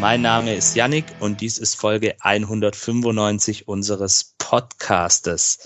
Mein 0.00 0.22
Name 0.22 0.54
ist 0.54 0.74
Yannick 0.74 1.04
und 1.20 1.40
dies 1.40 1.58
ist 1.58 1.76
Folge 1.76 2.16
195 2.20 3.68
unseres 3.68 4.34
Podcastes. 4.38 5.58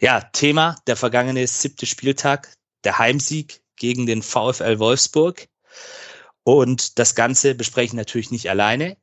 Ja, 0.00 0.20
Thema 0.20 0.76
der 0.86 0.96
vergangene 0.96 1.46
siebte 1.46 1.86
Spieltag, 1.86 2.54
der 2.84 2.98
Heimsieg 2.98 3.62
gegen 3.76 4.06
den 4.06 4.22
VfL 4.22 4.78
Wolfsburg. 4.78 5.48
Und 6.44 6.98
das 6.98 7.14
Ganze 7.14 7.54
bespreche 7.54 7.86
ich 7.86 7.92
natürlich 7.92 8.30
nicht 8.30 8.48
alleine. 8.48 8.96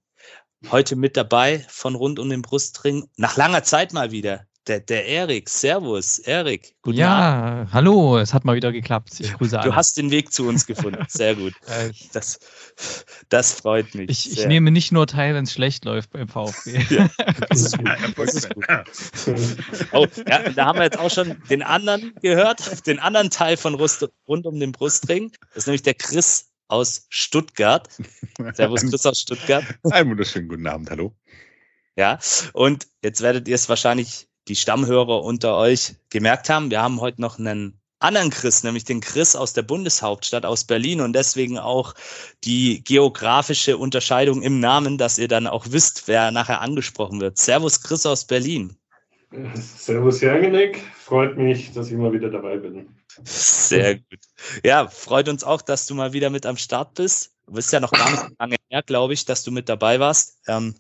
Heute 0.72 0.96
mit 0.96 1.18
dabei 1.18 1.66
von 1.68 1.96
rund 1.96 2.20
um 2.20 2.30
den 2.30 2.42
Brustring, 2.42 3.10
nach 3.18 3.36
langer 3.38 3.64
Zeit 3.64 3.92
mal 3.94 4.12
wieder, 4.12 4.48
der, 4.68 4.80
der 4.80 5.06
Erik. 5.06 5.50
Servus, 5.50 6.20
Erik. 6.20 6.76
Guten 6.82 6.98
ja, 6.98 7.60
Abend. 7.60 7.74
hallo, 7.74 8.18
es 8.18 8.34
hat 8.34 8.46
mal 8.46 8.56
wieder 8.56 8.72
geklappt. 8.72 9.20
Ich 9.20 9.34
grüße 9.38 9.60
alle. 9.60 9.70
Du 9.70 9.76
hast 9.76 9.98
den 9.98 10.12
Weg 10.12 10.32
zu 10.32 10.48
uns 10.48 10.66
gefunden. 10.66 11.04
Sehr 11.08 11.36
gut. 11.36 11.54
Das, 12.14 12.40
das 13.30 13.54
freut 13.54 13.94
mich. 13.96 14.10
Ich, 14.10 14.32
ich 14.32 14.48
nehme 14.48 14.72
nicht 14.72 14.92
nur 14.92 15.08
teil, 15.08 15.36
wenn 15.36 15.44
es 15.44 15.54
schlecht 15.54 15.86
läuft 15.86 16.12
beim 16.12 16.28
VfB. 16.28 16.84
Ja, 16.94 17.10
das 17.50 17.62
ist 17.62 17.78
gut. 17.78 17.90
Das 18.18 18.34
ist 18.36 18.54
gut. 18.54 18.66
Oh, 19.94 20.06
ja, 20.28 20.50
da 20.50 20.66
haben 20.66 20.78
wir 20.78 20.84
jetzt 20.84 21.00
auch 21.00 21.10
schon 21.10 21.42
den 21.50 21.64
anderen 21.64 22.14
gehört, 22.22 22.86
den 22.86 23.00
anderen 23.00 23.30
Teil 23.30 23.58
von 23.58 23.74
Rust, 23.74 24.08
rund 24.28 24.46
um 24.46 24.60
den 24.60 24.72
Brustring. 24.72 25.32
Das 25.50 25.64
ist 25.64 25.68
nämlich 25.68 25.82
der 25.82 25.96
Chris 25.96 26.52
aus 26.68 27.08
Stuttgart. 27.10 27.90
Servus, 28.54 28.82
Chris 28.82 29.06
aus 29.06 29.20
Stuttgart. 29.20 29.64
Einen 29.90 30.12
wunderschönen 30.12 30.48
guten 30.48 30.68
Abend, 30.68 30.90
hallo. 30.90 31.16
Ja, 31.96 32.20
und 32.54 32.88
jetzt 33.04 33.22
werdet 33.22 33.48
ihr 33.48 33.56
es 33.56 33.70
wahrscheinlich 33.70 34.28
die 34.48 34.56
Stammhörer 34.56 35.24
unter 35.24 35.58
euch 35.58 35.96
gemerkt 36.10 36.50
haben, 36.50 36.70
wir 36.70 36.82
haben 36.82 37.00
heute 37.02 37.22
noch 37.22 37.40
einen 37.40 37.80
anderen 38.04 38.30
Chris, 38.30 38.64
nämlich 38.64 38.84
den 38.84 39.00
Chris 39.00 39.36
aus 39.36 39.54
der 39.54 39.62
Bundeshauptstadt 39.62 40.46
aus 40.46 40.66
Berlin 40.66 41.02
und 41.02 41.14
deswegen 41.14 41.58
auch 41.58 41.96
die 42.44 42.84
geografische 42.84 43.78
Unterscheidung 43.78 44.42
im 44.42 44.60
Namen, 44.60 44.98
dass 44.98 45.18
ihr 45.18 45.30
dann 45.30 45.48
auch 45.48 45.68
wisst, 45.70 46.08
wer 46.08 46.32
nachher 46.32 46.62
angesprochen 46.62 47.22
wird. 47.22 47.38
Servus 47.38 47.82
Chris 47.82 48.06
aus 48.06 48.26
Berlin. 48.26 48.76
Servus 49.56 50.22
Jagenek, 50.22 50.80
freut 51.00 51.38
mich, 51.38 51.72
dass 51.72 51.90
ich 51.90 51.98
mal 51.98 52.12
wieder 52.12 52.30
dabei 52.30 52.58
bin. 52.58 52.88
Sehr 53.24 53.96
gut. 53.96 54.20
Ja, 54.64 54.88
freut 54.88 55.30
uns 55.30 55.44
auch, 55.44 55.62
dass 55.62 55.86
du 55.88 55.96
mal 55.96 56.14
wieder 56.14 56.30
mit 56.30 56.46
am 56.46 56.58
Start 56.58 56.96
bist. 56.96 57.32
Du 57.46 57.54
bist 57.54 57.72
ja 57.74 57.80
noch 57.80 57.92
gar 57.92 58.10
nicht 58.10 58.40
lange 58.40 58.56
her, 58.70 58.84
glaube 58.84 59.14
ich, 59.14 59.26
dass 59.26 59.44
du 59.44 59.52
mit 59.52 59.70
dabei 59.70 60.00
warst. 60.00 60.40
Ähm, 60.48 60.76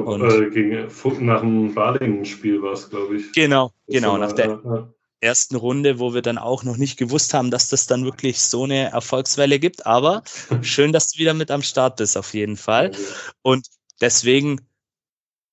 ich 0.00 0.52
glaube, 0.52 1.20
äh, 1.20 1.24
nach 1.24 1.40
dem 1.40 1.74
Balingen-Spiel 1.74 2.62
war 2.62 2.72
es, 2.72 2.90
glaube 2.90 3.16
ich. 3.16 3.32
Genau, 3.32 3.72
genau, 3.86 4.18
nach 4.18 4.32
der 4.32 4.60
ja. 4.64 4.88
ersten 5.20 5.56
Runde, 5.56 5.98
wo 5.98 6.14
wir 6.14 6.22
dann 6.22 6.38
auch 6.38 6.64
noch 6.64 6.76
nicht 6.76 6.98
gewusst 6.98 7.34
haben, 7.34 7.50
dass 7.50 7.68
das 7.68 7.86
dann 7.86 8.04
wirklich 8.04 8.40
so 8.40 8.64
eine 8.64 8.90
Erfolgswelle 8.90 9.58
gibt. 9.58 9.86
Aber 9.86 10.22
schön, 10.62 10.92
dass 10.92 11.10
du 11.10 11.18
wieder 11.18 11.34
mit 11.34 11.50
am 11.50 11.62
Start 11.62 11.96
bist, 11.96 12.16
auf 12.16 12.34
jeden 12.34 12.56
Fall. 12.56 12.92
Und 13.42 13.68
deswegen 14.00 14.60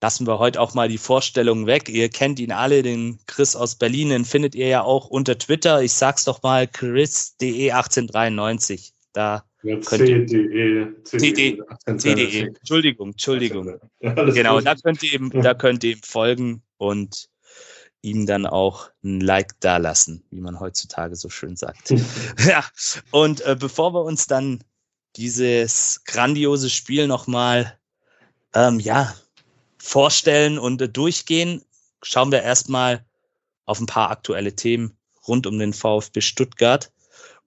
lassen 0.01 0.25
wir 0.25 0.39
heute 0.39 0.59
auch 0.59 0.73
mal 0.73 0.89
die 0.89 0.97
Vorstellung 0.97 1.67
weg. 1.67 1.87
Ihr 1.87 2.09
kennt 2.09 2.39
ihn 2.39 2.51
alle, 2.51 2.81
den 2.81 3.19
Chris 3.27 3.55
aus 3.55 3.75
Berlin, 3.75 4.09
den 4.09 4.25
findet 4.25 4.55
ihr 4.55 4.67
ja 4.67 4.81
auch 4.81 5.07
unter 5.07 5.37
Twitter. 5.37 5.81
Ich 5.83 5.93
sag's 5.93 6.25
doch 6.25 6.41
mal, 6.41 6.67
chris.de 6.67 7.71
1893. 7.71 8.93
Da 9.13 9.43
ja, 9.63 9.79
CDE. 9.81 10.95
CDE. 11.03 11.59
CDE. 11.97 12.47
Entschuldigung, 12.47 13.11
Entschuldigung. 13.11 13.79
Ja, 13.99 14.13
genau, 14.13 14.59
da 14.61 14.75
könnt, 14.75 15.03
ihr 15.03 15.13
ihm, 15.13 15.29
da 15.29 15.53
könnt 15.53 15.83
ihr 15.83 15.93
ihm 15.93 16.03
folgen 16.03 16.63
und 16.77 17.29
ihm 18.01 18.25
dann 18.25 18.45
auch 18.45 18.89
ein 19.03 19.21
Like 19.21 19.59
dalassen, 19.59 20.23
wie 20.31 20.41
man 20.41 20.59
heutzutage 20.59 21.15
so 21.15 21.29
schön 21.29 21.55
sagt. 21.55 21.93
ja, 22.47 22.65
und 23.11 23.41
äh, 23.41 23.55
bevor 23.59 23.93
wir 23.93 24.03
uns 24.03 24.27
dann 24.27 24.63
dieses 25.15 26.03
grandiose 26.05 26.69
Spiel 26.69 27.07
nochmal 27.07 27.77
ähm, 28.53 28.79
ja, 28.79 29.13
vorstellen 29.77 30.57
und 30.57 30.81
äh, 30.81 30.89
durchgehen, 30.89 31.63
schauen 32.01 32.31
wir 32.31 32.41
erstmal 32.41 33.05
auf 33.65 33.79
ein 33.79 33.85
paar 33.85 34.09
aktuelle 34.09 34.55
Themen 34.55 34.97
rund 35.27 35.45
um 35.47 35.59
den 35.59 35.73
VfB 35.73 36.21
Stuttgart. 36.21 36.91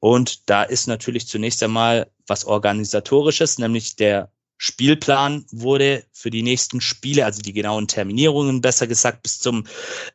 Und 0.05 0.51
da 0.51 0.65
ist 0.65 0.87
natürlich 0.87 1.27
zunächst 1.29 1.63
einmal 1.63 2.11
was 2.27 2.45
organisatorisches, 2.45 3.59
nämlich 3.59 3.97
der 3.97 4.31
Spielplan 4.59 5.47
wurde 5.51 6.05
für 6.13 6.29
die 6.29 6.43
nächsten 6.43 6.83
Spiele, 6.83 7.25
also 7.25 7.41
die 7.41 7.55
genauen 7.55 7.89
Terminierungen, 7.89 8.61
besser 8.61 8.87
gesagt, 8.87 9.23
bis 9.23 9.39
zum, 9.39 9.67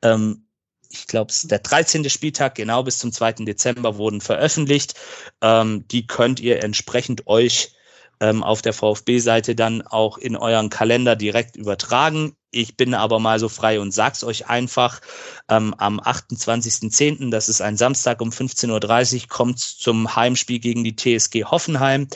ähm, 0.03 0.45
ich 0.91 1.07
glaube, 1.07 1.33
der 1.45 1.57
13. 1.57 2.07
Spieltag, 2.07 2.53
genau 2.53 2.83
bis 2.83 2.99
zum 2.99 3.11
2. 3.11 3.45
Dezember 3.45 3.97
wurden 3.97 4.21
veröffentlicht. 4.21 4.93
Ähm, 5.41 5.87
die 5.87 6.05
könnt 6.05 6.39
ihr 6.39 6.63
entsprechend 6.63 7.25
euch 7.25 7.73
ähm, 8.19 8.43
auf 8.43 8.61
der 8.61 8.73
VfB-Seite 8.73 9.55
dann 9.55 9.81
auch 9.81 10.17
in 10.17 10.35
euren 10.35 10.69
Kalender 10.69 11.15
direkt 11.15 11.55
übertragen. 11.55 12.35
Ich 12.51 12.75
bin 12.75 12.93
aber 12.93 13.19
mal 13.19 13.39
so 13.39 13.47
frei 13.47 13.79
und 13.79 13.91
sag's 13.91 14.23
euch 14.23 14.47
einfach. 14.47 15.01
Ähm, 15.49 15.75
am 15.77 15.99
28.10., 15.99 17.29
das 17.29 17.47
ist 17.47 17.61
ein 17.61 17.77
Samstag 17.77 18.21
um 18.21 18.29
15.30 18.29 19.15
Uhr, 19.15 19.27
kommt's 19.29 19.77
zum 19.77 20.15
Heimspiel 20.15 20.59
gegen 20.59 20.83
die 20.83 20.95
TSG 20.95 21.45
Hoffenheim. 21.45 22.07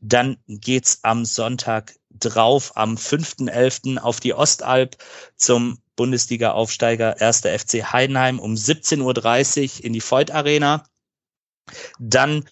Dann 0.00 0.36
geht's 0.46 1.00
am 1.02 1.24
Sonntag 1.24 1.94
drauf, 2.10 2.72
am 2.76 2.96
5.11. 2.96 3.98
auf 3.98 4.20
die 4.20 4.34
Ostalb 4.34 4.96
zum 5.36 5.78
Bundesliga-Aufsteiger 5.96 7.20
1. 7.20 7.40
FC 7.40 7.92
Heidenheim 7.92 8.38
um 8.38 8.54
17.30 8.54 9.78
Uhr 9.78 9.84
in 9.84 9.92
die 9.92 10.02
Voigt 10.02 10.30
Arena. 10.30 10.84
Dann 11.98 12.48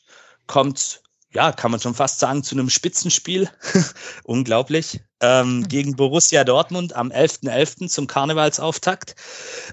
kommt 0.47 1.03
ja, 1.37 1.53
kann 1.53 1.71
man 1.71 1.81
schon 1.81 1.95
fast 1.95 2.19
sagen, 2.19 2.43
zu 2.43 2.55
einem 2.55 2.71
Spitzenspiel. 2.71 3.51
Unglaublich. 4.25 5.01
Ähm, 5.21 5.61
hm. 5.61 5.69
gegen 5.69 5.97
Borussia 5.97 6.45
Dortmund 6.45 6.97
am 6.97 7.11
11.11. 7.11 7.51
.11. 7.51 7.89
zum 7.89 8.07
Karnevalsauftakt. 8.07 9.15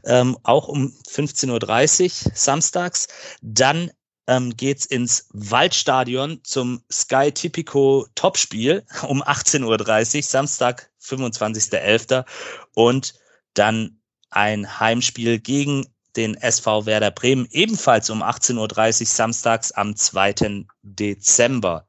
Ähm, 0.03 0.37
auch 0.43 0.67
um 0.67 0.93
15.30 1.09 2.27
Uhr 2.27 2.31
samstags. 2.35 3.07
Dann 3.41 3.91
ähm, 4.27 4.57
geht's 4.57 4.85
ins 4.85 5.29
Waldstadion 5.31 6.41
zum 6.43 6.83
Sky 6.91 7.31
Tipico 7.31 8.07
Topspiel 8.13 8.83
um 9.07 9.23
18.30 9.23 10.17
Uhr, 10.17 10.23
Samstag, 10.23 10.91
25.11. 11.01 12.25
Und 12.73 13.13
dann 13.53 14.01
ein 14.31 14.79
Heimspiel 14.81 15.39
gegen 15.39 15.85
den 16.15 16.35
SV 16.35 16.85
Werder 16.85 17.11
Bremen 17.11 17.47
ebenfalls 17.51 18.09
um 18.09 18.23
18.30 18.23 19.01
Uhr 19.01 19.07
samstags 19.07 19.71
am 19.71 19.95
2. 19.95 20.65
Dezember. 20.81 21.87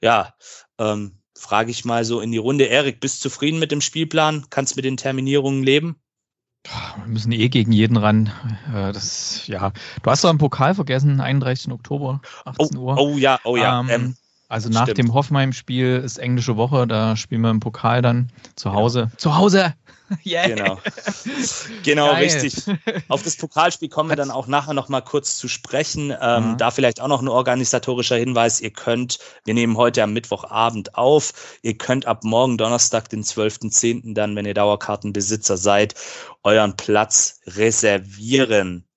Ja, 0.00 0.34
ähm, 0.78 1.20
frage 1.36 1.70
ich 1.70 1.84
mal 1.84 2.04
so 2.04 2.20
in 2.20 2.32
die 2.32 2.38
Runde. 2.38 2.64
Erik, 2.64 3.00
bist 3.00 3.24
du 3.24 3.28
zufrieden 3.28 3.58
mit 3.58 3.72
dem 3.72 3.80
Spielplan? 3.80 4.46
Kannst 4.50 4.76
mit 4.76 4.84
den 4.84 4.96
Terminierungen 4.96 5.62
leben? 5.62 5.96
Wir 6.64 7.06
müssen 7.06 7.32
eh 7.32 7.48
gegen 7.48 7.72
jeden 7.72 7.96
ran. 7.96 8.30
Äh, 8.74 8.92
das, 8.92 9.46
ja. 9.46 9.72
Du 10.02 10.10
hast 10.10 10.24
doch 10.24 10.28
einen 10.28 10.38
Pokal 10.38 10.74
vergessen, 10.74 11.20
31. 11.20 11.72
Oktober, 11.72 12.20
18 12.44 12.76
oh, 12.76 12.80
Uhr. 12.80 12.98
Oh 12.98 13.16
ja, 13.16 13.40
oh 13.44 13.56
ja. 13.56 13.80
Ähm, 13.80 13.88
ähm, 13.88 14.16
also 14.50 14.68
nach 14.68 14.82
stimmt. 14.82 14.98
dem 14.98 15.14
Hoffenheim-Spiel 15.14 16.02
ist 16.04 16.18
englische 16.18 16.56
Woche, 16.56 16.86
da 16.86 17.14
spielen 17.16 17.40
wir 17.40 17.50
im 17.50 17.60
Pokal 17.60 18.02
dann 18.02 18.32
zu 18.56 18.72
Hause. 18.72 19.08
Ja. 19.12 19.16
Zu 19.18 19.36
Hause! 19.36 19.74
Yeah. 20.26 20.48
Genau. 20.48 20.80
Genau, 21.84 22.10
Geil. 22.10 22.24
richtig. 22.24 22.64
Auf 23.08 23.22
das 23.22 23.36
Pokalspiel 23.36 23.88
kommen 23.88 24.08
wir 24.08 24.16
dann 24.16 24.32
auch 24.32 24.48
nachher 24.48 24.74
noch 24.74 24.88
mal 24.88 25.02
kurz 25.02 25.38
zu 25.38 25.46
sprechen. 25.46 26.12
Ähm, 26.20 26.50
mhm. 26.50 26.56
Da 26.58 26.72
vielleicht 26.72 27.00
auch 27.00 27.06
noch 27.06 27.22
ein 27.22 27.28
organisatorischer 27.28 28.16
Hinweis. 28.16 28.60
Ihr 28.60 28.72
könnt, 28.72 29.20
wir 29.44 29.54
nehmen 29.54 29.76
heute 29.76 30.02
am 30.02 30.12
Mittwochabend 30.12 30.96
auf. 30.96 31.58
Ihr 31.62 31.78
könnt 31.78 32.06
ab 32.06 32.24
morgen 32.24 32.58
Donnerstag, 32.58 33.08
den 33.08 33.22
12.10. 33.22 34.14
dann, 34.14 34.34
wenn 34.34 34.46
ihr 34.46 34.54
Dauerkartenbesitzer 34.54 35.56
seid, 35.56 35.94
euren 36.42 36.76
Platz 36.76 37.38
reservieren. 37.46 38.89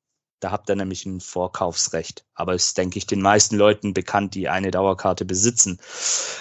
Da 0.44 0.52
habt 0.52 0.70
ihr 0.70 0.76
nämlich 0.76 1.06
ein 1.06 1.22
Vorkaufsrecht. 1.22 2.26
Aber 2.34 2.54
ist, 2.54 2.78
denke 2.78 2.98
ich, 2.98 3.08
den 3.08 3.22
meisten 3.22 3.56
Leuten 3.56 3.94
bekannt, 3.94 4.36
die 4.36 4.50
eine 4.50 4.72
Dauerkarte 4.72 5.24
besitzen. 5.24 5.80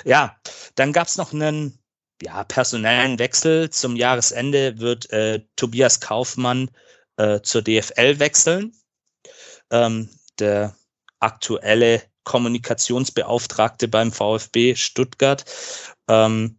Ja, 0.04 0.37
dann 0.75 0.93
gab's 0.93 1.16
noch 1.16 1.32
einen 1.32 1.78
ja, 2.20 2.43
personellen 2.43 3.20
Wechsel. 3.20 3.70
Zum 3.70 3.94
Jahresende 3.94 4.81
wird 4.81 5.10
äh, 5.10 5.44
Tobias 5.54 6.00
Kaufmann 6.00 6.70
äh, 7.16 7.43
zur 7.43 7.62
DFL 7.62 8.19
wechseln. 8.19 8.75
Ähm, 9.70 10.10
der 10.40 10.75
aktuelle 11.20 12.02
Kommunikationsbeauftragte 12.25 13.87
beim 13.87 14.10
VfB 14.10 14.75
Stuttgart. 14.75 15.44
Ähm, 16.08 16.58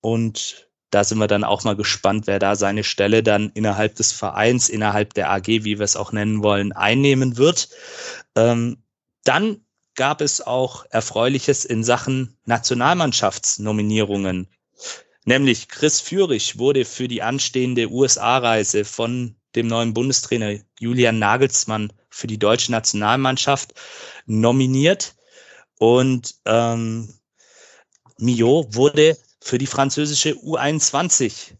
Und 0.00 0.63
da 0.94 1.02
sind 1.02 1.18
wir 1.18 1.26
dann 1.26 1.42
auch 1.42 1.64
mal 1.64 1.74
gespannt, 1.74 2.28
wer 2.28 2.38
da 2.38 2.54
seine 2.54 2.84
Stelle 2.84 3.24
dann 3.24 3.50
innerhalb 3.54 3.96
des 3.96 4.12
Vereins, 4.12 4.68
innerhalb 4.68 5.12
der 5.14 5.28
AG, 5.28 5.48
wie 5.48 5.78
wir 5.78 5.80
es 5.80 5.96
auch 5.96 6.12
nennen 6.12 6.44
wollen, 6.44 6.70
einnehmen 6.70 7.36
wird. 7.36 7.68
Ähm, 8.36 8.76
dann 9.24 9.64
gab 9.96 10.20
es 10.20 10.40
auch 10.40 10.86
Erfreuliches 10.90 11.64
in 11.64 11.82
Sachen 11.82 12.36
Nationalmannschaftsnominierungen. 12.44 14.46
Nämlich 15.24 15.68
Chris 15.68 16.00
Führig 16.00 16.58
wurde 16.58 16.84
für 16.84 17.08
die 17.08 17.22
anstehende 17.22 17.90
USA-Reise 17.90 18.84
von 18.84 19.34
dem 19.56 19.66
neuen 19.66 19.94
Bundestrainer 19.94 20.60
Julian 20.78 21.18
Nagelsmann 21.18 21.92
für 22.08 22.28
die 22.28 22.38
deutsche 22.38 22.70
Nationalmannschaft 22.70 23.74
nominiert. 24.26 25.16
Und 25.76 26.36
ähm, 26.44 27.12
Mio 28.16 28.68
wurde 28.70 29.16
für 29.44 29.58
die 29.58 29.66
französische 29.66 30.32
U21 30.36 31.52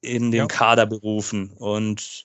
in 0.00 0.30
den 0.30 0.38
ja. 0.38 0.46
Kader 0.46 0.86
berufen. 0.86 1.50
Und 1.50 2.24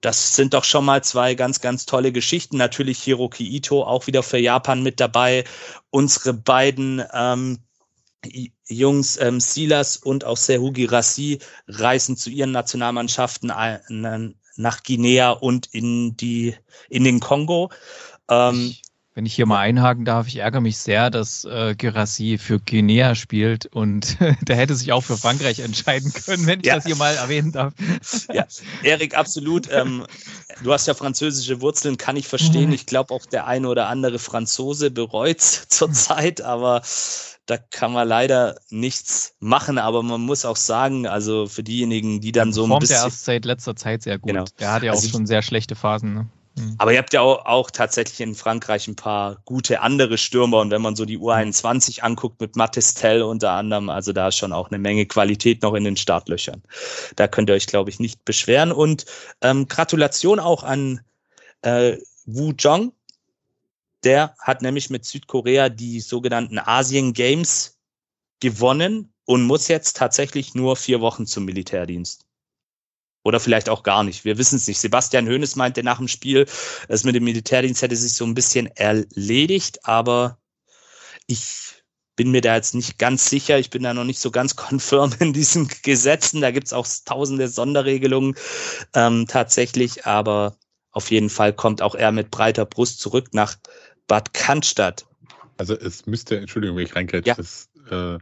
das 0.00 0.36
sind 0.36 0.54
doch 0.54 0.64
schon 0.64 0.86
mal 0.86 1.04
zwei 1.04 1.34
ganz, 1.34 1.60
ganz 1.60 1.84
tolle 1.84 2.12
Geschichten. 2.12 2.56
Natürlich 2.56 3.02
Hiroki 3.02 3.46
Ito 3.46 3.82
auch 3.82 4.06
wieder 4.06 4.22
für 4.22 4.38
Japan 4.38 4.82
mit 4.82 5.00
dabei. 5.00 5.44
Unsere 5.90 6.32
beiden 6.32 7.02
ähm, 7.12 7.58
Jungs 8.66 9.18
ähm, 9.18 9.38
Silas 9.38 9.98
und 9.98 10.24
auch 10.24 10.38
Sehugi 10.38 10.86
Rassi 10.86 11.40
reisen 11.66 12.16
zu 12.16 12.30
ihren 12.30 12.52
Nationalmannschaften 12.52 13.52
nach 14.56 14.82
Guinea 14.82 15.30
und 15.32 15.66
in 15.72 16.16
die 16.16 16.56
in 16.88 17.04
den 17.04 17.20
Kongo. 17.20 17.70
Ähm, 18.30 18.74
wenn 19.18 19.26
ich 19.26 19.34
hier 19.34 19.46
mal 19.46 19.58
einhaken 19.58 20.04
darf, 20.04 20.28
ich 20.28 20.36
ärgere 20.36 20.60
mich 20.60 20.78
sehr, 20.78 21.10
dass 21.10 21.44
äh, 21.44 21.74
Gerassi 21.76 22.38
für 22.38 22.60
Guinea 22.60 23.16
spielt 23.16 23.66
und 23.66 24.16
der 24.42 24.54
hätte 24.54 24.76
sich 24.76 24.92
auch 24.92 25.00
für 25.00 25.16
Frankreich 25.16 25.58
entscheiden 25.58 26.12
können, 26.12 26.46
wenn 26.46 26.60
ich 26.60 26.66
ja. 26.66 26.76
das 26.76 26.84
hier 26.84 26.94
mal 26.94 27.16
erwähnen 27.16 27.50
darf. 27.50 27.74
Ja, 28.32 28.46
Erik, 28.84 29.16
absolut. 29.16 29.68
Ähm, 29.72 30.06
du 30.62 30.72
hast 30.72 30.86
ja 30.86 30.94
französische 30.94 31.60
Wurzeln, 31.60 31.96
kann 31.96 32.16
ich 32.16 32.28
verstehen. 32.28 32.70
Ich 32.70 32.86
glaube 32.86 33.12
auch 33.12 33.26
der 33.26 33.48
eine 33.48 33.68
oder 33.68 33.88
andere 33.88 34.20
Franzose 34.20 34.92
bereut 34.92 35.40
zurzeit, 35.68 36.40
aber 36.40 36.82
da 37.46 37.56
kann 37.56 37.92
man 37.92 38.06
leider 38.06 38.60
nichts 38.70 39.34
machen, 39.40 39.78
aber 39.78 40.04
man 40.04 40.20
muss 40.20 40.44
auch 40.44 40.56
sagen, 40.56 41.08
also 41.08 41.46
für 41.46 41.64
diejenigen, 41.64 42.20
die 42.20 42.30
dann 42.30 42.52
so 42.52 42.64
ein 42.64 42.68
Formt 42.68 42.82
bisschen. 42.82 42.98
Der 42.98 43.04
erst 43.06 43.24
seit 43.24 43.44
letzter 43.44 43.74
Zeit 43.74 44.04
sehr 44.04 44.18
gut. 44.18 44.28
Genau. 44.28 44.44
Der 44.60 44.72
hat 44.72 44.84
ja 44.84 44.92
also 44.92 45.08
auch 45.08 45.10
schon 45.10 45.26
sehr 45.26 45.42
schlechte 45.42 45.74
Phasen. 45.74 46.14
Ne? 46.14 46.28
Mhm. 46.58 46.74
Aber 46.78 46.92
ihr 46.92 46.98
habt 46.98 47.12
ja 47.12 47.20
auch, 47.20 47.44
auch, 47.46 47.70
tatsächlich 47.70 48.20
in 48.20 48.34
Frankreich 48.34 48.88
ein 48.88 48.96
paar 48.96 49.40
gute 49.44 49.80
andere 49.80 50.18
Stürmer 50.18 50.58
und 50.58 50.70
wenn 50.70 50.82
man 50.82 50.96
so 50.96 51.04
die 51.04 51.18
U21 51.18 52.00
anguckt 52.00 52.40
mit 52.40 52.56
Mattestel 52.56 53.22
unter 53.22 53.52
anderem, 53.52 53.88
also 53.90 54.12
da 54.12 54.28
ist 54.28 54.36
schon 54.36 54.52
auch 54.52 54.68
eine 54.68 54.78
Menge 54.78 55.06
Qualität 55.06 55.62
noch 55.62 55.74
in 55.74 55.84
den 55.84 55.96
Startlöchern. 55.96 56.62
Da 57.16 57.28
könnt 57.28 57.50
ihr 57.50 57.54
euch, 57.54 57.66
glaube 57.66 57.90
ich, 57.90 58.00
nicht 58.00 58.24
beschweren. 58.24 58.72
Und 58.72 59.06
ähm, 59.40 59.68
Gratulation 59.68 60.40
auch 60.40 60.62
an 60.62 61.00
äh, 61.62 61.96
Wu 62.26 62.52
Jong. 62.58 62.92
Der 64.04 64.36
hat 64.40 64.62
nämlich 64.62 64.90
mit 64.90 65.04
Südkorea 65.04 65.68
die 65.68 66.00
sogenannten 66.00 66.58
Asien 66.58 67.12
Games 67.12 67.78
gewonnen 68.40 69.12
und 69.24 69.42
muss 69.42 69.68
jetzt 69.68 69.96
tatsächlich 69.96 70.54
nur 70.54 70.76
vier 70.76 71.00
Wochen 71.00 71.26
zum 71.26 71.44
Militärdienst. 71.44 72.27
Oder 73.28 73.40
vielleicht 73.40 73.68
auch 73.68 73.82
gar 73.82 74.04
nicht. 74.04 74.24
Wir 74.24 74.38
wissen 74.38 74.56
es 74.56 74.66
nicht. 74.66 74.80
Sebastian 74.80 75.28
Hoeneß 75.28 75.54
meinte 75.56 75.82
nach 75.82 75.98
dem 75.98 76.08
Spiel, 76.08 76.46
es 76.88 77.04
mit 77.04 77.14
dem 77.14 77.24
Militärdienst 77.24 77.82
hätte 77.82 77.94
sich 77.94 78.14
so 78.14 78.24
ein 78.24 78.32
bisschen 78.32 78.68
erledigt, 78.68 79.84
aber 79.84 80.38
ich 81.26 81.74
bin 82.16 82.30
mir 82.30 82.40
da 82.40 82.56
jetzt 82.56 82.74
nicht 82.74 82.98
ganz 82.98 83.28
sicher. 83.28 83.58
Ich 83.58 83.68
bin 83.68 83.82
da 83.82 83.92
noch 83.92 84.04
nicht 84.04 84.18
so 84.18 84.30
ganz 84.30 84.56
konfirm 84.56 85.14
in 85.18 85.34
diesen 85.34 85.68
Gesetzen. 85.82 86.40
Da 86.40 86.52
gibt 86.52 86.68
es 86.68 86.72
auch 86.72 86.86
tausende 87.04 87.48
Sonderregelungen 87.48 88.34
ähm, 88.94 89.26
tatsächlich, 89.28 90.06
aber 90.06 90.56
auf 90.90 91.10
jeden 91.10 91.28
Fall 91.28 91.52
kommt 91.52 91.82
auch 91.82 91.94
er 91.94 92.12
mit 92.12 92.30
breiter 92.30 92.64
Brust 92.64 92.98
zurück 92.98 93.34
nach 93.34 93.56
Bad 94.06 94.32
Cannstatt. 94.32 95.04
Also 95.58 95.74
es 95.78 96.06
müsste, 96.06 96.38
Entschuldigung, 96.38 96.78
wenn 96.78 96.86
ich 96.86 96.96
reinkriege, 96.96 97.28
ja. 97.28 97.36
es, 97.38 97.68
äh, 97.90 98.16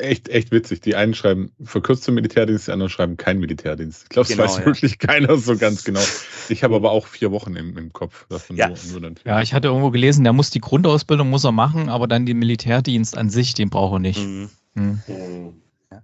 echt, 0.00 0.28
echt 0.28 0.50
witzig. 0.50 0.80
Die 0.80 0.94
einen 0.94 1.14
schreiben 1.14 1.52
verkürzte 1.62 2.12
Militärdienst, 2.12 2.68
die 2.68 2.72
anderen 2.72 2.90
schreiben 2.90 3.16
kein 3.16 3.38
Militärdienst. 3.38 4.04
Ich 4.04 4.08
glaube, 4.08 4.28
das 4.28 4.36
genau, 4.36 4.48
weiß 4.48 4.58
ja. 4.58 4.66
wirklich 4.66 4.98
keiner 4.98 5.36
so 5.36 5.56
ganz 5.56 5.84
genau. 5.84 6.02
Ich 6.48 6.64
habe 6.64 6.76
aber 6.76 6.90
auch 6.90 7.06
vier 7.06 7.30
Wochen 7.30 7.56
im, 7.56 7.76
im 7.76 7.92
Kopf. 7.92 8.26
Ja. 8.54 8.68
Nur, 8.90 9.00
nur 9.00 9.12
ja, 9.24 9.42
ich 9.42 9.54
hatte 9.54 9.68
irgendwo 9.68 9.90
gelesen, 9.90 10.24
der 10.24 10.32
muss 10.32 10.50
die 10.50 10.60
Grundausbildung 10.60 11.30
muss 11.30 11.44
er 11.44 11.52
machen, 11.52 11.88
aber 11.88 12.08
dann 12.08 12.26
den 12.26 12.38
Militärdienst 12.38 13.16
an 13.16 13.30
sich, 13.30 13.54
den 13.54 13.70
braucht 13.70 13.94
er 13.94 13.98
nicht. 13.98 14.26
Mhm. 14.26 14.50
Mhm. 14.74 15.02
Ja. 15.90 16.02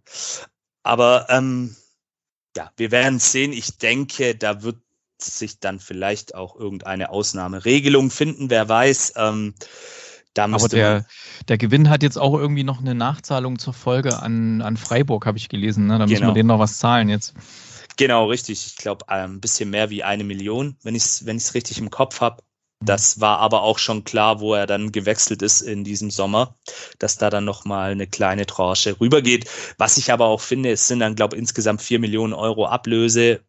Aber 0.83 1.27
ähm, 1.31 1.75
ja, 2.57 2.71
wir 2.77 2.91
werden 2.91 3.19
sehen. 3.19 3.53
Ich 3.53 3.79
denke, 3.79 4.35
da 4.35 4.63
wird 4.63 4.77
sich 5.21 5.61
dann 5.61 5.81
vielleicht 5.81 6.35
auch 6.35 6.57
irgendeine 6.57 7.11
Ausnahmeregelung 7.11 8.11
finden. 8.11 8.51
Wer 8.51 8.69
weiß. 8.69 9.15
Ähm, 9.17 9.55
aber 10.39 10.69
der, 10.69 11.07
der 11.49 11.59
Gewinn 11.59 11.91
hat 11.91 12.03
jetzt 12.03 12.19
auch 12.19 12.35
irgendwie 12.35 12.65
noch 12.65 12.81
eine 12.81 12.95
Nachzahlung 12.95 13.59
zur 13.59 13.75
Folge 13.75 14.21
an, 14.21 14.63
an 14.63 14.77
Freiburg, 14.77 15.27
habe 15.27 15.39
ich 15.39 15.49
gelesen. 15.49 15.87
Ne? 15.87 15.99
Da 15.99 16.07
müssen 16.07 16.13
wir 16.13 16.21
genau. 16.21 16.35
denen 16.35 16.49
noch 16.49 16.59
was 16.59 16.79
zahlen 16.79 17.09
jetzt. 17.09 17.35
Genau, 17.97 18.27
richtig. 18.27 18.67
Ich 18.67 18.77
glaube, 18.77 19.09
ein 19.09 19.41
bisschen 19.41 19.71
mehr 19.71 19.91
wie 19.91 20.03
eine 20.03 20.25
Million, 20.25 20.77
wenn 20.83 20.95
ich 20.95 21.05
es 21.05 21.27
wenn 21.27 21.37
ich's 21.37 21.55
richtig 21.55 21.79
im 21.79 21.91
Kopf 21.91 22.21
habe. 22.21 22.43
Das 22.81 23.21
war 23.21 23.39
aber 23.39 23.63
auch 23.63 23.79
schon 23.79 24.05
klar, 24.05 24.41
wo 24.41 24.55
er 24.55 24.67
dann 24.67 24.93
gewechselt 24.93 25.41
ist 25.41 25.63
in 25.63 25.85
diesem 25.85 26.11
Sommer, 26.11 26.55
dass 26.99 27.17
da 27.17 27.31
dann 27.31 27.45
nochmal 27.45 27.93
eine 27.93 28.07
kleine 28.07 28.45
Tranche 28.45 29.01
rübergeht. 29.01 29.49
Was 29.79 29.97
ich 29.97 30.13
aber 30.13 30.27
auch 30.27 30.41
finde, 30.41 30.71
es 30.71 30.87
sind 30.87 31.01
dann, 31.01 31.15
glaube 31.15 31.37
ich, 31.37 31.41
insgesamt 31.41 31.81
vier 31.81 31.99
Millionen 31.99 32.35
Euro 32.35 32.67
Ablöse. 32.67 33.41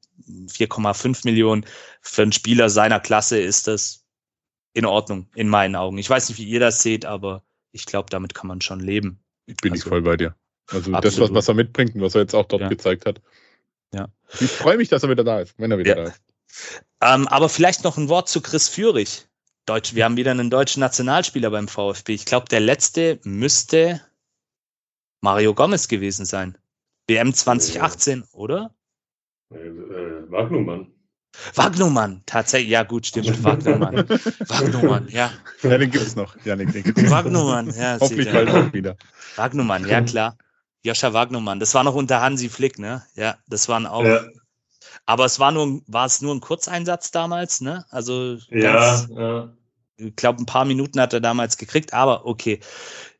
4,5 0.47 1.25
Millionen 1.25 1.65
für 2.01 2.21
einen 2.21 2.31
Spieler 2.31 2.69
seiner 2.69 3.01
Klasse 3.01 3.37
ist 3.37 3.67
das 3.67 4.04
in 4.75 4.85
Ordnung, 4.85 5.27
in 5.33 5.49
meinen 5.49 5.75
Augen. 5.75 5.97
Ich 5.97 6.09
weiß 6.09 6.29
nicht, 6.29 6.37
wie 6.37 6.43
ihr 6.43 6.59
das 6.59 6.81
seht, 6.81 7.05
aber 7.05 7.41
ich 7.71 7.85
glaube, 7.85 8.09
damit 8.09 8.35
kann 8.35 8.47
man 8.47 8.61
schon 8.61 8.81
leben. 8.81 9.19
Ich 9.47 9.57
bin 9.57 9.71
also, 9.71 9.85
ich 9.85 9.89
voll 9.89 10.01
bei 10.01 10.17
dir. 10.17 10.35
Also 10.67 10.93
absolut. 10.93 11.05
das, 11.05 11.19
was, 11.19 11.33
was 11.33 11.47
er 11.47 11.53
mitbringt 11.53 11.95
und 11.95 12.01
was 12.01 12.13
er 12.13 12.21
jetzt 12.21 12.35
auch 12.35 12.45
dort 12.45 12.61
ja. 12.61 12.67
gezeigt 12.67 13.05
hat. 13.05 13.21
Ja. 13.93 14.09
Ich 14.41 14.51
freue 14.51 14.77
mich, 14.77 14.89
dass 14.89 15.03
er 15.03 15.09
wieder 15.09 15.23
da 15.23 15.39
ist, 15.39 15.55
wenn 15.57 15.71
er 15.71 15.77
wieder 15.77 15.97
ja. 15.97 16.03
da 16.03 16.09
ist. 16.09 16.21
Ähm, 17.01 17.27
aber 17.27 17.47
vielleicht 17.49 17.83
noch 17.83 17.97
ein 17.97 18.09
Wort 18.09 18.27
zu 18.27 18.41
Chris 18.41 18.67
Führig. 18.67 19.27
Deutsch, 19.65 19.95
wir 19.95 20.03
haben 20.03 20.17
wieder 20.17 20.31
einen 20.31 20.49
deutschen 20.49 20.81
Nationalspieler 20.81 21.49
beim 21.49 21.67
VfB. 21.67 22.13
Ich 22.13 22.25
glaube, 22.25 22.47
der 22.49 22.59
letzte 22.59 23.19
müsste 23.23 24.01
Mario 25.21 25.53
Gomez 25.53 25.87
gewesen 25.87 26.25
sein. 26.25 26.57
WM 27.07 27.33
2018, 27.33 28.19
ja. 28.19 28.25
oder? 28.33 28.75
Äh, 29.53 29.57
äh, 29.57 30.31
Wagnumann. 30.31 30.94
Wagnumann, 31.53 32.21
tatsächlich, 32.25 32.71
ja 32.71 32.83
gut, 32.83 33.07
stimmt, 33.07 33.43
Wagnumann. 33.43 34.07
Wagnumann, 34.47 35.07
ja. 35.09 35.31
Ja, 35.63 35.77
den 35.77 35.91
gibt's 35.91 36.15
noch, 36.15 36.35
Janik, 36.43 36.71
den 36.73 36.83
gibt's 36.83 37.09
Wagnumann, 37.09 37.73
ja. 37.75 37.97
Hoffentlich 38.01 38.31
bald 38.31 38.49
auch 38.49 38.73
wieder. 38.73 38.95
Wagnumann, 39.35 39.87
ja 39.87 40.01
klar. 40.01 40.37
Joscha 40.83 41.13
Wagnumann, 41.13 41.59
das 41.59 41.73
war 41.73 41.83
noch 41.83 41.95
unter 41.95 42.21
Hansi 42.21 42.47
Flick, 42.47 42.77
ne? 42.77 43.03
Ja, 43.15 43.37
das 43.47 43.67
waren 43.67 43.87
auch. 43.87 44.03
Ja. 44.03 44.23
Aber 45.05 45.25
es 45.25 45.39
war 45.39 45.51
nur, 45.51 45.81
war 45.87 46.05
es 46.05 46.21
nur 46.21 46.33
ein 46.33 46.41
Kurzeinsatz 46.41 47.11
damals, 47.11 47.61
ne? 47.61 47.85
Also 47.89 48.37
ja, 48.49 49.05
ja. 49.09 49.53
ich 49.97 50.15
glaube, 50.15 50.41
ein 50.41 50.45
paar 50.45 50.65
Minuten 50.65 50.99
hat 50.99 51.13
er 51.13 51.21
damals 51.21 51.57
gekriegt, 51.57 51.93
aber 51.93 52.25
okay. 52.25 52.59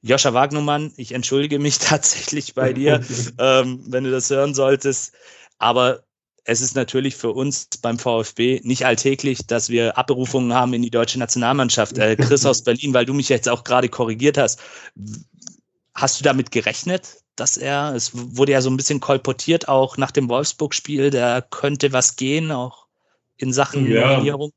Joscha 0.02 0.36
Wagnumann, 0.36 0.94
ich 0.98 1.14
entschuldige 1.14 1.58
mich 1.58 1.80
tatsächlich 1.80 2.54
bei 2.54 2.74
dir, 2.74 3.04
ähm, 3.40 3.84
wenn 3.88 4.04
du 4.04 4.12
das 4.12 4.30
hören 4.30 4.54
solltest. 4.54 5.14
Aber 5.58 6.04
es 6.46 6.62
ist 6.62 6.76
natürlich 6.76 7.16
für 7.16 7.32
uns 7.32 7.68
beim 7.82 7.98
VfB 7.98 8.62
nicht 8.64 8.86
alltäglich, 8.86 9.48
dass 9.48 9.70
wir 9.70 9.98
Abberufungen 9.98 10.54
haben 10.54 10.74
in 10.74 10.84
die 10.84 10.92
deutsche 10.92 11.20
Nationalmannschaft. 11.20 11.98
Äh, 11.98 12.16
Chris 12.16 12.46
aus 12.46 12.64
Berlin, 12.64 12.94
weil 12.94 13.06
du 13.06 13.14
mich 13.14 13.30
jetzt 13.30 13.50
auch 13.50 13.64
gerade 13.64 13.90
korrigiert 13.90 14.38
hast. 14.38 14.62
Hast 15.96 16.20
du 16.20 16.24
damit 16.24 16.52
gerechnet, 16.52 17.18
dass 17.36 17.58
er, 17.58 17.94
es 17.96 18.12
wurde 18.14 18.52
ja 18.52 18.62
so 18.62 18.70
ein 18.70 18.78
bisschen 18.78 19.00
kolportiert 19.00 19.68
auch 19.68 19.98
nach 19.98 20.12
dem 20.12 20.30
Wolfsburg-Spiel, 20.30 21.10
da 21.10 21.42
könnte 21.42 21.92
was 21.94 22.16
gehen, 22.16 22.52
auch 22.52 22.86
in 23.38 23.52
Sachen 23.52 23.90
ja. 23.92 24.12
Nominierung? 24.12 24.52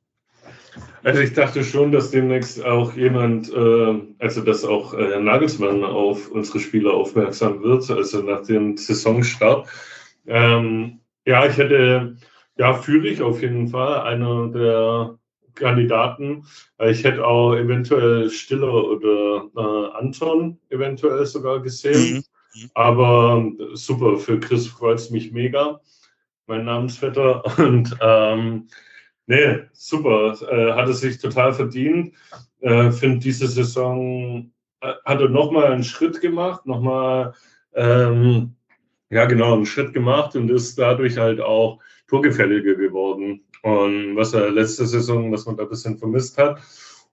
Also 1.03 1.21
ich 1.21 1.33
dachte 1.33 1.65
schon, 1.65 1.91
dass 1.91 2.11
demnächst 2.11 2.63
auch 2.63 2.95
jemand, 2.95 3.51
äh, 3.51 3.95
also 4.19 4.43
dass 4.43 4.65
auch 4.65 4.93
äh, 4.93 5.11
Herr 5.11 5.21
Nagelsmann 5.21 5.85
auf 5.85 6.31
unsere 6.31 6.61
Spieler 6.61 6.93
aufmerksam 6.93 7.63
wird, 7.63 7.91
also 7.91 8.21
nach 8.21 8.43
dem 8.43 8.77
Saisonstart. 8.77 9.69
Ähm, 10.27 11.01
ja, 11.29 11.47
ich 11.47 11.59
hätte, 11.59 12.17
ja, 12.57 12.73
fühle 12.73 13.11
ich 13.11 13.21
auf 13.21 13.43
jeden 13.43 13.69
Fall 13.69 14.01
einer 14.01 14.49
der 14.49 15.19
Kandidaten. 15.55 16.47
Ich 16.79 17.05
hätte 17.05 17.27
auch 17.27 17.55
eventuell 17.55 18.31
Stiller 18.31 18.73
oder 18.73 19.51
äh, 19.55 19.99
Anton 19.99 20.59
eventuell 20.71 21.27
sogar 21.27 21.61
gesehen. 21.61 22.25
Mhm. 22.55 22.71
Aber 22.73 23.45
super, 23.75 24.17
für 24.17 24.41
Chris 24.41 24.69
freut 24.69 24.99
es 24.99 25.11
mich 25.11 25.31
mega, 25.31 25.81
mein 26.47 26.65
Namensvetter. 26.65 27.45
Und 27.59 27.95
ähm, 28.01 28.69
nee, 29.27 29.59
super, 29.73 30.35
äh, 30.51 30.73
hat 30.73 30.89
es 30.89 31.01
sich 31.01 31.19
total 31.19 31.53
verdient. 31.53 32.15
Äh, 32.61 32.91
Finde 32.91 33.19
diese 33.19 33.49
Saison 33.49 34.51
äh, 34.81 34.95
hat 35.05 35.21
er 35.21 35.29
nochmal 35.29 35.73
einen 35.73 35.85
Schritt 35.85 36.23
gemacht, 36.23 36.65
nochmal 36.65 37.35
ähm, 37.75 38.55
ja, 39.11 39.25
genau, 39.25 39.55
einen 39.55 39.67
Schritt 39.67 39.93
gemacht 39.95 40.37
und 40.37 40.51
ist 40.51 40.79
dadurch 40.79 41.17
halt 41.17 41.41
auch 41.41 41.79
torgefälliger 42.09 42.75
geworden. 42.75 43.45
Und 43.63 44.17
was 44.17 44.35
er 44.35 44.51
letzte 44.51 44.87
Saison, 44.87 45.33
was 45.33 45.47
man 45.47 45.57
da 45.57 45.65
ein 45.65 45.69
bisschen 45.69 45.99
vermisst 45.99 46.39
hat. 46.39 46.61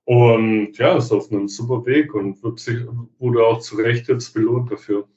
Und 0.03 0.77
ja, 0.77 0.95
ist 0.97 1.11
auf 1.11 1.31
einem 1.31 1.47
super 1.47 1.85
Weg 1.85 2.13
und 2.13 2.41
wird 2.43 2.59
sich, 2.59 2.79
wurde 3.17 3.43
auch 3.43 3.59
zu 3.59 3.77
Recht 3.77 4.07
jetzt 4.07 4.33
belohnt 4.33 4.71
dafür. 4.71 5.07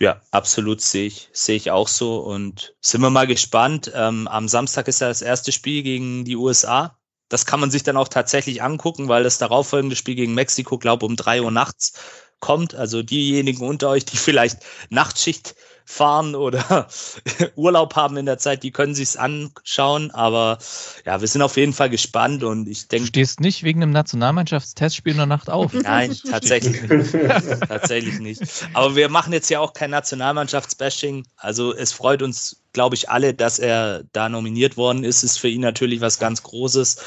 Ja, 0.00 0.22
absolut 0.30 0.80
sehe 0.80 1.06
ich, 1.06 1.28
sehe 1.32 1.56
ich 1.56 1.70
auch 1.70 1.88
so. 1.88 2.20
Und 2.20 2.74
sind 2.80 3.02
wir 3.02 3.10
mal 3.10 3.26
gespannt. 3.26 3.92
Ähm, 3.94 4.28
am 4.28 4.48
Samstag 4.48 4.88
ist 4.88 5.00
ja 5.00 5.08
das 5.08 5.22
erste 5.22 5.52
Spiel 5.52 5.82
gegen 5.82 6.24
die 6.24 6.36
USA. 6.36 6.98
Das 7.28 7.44
kann 7.44 7.60
man 7.60 7.70
sich 7.70 7.82
dann 7.82 7.98
auch 7.98 8.08
tatsächlich 8.08 8.62
angucken, 8.62 9.08
weil 9.08 9.22
das 9.22 9.36
darauffolgende 9.36 9.96
Spiel 9.96 10.14
gegen 10.14 10.34
Mexiko, 10.34 10.78
glaube 10.78 11.04
um 11.04 11.16
drei 11.16 11.42
Uhr 11.42 11.50
nachts 11.50 11.92
kommt. 12.40 12.74
Also 12.74 13.02
diejenigen 13.02 13.66
unter 13.66 13.88
euch, 13.88 14.04
die 14.04 14.16
vielleicht 14.16 14.58
Nachtschicht 14.90 15.54
fahren 15.88 16.34
oder 16.34 16.86
Urlaub 17.56 17.96
haben 17.96 18.18
in 18.18 18.26
der 18.26 18.36
Zeit, 18.36 18.62
die 18.62 18.70
können 18.70 18.94
sich's 18.94 19.16
anschauen. 19.16 20.10
Aber 20.10 20.58
ja, 21.06 21.20
wir 21.20 21.28
sind 21.28 21.40
auf 21.40 21.56
jeden 21.56 21.72
Fall 21.72 21.88
gespannt 21.88 22.44
und 22.44 22.68
ich 22.68 22.88
denke. 22.88 23.06
Du 23.06 23.08
stehst 23.08 23.40
nicht 23.40 23.62
wegen 23.62 23.82
einem 23.82 23.92
Nationalmannschaftstestspiel 23.92 25.12
in 25.12 25.18
der 25.18 25.26
Nacht 25.26 25.48
auf. 25.48 25.72
Nein, 25.82 26.14
tatsächlich 26.28 26.82
nicht. 26.82 27.12
tatsächlich 27.68 28.18
nicht. 28.18 28.42
Aber 28.74 28.96
wir 28.96 29.08
machen 29.08 29.32
jetzt 29.32 29.48
ja 29.48 29.60
auch 29.60 29.72
kein 29.72 29.90
Nationalmannschaftsbashing. 29.90 31.26
Also 31.38 31.74
es 31.74 31.92
freut 31.92 32.20
uns 32.20 32.62
glaube 32.78 32.94
ich, 32.94 33.10
alle, 33.10 33.34
dass 33.34 33.58
er 33.58 34.04
da 34.12 34.28
nominiert 34.28 34.76
worden 34.76 35.02
ist, 35.02 35.24
ist 35.24 35.40
für 35.40 35.48
ihn 35.48 35.62
natürlich 35.62 36.00
was 36.00 36.20
ganz 36.20 36.44
Großes. 36.44 36.98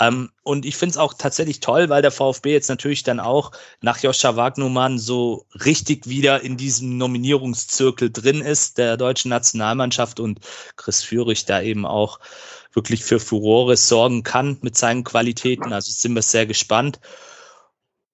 Ähm, 0.00 0.32
und 0.42 0.66
ich 0.66 0.76
finde 0.76 0.94
es 0.94 0.96
auch 0.96 1.14
tatsächlich 1.14 1.60
toll, 1.60 1.88
weil 1.88 2.02
der 2.02 2.10
VfB 2.10 2.52
jetzt 2.52 2.68
natürlich 2.68 3.04
dann 3.04 3.20
auch 3.20 3.52
nach 3.80 3.98
Joscha 3.98 4.34
Wagnumann 4.34 4.98
so 4.98 5.46
richtig 5.64 6.08
wieder 6.08 6.40
in 6.40 6.56
diesem 6.56 6.98
Nominierungszirkel 6.98 8.10
drin 8.10 8.40
ist, 8.40 8.78
der 8.78 8.96
deutschen 8.96 9.28
Nationalmannschaft 9.28 10.18
und 10.18 10.40
Chris 10.74 11.04
Führig 11.04 11.44
da 11.44 11.62
eben 11.62 11.86
auch 11.86 12.18
wirklich 12.72 13.04
für 13.04 13.20
Furore 13.20 13.76
sorgen 13.76 14.24
kann 14.24 14.58
mit 14.62 14.76
seinen 14.76 15.04
Qualitäten. 15.04 15.72
Also 15.72 15.92
sind 15.92 16.16
wir 16.16 16.22
sehr 16.22 16.46
gespannt. 16.46 16.98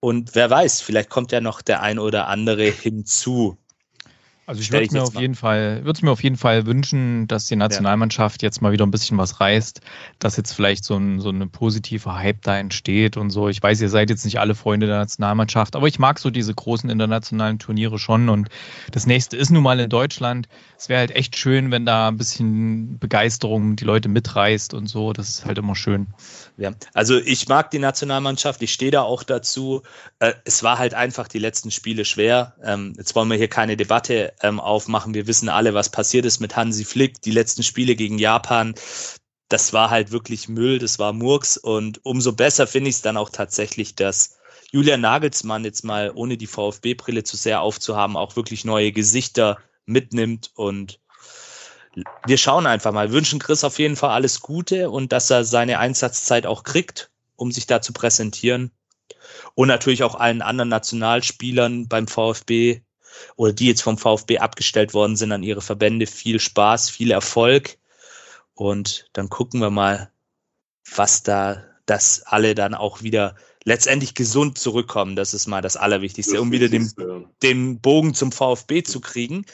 Und 0.00 0.34
wer 0.34 0.50
weiß, 0.50 0.82
vielleicht 0.82 1.08
kommt 1.08 1.32
ja 1.32 1.40
noch 1.40 1.62
der 1.62 1.80
ein 1.80 1.98
oder 1.98 2.28
andere 2.28 2.64
hinzu. 2.64 3.56
Also 4.46 4.60
ich 4.60 4.70
würde 4.70 4.92
mir 4.92 5.02
auf 5.02 5.16
jeden 5.16 5.34
Fall, 5.34 5.84
würde 5.84 5.98
es 5.98 6.02
mir 6.02 6.12
auf 6.12 6.22
jeden 6.22 6.36
Fall 6.36 6.66
wünschen, 6.66 7.26
dass 7.26 7.46
die 7.46 7.56
Nationalmannschaft 7.56 8.42
jetzt 8.42 8.62
mal 8.62 8.70
wieder 8.70 8.86
ein 8.86 8.92
bisschen 8.92 9.18
was 9.18 9.40
reißt, 9.40 9.80
dass 10.20 10.36
jetzt 10.36 10.52
vielleicht 10.52 10.84
so 10.84 10.96
ein 10.96 11.20
so 11.20 11.30
eine 11.30 11.48
positive 11.48 12.14
Hype 12.14 12.42
da 12.42 12.56
entsteht 12.56 13.16
und 13.16 13.30
so. 13.30 13.48
Ich 13.48 13.60
weiß, 13.60 13.80
ihr 13.80 13.88
seid 13.88 14.08
jetzt 14.08 14.24
nicht 14.24 14.38
alle 14.38 14.54
Freunde 14.54 14.86
der 14.86 14.98
Nationalmannschaft, 14.98 15.74
aber 15.74 15.88
ich 15.88 15.98
mag 15.98 16.20
so 16.20 16.30
diese 16.30 16.54
großen 16.54 16.88
internationalen 16.88 17.58
Turniere 17.58 17.98
schon 17.98 18.28
und 18.28 18.48
das 18.92 19.06
nächste 19.06 19.36
ist 19.36 19.50
nun 19.50 19.64
mal 19.64 19.80
in 19.80 19.90
Deutschland. 19.90 20.46
Es 20.78 20.88
wäre 20.88 21.00
halt 21.00 21.10
echt 21.10 21.36
schön, 21.36 21.72
wenn 21.72 21.84
da 21.84 22.06
ein 22.06 22.16
bisschen 22.16 23.00
Begeisterung 23.00 23.74
die 23.74 23.84
Leute 23.84 24.08
mitreißt 24.08 24.74
und 24.74 24.86
so. 24.86 25.12
Das 25.12 25.28
ist 25.28 25.44
halt 25.44 25.58
immer 25.58 25.74
schön. 25.74 26.06
Ja, 26.58 26.72
also 26.94 27.18
ich 27.18 27.48
mag 27.48 27.70
die 27.70 27.78
Nationalmannschaft, 27.78 28.62
ich 28.62 28.72
stehe 28.72 28.90
da 28.90 29.02
auch 29.02 29.22
dazu. 29.22 29.82
Äh, 30.20 30.32
es 30.44 30.62
war 30.62 30.78
halt 30.78 30.94
einfach 30.94 31.28
die 31.28 31.38
letzten 31.38 31.70
Spiele 31.70 32.06
schwer. 32.06 32.56
Ähm, 32.62 32.94
jetzt 32.96 33.14
wollen 33.14 33.28
wir 33.28 33.36
hier 33.36 33.48
keine 33.48 33.76
Debatte 33.76 34.32
ähm, 34.42 34.58
aufmachen. 34.58 35.12
Wir 35.12 35.26
wissen 35.26 35.50
alle, 35.50 35.74
was 35.74 35.90
passiert 35.90 36.24
ist 36.24 36.40
mit 36.40 36.56
Hansi 36.56 36.84
Flick. 36.84 37.20
Die 37.20 37.30
letzten 37.30 37.62
Spiele 37.62 37.94
gegen 37.94 38.18
Japan, 38.18 38.74
das 39.48 39.74
war 39.74 39.90
halt 39.90 40.12
wirklich 40.12 40.48
Müll, 40.48 40.78
das 40.78 40.98
war 40.98 41.12
Murks. 41.12 41.58
Und 41.58 42.04
umso 42.06 42.32
besser 42.32 42.66
finde 42.66 42.88
ich 42.88 42.96
es 42.96 43.02
dann 43.02 43.18
auch 43.18 43.28
tatsächlich, 43.28 43.94
dass 43.94 44.38
Julian 44.72 45.02
Nagelsmann 45.02 45.64
jetzt 45.64 45.84
mal, 45.84 46.10
ohne 46.14 46.38
die 46.38 46.46
VfB-Brille 46.46 47.22
zu 47.24 47.36
sehr 47.36 47.60
aufzuhaben, 47.60 48.16
auch 48.16 48.34
wirklich 48.36 48.64
neue 48.64 48.92
Gesichter 48.92 49.58
mitnimmt 49.84 50.52
und 50.54 51.00
wir 52.26 52.36
schauen 52.36 52.66
einfach 52.66 52.92
mal. 52.92 53.08
Wir 53.08 53.14
wünschen 53.14 53.38
Chris 53.38 53.64
auf 53.64 53.78
jeden 53.78 53.96
Fall 53.96 54.10
alles 54.10 54.40
Gute 54.40 54.90
und 54.90 55.12
dass 55.12 55.30
er 55.30 55.44
seine 55.44 55.78
Einsatzzeit 55.78 56.46
auch 56.46 56.62
kriegt, 56.62 57.10
um 57.36 57.52
sich 57.52 57.66
da 57.66 57.80
zu 57.80 57.92
präsentieren. 57.92 58.70
Und 59.54 59.68
natürlich 59.68 60.02
auch 60.02 60.14
allen 60.14 60.42
anderen 60.42 60.68
Nationalspielern 60.68 61.88
beim 61.88 62.06
VfB 62.06 62.82
oder 63.36 63.52
die 63.52 63.66
jetzt 63.66 63.82
vom 63.82 63.98
VfB 63.98 64.38
abgestellt 64.38 64.94
worden 64.94 65.16
sind 65.16 65.32
an 65.32 65.42
ihre 65.42 65.62
Verbände. 65.62 66.06
Viel 66.06 66.38
Spaß, 66.38 66.90
viel 66.90 67.10
Erfolg. 67.10 67.78
Und 68.54 69.08
dann 69.12 69.28
gucken 69.28 69.60
wir 69.60 69.70
mal, 69.70 70.10
was 70.94 71.22
da, 71.22 71.64
dass 71.86 72.22
alle 72.22 72.54
dann 72.54 72.74
auch 72.74 73.02
wieder 73.02 73.36
letztendlich 73.64 74.14
gesund 74.14 74.58
zurückkommen. 74.58 75.16
Das 75.16 75.34
ist 75.34 75.46
mal 75.46 75.60
das 75.60 75.76
Allerwichtigste, 75.76 76.34
das 76.34 76.40
um 76.40 76.52
wieder 76.52 76.68
den, 76.68 76.90
den 77.42 77.80
Bogen 77.80 78.14
zum 78.14 78.32
VfB 78.32 78.82
zu 78.82 79.00
kriegen. 79.00 79.44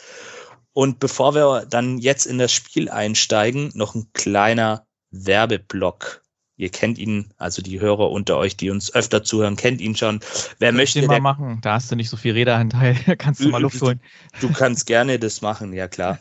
Und 0.73 1.01
bevor 1.01 1.35
wir 1.35 1.67
dann 1.69 1.99
jetzt 1.99 2.27
in 2.27 2.39
das 2.39 2.53
Spiel 2.53 2.89
einsteigen, 2.89 3.71
noch 3.75 3.95
ein 3.95 4.07
kleiner 4.13 4.87
Werbeblock. 5.11 6.23
Ihr 6.57 6.71
kennt 6.71 6.99
ihn, 6.99 7.33
also 7.39 7.61
die 7.61 7.81
Hörer 7.81 8.11
unter 8.11 8.37
euch, 8.37 8.57
die 8.57 8.71
uns 8.71 8.95
öfter 8.95 9.25
zuhören, 9.25 9.57
kennt 9.57 9.81
ihn 9.81 9.97
schon. 9.97 10.21
Wer 10.59 10.69
Kannst 10.69 10.77
möchte 10.77 11.01
den 11.01 11.09
mal 11.09 11.21
machen? 11.21 11.59
Da 11.63 11.75
hast 11.75 11.91
du 11.91 11.97
nicht 11.97 12.09
so 12.09 12.17
viel 12.17 12.33
Redeanteil. 12.35 12.95
Kannst 13.19 13.41
du 13.41 13.49
mal 13.49 13.61
Luft 13.61 13.81
holen. 13.83 14.01
Du 14.41 14.53
kannst 14.53 14.87
gerne 14.87 15.19
das 15.19 15.43
machen, 15.43 15.73
ja 15.73 15.89
klar. 15.89 16.21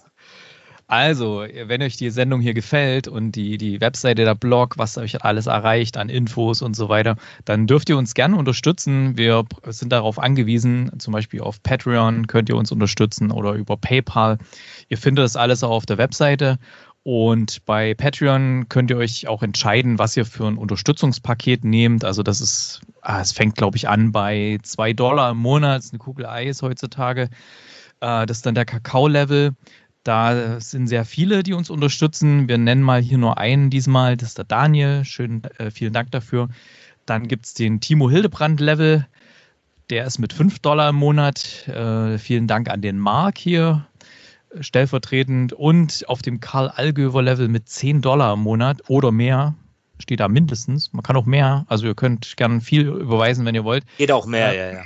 Also, 0.92 1.46
wenn 1.68 1.82
euch 1.82 1.96
die 1.96 2.10
Sendung 2.10 2.42
hier 2.42 2.54
gefällt 2.54 3.08
und 3.08 3.32
die, 3.32 3.58
die 3.58 3.80
Webseite, 3.80 4.26
der 4.26 4.36
Blog, 4.36 4.78
was 4.78 4.98
euch 4.98 5.24
alles 5.24 5.46
erreicht 5.46 5.96
an 5.96 6.10
Infos 6.10 6.62
und 6.62 6.76
so 6.76 6.90
weiter, 6.90 7.16
dann 7.46 7.66
dürft 7.66 7.88
ihr 7.88 7.98
uns 7.98 8.14
gerne 8.14 8.36
unterstützen. 8.36 9.18
Wir 9.18 9.46
sind 9.68 9.94
darauf 9.94 10.20
angewiesen, 10.20 10.92
zum 11.00 11.14
Beispiel 11.14 11.40
auf 11.40 11.64
Patreon 11.64 12.28
könnt 12.28 12.50
ihr 12.50 12.58
uns 12.58 12.74
unterstützen 12.74 13.32
oder 13.32 13.54
über 13.54 13.78
PayPal. 13.78 14.38
Ihr 14.90 14.98
findet 14.98 15.24
das 15.24 15.38
alles 15.38 15.64
auch 15.64 15.72
auf 15.72 15.86
der 15.86 15.98
Webseite. 15.98 16.60
Und 17.04 17.66
bei 17.66 17.94
Patreon 17.94 18.68
könnt 18.68 18.92
ihr 18.92 18.98
euch 18.98 19.30
auch 19.30 19.44
entscheiden, 19.44 19.98
was 19.98 20.18
ihr 20.18 20.26
für 20.26 20.46
ein 20.46 20.58
Unterstützungspaket 20.58 21.64
nehmt. 21.64 22.04
Also 22.04 22.22
das 22.22 22.42
ist, 22.42 22.82
ah, 23.02 23.22
es 23.22 23.32
fängt, 23.32 23.56
glaube 23.56 23.78
ich, 23.78 23.88
an 23.88 24.12
bei 24.12 24.58
zwei 24.64 24.92
Dollar 24.92 25.32
im 25.32 25.38
Monat, 25.38 25.84
ist 25.84 25.94
eine 25.94 26.00
Kugel 26.00 26.26
Eis 26.26 26.62
heutzutage. 26.62 27.30
Äh, 28.02 28.26
das 28.26 28.38
ist 28.38 28.46
dann 28.46 28.56
der 28.56 28.66
Kakao-Level. 28.66 29.54
Da 30.04 30.60
sind 30.60 30.88
sehr 30.88 31.06
viele, 31.06 31.44
die 31.44 31.54
uns 31.54 31.70
unterstützen. 31.70 32.48
Wir 32.48 32.58
nennen 32.58 32.82
mal 32.82 33.02
hier 33.02 33.20
nur 33.20 33.38
einen 33.38 33.70
diesmal, 33.70 34.18
das 34.18 34.30
ist 34.30 34.38
der 34.40 34.46
Daniel. 34.46 35.06
Schön, 35.06 35.44
äh, 35.60 35.70
vielen 35.70 35.94
Dank 35.94 36.10
dafür. 36.12 36.50
Dann 37.06 37.28
gibt 37.28 37.46
es 37.46 37.54
den 37.54 37.82
Timo 37.82 38.10
Hildebrand-Level. 38.10 39.06
Der 39.92 40.06
ist 40.06 40.18
mit 40.18 40.34
5 40.34 40.60
Dollar 40.60 40.90
im 40.90 40.96
Monat. 40.96 41.68
Äh, 41.68 42.18
vielen 42.18 42.48
Dank 42.48 42.70
an 42.70 42.82
den 42.82 42.98
Mark 42.98 43.38
hier 43.38 43.86
äh, 44.50 44.64
stellvertretend. 44.64 45.54
Und 45.54 46.06
auf 46.08 46.24
dem 46.24 46.40
Karl 46.40 46.70
Allgöver-Level 46.70 47.48
mit 47.48 47.70
10 47.70 48.02
Dollar 48.02 48.34
im 48.34 48.40
Monat 48.40 48.82
oder 48.88 49.12
mehr 49.12 49.54
steht 50.02 50.20
da 50.20 50.28
mindestens. 50.28 50.92
Man 50.94 51.04
kann 51.04 51.16
auch 51.16 51.26
mehr. 51.26 51.66
Also 51.68 51.86
ihr 51.86 51.96
könnt 51.96 52.36
gerne 52.38 52.62
viel 52.62 52.88
überweisen, 52.88 53.46
wenn 53.46 53.56
ihr 53.56 53.64
wollt. 53.64 53.86
Geht 53.98 54.12
auch 54.12 54.26
mehr, 54.26 54.52
äh, 54.52 54.74
ja, 54.74 54.84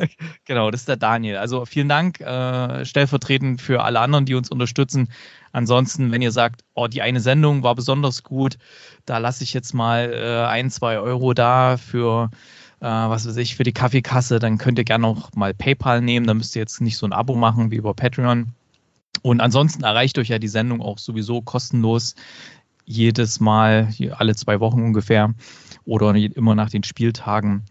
ja. 0.00 0.06
genau, 0.44 0.70
das 0.70 0.82
ist 0.82 0.88
der 0.88 0.96
Daniel. 0.96 1.36
Also 1.36 1.64
vielen 1.64 1.88
Dank 1.88 2.20
äh, 2.20 2.84
stellvertretend 2.84 3.60
für 3.60 3.84
alle 3.84 4.00
anderen, 4.00 4.24
die 4.24 4.34
uns 4.34 4.50
unterstützen. 4.50 5.08
Ansonsten, 5.52 6.10
wenn 6.12 6.22
ihr 6.22 6.32
sagt, 6.32 6.62
oh, 6.74 6.86
die 6.86 7.02
eine 7.02 7.20
Sendung 7.20 7.62
war 7.62 7.74
besonders 7.74 8.22
gut, 8.22 8.58
da 9.04 9.18
lasse 9.18 9.44
ich 9.44 9.52
jetzt 9.52 9.74
mal 9.74 10.12
äh, 10.12 10.46
ein, 10.48 10.70
zwei 10.70 10.98
Euro 10.98 11.34
da 11.34 11.76
für 11.76 12.30
äh, 12.80 12.86
was 12.86 13.28
weiß 13.28 13.36
ich, 13.36 13.54
für 13.54 13.62
die 13.62 13.72
Kaffeekasse, 13.72 14.40
dann 14.40 14.58
könnt 14.58 14.78
ihr 14.78 14.84
gerne 14.84 15.06
auch 15.06 15.30
mal 15.36 15.54
PayPal 15.54 16.00
nehmen. 16.00 16.26
Da 16.26 16.34
müsst 16.34 16.56
ihr 16.56 16.60
jetzt 16.60 16.80
nicht 16.80 16.96
so 16.96 17.06
ein 17.06 17.12
Abo 17.12 17.36
machen 17.36 17.70
wie 17.70 17.76
über 17.76 17.94
Patreon. 17.94 18.54
Und 19.22 19.40
ansonsten 19.40 19.84
erreicht 19.84 20.18
euch 20.18 20.28
ja 20.28 20.38
die 20.40 20.48
Sendung 20.48 20.80
auch 20.80 20.98
sowieso 20.98 21.42
kostenlos 21.42 22.16
jedes 22.84 23.40
Mal, 23.40 23.88
alle 24.16 24.34
zwei 24.34 24.60
Wochen 24.60 24.82
ungefähr 24.82 25.34
oder 25.84 26.14
immer 26.14 26.54
nach 26.54 26.70
den 26.70 26.82
Spieltagen. 26.82 27.64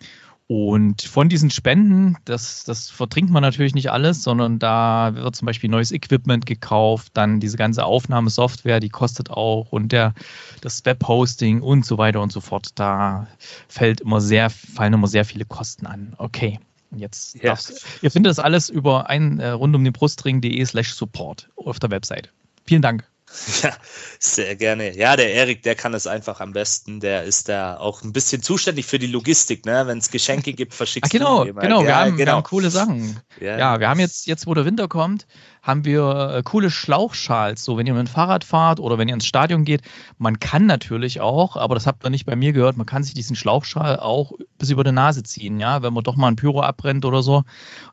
Und 0.48 1.04
von 1.04 1.30
diesen 1.30 1.50
Spenden, 1.50 2.18
das, 2.26 2.66
das 2.66 2.90
vertrinkt 2.90 3.32
man 3.32 3.42
natürlich 3.42 3.74
nicht 3.74 3.90
alles, 3.90 4.22
sondern 4.22 4.60
da 4.60 5.12
wird 5.16 5.34
zum 5.34 5.46
Beispiel 5.46 5.70
neues 5.70 5.94
Equipment 5.94 6.46
gekauft, 6.46 7.12
dann 7.14 7.40
diese 7.40 7.56
ganze 7.56 7.86
Aufnahmesoftware, 7.86 8.82
die 8.82 8.90
kostet 8.90 9.30
auch 9.30 9.72
und 9.72 9.94
der, 9.94 10.14
das 10.60 10.84
Webhosting 10.84 11.62
und 11.62 11.86
so 11.86 11.98
weiter 11.98 12.20
und 12.22 12.34
so 12.34 12.42
fort. 12.42 12.68
Da 12.76 13.28
fällt 13.70 14.02
immer 14.02 14.20
sehr, 14.20 14.50
fallen 14.50 14.92
immer 14.92 15.08
sehr 15.08 15.24
viele 15.24 15.46
Kosten 15.46 15.86
an. 15.86 16.16
Okay. 16.18 16.60
Jetzt 16.94 17.42
ja. 17.42 17.58
ihr 18.02 18.12
findet 18.12 18.32
das 18.32 18.40
alles 18.40 18.68
über 18.68 19.10
ein 19.10 19.40
äh, 19.40 19.52
rund 19.52 19.74
um 19.74 19.86
den 19.86 19.94
Brustring.de 19.94 20.66
slash 20.66 20.94
support 20.94 21.50
auf 21.56 21.80
der 21.80 21.92
Webseite. 21.92 22.30
Vielen 22.66 22.82
Dank. 22.82 23.11
Ja, 23.64 23.72
sehr 24.20 24.56
gerne. 24.56 24.96
Ja, 24.96 25.16
der 25.16 25.34
Erik, 25.34 25.64
der 25.64 25.76
kann 25.76 25.94
es 25.94 26.08
einfach 26.08 26.40
am 26.40 26.54
besten. 26.54 27.00
Der 27.00 27.24
ist 27.24 27.50
da 27.50 27.78
auch 27.78 28.04
ein 28.04 28.14
bisschen 28.14 28.42
zuständig 28.42 28.86
für 28.86 29.00
die 29.00 29.08
Logistik, 29.08 29.66
ne? 29.66 29.88
Wenn 29.88 29.98
es 29.98 30.12
Geschenke 30.12 30.54
gibt, 30.54 30.74
verschickst 30.74 31.10
Ach, 31.10 31.18
genau, 31.18 31.46
du 31.46 31.54
Genau, 31.54 31.82
ja, 31.82 31.88
wir, 31.88 31.96
haben, 31.96 32.18
genau. 32.18 32.32
wir 32.32 32.36
haben 32.36 32.44
coole 32.44 32.70
Sachen. 32.70 33.20
Ja. 33.40 33.58
ja, 33.58 33.80
wir 33.80 33.90
haben 33.90 34.00
jetzt, 34.00 34.28
jetzt 34.28 34.48
wo 34.48 34.54
der 34.54 34.66
Winter 34.66 34.88
kommt, 34.88 35.28
haben 35.62 35.86
wir 35.86 36.34
äh, 36.36 36.44
coole 36.44 36.72
Schlauchschals. 36.72 37.64
So, 37.64 37.78
wenn 37.78 37.86
ihr 37.86 37.94
mit 37.94 38.08
dem 38.08 38.12
Fahrrad 38.12 38.44
fahrt 38.44 38.80
oder 38.80 38.98
wenn 38.98 39.08
ihr 39.08 39.14
ins 39.14 39.28
Stadion 39.28 39.64
geht, 39.64 39.82
man 40.18 40.40
kann 40.40 40.66
natürlich 40.66 41.22
auch, 41.22 41.56
aber 41.56 41.76
das 41.76 41.86
habt 41.86 42.04
ihr 42.04 42.10
nicht 42.10 42.26
bei 42.26 42.36
mir 42.36 42.54
gehört, 42.54 42.78
man 42.78 42.86
kann 42.86 43.04
sich 43.04 43.14
diesen 43.14 43.36
Schlauchschal 43.36 44.00
auch 44.00 44.34
bis 44.58 44.70
über 44.70 44.84
die 44.84 44.92
Nase 44.92 45.24
ziehen, 45.24 45.60
ja, 45.60 45.84
wenn 45.84 45.94
man 45.94 46.04
doch 46.04 46.16
mal 46.16 46.28
ein 46.28 46.36
Pyro 46.36 46.62
abbrennt 46.62 47.06
oder 47.06 47.22
so. 47.22 47.44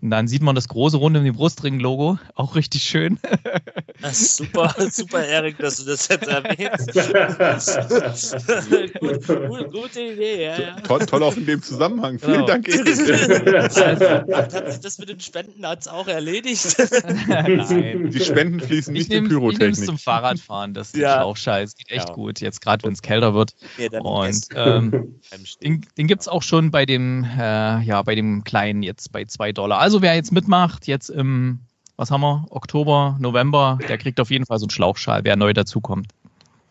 Und 0.01 0.11
dann 0.11 0.29
sieht 0.29 0.43
man 0.43 0.55
das 0.55 0.69
große 0.69 0.97
Runde 0.97 1.21
mit 1.21 1.29
dem 1.29 1.37
Brustring-Logo, 1.37 2.19
auch 2.35 2.55
richtig 2.55 2.85
schön. 2.85 3.19
super, 4.13 4.75
super, 4.91 5.25
Erik, 5.25 5.59
dass 5.59 5.79
du 5.79 5.85
das 5.85 6.09
jetzt 6.09 6.29
erwähnst. 6.29 6.93
gut, 9.01 9.27
gut, 9.27 9.73
gute 9.73 10.01
Idee, 10.01 10.45
ja, 10.45 10.61
ja. 10.61 10.81
Toll, 10.81 11.01
toll 11.01 11.23
auch 11.23 11.37
in 11.37 11.47
dem 11.47 11.63
Zusammenhang. 11.63 12.19
Vielen 12.19 12.33
genau. 12.33 12.47
Dank, 12.47 12.69
Erik. 12.69 13.55
Also, 13.55 13.81
hat 14.35 14.73
sich 14.73 14.81
das 14.81 14.99
mit 14.99 15.09
den 15.09 15.21
Spenden 15.21 15.65
auch 15.65 16.09
erledigt? 16.09 16.77
Nein. 17.59 18.11
Die 18.11 18.21
Spenden 18.21 18.61
fließen 18.61 18.93
nicht 18.93 19.11
nehm, 19.11 19.25
in 19.25 19.31
Pyrotechnik. 19.31 19.73
Ich 19.73 19.79
nehme 19.79 19.87
zum 19.87 19.99
Fahrradfahren, 19.99 20.75
das 20.75 20.93
ist 20.93 21.01
ja. 21.01 21.23
auch 21.23 21.37
scheiße. 21.37 21.77
Geht 21.77 21.91
echt 21.91 22.09
ja. 22.09 22.15
gut, 22.15 22.41
jetzt 22.41 22.61
gerade 22.61 22.85
wenn 22.85 22.93
es 22.93 23.03
kälter 23.03 23.35
wird. 23.35 23.55
Ja, 23.77 24.01
Und 24.01 24.49
ähm, 24.55 25.21
den, 25.63 25.87
den 25.97 26.07
gibt 26.07 26.23
es 26.23 26.29
auch 26.29 26.43
schon 26.43 26.71
bei 26.71 26.87
dem, 26.87 27.25
äh, 27.25 27.83
ja, 27.83 28.03
bei 28.03 28.15
dem 28.15 28.45
kleinen 28.45 28.83
jetzt 28.83 29.13
bei 29.13 29.25
2 29.25 29.53
Dollar. 29.53 29.79
Also 29.79 30.03
wer 30.03 30.15
jetzt 30.15 30.33
mitmacht, 30.33 30.87
jetzt 30.87 31.09
im, 31.09 31.61
was 31.97 32.11
haben 32.11 32.21
wir, 32.21 32.47
Oktober, 32.51 33.17
November, 33.21 33.79
der 33.89 33.99
kriegt 33.99 34.21
auf 34.21 34.31
jeden 34.31 34.47
Fall 34.47 34.59
so 34.59 34.67
einen 34.67 34.71
Schlauchschal, 34.71 35.25
wer 35.25 35.37
neu 35.37 35.53
dazukommt. 35.53 36.09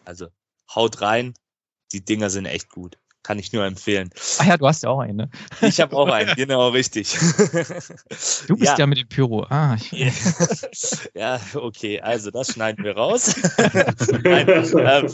Also 0.05 0.27
haut 0.73 1.01
rein, 1.01 1.33
die 1.91 2.03
Dinger 2.03 2.29
sind 2.29 2.45
echt 2.45 2.69
gut. 2.69 2.97
Kann 3.27 3.39
ich 3.39 3.51
nur 3.51 3.65
empfehlen. 3.65 4.09
Ach 4.37 4.45
ja, 4.45 4.55
du 4.55 4.65
hast 4.65 4.83
ja 4.83 4.89
auch 4.89 5.01
einen, 5.01 5.17
ne? 5.17 5.29
Ich 5.59 5.81
habe 5.81 5.93
auch 5.97 6.07
einen, 6.07 6.33
genau, 6.37 6.69
richtig. 6.69 7.11
Du 8.47 8.55
bist 8.55 8.71
ja, 8.71 8.77
ja 8.77 8.87
mit 8.87 8.99
dem 8.99 9.09
Pyro. 9.09 9.45
Ah, 9.49 9.75
ja, 11.13 11.37
okay, 11.55 11.99
also 11.99 12.31
das 12.31 12.53
schneiden 12.53 12.85
wir 12.85 12.95
raus. 12.95 13.35
Nein, 14.23 14.47
ähm, 14.47 15.11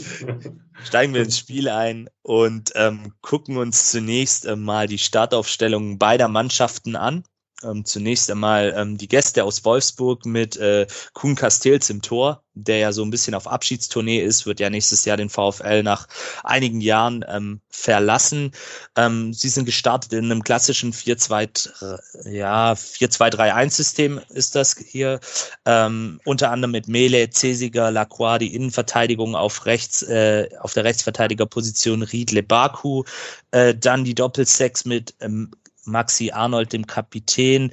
steigen 0.84 1.12
wir 1.12 1.22
ins 1.22 1.40
Spiel 1.40 1.68
ein 1.68 2.08
und 2.22 2.70
ähm, 2.76 3.14
gucken 3.20 3.56
uns 3.56 3.90
zunächst 3.90 4.46
äh, 4.46 4.54
mal 4.54 4.86
die 4.86 4.98
Startaufstellungen 4.98 5.98
beider 5.98 6.28
Mannschaften 6.28 6.94
an. 6.94 7.24
Ähm, 7.64 7.84
zunächst 7.84 8.30
einmal 8.30 8.74
ähm, 8.76 8.98
die 8.98 9.08
Gäste 9.08 9.44
aus 9.44 9.64
Wolfsburg 9.64 10.26
mit 10.26 10.56
äh, 10.56 10.86
Kuhn 11.12 11.34
Castells 11.34 11.90
im 11.90 12.02
Tor, 12.02 12.42
der 12.54 12.78
ja 12.78 12.92
so 12.92 13.02
ein 13.02 13.10
bisschen 13.10 13.34
auf 13.34 13.46
Abschiedstournee 13.46 14.20
ist, 14.20 14.46
wird 14.46 14.60
ja 14.60 14.70
nächstes 14.70 15.04
Jahr 15.04 15.16
den 15.16 15.30
VfL 15.30 15.82
nach 15.82 16.06
einigen 16.44 16.80
Jahren 16.80 17.24
ähm, 17.28 17.60
verlassen. 17.68 18.52
Ähm, 18.96 19.32
sie 19.32 19.48
sind 19.48 19.64
gestartet 19.64 20.12
in 20.12 20.26
einem 20.26 20.44
klassischen 20.44 20.92
4-2, 20.92 22.30
ja, 22.30 22.72
4-2-3-1-System 22.72 24.20
ist 24.30 24.54
das 24.54 24.76
hier. 24.78 25.20
Ähm, 25.66 26.20
unter 26.24 26.50
anderem 26.50 26.72
mit 26.72 26.88
Mele, 26.88 27.28
Cesiger, 27.30 27.90
Lacroix, 27.90 28.38
die 28.38 28.54
Innenverteidigung 28.54 29.34
auf 29.34 29.66
rechts, 29.66 30.02
äh, 30.02 30.48
auf 30.60 30.74
der 30.74 30.84
Rechtsverteidigerposition 30.84 32.02
Riedle 32.02 32.42
Baku, 32.42 33.04
äh, 33.50 33.74
dann 33.74 34.04
die 34.04 34.14
Doppelsechs 34.14 34.84
mit 34.84 35.14
ähm, 35.20 35.50
Maxi 35.86 36.30
Arnold, 36.32 36.72
dem 36.72 36.86
Kapitän, 36.86 37.70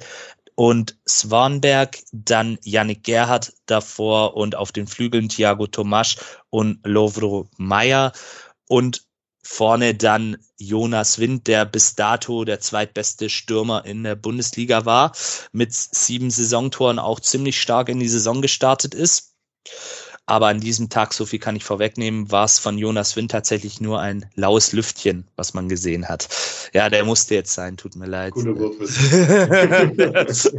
und 0.54 0.98
Swanberg, 1.08 1.98
dann 2.12 2.58
Yannick 2.62 3.04
Gerhardt 3.04 3.54
davor 3.66 4.36
und 4.36 4.54
auf 4.54 4.72
den 4.72 4.86
Flügeln 4.86 5.28
Thiago 5.28 5.66
Tomasch 5.66 6.16
und 6.50 6.80
Lovro 6.84 7.48
Meyer 7.56 8.12
und 8.68 9.02
vorne 9.42 9.94
dann 9.94 10.36
Jonas 10.56 11.18
Wind, 11.18 11.46
der 11.48 11.64
bis 11.64 11.94
dato 11.94 12.44
der 12.44 12.60
zweitbeste 12.60 13.28
Stürmer 13.28 13.84
in 13.84 14.04
der 14.04 14.14
Bundesliga 14.14 14.84
war, 14.84 15.12
mit 15.52 15.72
sieben 15.72 16.30
Saisontoren 16.30 16.98
auch 16.98 17.18
ziemlich 17.18 17.60
stark 17.60 17.88
in 17.88 17.98
die 17.98 18.08
Saison 18.08 18.40
gestartet 18.40 18.94
ist. 18.94 19.34
Aber 20.26 20.46
an 20.46 20.60
diesem 20.60 20.88
Tag, 20.88 21.12
so 21.14 21.26
viel 21.26 21.40
kann 21.40 21.56
ich 21.56 21.64
vorwegnehmen, 21.64 22.30
war 22.30 22.44
es 22.44 22.58
von 22.58 22.78
Jonas 22.78 23.16
Wind 23.16 23.32
tatsächlich 23.32 23.80
nur 23.80 24.00
ein 24.00 24.24
laues 24.34 24.72
Lüftchen, 24.72 25.26
was 25.34 25.52
man 25.52 25.68
gesehen 25.68 26.08
hat. 26.08 26.28
Ja, 26.72 26.88
der 26.88 27.04
musste 27.04 27.34
jetzt 27.34 27.52
sein, 27.54 27.76
tut 27.76 27.96
mir 27.96 28.06
leid. 28.06 28.32
Gute 28.32 28.54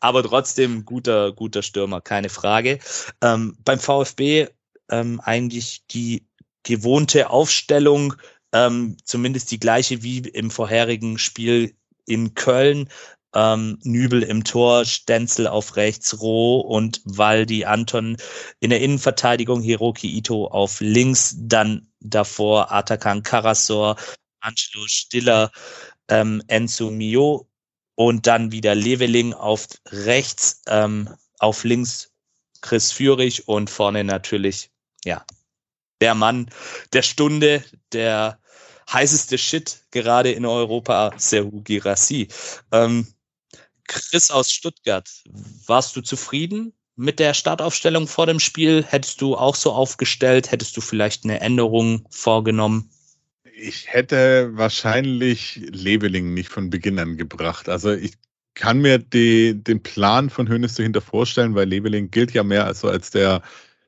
Aber 0.00 0.22
trotzdem 0.22 0.84
guter, 0.84 1.32
guter 1.32 1.62
Stürmer, 1.62 2.00
keine 2.00 2.28
Frage. 2.28 2.78
Ähm, 3.20 3.56
beim 3.64 3.80
VfB 3.80 4.46
ähm, 4.90 5.20
eigentlich 5.24 5.84
die 5.90 6.24
gewohnte 6.62 7.30
Aufstellung, 7.30 8.14
ähm, 8.52 8.96
zumindest 9.04 9.50
die 9.50 9.60
gleiche 9.60 10.02
wie 10.02 10.18
im 10.18 10.50
vorherigen 10.50 11.18
Spiel 11.18 11.74
in 12.06 12.34
Köln 12.34 12.88
ähm, 13.34 13.78
Nübel 13.82 14.22
im 14.22 14.44
Tor, 14.44 14.84
Stenzel 14.84 15.46
auf 15.46 15.76
rechts, 15.76 16.20
Roh 16.20 16.60
und 16.60 17.00
Waldi 17.04 17.64
Anton 17.64 18.16
in 18.60 18.70
der 18.70 18.80
Innenverteidigung, 18.80 19.60
Hiroki 19.60 20.16
Ito 20.16 20.46
auf 20.46 20.80
links, 20.80 21.36
dann 21.38 21.88
davor 22.00 22.72
Atakan 22.72 23.22
Karasor, 23.22 23.96
Angelo 24.40 24.86
Stiller, 24.86 25.50
ähm, 26.08 26.42
Enzo 26.46 26.90
Mio 26.90 27.48
und 27.94 28.26
dann 28.26 28.52
wieder 28.52 28.74
Leveling 28.74 29.34
auf 29.34 29.66
rechts, 29.86 30.62
ähm, 30.68 31.08
auf 31.38 31.64
links 31.64 32.10
Chris 32.60 32.92
Führig 32.92 33.46
und 33.48 33.70
vorne 33.70 34.04
natürlich, 34.04 34.70
ja, 35.04 35.24
der 36.00 36.14
Mann 36.14 36.50
der 36.92 37.02
Stunde, 37.02 37.62
der 37.92 38.38
heißeste 38.92 39.36
Shit 39.36 39.84
gerade 39.90 40.32
in 40.32 40.46
Europa, 40.46 41.12
Serhu 41.16 41.62
Girassi. 41.62 42.28
Ähm, 42.72 43.06
Chris 43.88 44.30
aus 44.30 44.52
Stuttgart, 44.52 45.10
warst 45.66 45.96
du 45.96 46.00
zufrieden 46.00 46.72
mit 46.94 47.18
der 47.18 47.34
Startaufstellung 47.34 48.06
vor 48.06 48.26
dem 48.26 48.38
Spiel? 48.38 48.84
Hättest 48.86 49.20
du 49.20 49.36
auch 49.36 49.56
so 49.56 49.72
aufgestellt? 49.72 50.52
Hättest 50.52 50.76
du 50.76 50.80
vielleicht 50.80 51.24
eine 51.24 51.40
Änderung 51.40 52.06
vorgenommen? 52.10 52.90
Ich 53.60 53.88
hätte 53.88 54.50
wahrscheinlich 54.52 55.60
Leveling 55.72 56.32
nicht 56.34 56.48
von 56.48 56.70
Beginn 56.70 56.98
an 56.98 57.16
gebracht. 57.16 57.68
Also 57.68 57.92
ich 57.92 58.12
kann 58.54 58.80
mir 58.80 58.98
die, 58.98 59.54
den 59.54 59.82
Plan 59.82 60.30
von 60.30 60.48
Hönes 60.48 60.74
dahinter 60.74 61.00
vorstellen, 61.00 61.54
weil 61.54 61.68
Leveling 61.68 62.10
gilt 62.10 62.32
ja 62.32 62.42
mehr 62.42 62.64
als, 62.66 62.80
so 62.80 62.88
als 62.88 63.10
der 63.10 63.42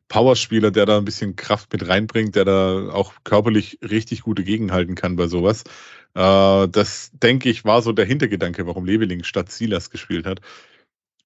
Powerspieler, 0.09 0.71
der 0.71 0.87
da 0.87 0.99
ein 0.99 1.05
bisschen 1.05 1.37
Kraft 1.37 1.73
mit 1.73 1.89
reinbringt, 1.89 2.35
der 2.35 2.45
da 2.45 2.91
auch 2.91 3.15
körperlich 3.25 3.79
richtig 3.83 4.23
gute 4.23 4.45
gegenhalten 4.45 4.97
kann 4.97 5.17
bei 5.17 5.29
sowas. 5.29 5.65
Äh, 6.14 6.68
das, 6.68 7.11
denke 7.12 7.49
ich, 7.49 7.64
war 7.64 7.83
so 7.83 7.92
der 7.92 8.05
Hintergedanke, 8.05 8.66
warum 8.66 8.85
Leveling 8.85 9.25
statt 9.25 9.51
Silas 9.51 9.90
gespielt 9.90 10.27
hat. 10.27 10.40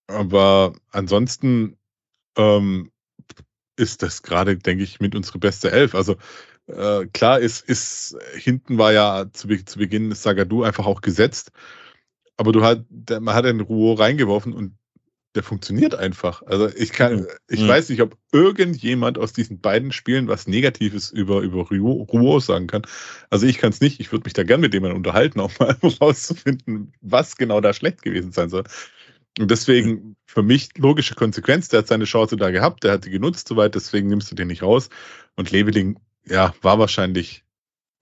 Aber 0.07 0.75
ansonsten 0.91 1.79
ähm, 2.37 2.91
ist 3.77 4.03
das 4.03 4.23
gerade, 4.23 4.57
denke 4.57 4.85
ich, 4.85 5.01
mit 5.01 5.15
unsere 5.15 5.39
beste 5.39 5.71
Elf. 5.73 5.95
Also 5.95 6.17
äh, 6.67 7.07
klar 7.07 7.41
ist, 7.41 7.69
ist, 7.69 8.17
hinten 8.35 8.79
war 8.79 8.93
ja 8.93 9.27
zu, 9.33 9.49
zu 9.65 9.79
Beginn 9.79 10.13
Sagadu 10.13 10.63
einfach 10.63 10.87
auch 10.87 11.01
gesetzt. 11.01 11.53
Aber 12.37 12.53
du 12.53 12.65
hat, 12.65 12.85
man 12.91 13.35
hat 13.35 13.45
den 13.45 13.61
Rouault 13.61 14.01
reingeworfen 14.01 14.53
und 14.53 14.77
der 15.35 15.43
funktioniert 15.43 15.95
einfach. 15.95 16.43
Also 16.43 16.69
ich 16.69 16.93
kann, 16.93 17.27
ich 17.49 17.61
mhm. 17.61 17.69
weiß 17.69 17.89
nicht, 17.89 18.03
ob 18.03 18.17
irgendjemand 18.33 19.19
aus 19.19 19.33
diesen 19.33 19.61
beiden 19.61 19.91
Spielen 19.91 20.29
was 20.29 20.47
Negatives 20.47 21.11
über, 21.11 21.41
über 21.41 21.69
Rouault 21.69 22.45
sagen 22.45 22.69
kann. 22.69 22.83
Also 23.31 23.47
ich 23.47 23.59
kann 23.59 23.71
es 23.71 23.81
nicht. 23.81 24.01
Ich 24.01 24.13
würde 24.13 24.25
mich 24.25 24.33
da 24.33 24.45
gern 24.45 24.61
mit 24.61 24.75
jemandem 24.75 24.99
unterhalten, 24.99 25.41
auch 25.41 25.51
mal 25.59 25.77
rauszufinden, 26.01 26.93
was 27.01 27.37
genau 27.37 27.61
da 27.61 27.73
schlecht 27.73 28.03
gewesen 28.03 28.33
sein 28.33 28.49
soll. 28.49 28.65
Und 29.39 29.51
deswegen 29.51 30.17
für 30.27 30.45
mich 30.45 30.71
logische 30.79 31.17
Konsequenz, 31.17 31.69
der 31.69 31.81
hat 31.81 31.89
seine 31.89 32.05
Chance 32.05 32.37
da 32.37 32.51
gehabt, 32.51 32.85
der 32.85 32.93
hat 32.93 33.05
die 33.05 33.11
genutzt 33.11 33.49
soweit, 33.49 33.75
deswegen 33.75 34.07
nimmst 34.09 34.31
du 34.31 34.37
den 34.37 34.47
nicht 34.47 34.63
raus. 34.63 34.91
Und 35.35 35.51
Leveling, 35.51 35.99
ja, 36.25 36.55
war 36.63 36.79
wahrscheinlich 36.79 37.45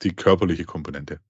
die 0.03 0.14
körperliche 0.14 0.64
Komponente. 0.64 1.21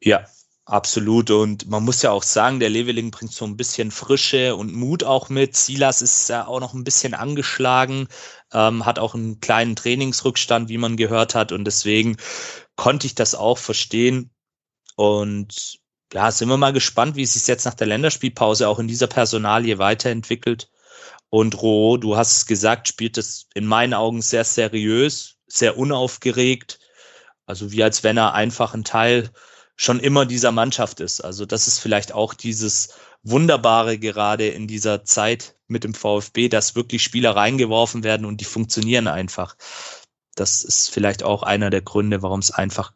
Ja, 0.00 0.24
Absolut. 0.66 1.30
Und 1.30 1.68
man 1.68 1.84
muss 1.84 2.00
ja 2.02 2.10
auch 2.10 2.22
sagen, 2.22 2.58
der 2.58 2.70
Leveling 2.70 3.10
bringt 3.10 3.32
so 3.32 3.44
ein 3.44 3.56
bisschen 3.56 3.90
Frische 3.90 4.56
und 4.56 4.72
Mut 4.72 5.04
auch 5.04 5.28
mit. 5.28 5.56
Silas 5.56 6.00
ist 6.00 6.28
ja 6.30 6.46
auch 6.46 6.60
noch 6.60 6.72
ein 6.72 6.84
bisschen 6.84 7.12
angeschlagen, 7.12 8.08
ähm, 8.52 8.86
hat 8.86 8.98
auch 8.98 9.14
einen 9.14 9.40
kleinen 9.40 9.76
Trainingsrückstand, 9.76 10.70
wie 10.70 10.78
man 10.78 10.96
gehört 10.96 11.34
hat. 11.34 11.52
Und 11.52 11.66
deswegen 11.66 12.16
konnte 12.76 13.06
ich 13.06 13.14
das 13.14 13.34
auch 13.34 13.58
verstehen. 13.58 14.30
Und 14.96 15.80
ja, 16.14 16.30
sind 16.30 16.48
wir 16.48 16.56
mal 16.56 16.72
gespannt, 16.72 17.16
wie 17.16 17.22
es 17.22 17.34
sich 17.34 17.46
jetzt 17.46 17.66
nach 17.66 17.74
der 17.74 17.86
Länderspielpause 17.88 18.68
auch 18.68 18.78
in 18.78 18.88
dieser 18.88 19.08
Personalie 19.08 19.78
weiterentwickelt. 19.78 20.70
Und 21.28 21.60
Ro, 21.60 21.98
du 21.98 22.16
hast 22.16 22.36
es 22.38 22.46
gesagt, 22.46 22.88
spielt 22.88 23.18
es 23.18 23.48
in 23.54 23.66
meinen 23.66 23.92
Augen 23.92 24.22
sehr 24.22 24.44
seriös, 24.44 25.36
sehr 25.46 25.76
unaufgeregt. 25.76 26.78
Also 27.44 27.72
wie 27.72 27.82
als 27.82 28.02
wenn 28.02 28.16
er 28.16 28.32
einfach 28.32 28.72
ein 28.72 28.84
Teil 28.84 29.30
schon 29.76 30.00
immer 30.00 30.26
dieser 30.26 30.52
Mannschaft 30.52 31.00
ist. 31.00 31.20
Also 31.20 31.46
das 31.46 31.66
ist 31.66 31.78
vielleicht 31.78 32.12
auch 32.12 32.34
dieses 32.34 32.90
Wunderbare 33.22 33.98
gerade 33.98 34.48
in 34.48 34.66
dieser 34.66 35.04
Zeit 35.04 35.56
mit 35.66 35.84
dem 35.84 35.94
VfB, 35.94 36.48
dass 36.48 36.76
wirklich 36.76 37.02
Spieler 37.02 37.34
reingeworfen 37.34 38.04
werden 38.04 38.26
und 38.26 38.40
die 38.40 38.44
funktionieren 38.44 39.08
einfach. 39.08 39.56
Das 40.34 40.62
ist 40.62 40.90
vielleicht 40.90 41.22
auch 41.22 41.42
einer 41.42 41.70
der 41.70 41.82
Gründe, 41.82 42.22
warum 42.22 42.40
es 42.40 42.50
einfach 42.50 42.92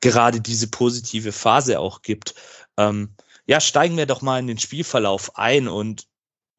gerade 0.00 0.40
diese 0.40 0.68
positive 0.68 1.32
Phase 1.32 1.78
auch 1.78 2.02
gibt. 2.02 2.34
Ähm, 2.76 3.14
ja, 3.46 3.60
steigen 3.60 3.96
wir 3.96 4.06
doch 4.06 4.22
mal 4.22 4.38
in 4.38 4.46
den 4.46 4.58
Spielverlauf 4.58 5.36
ein 5.36 5.68
und 5.68 6.06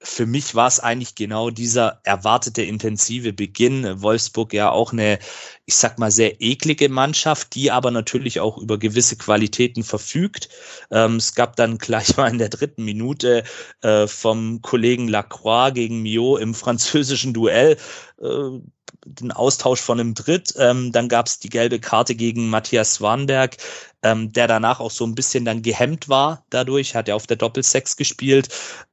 für 0.03 0.25
mich 0.25 0.53
war 0.53 0.67
es 0.67 0.81
eigentlich 0.81 1.15
genau 1.15 1.49
dieser 1.49 2.01
erwartete 2.03 2.61
intensive 2.61 3.31
Beginn. 3.31 4.01
Wolfsburg 4.01 4.53
ja 4.53 4.69
auch 4.69 4.91
eine, 4.91 5.17
ich 5.65 5.75
sag 5.75 5.97
mal, 5.97 6.11
sehr 6.11 6.41
eklige 6.41 6.89
Mannschaft, 6.89 7.55
die 7.55 7.71
aber 7.71 7.89
natürlich 7.89 8.41
auch 8.41 8.57
über 8.57 8.77
gewisse 8.77 9.15
Qualitäten 9.15 9.83
verfügt. 9.83 10.49
Ähm, 10.91 11.15
es 11.15 11.35
gab 11.35 11.55
dann 11.55 11.77
gleich 11.77 12.17
mal 12.17 12.29
in 12.29 12.37
der 12.37 12.49
dritten 12.49 12.83
Minute 12.83 13.45
äh, 13.81 14.05
vom 14.07 14.61
Kollegen 14.61 15.07
Lacroix 15.07 15.73
gegen 15.73 16.01
Mio 16.01 16.35
im 16.35 16.53
französischen 16.53 17.33
Duell 17.33 17.77
äh, 18.21 18.59
den 19.06 19.32
Austausch 19.32 19.82
von 19.82 19.99
einem 19.99 20.13
Dritt. 20.13 20.53
Ähm, 20.58 20.91
dann 20.91 21.10
gab 21.10 21.27
es 21.27 21.39
die 21.39 21.49
gelbe 21.49 21.79
Karte 21.79 22.15
gegen 22.15 22.49
Matthias 22.49 22.95
Swanberg, 22.95 23.58
ähm, 24.01 24.32
der 24.32 24.47
danach 24.47 24.79
auch 24.79 24.91
so 24.91 25.06
ein 25.06 25.15
bisschen 25.15 25.45
dann 25.45 25.62
gehemmt 25.62 26.10
war 26.10 26.45
dadurch, 26.49 26.95
hat 26.95 27.08
er 27.08 27.15
auf 27.15 27.27
der 27.27 27.38
Doppelsex 27.38 27.97
gespielt, 27.97 28.49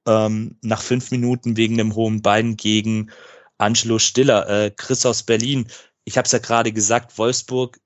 ähm, 0.07 0.57
nach 0.63 0.83
fünf 0.83 1.11
Minuten 1.11 1.57
wegen 1.57 1.81
einem 1.81 1.95
hohen 1.95 2.23
Bein 2.23 2.57
gegen 2.57 3.11
Angelo 3.59 3.99
Stiller, 3.99 4.49
äh, 4.49 4.71
Chris 4.71 5.05
aus 5.07 5.23
Berlin. 5.23 5.69
Ich 6.05 6.17
habe 6.17 6.27
es 6.27 6.33
ja 6.33 6.39
gerade 6.39 6.73
gesagt, 6.73 7.19
Wolfsburg, 7.19 7.79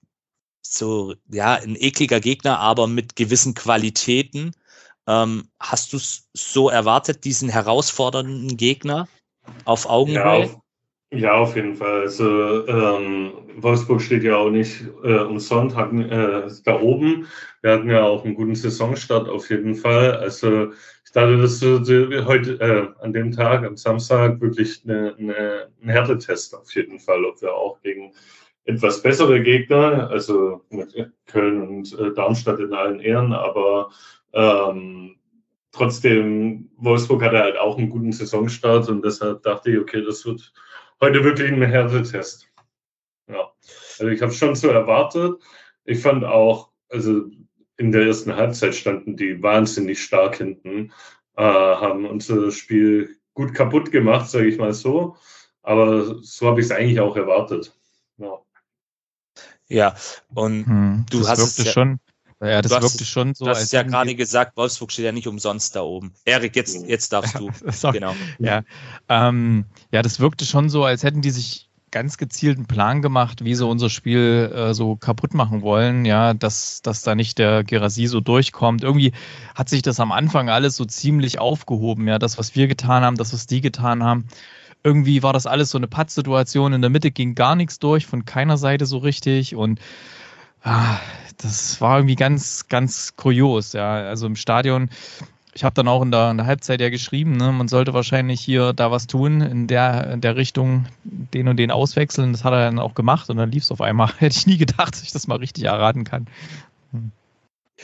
so 0.62 1.14
ja, 1.30 1.54
ein 1.54 1.76
ekliger 1.76 2.20
Gegner, 2.20 2.58
aber 2.58 2.86
mit 2.86 3.16
gewissen 3.16 3.54
Qualitäten. 3.54 4.52
Ähm, 5.06 5.50
hast 5.60 5.92
du 5.92 5.98
es 5.98 6.28
so 6.32 6.70
erwartet, 6.70 7.24
diesen 7.24 7.48
herausfordernden 7.48 8.56
Gegner 8.56 9.08
auf 9.64 9.86
Augenhöhe? 9.86 10.16
Ja, 10.16 10.44
auf, 10.44 10.63
ja, 11.16 11.34
auf 11.34 11.56
jeden 11.56 11.76
Fall. 11.76 12.02
Also 12.02 12.66
ähm, 12.66 13.32
Wolfsburg 13.56 14.00
steht 14.00 14.24
ja 14.24 14.36
auch 14.36 14.50
nicht 14.50 14.84
äh, 15.02 15.18
umsonst 15.18 15.76
äh, 15.76 16.48
da 16.64 16.80
oben. 16.80 17.26
Wir 17.62 17.72
hatten 17.72 17.90
ja 17.90 18.02
auch 18.02 18.24
einen 18.24 18.34
guten 18.34 18.54
Saisonstart 18.54 19.28
auf 19.28 19.48
jeden 19.50 19.74
Fall. 19.74 20.16
Also 20.16 20.72
ich 21.04 21.12
dachte, 21.12 21.38
dass 21.38 21.60
wir 21.62 22.24
heute 22.26 22.60
äh, 22.60 23.02
an 23.02 23.12
dem 23.12 23.32
Tag, 23.32 23.64
am 23.64 23.76
Samstag, 23.76 24.40
wirklich 24.40 24.82
eine, 24.84 25.14
eine, 25.18 25.68
ein 25.82 25.88
Härtetest 25.88 26.54
auf 26.54 26.74
jeden 26.74 26.98
Fall, 26.98 27.24
ob 27.24 27.40
wir 27.40 27.54
auch 27.54 27.80
gegen 27.80 28.12
etwas 28.64 29.02
bessere 29.02 29.42
Gegner, 29.42 30.10
also 30.10 30.62
mit 30.70 30.94
Köln 31.26 31.62
und 31.68 31.98
äh, 31.98 32.12
Darmstadt 32.14 32.60
in 32.60 32.72
allen 32.72 33.00
Ehren, 33.00 33.32
aber 33.32 33.90
ähm, 34.32 35.16
trotzdem, 35.70 36.70
Wolfsburg 36.76 37.22
hatte 37.22 37.38
halt 37.38 37.58
auch 37.58 37.76
einen 37.76 37.90
guten 37.90 38.12
Saisonstart 38.12 38.88
und 38.88 39.04
deshalb 39.04 39.42
dachte 39.42 39.70
ich, 39.70 39.78
okay, 39.78 40.02
das 40.02 40.24
wird 40.24 40.52
heute 41.04 41.22
wirklich 41.22 41.52
ein 41.52 41.62
Härtetest. 41.62 42.48
Ja, 43.28 43.52
also 43.98 44.08
ich 44.08 44.22
habe 44.22 44.32
schon 44.32 44.54
so 44.54 44.68
erwartet. 44.68 45.42
Ich 45.84 46.00
fand 46.00 46.24
auch, 46.24 46.70
also 46.88 47.26
in 47.76 47.92
der 47.92 48.06
ersten 48.06 48.34
Halbzeit 48.34 48.74
standen 48.74 49.16
die 49.16 49.42
wahnsinnig 49.42 50.02
stark 50.02 50.36
hinten, 50.36 50.92
äh, 51.36 51.42
haben 51.42 52.06
unser 52.06 52.50
Spiel 52.50 53.16
gut 53.34 53.52
kaputt 53.52 53.92
gemacht, 53.92 54.30
sage 54.30 54.46
ich 54.46 54.58
mal 54.58 54.72
so. 54.72 55.16
Aber 55.62 56.22
so 56.22 56.46
habe 56.46 56.60
ich 56.60 56.66
es 56.66 56.72
eigentlich 56.72 57.00
auch 57.00 57.16
erwartet. 57.16 57.76
Ja. 58.16 58.38
Ja, 59.68 59.96
und 60.34 60.66
hm, 60.66 61.06
du 61.10 61.26
hast 61.26 61.58
es 61.58 61.64
ja, 61.64 61.72
schon. 61.72 61.98
Ja, 62.44 62.62
das 62.62 62.72
wirkte 62.72 63.04
schon 63.04 63.34
so. 63.34 63.46
Du 63.46 63.50
hast 63.50 63.72
ja 63.72 63.82
gerade 63.82 64.14
gesagt, 64.14 64.56
Wolfsburg 64.56 64.92
steht 64.92 65.04
ja 65.04 65.12
nicht 65.12 65.26
umsonst 65.26 65.74
da 65.74 65.82
oben. 65.82 66.12
Erik, 66.24 66.56
jetzt, 66.56 66.86
jetzt 66.86 67.12
darfst 67.12 67.38
du. 67.38 67.50
genau. 67.92 68.14
Ja, 68.38 68.62
ähm, 69.08 69.64
ja, 69.90 70.02
das 70.02 70.20
wirkte 70.20 70.44
schon 70.44 70.68
so, 70.68 70.84
als 70.84 71.02
hätten 71.02 71.22
die 71.22 71.30
sich 71.30 71.68
ganz 71.94 72.18
gezielten 72.18 72.66
Plan 72.66 73.02
gemacht, 73.02 73.44
wie 73.44 73.54
sie 73.54 73.64
unser 73.64 73.88
Spiel 73.88 74.52
äh, 74.52 74.74
so 74.74 74.96
kaputt 74.96 75.32
machen 75.32 75.62
wollen, 75.62 76.04
ja, 76.04 76.34
dass, 76.34 76.82
dass 76.82 77.02
da 77.02 77.14
nicht 77.14 77.38
der 77.38 77.62
Gerasi 77.62 78.06
so 78.06 78.20
durchkommt. 78.20 78.82
Irgendwie 78.82 79.12
hat 79.54 79.68
sich 79.68 79.80
das 79.80 80.00
am 80.00 80.10
Anfang 80.10 80.50
alles 80.50 80.74
so 80.74 80.84
ziemlich 80.84 81.38
aufgehoben, 81.38 82.08
ja, 82.08 82.18
das, 82.18 82.36
was 82.36 82.56
wir 82.56 82.66
getan 82.66 83.04
haben, 83.04 83.16
das, 83.16 83.32
was 83.32 83.46
die 83.46 83.60
getan 83.60 84.02
haben. 84.02 84.26
Irgendwie 84.82 85.22
war 85.22 85.32
das 85.32 85.46
alles 85.46 85.70
so 85.70 85.78
eine 85.78 85.86
Pattsituation. 85.86 86.72
In 86.72 86.80
der 86.80 86.90
Mitte 86.90 87.12
ging 87.12 87.36
gar 87.36 87.54
nichts 87.54 87.78
durch, 87.78 88.06
von 88.06 88.24
keiner 88.24 88.58
Seite 88.58 88.86
so 88.86 88.98
richtig 88.98 89.54
und 89.54 89.78
ah, 90.64 90.98
das 91.38 91.80
war 91.80 91.98
irgendwie 91.98 92.16
ganz, 92.16 92.68
ganz 92.68 93.14
kurios, 93.16 93.72
ja. 93.72 93.94
Also 93.94 94.26
im 94.26 94.36
Stadion 94.36 94.90
ich 95.54 95.62
habe 95.62 95.74
dann 95.74 95.88
auch 95.88 96.02
in 96.02 96.10
der, 96.10 96.30
in 96.30 96.36
der, 96.36 96.46
Halbzeit 96.46 96.80
ja 96.80 96.90
geschrieben, 96.90 97.36
ne, 97.36 97.52
man 97.52 97.68
sollte 97.68 97.94
wahrscheinlich 97.94 98.40
hier 98.40 98.72
da 98.72 98.90
was 98.90 99.06
tun, 99.06 99.40
in 99.40 99.66
der, 99.68 100.10
in 100.10 100.20
der 100.20 100.36
Richtung 100.36 100.86
den 101.04 101.48
und 101.48 101.56
den 101.58 101.70
auswechseln. 101.70 102.32
Das 102.32 102.44
hat 102.44 102.52
er 102.52 102.64
dann 102.64 102.80
auch 102.80 102.94
gemacht 102.94 103.30
und 103.30 103.36
dann 103.36 103.52
lief 103.52 103.62
es 103.62 103.70
auf 103.70 103.80
einmal. 103.80 104.10
Hätte 104.18 104.36
ich 104.36 104.46
nie 104.46 104.58
gedacht, 104.58 104.94
dass 104.94 105.02
ich 105.02 105.12
das 105.12 105.28
mal 105.28 105.38
richtig 105.38 105.64
erraten 105.64 106.04
kann. 106.04 106.26
Hm. 106.92 107.12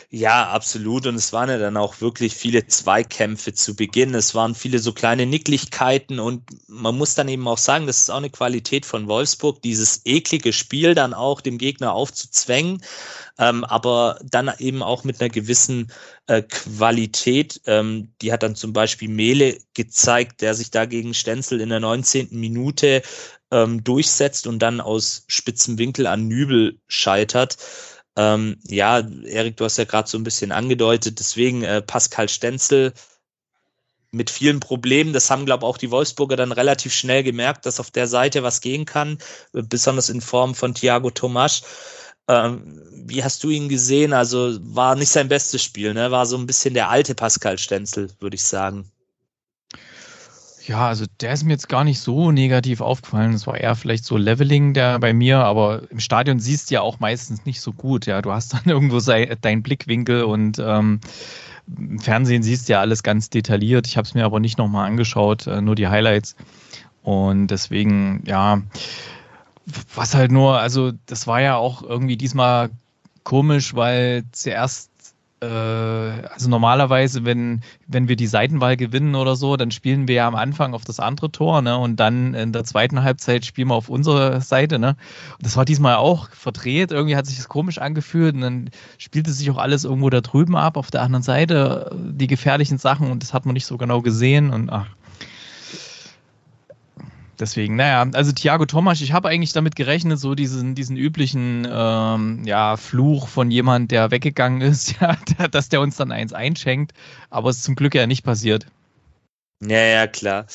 Ja, 0.08 0.48
absolut. 0.50 1.06
Und 1.06 1.16
es 1.16 1.32
waren 1.32 1.48
ja 1.48 1.58
dann 1.58 1.76
auch 1.76 2.00
wirklich 2.00 2.34
viele 2.34 2.66
Zweikämpfe 2.66 3.54
zu 3.54 3.74
Beginn. 3.74 4.14
Es 4.14 4.34
waren 4.34 4.54
viele 4.54 4.78
so 4.78 4.92
kleine 4.92 5.26
Nicklichkeiten 5.26 6.20
und 6.20 6.44
man 6.68 6.96
muss 6.96 7.14
dann 7.14 7.28
eben 7.28 7.46
auch 7.48 7.58
sagen, 7.58 7.86
das 7.86 8.02
ist 8.02 8.10
auch 8.10 8.18
eine 8.18 8.30
Qualität 8.30 8.86
von 8.86 9.08
Wolfsburg, 9.08 9.60
dieses 9.62 10.02
eklige 10.04 10.52
Spiel 10.52 10.94
dann 10.94 11.12
auch 11.12 11.40
dem 11.40 11.58
Gegner 11.58 11.92
aufzuzwängen, 11.92 12.82
ähm, 13.38 13.64
aber 13.64 14.20
dann 14.22 14.52
eben 14.58 14.82
auch 14.82 15.02
mit 15.02 15.20
einer 15.20 15.30
gewissen 15.30 15.90
äh, 16.28 16.42
Qualität. 16.42 17.60
Ähm, 17.66 18.12
die 18.22 18.32
hat 18.32 18.44
dann 18.44 18.54
zum 18.54 18.72
Beispiel 18.72 19.08
Mele 19.08 19.58
gezeigt, 19.74 20.40
der 20.40 20.54
sich 20.54 20.70
da 20.70 20.86
gegen 20.86 21.14
Stenzel 21.14 21.60
in 21.60 21.68
der 21.68 21.80
19. 21.80 22.28
Minute 22.30 23.02
ähm, 23.50 23.82
durchsetzt 23.82 24.46
und 24.46 24.60
dann 24.60 24.80
aus 24.80 25.24
spitzem 25.26 25.78
Winkel 25.78 26.06
an 26.06 26.28
Nübel 26.28 26.78
scheitert. 26.86 27.56
Ähm, 28.20 28.58
ja, 28.68 29.00
Erik, 29.24 29.56
du 29.56 29.64
hast 29.64 29.78
ja 29.78 29.84
gerade 29.84 30.06
so 30.06 30.18
ein 30.18 30.24
bisschen 30.24 30.52
angedeutet, 30.52 31.18
deswegen 31.20 31.62
äh, 31.62 31.80
Pascal 31.80 32.28
Stenzel 32.28 32.92
mit 34.12 34.28
vielen 34.28 34.60
Problemen. 34.60 35.14
Das 35.14 35.30
haben, 35.30 35.46
glaube 35.46 35.64
ich, 35.64 35.68
auch 35.68 35.78
die 35.78 35.90
Wolfsburger 35.90 36.36
dann 36.36 36.52
relativ 36.52 36.92
schnell 36.92 37.22
gemerkt, 37.22 37.64
dass 37.64 37.80
auf 37.80 37.90
der 37.90 38.06
Seite 38.06 38.42
was 38.42 38.60
gehen 38.60 38.84
kann, 38.84 39.16
äh, 39.54 39.62
besonders 39.62 40.10
in 40.10 40.20
Form 40.20 40.54
von 40.54 40.74
Thiago 40.74 41.10
Tomasch. 41.10 41.62
Ähm, 42.28 42.82
wie 42.92 43.24
hast 43.24 43.42
du 43.42 43.48
ihn 43.48 43.70
gesehen? 43.70 44.12
Also 44.12 44.58
war 44.60 44.96
nicht 44.96 45.10
sein 45.10 45.28
bestes 45.28 45.62
Spiel, 45.62 45.94
ne? 45.94 46.10
War 46.10 46.26
so 46.26 46.36
ein 46.36 46.46
bisschen 46.46 46.74
der 46.74 46.90
alte 46.90 47.14
Pascal 47.14 47.56
Stenzel, 47.56 48.10
würde 48.20 48.34
ich 48.34 48.44
sagen. 48.44 48.92
Ja, 50.70 50.86
also 50.86 51.04
der 51.20 51.32
ist 51.32 51.42
mir 51.42 51.50
jetzt 51.50 51.68
gar 51.68 51.82
nicht 51.82 51.98
so 51.98 52.30
negativ 52.30 52.80
aufgefallen. 52.80 53.32
Es 53.32 53.44
war 53.44 53.58
eher 53.58 53.74
vielleicht 53.74 54.04
so 54.04 54.16
Leveling 54.16 54.72
der 54.72 55.00
bei 55.00 55.12
mir, 55.12 55.38
aber 55.38 55.82
im 55.90 55.98
Stadion 55.98 56.38
siehst 56.38 56.70
du 56.70 56.74
ja 56.74 56.80
auch 56.80 57.00
meistens 57.00 57.44
nicht 57.44 57.60
so 57.60 57.72
gut. 57.72 58.06
Ja, 58.06 58.22
du 58.22 58.30
hast 58.30 58.54
dann 58.54 58.62
irgendwo 58.66 59.00
sei, 59.00 59.36
deinen 59.40 59.64
Blickwinkel 59.64 60.22
und 60.22 60.60
ähm, 60.60 61.00
im 61.76 61.98
Fernsehen 61.98 62.44
siehst 62.44 62.68
du 62.68 62.74
ja 62.74 62.80
alles 62.80 63.02
ganz 63.02 63.30
detailliert. 63.30 63.88
Ich 63.88 63.96
habe 63.96 64.06
es 64.06 64.14
mir 64.14 64.24
aber 64.24 64.38
nicht 64.38 64.58
nochmal 64.58 64.86
angeschaut, 64.86 65.48
äh, 65.48 65.60
nur 65.60 65.74
die 65.74 65.88
Highlights. 65.88 66.36
Und 67.02 67.48
deswegen, 67.48 68.22
ja, 68.24 68.62
was 69.92 70.14
halt 70.14 70.30
nur, 70.30 70.60
also 70.60 70.92
das 71.06 71.26
war 71.26 71.40
ja 71.40 71.56
auch 71.56 71.82
irgendwie 71.82 72.16
diesmal 72.16 72.70
komisch, 73.24 73.74
weil 73.74 74.22
zuerst 74.30 74.89
also 75.42 76.50
normalerweise, 76.50 77.24
wenn, 77.24 77.62
wenn 77.86 78.08
wir 78.08 78.16
die 78.16 78.26
Seitenwahl 78.26 78.76
gewinnen 78.76 79.14
oder 79.14 79.36
so, 79.36 79.56
dann 79.56 79.70
spielen 79.70 80.06
wir 80.06 80.16
ja 80.16 80.28
am 80.28 80.34
Anfang 80.34 80.74
auf 80.74 80.84
das 80.84 81.00
andere 81.00 81.32
Tor, 81.32 81.62
ne? 81.62 81.78
Und 81.78 81.96
dann 81.96 82.34
in 82.34 82.52
der 82.52 82.64
zweiten 82.64 83.02
Halbzeit 83.02 83.46
spielen 83.46 83.68
wir 83.68 83.74
auf 83.74 83.88
unsere 83.88 84.42
Seite, 84.42 84.78
ne? 84.78 84.96
Und 85.38 85.46
das 85.46 85.56
war 85.56 85.64
diesmal 85.64 85.96
auch 85.96 86.28
verdreht. 86.30 86.92
Irgendwie 86.92 87.16
hat 87.16 87.26
sich 87.26 87.38
das 87.38 87.48
komisch 87.48 87.78
angefühlt 87.78 88.34
und 88.34 88.42
dann 88.42 88.70
spielte 88.98 89.32
sich 89.32 89.50
auch 89.50 89.56
alles 89.56 89.84
irgendwo 89.84 90.10
da 90.10 90.20
drüben 90.20 90.56
ab, 90.56 90.76
auf 90.76 90.90
der 90.90 91.02
anderen 91.02 91.22
Seite, 91.22 91.90
die 91.96 92.26
gefährlichen 92.26 92.76
Sachen 92.76 93.10
und 93.10 93.22
das 93.22 93.32
hat 93.32 93.46
man 93.46 93.54
nicht 93.54 93.66
so 93.66 93.78
genau 93.78 94.02
gesehen 94.02 94.50
und 94.50 94.70
ach, 94.70 94.86
Deswegen, 97.40 97.76
naja, 97.76 98.06
also 98.12 98.32
Thiago 98.32 98.66
Thomas, 98.66 99.00
ich 99.00 99.12
habe 99.12 99.28
eigentlich 99.28 99.54
damit 99.54 99.74
gerechnet, 99.74 100.18
so 100.18 100.34
diesen, 100.34 100.74
diesen 100.74 100.98
üblichen 100.98 101.66
ähm, 101.70 102.44
ja, 102.44 102.76
Fluch 102.76 103.28
von 103.28 103.50
jemand, 103.50 103.90
der 103.90 104.10
weggegangen 104.10 104.60
ist, 104.60 104.94
ja, 105.00 105.16
dass 105.50 105.70
der 105.70 105.80
uns 105.80 105.96
dann 105.96 106.12
eins 106.12 106.34
einschenkt, 106.34 106.92
aber 107.30 107.48
es 107.48 107.56
ist 107.56 107.64
zum 107.64 107.76
Glück 107.76 107.94
ja 107.94 108.06
nicht 108.06 108.24
passiert. 108.24 108.66
Ja, 109.62 109.78
ja, 109.78 110.06
klar. 110.06 110.46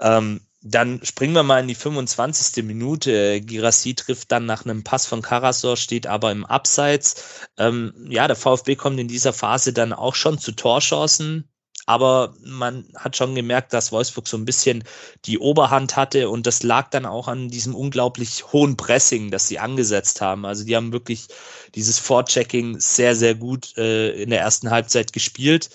Ähm, 0.00 0.40
dann 0.62 1.04
springen 1.04 1.34
wir 1.34 1.42
mal 1.42 1.60
in 1.60 1.68
die 1.68 1.74
25. 1.74 2.64
Minute. 2.64 3.40
Girassi 3.40 3.94
trifft 3.94 4.30
dann 4.30 4.46
nach 4.46 4.64
einem 4.64 4.84
Pass 4.84 5.06
von 5.06 5.20
Karasor, 5.20 5.76
steht 5.76 6.06
aber 6.06 6.30
im 6.30 6.46
Abseits. 6.46 7.48
Ähm, 7.58 7.92
ja, 8.08 8.26
der 8.26 8.36
VfB 8.36 8.76
kommt 8.76 9.00
in 9.00 9.08
dieser 9.08 9.32
Phase 9.32 9.72
dann 9.72 9.92
auch 9.92 10.14
schon 10.14 10.38
zu 10.38 10.52
Torchancen. 10.52 11.51
Aber 11.86 12.34
man 12.44 12.86
hat 12.96 13.16
schon 13.16 13.34
gemerkt, 13.34 13.72
dass 13.72 13.90
Wolfsburg 13.90 14.28
so 14.28 14.36
ein 14.36 14.44
bisschen 14.44 14.84
die 15.24 15.38
Oberhand 15.38 15.96
hatte 15.96 16.30
und 16.30 16.46
das 16.46 16.62
lag 16.62 16.90
dann 16.90 17.06
auch 17.06 17.26
an 17.26 17.48
diesem 17.48 17.74
unglaublich 17.74 18.52
hohen 18.52 18.76
Pressing, 18.76 19.30
das 19.30 19.48
sie 19.48 19.58
angesetzt 19.58 20.20
haben. 20.20 20.46
Also 20.46 20.64
die 20.64 20.76
haben 20.76 20.92
wirklich 20.92 21.26
dieses 21.74 21.98
Vorchecking 21.98 22.78
sehr, 22.78 23.16
sehr 23.16 23.34
gut 23.34 23.76
äh, 23.76 24.10
in 24.22 24.30
der 24.30 24.40
ersten 24.40 24.70
Halbzeit 24.70 25.12
gespielt. 25.12 25.70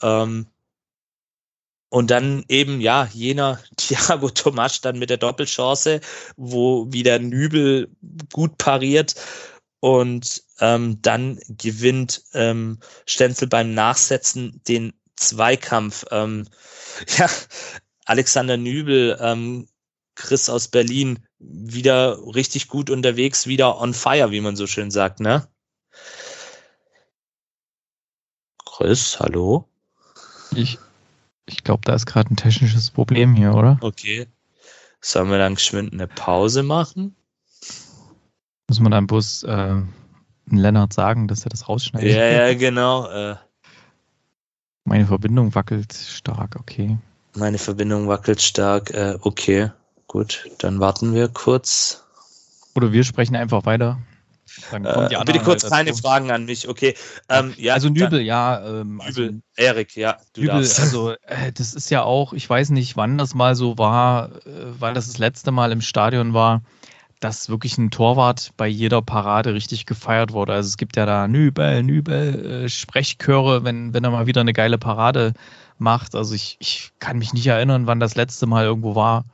Ähm, 0.00 0.46
und 1.92 2.10
dann 2.10 2.44
eben, 2.48 2.80
ja, 2.80 3.06
jener 3.12 3.60
Thiago 3.76 4.30
Tomasch 4.30 4.80
dann 4.80 4.98
mit 4.98 5.10
der 5.10 5.18
Doppelchance, 5.18 6.00
wo 6.36 6.90
wieder 6.90 7.18
Nübel 7.18 7.90
gut 8.32 8.56
pariert 8.56 9.14
und 9.80 10.42
ähm, 10.60 11.02
dann 11.02 11.38
gewinnt 11.48 12.22
ähm, 12.32 12.78
Stenzel 13.04 13.48
beim 13.48 13.74
Nachsetzen 13.74 14.62
den 14.68 14.94
Zweikampf. 15.16 16.04
Ähm, 16.10 16.48
ja, 17.18 17.28
Alexander 18.04 18.56
Nübel, 18.56 19.18
ähm, 19.20 19.68
Chris 20.14 20.50
aus 20.50 20.68
Berlin, 20.68 21.20
wieder 21.38 22.18
richtig 22.34 22.68
gut 22.68 22.90
unterwegs, 22.90 23.46
wieder 23.46 23.80
on 23.80 23.94
fire, 23.94 24.30
wie 24.30 24.40
man 24.40 24.56
so 24.56 24.66
schön 24.66 24.90
sagt, 24.90 25.20
ne? 25.20 25.48
Chris, 28.64 29.18
hallo? 29.20 29.68
Ich, 30.54 30.78
ich 31.46 31.64
glaube, 31.64 31.82
da 31.84 31.94
ist 31.94 32.06
gerade 32.06 32.32
ein 32.32 32.36
technisches 32.36 32.90
Problem 32.90 33.34
hier, 33.34 33.54
oder? 33.54 33.78
Okay. 33.80 34.26
Sollen 35.00 35.30
wir 35.30 35.38
dann 35.38 35.56
geschwind 35.56 35.92
eine 35.92 36.06
Pause 36.06 36.62
machen? 36.62 37.16
Muss 38.68 38.80
man 38.80 38.92
dann 38.92 39.06
bloß 39.06 39.42
äh, 39.44 39.82
Lennart 40.46 40.92
sagen, 40.92 41.28
dass 41.28 41.44
er 41.44 41.50
das 41.50 41.68
rausschneidet? 41.68 42.14
Ja, 42.14 42.24
ja, 42.24 42.54
genau. 42.58 43.08
Äh, 43.08 43.36
Meine 44.84 45.06
Verbindung 45.06 45.54
wackelt 45.54 45.92
stark, 45.92 46.56
okay. 46.58 46.98
Meine 47.36 47.58
Verbindung 47.58 48.08
wackelt 48.08 48.42
stark, 48.42 48.90
äh, 48.90 49.16
okay. 49.20 49.70
Gut, 50.06 50.44
dann 50.58 50.80
warten 50.80 51.14
wir 51.14 51.28
kurz. 51.28 52.04
Oder 52.74 52.92
wir 52.92 53.04
sprechen 53.04 53.36
einfach 53.36 53.64
weiter. 53.64 53.98
Äh, 54.70 55.24
bitte 55.24 55.40
kurz 55.40 55.62
halt 55.62 55.72
keine 55.72 55.94
Fragen 55.94 56.30
an 56.30 56.44
mich, 56.44 56.68
okay. 56.68 56.94
Ähm, 57.28 57.54
ja, 57.56 57.74
also 57.74 57.88
Nübel, 57.88 58.18
dann, 58.18 58.24
ja. 58.24 58.80
Ähm, 58.80 58.96
Nübel, 58.96 59.06
also, 59.06 59.28
Erik, 59.56 59.96
ja, 59.96 60.18
du 60.34 60.42
Nübel, 60.42 60.56
darfst. 60.56 60.80
Also 60.80 61.12
äh, 61.12 61.52
das 61.54 61.72
ist 61.72 61.90
ja 61.90 62.02
auch, 62.02 62.32
ich 62.34 62.48
weiß 62.48 62.70
nicht, 62.70 62.96
wann 62.96 63.16
das 63.16 63.34
mal 63.34 63.54
so 63.54 63.78
war, 63.78 64.32
äh, 64.44 64.50
weil 64.78 64.92
das 64.92 65.06
das 65.06 65.18
letzte 65.18 65.52
Mal 65.52 65.72
im 65.72 65.80
Stadion 65.80 66.34
war, 66.34 66.62
dass 67.22 67.48
wirklich 67.48 67.78
ein 67.78 67.90
Torwart 67.90 68.52
bei 68.56 68.66
jeder 68.66 69.00
Parade 69.00 69.54
richtig 69.54 69.86
gefeiert 69.86 70.32
wurde. 70.32 70.52
Also 70.52 70.68
es 70.68 70.76
gibt 70.76 70.96
ja 70.96 71.06
da 71.06 71.28
Nübel, 71.28 71.82
Nübel, 71.82 72.64
äh, 72.64 72.68
Sprechchöre, 72.68 73.64
wenn, 73.64 73.94
wenn 73.94 74.04
er 74.04 74.10
mal 74.10 74.26
wieder 74.26 74.40
eine 74.40 74.52
geile 74.52 74.78
Parade 74.78 75.32
macht. 75.78 76.14
Also 76.14 76.34
ich, 76.34 76.56
ich 76.58 76.92
kann 76.98 77.18
mich 77.18 77.32
nicht 77.32 77.46
erinnern, 77.46 77.86
wann 77.86 78.00
das 78.00 78.16
letzte 78.16 78.46
Mal 78.46 78.64
irgendwo 78.64 78.94
war, 78.94 79.24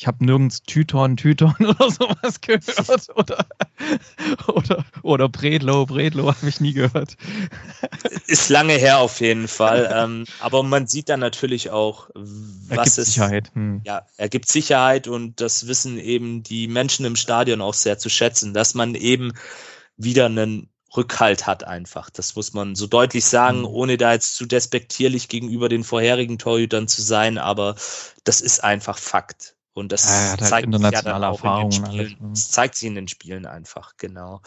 ich 0.00 0.06
habe 0.06 0.24
nirgends 0.24 0.62
Tüton, 0.62 1.18
Tüton 1.18 1.54
oder 1.60 1.90
sowas 1.90 2.40
gehört. 2.40 3.10
Oder, 3.16 3.46
oder, 4.46 4.84
oder 5.02 5.28
Bredlo, 5.28 5.84
Bredlo 5.84 6.28
habe 6.28 6.48
ich 6.48 6.58
nie 6.58 6.72
gehört. 6.72 7.18
Ist 8.26 8.48
lange 8.48 8.72
her 8.72 9.00
auf 9.00 9.20
jeden 9.20 9.46
Fall. 9.46 9.92
ähm, 9.94 10.24
aber 10.40 10.62
man 10.62 10.86
sieht 10.86 11.10
dann 11.10 11.20
natürlich 11.20 11.68
auch, 11.68 12.08
was 12.14 12.70
er 12.70 12.76
gibt 12.76 12.86
es. 12.86 12.94
Sicherheit. 12.94 13.50
Hm. 13.52 13.82
Ja, 13.84 14.06
er 14.16 14.30
gibt 14.30 14.48
Sicherheit 14.48 15.06
und 15.06 15.38
das 15.42 15.66
wissen 15.66 15.98
eben 15.98 16.42
die 16.42 16.66
Menschen 16.66 17.04
im 17.04 17.16
Stadion 17.16 17.60
auch 17.60 17.74
sehr 17.74 17.98
zu 17.98 18.08
schätzen, 18.08 18.54
dass 18.54 18.72
man 18.72 18.94
eben 18.94 19.32
wieder 19.98 20.26
einen 20.26 20.70
Rückhalt 20.96 21.46
hat 21.46 21.64
einfach. 21.64 22.08
Das 22.08 22.34
muss 22.36 22.54
man 22.54 22.74
so 22.74 22.86
deutlich 22.86 23.26
sagen, 23.26 23.58
hm. 23.58 23.66
ohne 23.66 23.98
da 23.98 24.14
jetzt 24.14 24.34
zu 24.34 24.46
despektierlich 24.46 25.28
gegenüber 25.28 25.68
den 25.68 25.84
vorherigen 25.84 26.38
Torhütern 26.38 26.88
zu 26.88 27.02
sein, 27.02 27.36
aber 27.36 27.74
das 28.24 28.40
ist 28.40 28.64
einfach 28.64 28.96
Fakt. 28.96 29.56
Und 29.72 29.92
das 29.92 30.04
ja, 30.04 30.36
zeigt 30.36 30.52
halt 30.52 30.64
internationale 30.64 31.24
ja 31.24 31.30
Erfahrungen. 31.30 31.84
Alles, 31.84 32.10
ne? 32.10 32.16
Das 32.30 32.50
zeigt 32.50 32.74
sich 32.74 32.88
in 32.88 32.96
den 32.96 33.08
Spielen 33.08 33.46
einfach, 33.46 33.96
genau. 33.96 34.42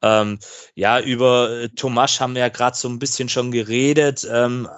Ähm, 0.00 0.38
ja, 0.74 1.00
über 1.00 1.50
äh, 1.50 1.68
Tomasch 1.68 2.20
haben 2.20 2.34
wir 2.34 2.40
ja 2.40 2.48
gerade 2.48 2.76
so 2.76 2.88
ein 2.88 2.98
bisschen 2.98 3.28
schon 3.28 3.50
geredet. 3.50 4.26
Ähm, 4.30 4.68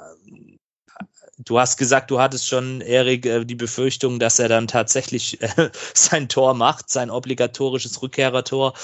du 1.39 1.59
hast 1.59 1.77
gesagt, 1.77 2.11
du 2.11 2.21
hattest 2.21 2.49
schon, 2.49 2.81
Erik, 2.81 3.27
äh, 3.27 3.45
die 3.45 3.55
Befürchtung, 3.55 4.19
dass 4.19 4.39
er 4.39 4.49
dann 4.49 4.67
tatsächlich 4.67 5.41
äh, 5.41 5.71
sein 5.95 6.29
Tor 6.29 6.55
macht, 6.55 6.91
sein 6.91 7.11
obligatorisches 7.11 8.03
Rückkehrertor. 8.03 8.75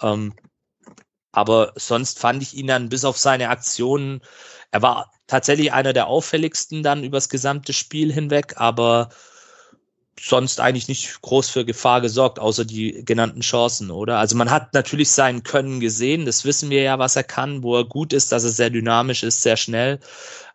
Ähm, 0.00 0.34
aber 1.32 1.72
sonst 1.76 2.18
fand 2.18 2.42
ich 2.42 2.54
ihn 2.54 2.66
dann 2.66 2.88
bis 2.88 3.04
auf 3.04 3.18
seine 3.18 3.48
Aktionen, 3.48 4.20
er 4.70 4.82
war 4.82 5.10
tatsächlich 5.26 5.72
einer 5.72 5.92
der 5.92 6.06
auffälligsten 6.06 6.82
dann 6.82 7.04
übers 7.04 7.28
gesamte 7.28 7.72
Spiel 7.72 8.12
hinweg, 8.12 8.54
aber 8.56 9.08
sonst 10.20 10.60
eigentlich 10.60 10.88
nicht 10.88 11.20
groß 11.22 11.50
für 11.50 11.64
Gefahr 11.64 12.00
gesorgt, 12.00 12.38
außer 12.38 12.64
die 12.64 13.04
genannten 13.04 13.40
Chancen, 13.40 13.90
oder? 13.90 14.18
Also 14.18 14.36
man 14.36 14.50
hat 14.50 14.74
natürlich 14.74 15.10
sein 15.10 15.42
Können 15.42 15.80
gesehen, 15.80 16.26
das 16.26 16.44
wissen 16.44 16.70
wir 16.70 16.82
ja, 16.82 16.98
was 16.98 17.16
er 17.16 17.24
kann, 17.24 17.62
wo 17.62 17.76
er 17.76 17.84
gut 17.84 18.12
ist, 18.12 18.32
dass 18.32 18.44
er 18.44 18.50
sehr 18.50 18.70
dynamisch 18.70 19.22
ist, 19.22 19.42
sehr 19.42 19.56
schnell. 19.56 20.00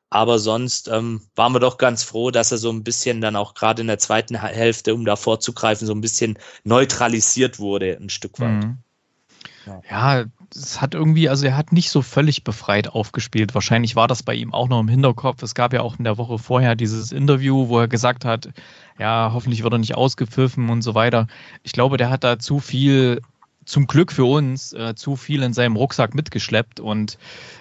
Aber 0.10 0.40
sonst 0.40 0.88
ähm, 0.88 1.22
waren 1.36 1.54
wir 1.54 1.60
doch 1.60 1.78
ganz 1.78 2.04
froh, 2.04 2.32
dass 2.32 2.52
er 2.52 2.58
so 2.58 2.70
ein 2.70 2.84
bisschen 2.84 3.20
dann 3.20 3.36
auch 3.36 3.56
gerade 3.56 3.82
in 3.82 3.88
der 3.88 4.00
zweiten 4.00 4.40
Hälfte, 4.42 4.94
um 4.94 5.04
da 5.04 5.18
vorzugreifen, 5.18 5.86
so 5.86 5.94
ein 5.94 6.02
bisschen 6.02 6.40
neutralisiert 6.64 7.60
wurde, 7.60 7.98
ein 8.00 8.10
Stück 8.10 8.40
weit. 8.40 8.64
Mhm. 8.64 8.78
Ja. 9.90 10.26
es 10.56 10.82
hat 10.82 10.94
irgendwie, 10.94 11.30
also 11.30 11.46
er 11.46 11.58
hat 11.58 11.72
nicht 11.72 11.90
so 11.90 12.02
völlig 12.02 12.44
befreit 12.44 12.90
aufgespielt. 12.90 13.54
Wahrscheinlich 13.54 13.96
war 13.96 14.08
das 14.08 14.24
bei 14.24 14.34
ihm 14.34 14.54
auch 14.54 14.70
noch 14.70 14.80
im 14.80 14.88
Hinterkopf. 14.88 15.44
Es 15.44 15.56
gab 15.56 15.74
ja 15.74 15.82
auch 15.82 15.98
in 15.98 16.04
der 16.04 16.18
Woche 16.18 16.40
vorher 16.40 16.76
dieses 16.76 17.12
Interview, 17.12 17.68
wo 17.68 17.80
er 17.80 17.88
gesagt 17.88 18.26
hat, 18.26 18.50
ja, 19.00 19.32
hoffentlich 19.34 19.64
wird 19.64 19.74
er 19.74 19.80
nicht 19.80 19.96
ausgepfiffen 19.96 20.70
und 20.70 20.82
so 20.82 20.96
weiter. 20.96 21.28
Ich 21.64 21.74
glaube, 21.74 21.98
der 21.98 22.10
hat 22.10 22.24
da 22.24 22.40
zu 22.40 22.60
viel, 22.60 23.22
zum 23.66 23.86
Glück 23.86 24.12
für 24.14 24.26
uns, 24.26 24.74
äh, 24.74 24.96
zu 24.96 25.18
viel 25.18 25.44
in 25.44 25.54
seinem 25.54 25.76
Rucksack 25.76 26.16
mitgeschleppt 26.16 26.80
und 26.80 27.18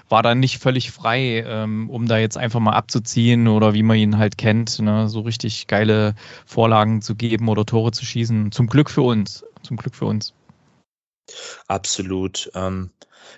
war 0.09 0.23
dann 0.23 0.39
nicht 0.39 0.59
völlig 0.59 0.93
frei, 0.93 1.45
ähm, 1.47 1.91
um 1.91 2.07
da 2.07 2.19
jetzt 2.19 2.39
einfach 2.39 2.61
mal 2.61 2.75
abzuziehen 2.75 3.49
oder 3.49 3.75
wie 3.75 3.83
man 3.83 3.97
ihn 3.97 4.19
halt 4.19 4.39
kennt, 4.39 4.79
ne, 4.79 5.09
so 5.09 5.21
richtig 5.21 5.67
geile 5.67 6.15
Vorlagen 6.47 7.03
zu 7.03 7.17
geben 7.17 7.49
oder 7.49 7.67
Tore 7.67 7.91
zu 7.91 8.05
schießen. 8.05 8.53
Zum 8.53 8.69
Glück 8.69 8.89
für 8.89 9.03
uns. 9.03 9.45
Zum 9.63 9.77
Glück 9.77 9.97
für 9.97 10.07
uns. 10.07 10.33
Absolut. 11.67 12.51
Ähm, 12.55 12.91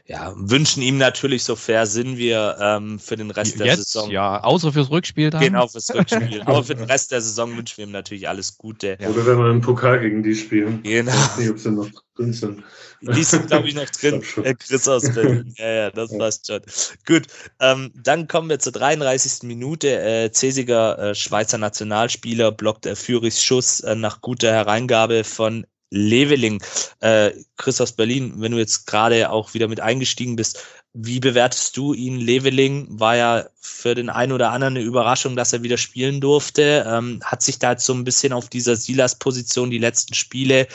ja, 0.06 0.32
wünschen 0.36 0.82
ihm 0.82 0.96
natürlich, 0.96 1.44
so 1.44 1.54
fair 1.56 1.86
sind 1.86 2.16
wir 2.16 2.56
ähm, 2.60 2.98
für 2.98 3.16
den 3.16 3.30
Rest 3.30 3.56
Jetzt, 3.56 3.64
der 3.64 3.76
Saison. 3.76 4.10
Ja, 4.10 4.42
außer 4.42 4.72
fürs 4.72 4.90
Rückspiel 4.90 5.30
dann. 5.30 5.42
Genau, 5.42 5.68
fürs 5.68 5.94
Rückspiel. 5.94 6.40
Aber 6.46 6.64
für 6.64 6.74
den 6.74 6.84
Rest 6.84 7.12
der 7.12 7.20
Saison 7.20 7.56
wünschen 7.56 7.76
wir 7.76 7.84
ihm 7.84 7.92
natürlich 7.92 8.28
alles 8.28 8.56
Gute. 8.56 8.96
Ja. 9.00 9.08
Oder 9.08 9.26
wenn 9.26 9.38
wir 9.38 9.50
im 9.50 9.60
Pokal 9.60 10.00
gegen 10.00 10.22
die 10.22 10.34
spielen. 10.34 10.82
Genau. 10.82 11.12
Ich 11.12 11.18
weiß 11.18 11.38
nicht, 11.38 11.50
ob 11.50 11.58
sie 11.58 11.70
noch 11.70 11.88
drin 12.16 12.32
sind. 12.32 12.62
Die 13.00 13.22
sind, 13.22 13.46
glaube 13.46 13.68
ich, 13.68 13.74
noch 13.74 13.88
drin. 13.90 14.22
äh, 14.42 14.54
Chris 14.54 14.88
aus 14.88 15.02
Berlin. 15.12 15.54
Ja, 15.58 15.70
ja, 15.70 15.90
das 15.90 16.10
ja. 16.10 16.18
passt 16.18 16.46
schon. 16.46 16.62
Gut, 17.06 17.26
ähm, 17.60 17.92
dann 17.94 18.28
kommen 18.28 18.48
wir 18.48 18.58
zur 18.58 18.72
33. 18.72 19.42
Minute. 19.42 19.88
Äh, 20.00 20.32
Cäsiger, 20.32 20.98
äh, 20.98 21.14
Schweizer 21.14 21.58
Nationalspieler, 21.58 22.50
blockt 22.50 22.86
äh, 22.86 22.96
Fürichs 22.96 23.42
Schuss 23.42 23.80
äh, 23.80 23.94
nach 23.94 24.20
guter 24.20 24.50
Hereingabe 24.50 25.22
von 25.24 25.66
Leveling. 25.90 26.62
Äh, 27.00 27.32
Chris 27.56 27.80
aus 27.80 27.92
Berlin, 27.92 28.34
wenn 28.36 28.52
du 28.52 28.58
jetzt 28.58 28.86
gerade 28.86 29.30
auch 29.30 29.54
wieder 29.54 29.68
mit 29.68 29.80
eingestiegen 29.80 30.36
bist, 30.36 30.62
wie 30.92 31.20
bewertest 31.20 31.76
du 31.76 31.92
ihn? 31.92 32.18
Leveling 32.18 32.86
war 32.90 33.16
ja 33.16 33.46
für 33.60 33.94
den 33.94 34.10
einen 34.10 34.32
oder 34.32 34.50
anderen 34.50 34.76
eine 34.76 34.84
Überraschung, 34.84 35.36
dass 35.36 35.52
er 35.52 35.62
wieder 35.62 35.78
spielen 35.78 36.20
durfte. 36.20 36.84
Ähm, 36.88 37.20
hat 37.24 37.42
sich 37.42 37.58
da 37.58 37.72
jetzt 37.72 37.84
so 37.84 37.94
ein 37.94 38.04
bisschen 38.04 38.32
auf 38.32 38.48
dieser 38.48 38.76
Silas-Position 38.76 39.70
die 39.70 39.78
letzten 39.78 40.14
Spiele, 40.14 40.66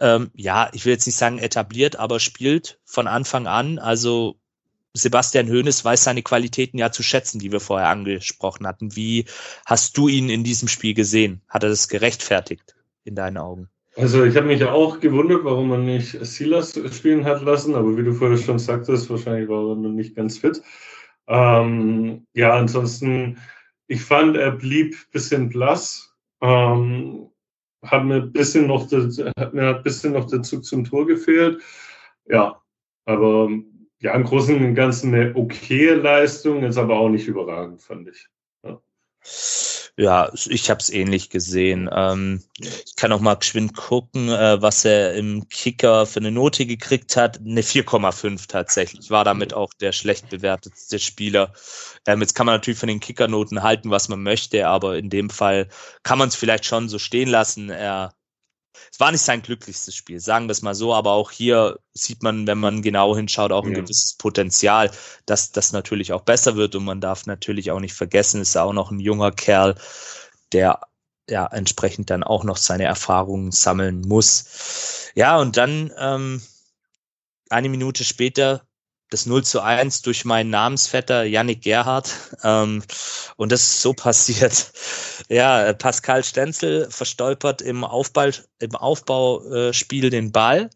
ähm, 0.00 0.30
ja, 0.34 0.70
ich 0.72 0.84
will 0.84 0.92
jetzt 0.92 1.06
nicht 1.06 1.16
sagen 1.16 1.38
etabliert, 1.38 1.96
aber 1.96 2.20
spielt 2.20 2.78
von 2.84 3.06
Anfang 3.06 3.46
an. 3.46 3.78
Also 3.78 4.36
Sebastian 4.92 5.48
Hoeneß 5.48 5.84
weiß 5.84 6.04
seine 6.04 6.22
Qualitäten 6.22 6.78
ja 6.78 6.92
zu 6.92 7.02
schätzen, 7.02 7.38
die 7.38 7.52
wir 7.52 7.60
vorher 7.60 7.88
angesprochen 7.88 8.66
hatten. 8.66 8.94
Wie 8.96 9.26
hast 9.64 9.96
du 9.96 10.08
ihn 10.08 10.28
in 10.28 10.44
diesem 10.44 10.68
Spiel 10.68 10.94
gesehen? 10.94 11.42
Hat 11.48 11.62
er 11.62 11.70
das 11.70 11.88
gerechtfertigt 11.88 12.74
in 13.04 13.14
deinen 13.14 13.38
Augen? 13.38 13.70
Also 13.96 14.24
ich 14.24 14.36
habe 14.36 14.46
mich 14.46 14.62
auch 14.62 15.00
gewundert, 15.00 15.44
warum 15.44 15.70
man 15.70 15.86
nicht 15.86 16.10
Silas 16.26 16.78
spielen 16.94 17.24
hat 17.24 17.40
lassen, 17.42 17.74
aber 17.74 17.96
wie 17.96 18.04
du 18.04 18.12
vorher 18.12 18.36
schon 18.36 18.58
sagtest, 18.58 19.08
wahrscheinlich 19.08 19.48
war 19.48 19.70
er 19.70 19.76
noch 19.76 19.88
nicht 19.88 20.14
ganz 20.14 20.36
fit. 20.36 20.62
Ähm, 21.26 22.26
ja, 22.34 22.54
ansonsten, 22.54 23.38
ich 23.86 24.02
fand, 24.02 24.36
er 24.36 24.52
blieb 24.52 24.94
ein 24.94 25.10
bisschen 25.12 25.48
blass. 25.48 26.14
Ähm, 26.42 27.30
hat 27.82 28.04
mir 28.04 28.16
ein 28.16 28.32
bisschen 28.32 28.66
noch 28.66 28.90
hat 28.92 29.54
mir 29.54 29.76
ein 29.76 29.82
bisschen 29.82 30.12
noch 30.12 30.26
der 30.26 30.42
Zug 30.42 30.64
zum 30.64 30.84
Tor 30.84 31.06
gefehlt. 31.06 31.62
Ja, 32.26 32.60
aber 33.06 33.48
ja, 34.00 34.14
im 34.14 34.24
Großen 34.24 34.62
und 34.62 34.74
Ganzen 34.74 35.14
eine 35.14 35.34
okaye 35.34 35.94
Leistung, 35.94 36.64
ist 36.64 36.76
aber 36.76 36.98
auch 36.98 37.08
nicht 37.08 37.28
überragend, 37.28 37.80
fand 37.80 38.08
ich. 38.08 38.28
Ja. 38.62 38.78
Ja, 39.98 40.30
ich 40.34 40.68
habe 40.68 40.78
es 40.80 40.90
ähnlich 40.90 41.30
gesehen. 41.30 41.88
Ähm, 41.90 42.42
ich 42.58 42.96
kann 42.96 43.12
auch 43.12 43.20
mal 43.20 43.34
geschwind 43.36 43.74
gucken, 43.74 44.28
äh, 44.28 44.60
was 44.60 44.84
er 44.84 45.14
im 45.14 45.48
Kicker 45.48 46.04
für 46.04 46.20
eine 46.20 46.30
Note 46.30 46.66
gekriegt 46.66 47.16
hat. 47.16 47.38
Eine 47.38 47.62
4,5 47.62 48.46
tatsächlich. 48.46 49.08
War 49.10 49.24
damit 49.24 49.54
auch 49.54 49.72
der 49.80 49.92
schlecht 49.92 50.28
bewertetste 50.28 50.98
Spieler. 50.98 51.54
Ähm, 52.06 52.20
jetzt 52.20 52.34
kann 52.34 52.44
man 52.44 52.56
natürlich 52.56 52.78
von 52.78 52.88
den 52.88 53.00
Kickernoten 53.00 53.62
halten, 53.62 53.90
was 53.90 54.08
man 54.10 54.22
möchte, 54.22 54.68
aber 54.68 54.98
in 54.98 55.08
dem 55.08 55.30
Fall 55.30 55.68
kann 56.02 56.18
man 56.18 56.28
es 56.28 56.36
vielleicht 56.36 56.66
schon 56.66 56.90
so 56.90 56.98
stehen 56.98 57.30
lassen. 57.30 57.70
Er 57.70 58.12
es 58.92 59.00
war 59.00 59.12
nicht 59.12 59.22
sein 59.22 59.42
glücklichstes 59.42 59.94
Spiel, 59.94 60.20
sagen 60.20 60.46
wir 60.46 60.52
es 60.52 60.62
mal 60.62 60.74
so, 60.74 60.94
aber 60.94 61.12
auch 61.12 61.30
hier 61.30 61.78
sieht 61.92 62.22
man, 62.22 62.46
wenn 62.46 62.58
man 62.58 62.82
genau 62.82 63.16
hinschaut, 63.16 63.52
auch 63.52 63.64
ein 63.64 63.72
ja. 63.72 63.80
gewisses 63.80 64.14
Potenzial, 64.18 64.90
dass 65.26 65.52
das 65.52 65.72
natürlich 65.72 66.12
auch 66.12 66.22
besser 66.22 66.56
wird 66.56 66.74
und 66.74 66.84
man 66.84 67.00
darf 67.00 67.26
natürlich 67.26 67.70
auch 67.70 67.80
nicht 67.80 67.94
vergessen, 67.94 68.40
ist 68.40 68.56
auch 68.56 68.72
noch 68.72 68.90
ein 68.90 69.00
junger 69.00 69.32
Kerl, 69.32 69.76
der 70.52 70.80
ja 71.28 71.46
entsprechend 71.46 72.10
dann 72.10 72.22
auch 72.22 72.44
noch 72.44 72.56
seine 72.56 72.84
Erfahrungen 72.84 73.52
sammeln 73.52 74.02
muss. 74.02 75.10
Ja, 75.14 75.38
und 75.38 75.56
dann 75.56 75.92
ähm, 75.98 76.42
eine 77.50 77.68
Minute 77.68 78.04
später 78.04 78.66
das 79.10 79.26
0 79.26 79.44
zu 79.44 79.60
1 79.60 80.02
durch 80.02 80.24
meinen 80.24 80.50
Namensvetter 80.50 81.24
Yannick 81.24 81.62
Gerhardt. 81.62 82.12
Ähm, 82.42 82.82
und 83.36 83.52
das 83.52 83.62
ist 83.62 83.82
so 83.82 83.92
passiert. 83.92 84.72
Ja, 85.28 85.72
Pascal 85.72 86.22
Stenzel 86.22 86.88
verstolpert 86.90 87.60
im, 87.60 87.82
Aufball, 87.82 88.32
im 88.60 88.76
Aufbauspiel 88.76 90.10
den 90.10 90.30
Ball 90.30 90.70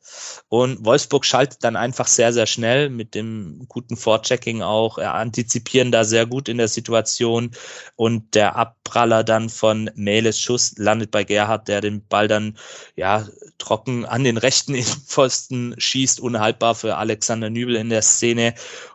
und 0.49 0.85
Wolfsburg 0.85 1.25
schaltet 1.25 1.63
dann 1.63 1.77
einfach 1.77 2.09
sehr, 2.09 2.33
sehr 2.33 2.47
schnell 2.47 2.89
mit 2.91 3.15
dem 3.15 3.67
guten 3.69 3.97
Vorchecking 3.97 4.63
auch, 4.63 4.99
äh, 4.99 5.03
antizipieren 5.03 5.93
da 5.93 6.05
sehr 6.05 6.27
gut 6.27 6.49
in 6.49 6.59
der 6.59 6.69
Situation 6.69 7.53
und 7.95 8.35
der 8.35 8.57
Abpraller 8.57 9.23
dann 9.23 9.51
von 9.51 9.91
Meles 9.95 10.41
Schuss 10.41 10.75
landet 10.77 11.11
bei 11.13 11.23
Gerhardt, 11.23 11.69
der 11.69 11.81
den 11.81 12.05
Ball 12.09 12.27
dann 12.27 12.57
ja 12.97 13.29
trocken 13.59 14.05
an 14.05 14.25
den 14.25 14.37
rechten 14.37 14.75
Pfosten 14.83 15.75
schießt, 15.79 16.19
unhaltbar 16.19 16.75
für 16.75 16.97
Alexander 16.97 17.51
Nübel 17.51 17.77
in 17.77 17.91
der 17.91 18.03
Szene 18.21 18.55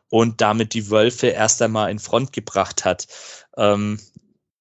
und 0.09 0.41
damit 0.41 0.73
die 0.73 0.89
Wölfe 0.89 1.27
erst 1.27 1.61
einmal 1.61 1.89
in 1.89 1.99
Front 1.99 2.31
gebracht 2.31 2.85
hat. 2.85 3.07
Ähm, 3.57 3.99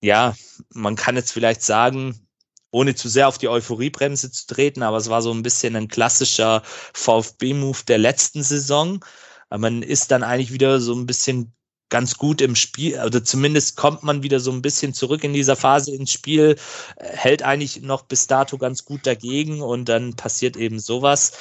ja, 0.00 0.34
man 0.70 0.96
kann 0.96 1.16
jetzt 1.16 1.32
vielleicht 1.32 1.62
sagen, 1.62 2.26
ohne 2.70 2.94
zu 2.94 3.08
sehr 3.08 3.28
auf 3.28 3.38
die 3.38 3.48
Euphoriebremse 3.48 4.30
zu 4.32 4.46
treten, 4.46 4.82
aber 4.82 4.96
es 4.96 5.08
war 5.08 5.22
so 5.22 5.32
ein 5.32 5.42
bisschen 5.42 5.76
ein 5.76 5.88
klassischer 5.88 6.62
VfB-Move 6.92 7.84
der 7.86 7.98
letzten 7.98 8.42
Saison. 8.42 9.04
Man 9.50 9.82
ist 9.82 10.10
dann 10.10 10.24
eigentlich 10.24 10.52
wieder 10.52 10.80
so 10.80 10.94
ein 10.94 11.06
bisschen 11.06 11.52
ganz 11.88 12.16
gut 12.18 12.40
im 12.40 12.56
Spiel, 12.56 12.98
oder 12.98 13.22
zumindest 13.22 13.76
kommt 13.76 14.02
man 14.02 14.24
wieder 14.24 14.40
so 14.40 14.50
ein 14.50 14.62
bisschen 14.62 14.94
zurück 14.94 15.22
in 15.22 15.32
dieser 15.32 15.54
Phase 15.54 15.94
ins 15.94 16.10
Spiel, 16.10 16.56
hält 16.96 17.44
eigentlich 17.44 17.82
noch 17.82 18.02
bis 18.02 18.26
dato 18.26 18.58
ganz 18.58 18.84
gut 18.84 19.06
dagegen 19.06 19.62
und 19.62 19.88
dann 19.88 20.16
passiert 20.16 20.56
eben 20.56 20.80
sowas. 20.80 21.32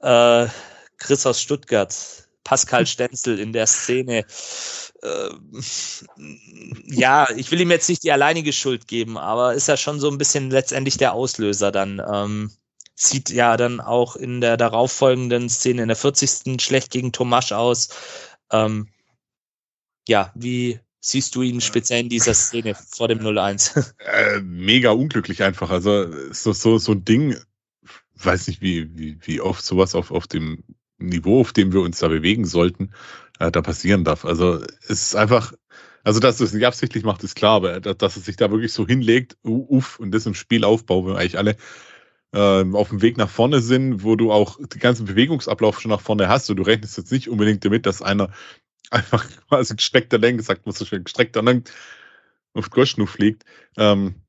Äh, 0.00 0.48
Chris 0.98 1.24
aus 1.24 1.40
Stuttgart, 1.40 2.25
Pascal 2.46 2.86
Stenzel 2.86 3.38
in 3.38 3.52
der 3.52 3.66
Szene. 3.66 4.24
Äh, 5.02 5.30
ja, 6.86 7.28
ich 7.36 7.50
will 7.50 7.60
ihm 7.60 7.70
jetzt 7.70 7.88
nicht 7.88 8.04
die 8.04 8.12
alleinige 8.12 8.52
Schuld 8.52 8.86
geben, 8.88 9.18
aber 9.18 9.54
ist 9.54 9.68
ja 9.68 9.76
schon 9.76 10.00
so 10.00 10.10
ein 10.10 10.18
bisschen 10.18 10.50
letztendlich 10.50 10.96
der 10.96 11.12
Auslöser 11.12 11.72
dann. 11.72 12.00
Ähm, 12.10 12.50
sieht 12.94 13.28
ja 13.28 13.58
dann 13.58 13.80
auch 13.80 14.16
in 14.16 14.40
der 14.40 14.56
darauffolgenden 14.56 15.50
Szene 15.50 15.82
in 15.82 15.88
der 15.88 15.96
40. 15.96 16.62
schlecht 16.62 16.90
gegen 16.90 17.12
Tomasch 17.12 17.52
aus. 17.52 17.90
Ähm, 18.50 18.88
ja, 20.08 20.32
wie 20.34 20.80
siehst 21.00 21.34
du 21.34 21.42
ihn 21.42 21.60
speziell 21.60 22.00
in 22.00 22.08
dieser 22.08 22.32
Szene 22.32 22.74
vor 22.74 23.08
dem 23.08 23.18
0-1? 23.18 23.94
Äh, 23.98 24.40
mega 24.40 24.92
unglücklich 24.92 25.42
einfach. 25.42 25.70
Also 25.70 26.32
so, 26.32 26.52
so, 26.52 26.78
so 26.78 26.92
ein 26.92 27.04
Ding, 27.04 27.36
weiß 28.14 28.46
nicht, 28.46 28.62
wie, 28.62 28.96
wie, 28.96 29.18
wie 29.20 29.40
oft 29.40 29.64
sowas 29.64 29.94
auf, 29.94 30.10
auf 30.10 30.26
dem 30.26 30.62
Niveau, 30.98 31.40
auf 31.40 31.52
dem 31.52 31.72
wir 31.72 31.80
uns 31.80 31.98
da 31.98 32.08
bewegen 32.08 32.44
sollten, 32.44 32.92
äh, 33.38 33.50
da 33.50 33.62
passieren 33.62 34.04
darf. 34.04 34.24
Also 34.24 34.62
es 34.88 35.02
ist 35.02 35.16
einfach, 35.16 35.52
also 36.04 36.20
dass 36.20 36.40
es 36.40 36.52
nicht 36.52 36.66
absichtlich 36.66 37.04
macht, 37.04 37.24
ist 37.24 37.36
klar, 37.36 37.56
aber 37.56 37.80
dass 37.80 38.16
es 38.16 38.24
sich 38.24 38.36
da 38.36 38.50
wirklich 38.50 38.72
so 38.72 38.86
hinlegt, 38.86 39.36
uff, 39.42 39.98
und 39.98 40.12
das 40.12 40.26
im 40.26 40.34
Spielaufbau, 40.34 41.04
wo 41.04 41.08
wir 41.08 41.18
eigentlich 41.18 41.38
alle 41.38 41.56
äh, 42.32 42.64
auf 42.72 42.88
dem 42.90 43.02
Weg 43.02 43.16
nach 43.16 43.30
vorne 43.30 43.60
sind, 43.60 44.02
wo 44.02 44.16
du 44.16 44.32
auch 44.32 44.58
den 44.58 44.80
ganzen 44.80 45.06
Bewegungsablauf 45.06 45.80
schon 45.80 45.90
nach 45.90 46.00
vorne 46.00 46.28
hast 46.28 46.48
und 46.50 46.56
du 46.56 46.62
rechnest 46.62 46.96
jetzt 46.96 47.12
nicht 47.12 47.28
unbedingt 47.28 47.64
damit, 47.64 47.86
dass 47.86 48.02
einer 48.02 48.30
einfach 48.90 49.26
quasi 49.48 49.76
gestreckter 49.76 50.18
Lenk, 50.18 50.42
sagt 50.42 50.66
man 50.66 50.74
so 50.74 50.84
schön, 50.84 51.04
gestreckter 51.04 51.42
Lenk 51.42 51.70
auf 52.54 52.70
Goschnu 52.70 53.06
fliegt. 53.06 53.44
Ähm, 53.76 54.22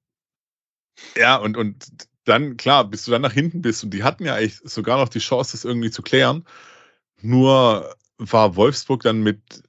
ja, 1.16 1.36
und, 1.38 1.58
und 1.58 1.86
dann, 2.28 2.58
klar, 2.58 2.86
bis 2.86 3.06
du 3.06 3.12
dann 3.12 3.22
nach 3.22 3.34
hinten 3.34 3.62
bist 3.62 3.84
und 3.84 3.92
die 3.92 4.04
hatten 4.04 4.26
ja 4.26 4.36
eigentlich 4.36 4.60
sogar 4.64 4.98
noch 5.00 5.10
die 5.10 5.20
Chance, 5.20 5.54
das 5.54 5.66
irgendwie 5.66 5.92
zu 5.92 6.02
klären. 6.02 6.46
Nur 7.22 7.96
war 8.18 8.56
Wolfsburg 8.56 9.04
dann 9.04 9.24
mit 9.24 9.64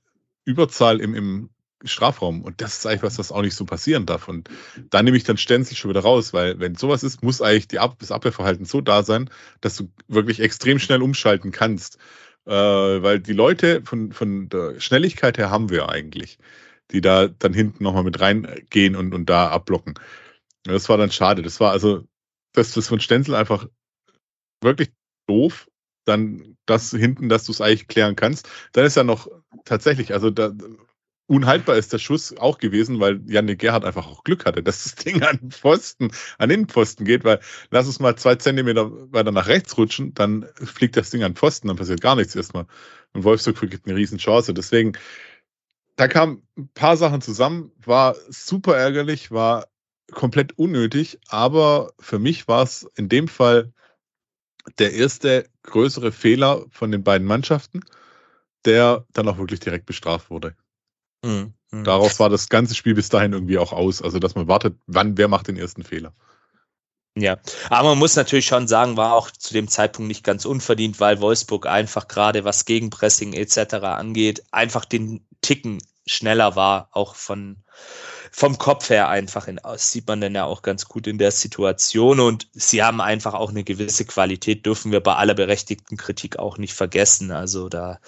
Überzahl 0.45 1.01
im, 1.01 1.15
im 1.15 1.51
Strafraum. 1.85 2.43
Und 2.43 2.61
das 2.61 2.79
ist 2.79 2.87
eigentlich 2.87 3.03
was, 3.03 3.19
was 3.19 3.33
auch 3.33 3.43
nicht 3.43 3.55
so 3.55 3.65
passieren 3.65 4.07
darf. 4.07 4.29
Und 4.29 4.49
da 4.91 5.03
nehme 5.03 5.17
ich 5.17 5.25
dann 5.25 5.37
Stenzel 5.37 5.77
schon 5.77 5.91
wieder 5.91 6.01
raus, 6.01 6.33
weil 6.33 6.59
wenn 6.59 6.75
sowas 6.75 7.03
ist, 7.03 7.23
muss 7.23 7.43
eigentlich 7.43 7.69
die 7.69 7.79
Ab 7.79 7.97
das 8.01 8.11
Abwehrverhalten 8.11 8.65
so 8.65 8.81
da 8.81 9.03
sein, 9.03 9.31
dass 9.61 9.77
du 9.77 9.91
wirklich 10.09 10.41
extrem 10.41 10.79
schnell 10.79 11.03
umschalten 11.03 11.53
kannst. 11.53 11.99
Äh, 12.47 12.53
weil 12.53 13.21
die 13.21 13.33
Leute 13.35 13.83
von, 13.85 14.13
von 14.13 14.49
der 14.49 14.81
Schnelligkeit 14.81 15.39
her 15.39 15.51
haben 15.51 15.71
wir 15.71 15.89
eigentlich, 15.91 16.39
die 16.91 17.01
da 17.01 17.29
dann 17.29 17.53
hinten 17.55 17.85
nochmal 17.85 18.05
mit 18.05 18.21
reingehen 18.21 18.97
und, 18.97 19.15
und 19.15 19.27
da 19.27 19.49
abblocken. 19.49 19.95
Das 20.65 20.89
war 20.89 20.97
dann 20.97 21.13
schade. 21.13 21.43
Das 21.43 21.61
war 21.61 21.73
also 21.73 22.08
das 22.59 22.77
ist 22.77 22.89
von 22.89 23.01
Stenzel 23.01 23.35
einfach 23.35 23.67
wirklich 24.63 24.91
doof. 25.27 25.69
Dann 26.05 26.57
das 26.67 26.91
hinten, 26.91 27.29
dass 27.29 27.45
du 27.45 27.53
es 27.53 27.61
eigentlich 27.61 27.87
klären 27.87 28.17
kannst. 28.17 28.49
Dann 28.73 28.85
ist 28.85 28.97
ja 28.97 29.05
noch 29.05 29.29
tatsächlich, 29.65 30.15
also 30.15 30.31
da, 30.31 30.53
unhaltbar 31.29 31.77
ist 31.77 31.93
der 31.93 31.99
Schuss 31.99 32.37
auch 32.37 32.59
gewesen, 32.59 32.99
weil 33.01 33.21
Janik 33.31 33.61
Gerhardt 33.61 33.85
einfach 33.85 34.07
auch 34.07 34.25
Glück 34.25 34.47
hatte, 34.47 34.63
dass 34.63 34.85
das 34.85 34.95
Ding 34.95 35.23
an 35.23 35.39
den 35.39 35.51
Pfosten, 35.51 36.11
an 36.39 36.49
den 36.49 36.67
Pfosten 36.67 37.05
geht, 37.05 37.25
weil 37.25 37.41
lass 37.71 37.87
es 37.87 38.01
mal 38.01 38.17
zwei 38.17 38.37
Zentimeter 38.37 38.91
weiter 39.13 39.31
nach 39.31 39.47
rechts 39.47 39.77
rutschen, 39.77 40.15
dann 40.15 40.47
fliegt 40.55 40.97
das 40.97 41.11
Ding 41.11 41.23
an 41.23 41.33
den 41.33 41.37
Pfosten, 41.37 41.69
dann 41.69 41.77
passiert 41.77 42.01
gar 42.01 42.17
nichts 42.17 42.35
erstmal. 42.35 42.67
Und 43.13 43.25
Wolfsburg 43.25 43.57
kriegt 43.57 43.87
eine 43.87 43.97
riesen 43.97 44.19
Chance. 44.19 44.55
Deswegen, 44.55 44.93
da 45.97 46.09
kamen 46.09 46.43
ein 46.57 46.69
paar 46.73 46.97
Sachen 46.97 47.21
zusammen, 47.21 47.73
war 47.85 48.17
super 48.31 48.77
ärgerlich, 48.77 49.31
war 49.31 49.69
komplett 50.13 50.59
unnötig, 50.59 51.19
aber 51.29 51.93
für 51.99 52.19
mich 52.19 52.49
war 52.49 52.63
es 52.63 52.89
in 52.97 53.09
dem 53.09 53.29
Fall 53.29 53.73
der 54.79 54.93
erste 54.93 55.49
größere 55.63 56.13
Fehler 56.13 56.65
von 56.71 56.91
den 56.91 57.03
beiden 57.03 57.27
Mannschaften, 57.27 57.81
der 58.65 59.07
dann 59.13 59.29
auch 59.29 59.39
wirklich 59.39 59.61
direkt 59.61 59.87
bestraft 59.87 60.31
wurde. 60.31 60.55
Mhm. 61.25 61.55
mhm. 61.71 61.85
Darauf 61.85 62.19
war 62.21 62.29
das 62.29 62.49
ganze 62.49 62.75
Spiel 62.75 62.95
bis 62.95 63.09
dahin 63.09 63.33
irgendwie 63.33 63.59
auch 63.59 63.73
aus. 63.73 64.03
Also, 64.03 64.19
dass 64.19 64.35
man 64.35 64.49
wartet, 64.49 64.77
wann, 64.87 65.17
wer 65.19 65.29
macht 65.29 65.49
den 65.49 65.57
ersten 65.57 65.83
Fehler. 65.83 66.15
Ja, 67.17 67.39
aber 67.69 67.91
man 67.91 67.99
muss 67.99 68.15
natürlich 68.15 68.47
schon 68.47 68.69
sagen, 68.69 68.97
war 68.97 69.15
auch 69.15 69.31
zu 69.31 69.53
dem 69.53 69.67
Zeitpunkt 69.67 70.07
nicht 70.07 70.23
ganz 70.23 70.45
unverdient, 70.45 71.01
weil 71.01 71.21
Wolfsburg 71.21 71.67
einfach 71.67 72.07
gerade 72.07 72.45
was 72.45 72.65
Gegenpressing 72.65 73.33
etc. 73.33 73.75
angeht, 73.75 74.45
einfach 74.53 74.85
den 74.85 75.27
Ticken 75.41 75.83
schneller 76.07 76.55
war, 76.55 76.91
auch 76.93 77.17
von, 77.17 77.65
vom 78.31 78.59
Kopf 78.59 78.91
her 78.91 79.09
einfach, 79.09 79.49
in, 79.49 79.61
sieht 79.77 80.07
man 80.07 80.21
dann 80.21 80.35
ja 80.35 80.45
auch 80.45 80.63
ganz 80.63 80.87
gut 80.87 81.07
in 81.07 81.19
der 81.19 81.31
Situation 81.31 82.21
und 82.21 82.49
sie 82.53 82.83
haben 82.83 83.01
einfach 83.01 83.35
auch 83.35 83.51
eine 83.51 83.65
gewisse 83.65 84.05
Qualität, 84.05 84.67
dürfen 84.67 84.93
wir 84.93 85.01
bei 85.01 85.15
aller 85.15 85.35
berechtigten 85.35 85.97
Kritik 85.97 86.39
auch 86.39 86.59
nicht 86.59 86.75
vergessen. 86.75 87.31
Also 87.31 87.69
da 87.69 88.01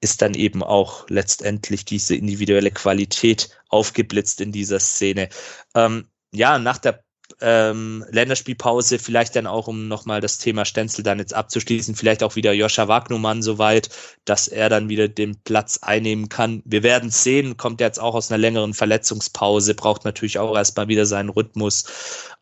ist 0.00 0.22
dann 0.22 0.34
eben 0.34 0.62
auch 0.62 1.08
letztendlich 1.08 1.84
diese 1.84 2.16
individuelle 2.16 2.70
Qualität 2.70 3.50
aufgeblitzt 3.68 4.40
in 4.40 4.52
dieser 4.52 4.80
Szene. 4.80 5.28
Ähm, 5.74 6.08
ja, 6.32 6.58
nach 6.58 6.78
der 6.78 7.03
ähm, 7.40 8.04
Länderspielpause, 8.10 8.98
vielleicht 8.98 9.36
dann 9.36 9.46
auch, 9.46 9.66
um 9.66 9.88
nochmal 9.88 10.20
das 10.20 10.38
Thema 10.38 10.64
Stenzel 10.64 11.02
dann 11.02 11.18
jetzt 11.18 11.34
abzuschließen, 11.34 11.94
vielleicht 11.94 12.22
auch 12.22 12.36
wieder 12.36 12.52
Joscha 12.52 12.88
Wagnumann 12.88 13.42
soweit, 13.42 13.90
dass 14.24 14.48
er 14.48 14.68
dann 14.68 14.88
wieder 14.88 15.08
den 15.08 15.36
Platz 15.42 15.78
einnehmen 15.82 16.28
kann. 16.28 16.62
Wir 16.64 16.82
werden 16.82 17.10
sehen, 17.10 17.56
kommt 17.56 17.80
jetzt 17.80 18.00
auch 18.00 18.14
aus 18.14 18.30
einer 18.30 18.38
längeren 18.38 18.74
Verletzungspause, 18.74 19.74
braucht 19.74 20.04
natürlich 20.04 20.38
auch 20.38 20.56
erstmal 20.56 20.88
wieder 20.88 21.06
seinen 21.06 21.30
Rhythmus, 21.30 21.84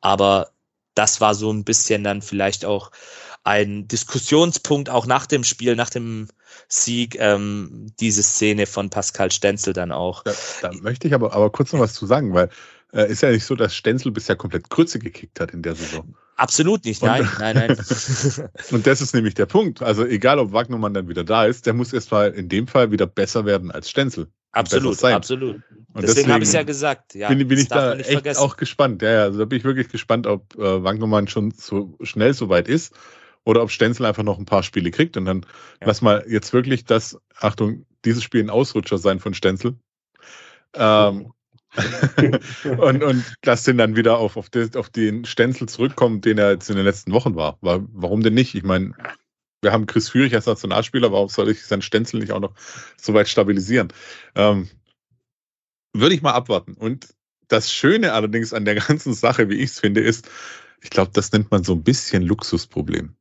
aber 0.01 0.51
das 0.95 1.21
war 1.21 1.35
so 1.35 1.53
ein 1.53 1.65
bisschen 1.65 2.05
dann 2.05 2.21
vielleicht 2.21 2.65
auch 2.65 2.91
ein 3.45 3.89
Diskussionspunkt 3.89 4.91
auch 4.91 5.07
nach 5.07 5.27
dem 5.27 5.43
Spiel, 5.43 5.75
nach 5.75 5.91
dem 5.91 6.29
Sieg, 6.69 7.17
ähm, 7.19 7.87
diese 7.99 8.23
Szene 8.23 8.67
von 8.67 8.91
Pascal 8.91 9.31
Stenzel 9.31 9.73
dann 9.73 9.91
auch. 9.91 10.23
Da, 10.23 10.33
da 10.61 10.73
möchte 10.73 11.09
ich 11.09 11.15
aber, 11.15 11.33
aber 11.33 11.51
kurz 11.51 11.73
noch 11.73 11.81
was 11.81 11.95
zu 11.95 12.07
sagen, 12.07 12.35
weil 12.35 12.51
äh, 12.93 13.11
ist 13.11 13.23
ja 13.23 13.31
nicht 13.31 13.45
so, 13.45 13.55
dass 13.55 13.75
Stenzel 13.75 14.13
bisher 14.13 14.37
komplett 14.37 14.71
Krütze 14.71 14.99
gekickt 14.99 15.41
hat 15.41 15.53
in 15.53 15.63
der 15.63 15.75
Saison. 15.75 16.15
Absolut 16.37 16.85
nicht, 16.85 17.03
nein, 17.03 17.23
und, 17.23 17.39
nein, 17.39 17.57
nein. 17.57 17.69
und 18.71 18.87
das 18.87 19.01
ist 19.01 19.15
nämlich 19.15 19.35
der 19.35 19.47
Punkt. 19.47 19.83
Also 19.83 20.05
egal, 20.05 20.39
ob 20.39 20.53
Wagnermann 20.53 20.95
dann 20.95 21.09
wieder 21.09 21.25
da 21.25 21.45
ist, 21.45 21.67
der 21.67 21.75
muss 21.75 21.93
erstmal 21.93 22.33
in 22.33 22.49
dem 22.49 22.67
Fall 22.67 22.91
wieder 22.91 23.07
besser 23.07 23.45
werden 23.45 23.71
als 23.71 23.91
Stenzel. 23.91 24.29
Absolut, 24.53 25.03
absolut. 25.05 25.55
Und 25.55 25.63
deswegen, 25.95 26.07
deswegen 26.07 26.33
habe 26.33 26.43
ich 26.43 26.49
es 26.49 26.55
ja 26.55 26.63
gesagt. 26.63 27.15
Ja, 27.15 27.29
bin, 27.29 27.47
bin 27.49 27.59
ich 27.59 27.69
da 27.69 27.95
echt 27.95 28.11
vergessen. 28.11 28.41
auch 28.41 28.57
gespannt. 28.57 29.03
Ja, 29.03 29.11
ja, 29.11 29.23
also 29.23 29.39
da 29.39 29.45
bin 29.47 29.59
ich 29.59 29.65
wirklich 29.65 29.89
gespannt, 29.89 30.27
ob 30.27 30.55
äh, 30.57 30.83
Wagnermann 30.83 31.29
schon 31.29 31.53
so 31.53 31.97
schnell 32.03 32.35
so 32.35 32.49
weit 32.49 32.69
ist 32.69 32.95
oder 33.45 33.63
ob 33.63 33.71
Stenzel 33.71 34.07
einfach 34.07 34.23
noch 34.23 34.39
ein 34.39 34.47
paar 34.47 34.63
Spiele 34.63 34.91
kriegt. 34.91 35.17
Und 35.17 35.25
dann 35.25 35.47
ja. 35.81 35.87
lass 35.87 36.03
mal 36.03 36.25
jetzt 36.29 36.53
wirklich 36.53 36.85
das, 36.85 37.19
Achtung, 37.37 37.87
dieses 38.05 38.23
Spiel 38.23 38.43
ein 38.43 38.51
Ausrutscher 38.51 38.99
sein 38.99 39.21
von 39.21 39.33
Stenzel. 39.33 39.77
Ähm, 40.75 41.33
und, 42.79 43.03
und 43.03 43.25
lass 43.45 43.65
den 43.65 43.79
dann 43.79 43.97
wieder 43.97 44.19
auf, 44.19 44.37
auf, 44.37 44.51
den, 44.51 44.75
auf 44.77 44.91
den 44.91 45.25
Stenzel 45.25 45.69
zurückkommen, 45.69 46.21
den 46.21 46.39
er 46.39 46.53
jetzt 46.53 46.69
in 46.69 46.77
den 46.77 46.85
letzten 46.85 47.13
Wochen 47.13 47.35
war. 47.35 47.59
Warum 47.61 48.23
denn 48.23 48.35
nicht? 48.35 48.55
Ich 48.55 48.63
meine, 48.63 48.95
wir 49.63 49.73
haben 49.73 49.87
Chris 49.87 50.11
Führig 50.11 50.35
als 50.35 50.47
Nationalspieler, 50.47 51.13
warum 51.13 51.29
soll 51.29 51.49
ich 51.51 51.65
seinen 51.65 51.83
Stenzel 51.83 52.21
nicht 52.21 52.33
auch 52.33 52.41
noch 52.41 52.55
so 52.97 53.15
weit 53.15 53.29
stabilisieren? 53.29 53.93
Ähm, 54.35 54.69
würde 55.95 56.15
ich 56.15 56.23
mal 56.23 56.33
abwarten. 56.33 56.75
Und 56.75 57.15
das 57.49 57.73
Schöne 57.73 58.13
allerdings 58.13 58.53
an 58.53 58.65
der 58.65 58.75
ganzen 58.87 59.15
Sache, 59.15 59.49
wie 59.49 59.57
ich 59.57 59.71
es 59.71 59.81
finde, 59.81 60.01
ist, 60.01 60.29
ich 60.83 60.91
glaube, 60.91 61.13
das 61.15 61.33
nennt 61.33 61.51
man 61.51 61.65
so 61.65 61.75
ein 61.75 61.85
bisschen 61.85 62.23
Luxusproblem. 62.23 63.15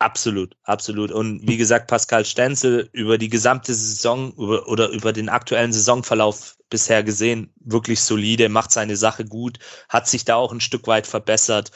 Absolut, 0.00 0.56
absolut. 0.62 1.10
Und 1.10 1.48
wie 1.48 1.56
gesagt, 1.56 1.88
Pascal 1.88 2.24
Stenzel 2.24 2.88
über 2.92 3.18
die 3.18 3.28
gesamte 3.28 3.74
Saison 3.74 4.32
über, 4.34 4.68
oder 4.68 4.90
über 4.90 5.12
den 5.12 5.28
aktuellen 5.28 5.72
Saisonverlauf 5.72 6.56
bisher 6.70 7.02
gesehen, 7.02 7.52
wirklich 7.56 8.00
solide, 8.02 8.48
macht 8.48 8.70
seine 8.70 8.96
Sache 8.96 9.24
gut, 9.24 9.58
hat 9.88 10.06
sich 10.06 10.24
da 10.24 10.36
auch 10.36 10.52
ein 10.52 10.60
Stück 10.60 10.86
weit 10.86 11.08
verbessert 11.08 11.72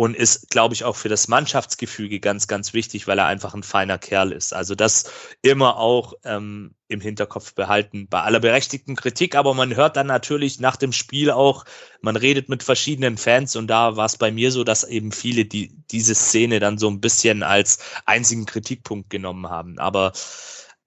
und 0.00 0.16
ist, 0.16 0.48
glaube 0.48 0.72
ich, 0.72 0.84
auch 0.84 0.96
für 0.96 1.10
das 1.10 1.28
Mannschaftsgefüge 1.28 2.20
ganz, 2.20 2.48
ganz 2.48 2.72
wichtig, 2.72 3.06
weil 3.06 3.18
er 3.18 3.26
einfach 3.26 3.52
ein 3.52 3.62
feiner 3.62 3.98
Kerl 3.98 4.32
ist. 4.32 4.54
Also 4.54 4.74
das 4.74 5.12
immer 5.42 5.76
auch 5.76 6.14
ähm, 6.24 6.74
im 6.88 7.02
Hinterkopf 7.02 7.52
behalten, 7.52 8.08
bei 8.08 8.22
aller 8.22 8.40
berechtigten 8.40 8.96
Kritik, 8.96 9.34
aber 9.34 9.52
man 9.52 9.76
hört 9.76 9.98
dann 9.98 10.06
natürlich 10.06 10.58
nach 10.58 10.76
dem 10.76 10.92
Spiel 10.92 11.30
auch, 11.30 11.66
man 12.00 12.16
redet 12.16 12.48
mit 12.48 12.62
verschiedenen 12.62 13.18
Fans 13.18 13.56
und 13.56 13.66
da 13.66 13.96
war 13.96 14.06
es 14.06 14.16
bei 14.16 14.32
mir 14.32 14.50
so, 14.52 14.64
dass 14.64 14.84
eben 14.84 15.12
viele 15.12 15.44
die, 15.44 15.70
diese 15.90 16.14
Szene 16.14 16.60
dann 16.60 16.78
so 16.78 16.88
ein 16.88 17.02
bisschen 17.02 17.42
als 17.42 17.80
einzigen 18.06 18.46
Kritikpunkt 18.46 19.10
genommen 19.10 19.50
haben. 19.50 19.78
Aber 19.78 20.12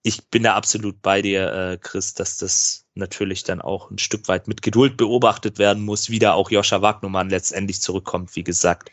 ich 0.06 0.28
bin 0.28 0.42
da 0.42 0.54
absolut 0.54 1.00
bei 1.00 1.22
dir, 1.22 1.52
äh, 1.52 1.78
Chris, 1.78 2.12
dass 2.12 2.36
das 2.36 2.84
natürlich 2.94 3.42
dann 3.42 3.62
auch 3.62 3.90
ein 3.90 3.96
Stück 3.96 4.28
weit 4.28 4.46
mit 4.46 4.60
Geduld 4.60 4.98
beobachtet 4.98 5.58
werden 5.58 5.82
muss, 5.82 6.10
wie 6.10 6.18
da 6.18 6.34
auch 6.34 6.50
Joscha 6.50 6.82
Wagnumann 6.82 7.30
letztendlich 7.30 7.80
zurückkommt. 7.80 8.36
Wie 8.36 8.44
gesagt, 8.44 8.90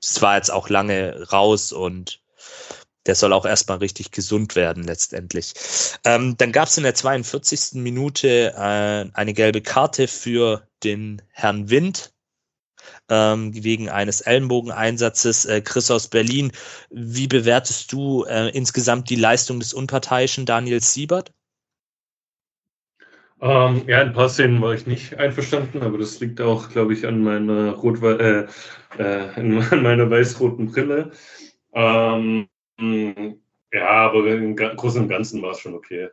es 0.00 0.22
war 0.22 0.36
jetzt 0.36 0.50
auch 0.50 0.70
lange 0.70 1.28
raus 1.30 1.70
und 1.70 2.22
der 3.04 3.14
soll 3.14 3.34
auch 3.34 3.44
erstmal 3.44 3.78
richtig 3.78 4.10
gesund 4.10 4.56
werden 4.56 4.84
letztendlich. 4.84 5.52
Ähm, 6.04 6.36
dann 6.38 6.50
gab 6.50 6.68
es 6.68 6.78
in 6.78 6.84
der 6.84 6.94
42. 6.94 7.74
Minute 7.74 8.54
äh, 8.56 9.10
eine 9.12 9.34
gelbe 9.34 9.60
Karte 9.60 10.08
für 10.08 10.66
den 10.82 11.20
Herrn 11.28 11.68
Wind 11.68 12.14
ähm, 13.08 13.52
wegen 13.54 13.88
eines 13.88 14.20
Ellenbogeneinsatzes. 14.20 15.44
Äh, 15.44 15.60
Chris 15.62 15.90
aus 15.90 16.08
Berlin, 16.08 16.52
wie 16.90 17.26
bewertest 17.26 17.92
du 17.92 18.24
äh, 18.24 18.48
insgesamt 18.50 19.10
die 19.10 19.16
Leistung 19.16 19.60
des 19.60 19.74
unparteiischen 19.74 20.46
Daniel 20.46 20.80
Siebert? 20.80 21.32
Ähm, 23.40 23.82
ja, 23.88 24.02
in 24.02 24.08
ein 24.08 24.14
paar 24.14 24.28
Szenen 24.28 24.62
war 24.62 24.72
ich 24.72 24.86
nicht 24.86 25.18
einverstanden, 25.18 25.82
aber 25.82 25.98
das 25.98 26.20
liegt 26.20 26.40
auch, 26.40 26.68
glaube 26.68 26.92
ich, 26.92 27.04
an 27.04 27.24
meiner, 27.24 27.72
Rot 27.72 28.00
äh, 28.00 28.46
äh, 28.98 29.28
an 29.34 29.82
meiner 29.82 30.08
weiß-roten 30.08 30.70
Brille. 30.70 31.10
Ähm, 31.72 32.48
ja, 33.72 33.88
aber 33.88 34.26
im 34.26 34.54
Großen 34.54 35.02
und 35.02 35.08
Ganzen 35.08 35.42
war 35.42 35.50
es 35.52 35.60
schon 35.60 35.74
okay. 35.74 36.10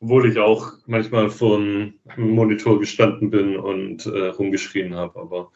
Obwohl 0.00 0.30
ich 0.30 0.38
auch 0.38 0.72
manchmal 0.86 1.30
vor 1.30 1.58
dem 1.58 1.94
Monitor 2.16 2.78
gestanden 2.78 3.30
bin 3.30 3.56
und 3.56 4.04
äh, 4.06 4.28
rumgeschrien 4.28 4.94
habe, 4.94 5.18
aber 5.18 5.44
gut, 5.44 5.52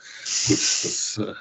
das. 0.48 1.20
Äh, 1.22 1.34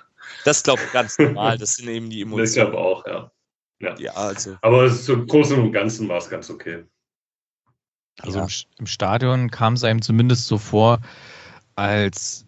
das 0.45 0.63
glaube 0.63 0.81
ich 0.85 0.91
ganz 0.91 1.17
normal, 1.17 1.57
das 1.57 1.75
sind 1.75 1.87
eben 1.87 2.09
die 2.09 2.21
Emotionen. 2.21 2.45
Das 2.45 2.53
glaube 2.53 2.77
auch, 2.77 3.05
ja. 3.07 3.31
ja. 3.79 3.95
ja 3.97 4.11
also. 4.13 4.57
Aber 4.61 4.89
so 4.89 5.13
im 5.13 5.27
Großen 5.27 5.57
und 5.59 5.71
Ganzen 5.71 6.07
war 6.09 6.17
es 6.17 6.29
ganz 6.29 6.49
okay. 6.49 6.83
Also 8.21 8.39
ja. 8.39 8.45
im, 8.45 8.51
im 8.79 8.85
Stadion 8.85 9.49
kam 9.49 9.73
es 9.73 9.83
einem 9.83 10.01
zumindest 10.01 10.47
so 10.47 10.57
vor, 10.57 10.99
als 11.75 12.45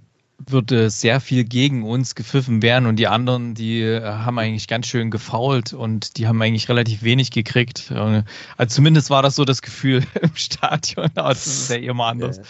würde 0.48 0.90
sehr 0.90 1.20
viel 1.20 1.44
gegen 1.44 1.84
uns 1.84 2.16
gepfiffen 2.16 2.62
werden 2.62 2.86
und 2.86 2.98
die 2.98 3.08
anderen, 3.08 3.54
die 3.54 3.82
äh, 3.82 4.02
haben 4.02 4.40
eigentlich 4.40 4.68
ganz 4.68 4.88
schön 4.88 5.12
gefault 5.12 5.74
und 5.74 6.18
die 6.18 6.28
haben 6.28 6.42
eigentlich 6.42 6.70
relativ 6.70 7.04
wenig 7.04 7.32
gekriegt. 7.32 7.92
Äh, 7.92 8.24
also 8.58 8.76
zumindest 8.76 9.10
war 9.10 9.22
das 9.22 9.36
so 9.36 9.46
das 9.46 9.62
Gefühl 9.62 10.04
im 10.22 10.36
Stadion, 10.36 11.10
aber 11.16 11.30
das 11.30 11.46
ist 11.46 11.70
ja 11.70 11.78
immer 11.78 12.06
anders. 12.06 12.42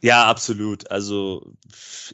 Ja, 0.00 0.26
absolut. 0.26 0.90
Also 0.90 1.52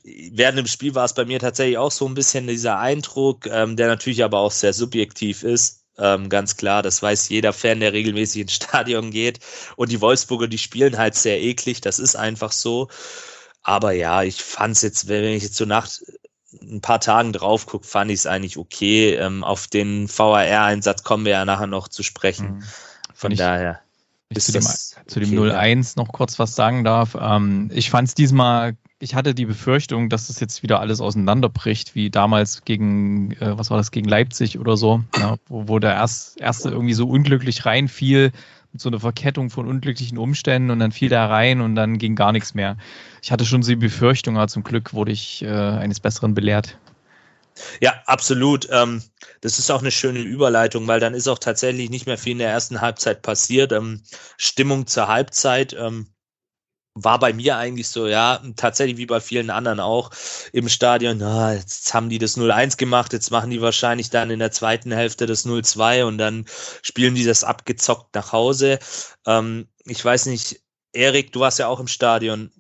während 0.05 0.59
dem 0.59 0.66
Spiel 0.66 0.95
war 0.95 1.05
es 1.05 1.14
bei 1.14 1.25
mir 1.25 1.41
tatsächlich 1.41 1.79
auch 1.79 1.91
so 1.91 2.07
ein 2.07 2.14
bisschen 2.14 2.47
dieser 2.47 2.79
Eindruck, 2.79 3.47
ähm, 3.47 3.77
der 3.77 3.89
natürlich 3.89 4.25
aber 4.25 4.39
auch 4.39 4.53
sehr 4.53 4.73
subjektiv 4.73 5.43
ist. 5.43 5.83
Ähm, 5.99 6.31
ganz 6.31 6.57
klar, 6.57 6.83
das 6.83 7.03
weiß 7.03 7.29
jeder 7.29 7.53
Fan, 7.53 7.81
der 7.81 7.93
regelmäßig 7.93 8.43
ins 8.43 8.55
Stadion 8.55 9.11
geht. 9.11 9.41
Und 9.77 9.93
die 9.93 10.01
Wolfsburger, 10.01 10.49
die 10.49 10.59
spielen 10.59 10.97
halt 10.97 11.14
sehr 11.14 11.43
eklig, 11.43 11.81
das 11.81 11.99
ist 11.99 12.16
einfach 12.16 12.53
so. 12.53 12.89
Aber 13.63 13.93
ja, 13.93 14.23
ich 14.23 14.43
fand 14.43 14.77
es 14.77 14.83
jetzt, 14.83 15.09
wenn 15.09 15.25
ich 15.25 15.43
jetzt 15.43 15.57
so 15.57 15.65
nach 15.65 15.89
ein 16.61 16.81
paar 16.81 17.01
Tagen 17.01 17.33
drauf 17.33 17.67
gucke, 17.67 17.87
fand 17.87 18.11
ich 18.11 18.21
es 18.21 18.27
eigentlich 18.27 18.59
okay. 18.59 19.15
Ähm, 19.15 19.45
auf 19.45 19.69
den 19.69 20.09
VAR-Einsatz 20.09 21.03
kommen 21.03 21.25
wir 21.25 21.33
ja 21.33 21.45
nachher 21.45 21.67
noch 21.67 21.89
zu 21.89 22.03
sprechen. 22.03 22.57
Mhm. 22.57 22.63
Von 23.15 23.33
ich, 23.33 23.39
daher. 23.39 23.81
Bis 24.29 24.47
zu 24.47 24.53
dem, 24.53 24.63
zu 24.63 25.21
dem 25.21 25.39
okay, 25.39 25.51
0-1 25.51 25.97
noch 25.97 26.09
kurz 26.09 26.39
was 26.39 26.55
sagen 26.55 26.85
darf. 26.85 27.17
Ähm, 27.21 27.71
ich 27.73 27.91
fand 27.91 28.09
es 28.09 28.15
diesmal 28.15 28.77
ich 29.03 29.17
hatte 29.17 29.35
die 29.35 29.47
Befürchtung, 29.47 30.09
dass 30.09 30.29
das 30.29 30.39
jetzt 30.39 30.63
wieder 30.63 30.79
alles 30.79 31.01
auseinanderbricht, 31.01 31.97
wie 31.97 32.09
damals 32.09 32.65
gegen, 32.65 33.33
äh, 33.33 33.59
was 33.59 33.69
war 33.69 33.77
das, 33.77 33.91
gegen 33.91 34.09
Leipzig 34.09 34.61
oder 34.61 34.77
so, 34.77 35.03
ja, 35.19 35.37
wo, 35.49 35.67
wo 35.67 35.79
der 35.81 35.95
erst, 35.95 36.41
erste 36.41 36.71
irgendwie 36.71 36.95
so 36.95 37.09
unglücklich 37.09 37.67
reinfiel, 37.67 38.31
so 38.75 38.89
einer 38.89 39.01
Verkettung 39.01 39.51
von 39.51 39.66
unglücklichen 39.66 40.18
Umständen 40.18 40.70
und 40.70 40.79
dann 40.79 40.93
fiel 40.93 41.09
der 41.09 41.29
rein 41.29 41.61
und 41.61 41.75
dann 41.75 41.99
ging 41.99 42.16
gar 42.16 42.33
nichts 42.33 42.55
mehr. 42.55 42.77
Ich 43.23 43.31
hatte 43.31 43.45
schon 43.45 43.62
so 43.62 43.70
die 43.70 43.77
Befürchtung, 43.77 44.37
aber 44.37 44.49
zum 44.49 44.64
Glück 44.64 44.95
wurde 44.95 45.12
ich 45.12 45.43
äh, 45.43 45.49
eines 45.49 46.01
Besseren 46.01 46.35
belehrt. 46.35 46.79
Ja, 47.81 47.95
absolut. 48.07 48.68
Ähm, 48.70 49.03
das 49.43 49.59
ist 49.59 49.70
auch 49.70 49.81
eine 49.81 49.91
schöne 49.91 50.20
Überleitung, 50.20 50.87
weil 50.87 51.01
dann 51.01 51.14
ist 51.14 51.29
auch 51.29 51.39
tatsächlich 51.39 51.91
nicht 51.91 52.07
mehr 52.07 52.16
viel 52.16 52.33
in 52.33 52.39
der 52.39 52.51
ersten 52.51 52.81
Halbzeit 52.81 53.23
passiert. 53.23 53.73
Ähm, 53.73 54.03
Stimmung 54.37 54.87
zur 54.87 55.09
Halbzeit. 55.09 55.75
Ähm, 55.79 56.07
war 56.95 57.18
bei 57.18 57.32
mir 57.32 57.57
eigentlich 57.57 57.88
so, 57.88 58.07
ja, 58.07 58.43
tatsächlich 58.57 58.99
wie 58.99 59.07
bei 59.07 59.20
vielen 59.20 59.51
anderen 59.51 59.80
auch 59.80 60.11
im 60.53 60.68
Stadion, 60.68 61.18
na, 61.18 61.55
jetzt 61.55 61.95
haben 61.95 62.11
die 62.11 62.18
das 62.18 62.36
0-1 62.36 62.76
gemacht, 62.76 63.12
jetzt 63.12 63.30
machen 63.30 63.51
die 63.51 63.62
wahrscheinlich 63.62 64.11
dann 64.11 64.30
in 64.30 64.38
der 64.38 64.53
zweiten 64.53 64.93
Hälfte 64.93 65.26
das 65.26 65.47
0-2 65.47 66.05
und 66.05 66.18
dann 66.18 66.45
spielen 66.82 67.14
die 67.14 67.24
das 67.24 67.45
abgezockt 67.45 68.14
nach 68.14 68.32
Hause. 68.32 68.78
Ähm, 69.26 69.68
ich 69.84 70.05
weiß 70.05 70.26
nicht, 70.26 70.61
Erik, 70.93 71.32
du 71.32 71.40
warst 71.40 71.59
ja 71.59 71.68
auch 71.68 71.80
im 71.80 71.88
Stadion. 71.88 72.51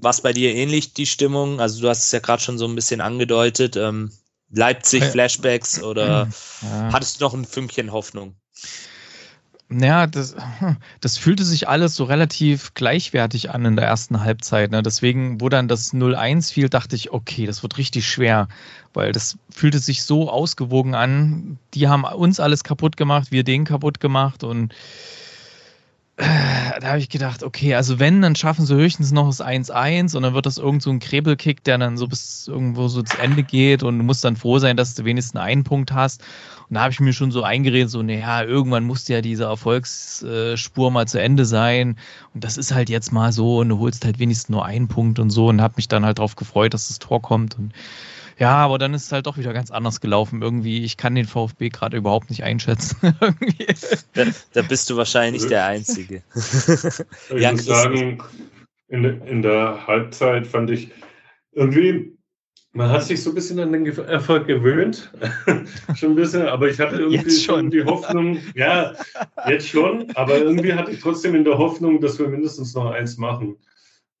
War 0.00 0.14
bei 0.22 0.32
dir 0.32 0.54
ähnlich 0.54 0.94
die 0.94 1.06
Stimmung? 1.06 1.60
Also 1.60 1.82
du 1.82 1.88
hast 1.88 2.04
es 2.04 2.12
ja 2.12 2.20
gerade 2.20 2.42
schon 2.42 2.58
so 2.58 2.66
ein 2.66 2.74
bisschen 2.74 3.00
angedeutet. 3.00 3.76
Ähm, 3.76 4.10
Leipzig, 4.50 5.04
Flashbacks 5.04 5.82
oder 5.82 6.28
ja. 6.62 6.92
hattest 6.92 7.20
du 7.20 7.24
noch 7.24 7.34
ein 7.34 7.44
Fünkchen 7.44 7.92
Hoffnung? 7.92 8.36
Naja, 9.72 10.06
das, 10.06 10.36
das 11.00 11.16
fühlte 11.16 11.44
sich 11.44 11.68
alles 11.68 11.94
so 11.94 12.04
relativ 12.04 12.74
gleichwertig 12.74 13.50
an 13.50 13.64
in 13.64 13.76
der 13.76 13.86
ersten 13.86 14.20
Halbzeit. 14.20 14.70
Ne? 14.70 14.82
Deswegen, 14.82 15.40
wo 15.40 15.48
dann 15.48 15.68
das 15.68 15.94
0-1 15.94 16.52
fiel, 16.52 16.68
dachte 16.68 16.94
ich, 16.94 17.12
okay, 17.12 17.46
das 17.46 17.62
wird 17.62 17.78
richtig 17.78 18.06
schwer, 18.06 18.48
weil 18.92 19.12
das 19.12 19.38
fühlte 19.50 19.78
sich 19.78 20.02
so 20.02 20.30
ausgewogen 20.30 20.94
an. 20.94 21.58
Die 21.74 21.88
haben 21.88 22.04
uns 22.04 22.38
alles 22.38 22.64
kaputt 22.64 22.96
gemacht, 22.96 23.32
wir 23.32 23.44
den 23.44 23.64
kaputt 23.64 24.00
gemacht 24.00 24.44
und 24.44 24.74
da 26.16 26.82
habe 26.82 26.98
ich 26.98 27.08
gedacht, 27.08 27.42
okay, 27.42 27.74
also 27.74 27.98
wenn, 27.98 28.20
dann 28.20 28.36
schaffen 28.36 28.66
sie 28.66 28.74
höchstens 28.74 29.12
noch 29.12 29.26
das 29.26 29.40
1-1 29.40 30.14
und 30.14 30.22
dann 30.22 30.34
wird 30.34 30.44
das 30.44 30.58
irgend 30.58 30.82
so 30.82 30.90
ein 30.90 30.98
Krebelkick, 30.98 31.64
der 31.64 31.78
dann 31.78 31.96
so 31.96 32.06
bis 32.06 32.46
irgendwo 32.48 32.88
so 32.88 33.02
zu 33.02 33.18
Ende 33.18 33.42
geht 33.42 33.82
und 33.82 33.96
du 33.98 34.04
musst 34.04 34.22
dann 34.24 34.36
froh 34.36 34.58
sein, 34.58 34.76
dass 34.76 34.94
du 34.94 35.04
wenigstens 35.04 35.40
einen 35.40 35.64
Punkt 35.64 35.92
hast. 35.92 36.22
Und 36.68 36.74
da 36.74 36.82
habe 36.82 36.92
ich 36.92 37.00
mir 37.00 37.14
schon 37.14 37.30
so 37.30 37.42
eingeredet, 37.42 37.90
so, 37.90 38.02
naja, 38.02 38.42
irgendwann 38.44 38.84
muss 38.84 39.08
ja 39.08 39.22
diese 39.22 39.44
Erfolgsspur 39.44 40.90
mal 40.90 41.08
zu 41.08 41.20
Ende 41.20 41.46
sein. 41.46 41.98
Und 42.34 42.44
das 42.44 42.58
ist 42.58 42.74
halt 42.74 42.90
jetzt 42.90 43.12
mal 43.12 43.32
so 43.32 43.58
und 43.58 43.70
du 43.70 43.78
holst 43.78 44.04
halt 44.04 44.18
wenigstens 44.18 44.50
nur 44.50 44.66
einen 44.66 44.88
Punkt 44.88 45.18
und 45.18 45.30
so 45.30 45.48
und 45.48 45.62
habe 45.62 45.74
mich 45.76 45.88
dann 45.88 46.04
halt 46.04 46.18
darauf 46.18 46.36
gefreut, 46.36 46.74
dass 46.74 46.88
das 46.88 46.98
Tor 46.98 47.22
kommt 47.22 47.58
und 47.58 47.72
ja, 48.38 48.56
aber 48.56 48.78
dann 48.78 48.94
ist 48.94 49.04
es 49.04 49.12
halt 49.12 49.26
doch 49.26 49.36
wieder 49.36 49.52
ganz 49.52 49.70
anders 49.70 50.00
gelaufen. 50.00 50.42
Irgendwie, 50.42 50.84
ich 50.84 50.96
kann 50.96 51.14
den 51.14 51.26
VfB 51.26 51.68
gerade 51.68 51.96
überhaupt 51.96 52.30
nicht 52.30 52.44
einschätzen. 52.44 52.96
da, 54.14 54.24
da, 54.52 54.62
bist 54.62 54.90
du 54.90 54.96
wahrscheinlich 54.96 55.42
nicht 55.42 55.50
der 55.50 55.66
Einzige. 55.66 56.22
ich 56.34 57.40
ja, 57.40 57.52
muss 57.52 57.64
sagen, 57.64 58.22
in, 58.88 59.04
in 59.04 59.42
der 59.42 59.86
Halbzeit 59.86 60.46
fand 60.46 60.70
ich 60.70 60.90
irgendwie, 61.52 62.16
man 62.72 62.90
hat 62.90 63.04
sich 63.04 63.22
so 63.22 63.30
ein 63.30 63.34
bisschen 63.34 63.60
an 63.60 63.72
den 63.72 63.86
Erfolg 63.86 64.46
gewöhnt. 64.46 65.12
schon 65.94 66.12
ein 66.12 66.16
bisschen, 66.16 66.46
aber 66.46 66.68
ich 66.68 66.80
hatte 66.80 66.96
irgendwie 66.96 67.16
jetzt 67.16 67.44
schon 67.44 67.70
die 67.70 67.84
Hoffnung, 67.84 68.38
ja, 68.54 68.94
jetzt 69.46 69.68
schon, 69.68 70.10
aber 70.14 70.38
irgendwie 70.38 70.72
hatte 70.72 70.90
ich 70.90 71.00
trotzdem 71.00 71.34
in 71.34 71.44
der 71.44 71.58
Hoffnung, 71.58 72.00
dass 72.00 72.18
wir 72.18 72.28
mindestens 72.28 72.74
noch 72.74 72.90
eins 72.90 73.18
machen. 73.18 73.56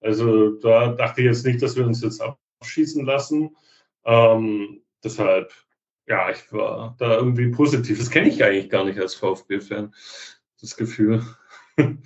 Also 0.00 0.50
da 0.50 0.88
dachte 0.88 1.20
ich 1.20 1.26
jetzt 1.26 1.46
nicht, 1.46 1.62
dass 1.62 1.76
wir 1.76 1.86
uns 1.86 2.02
jetzt 2.02 2.22
abschießen 2.60 3.04
lassen. 3.06 3.56
Ähm, 4.04 4.82
deshalb, 5.02 5.52
ja, 6.06 6.30
ich 6.30 6.52
war 6.52 6.96
da 6.98 7.16
irgendwie 7.16 7.50
positiv. 7.50 7.98
Das 7.98 8.10
kenne 8.10 8.28
ich 8.28 8.42
eigentlich 8.42 8.70
gar 8.70 8.84
nicht 8.84 8.98
als 8.98 9.14
VfB-Fan, 9.14 9.94
das 10.60 10.76
Gefühl. 10.76 11.24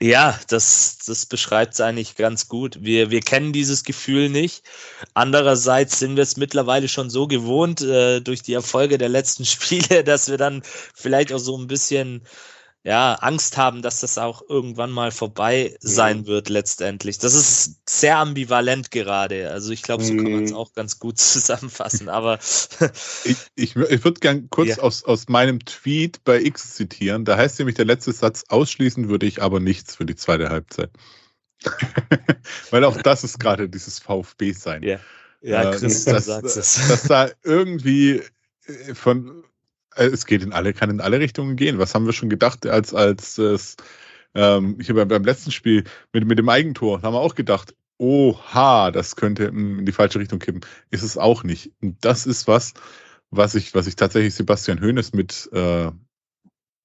Ja, 0.00 0.38
das, 0.48 0.98
das 1.06 1.26
beschreibt 1.26 1.74
es 1.74 1.80
eigentlich 1.80 2.16
ganz 2.16 2.48
gut. 2.48 2.78
Wir, 2.80 3.10
wir 3.10 3.20
kennen 3.20 3.52
dieses 3.52 3.84
Gefühl 3.84 4.30
nicht. 4.30 4.64
Andererseits 5.12 5.98
sind 5.98 6.16
wir 6.16 6.22
es 6.22 6.36
mittlerweile 6.36 6.88
schon 6.88 7.10
so 7.10 7.26
gewohnt 7.26 7.82
äh, 7.82 8.20
durch 8.20 8.42
die 8.42 8.54
Erfolge 8.54 8.98
der 8.98 9.10
letzten 9.10 9.44
Spiele, 9.44 10.02
dass 10.02 10.30
wir 10.30 10.38
dann 10.38 10.62
vielleicht 10.94 11.32
auch 11.32 11.38
so 11.38 11.56
ein 11.58 11.66
bisschen 11.66 12.22
ja, 12.86 13.14
Angst 13.14 13.56
haben, 13.56 13.80
dass 13.80 14.00
das 14.00 14.18
auch 14.18 14.42
irgendwann 14.46 14.90
mal 14.90 15.10
vorbei 15.10 15.74
sein 15.80 16.18
mhm. 16.18 16.26
wird 16.26 16.50
letztendlich. 16.50 17.16
Das 17.16 17.34
ist 17.34 17.80
sehr 17.88 18.18
ambivalent 18.18 18.90
gerade. 18.90 19.50
Also 19.50 19.72
ich 19.72 19.82
glaube, 19.82 20.04
so 20.04 20.14
kann 20.14 20.30
man 20.30 20.44
es 20.44 20.50
mhm. 20.50 20.56
auch 20.56 20.74
ganz 20.74 20.98
gut 20.98 21.18
zusammenfassen. 21.18 22.10
Aber 22.10 22.38
ich, 23.24 23.38
ich, 23.54 23.74
ich 23.74 24.04
würde 24.04 24.20
gern 24.20 24.50
kurz 24.50 24.76
ja. 24.76 24.78
aus, 24.82 25.02
aus 25.02 25.28
meinem 25.28 25.64
Tweet 25.64 26.24
bei 26.24 26.42
X 26.42 26.74
zitieren. 26.74 27.24
Da 27.24 27.38
heißt 27.38 27.58
nämlich 27.58 27.76
der 27.76 27.86
letzte 27.86 28.12
Satz, 28.12 28.44
ausschließen 28.48 29.08
würde 29.08 29.24
ich 29.24 29.40
aber 29.40 29.60
nichts 29.60 29.96
für 29.96 30.04
die 30.04 30.16
zweite 30.16 30.50
Halbzeit. 30.50 30.90
Weil 32.70 32.84
auch 32.84 33.00
das 33.00 33.24
ist 33.24 33.40
gerade 33.40 33.70
dieses 33.70 33.98
VfB-Sein. 33.98 34.82
Ja, 34.82 35.00
ja 35.40 35.70
Chris, 35.70 36.06
äh, 36.06 36.12
das, 36.12 36.26
du 36.26 36.32
sagst 36.32 36.56
es. 36.58 36.88
Dass 36.88 37.04
da 37.04 37.30
irgendwie 37.44 38.20
äh, 38.66 38.94
von 38.94 39.42
es 39.96 40.26
geht 40.26 40.42
in 40.42 40.52
alle, 40.52 40.72
kann 40.72 40.90
in 40.90 41.00
alle 41.00 41.20
Richtungen 41.20 41.56
gehen. 41.56 41.78
Was 41.78 41.94
haben 41.94 42.06
wir 42.06 42.12
schon 42.12 42.28
gedacht, 42.28 42.66
als, 42.66 42.94
als 42.94 43.38
es, 43.38 43.76
ähm, 44.34 44.76
ich 44.80 44.88
habe 44.88 45.06
beim 45.06 45.24
letzten 45.24 45.50
Spiel 45.50 45.84
mit, 46.12 46.26
mit 46.26 46.38
dem 46.38 46.48
Eigentor, 46.48 47.02
haben 47.02 47.14
wir 47.14 47.20
auch 47.20 47.34
gedacht, 47.34 47.74
oha, 47.98 48.90
das 48.90 49.16
könnte 49.16 49.44
in 49.44 49.86
die 49.86 49.92
falsche 49.92 50.18
Richtung 50.18 50.38
kippen. 50.38 50.62
Ist 50.90 51.02
es 51.02 51.16
auch 51.16 51.44
nicht. 51.44 51.72
Und 51.80 52.04
das 52.04 52.26
ist 52.26 52.48
was, 52.48 52.74
was 53.30 53.54
ich, 53.54 53.74
was 53.74 53.86
ich 53.86 53.96
tatsächlich 53.96 54.34
Sebastian 54.34 54.80
Hoeneß 54.80 55.12
mit, 55.12 55.48
äh, 55.52 55.90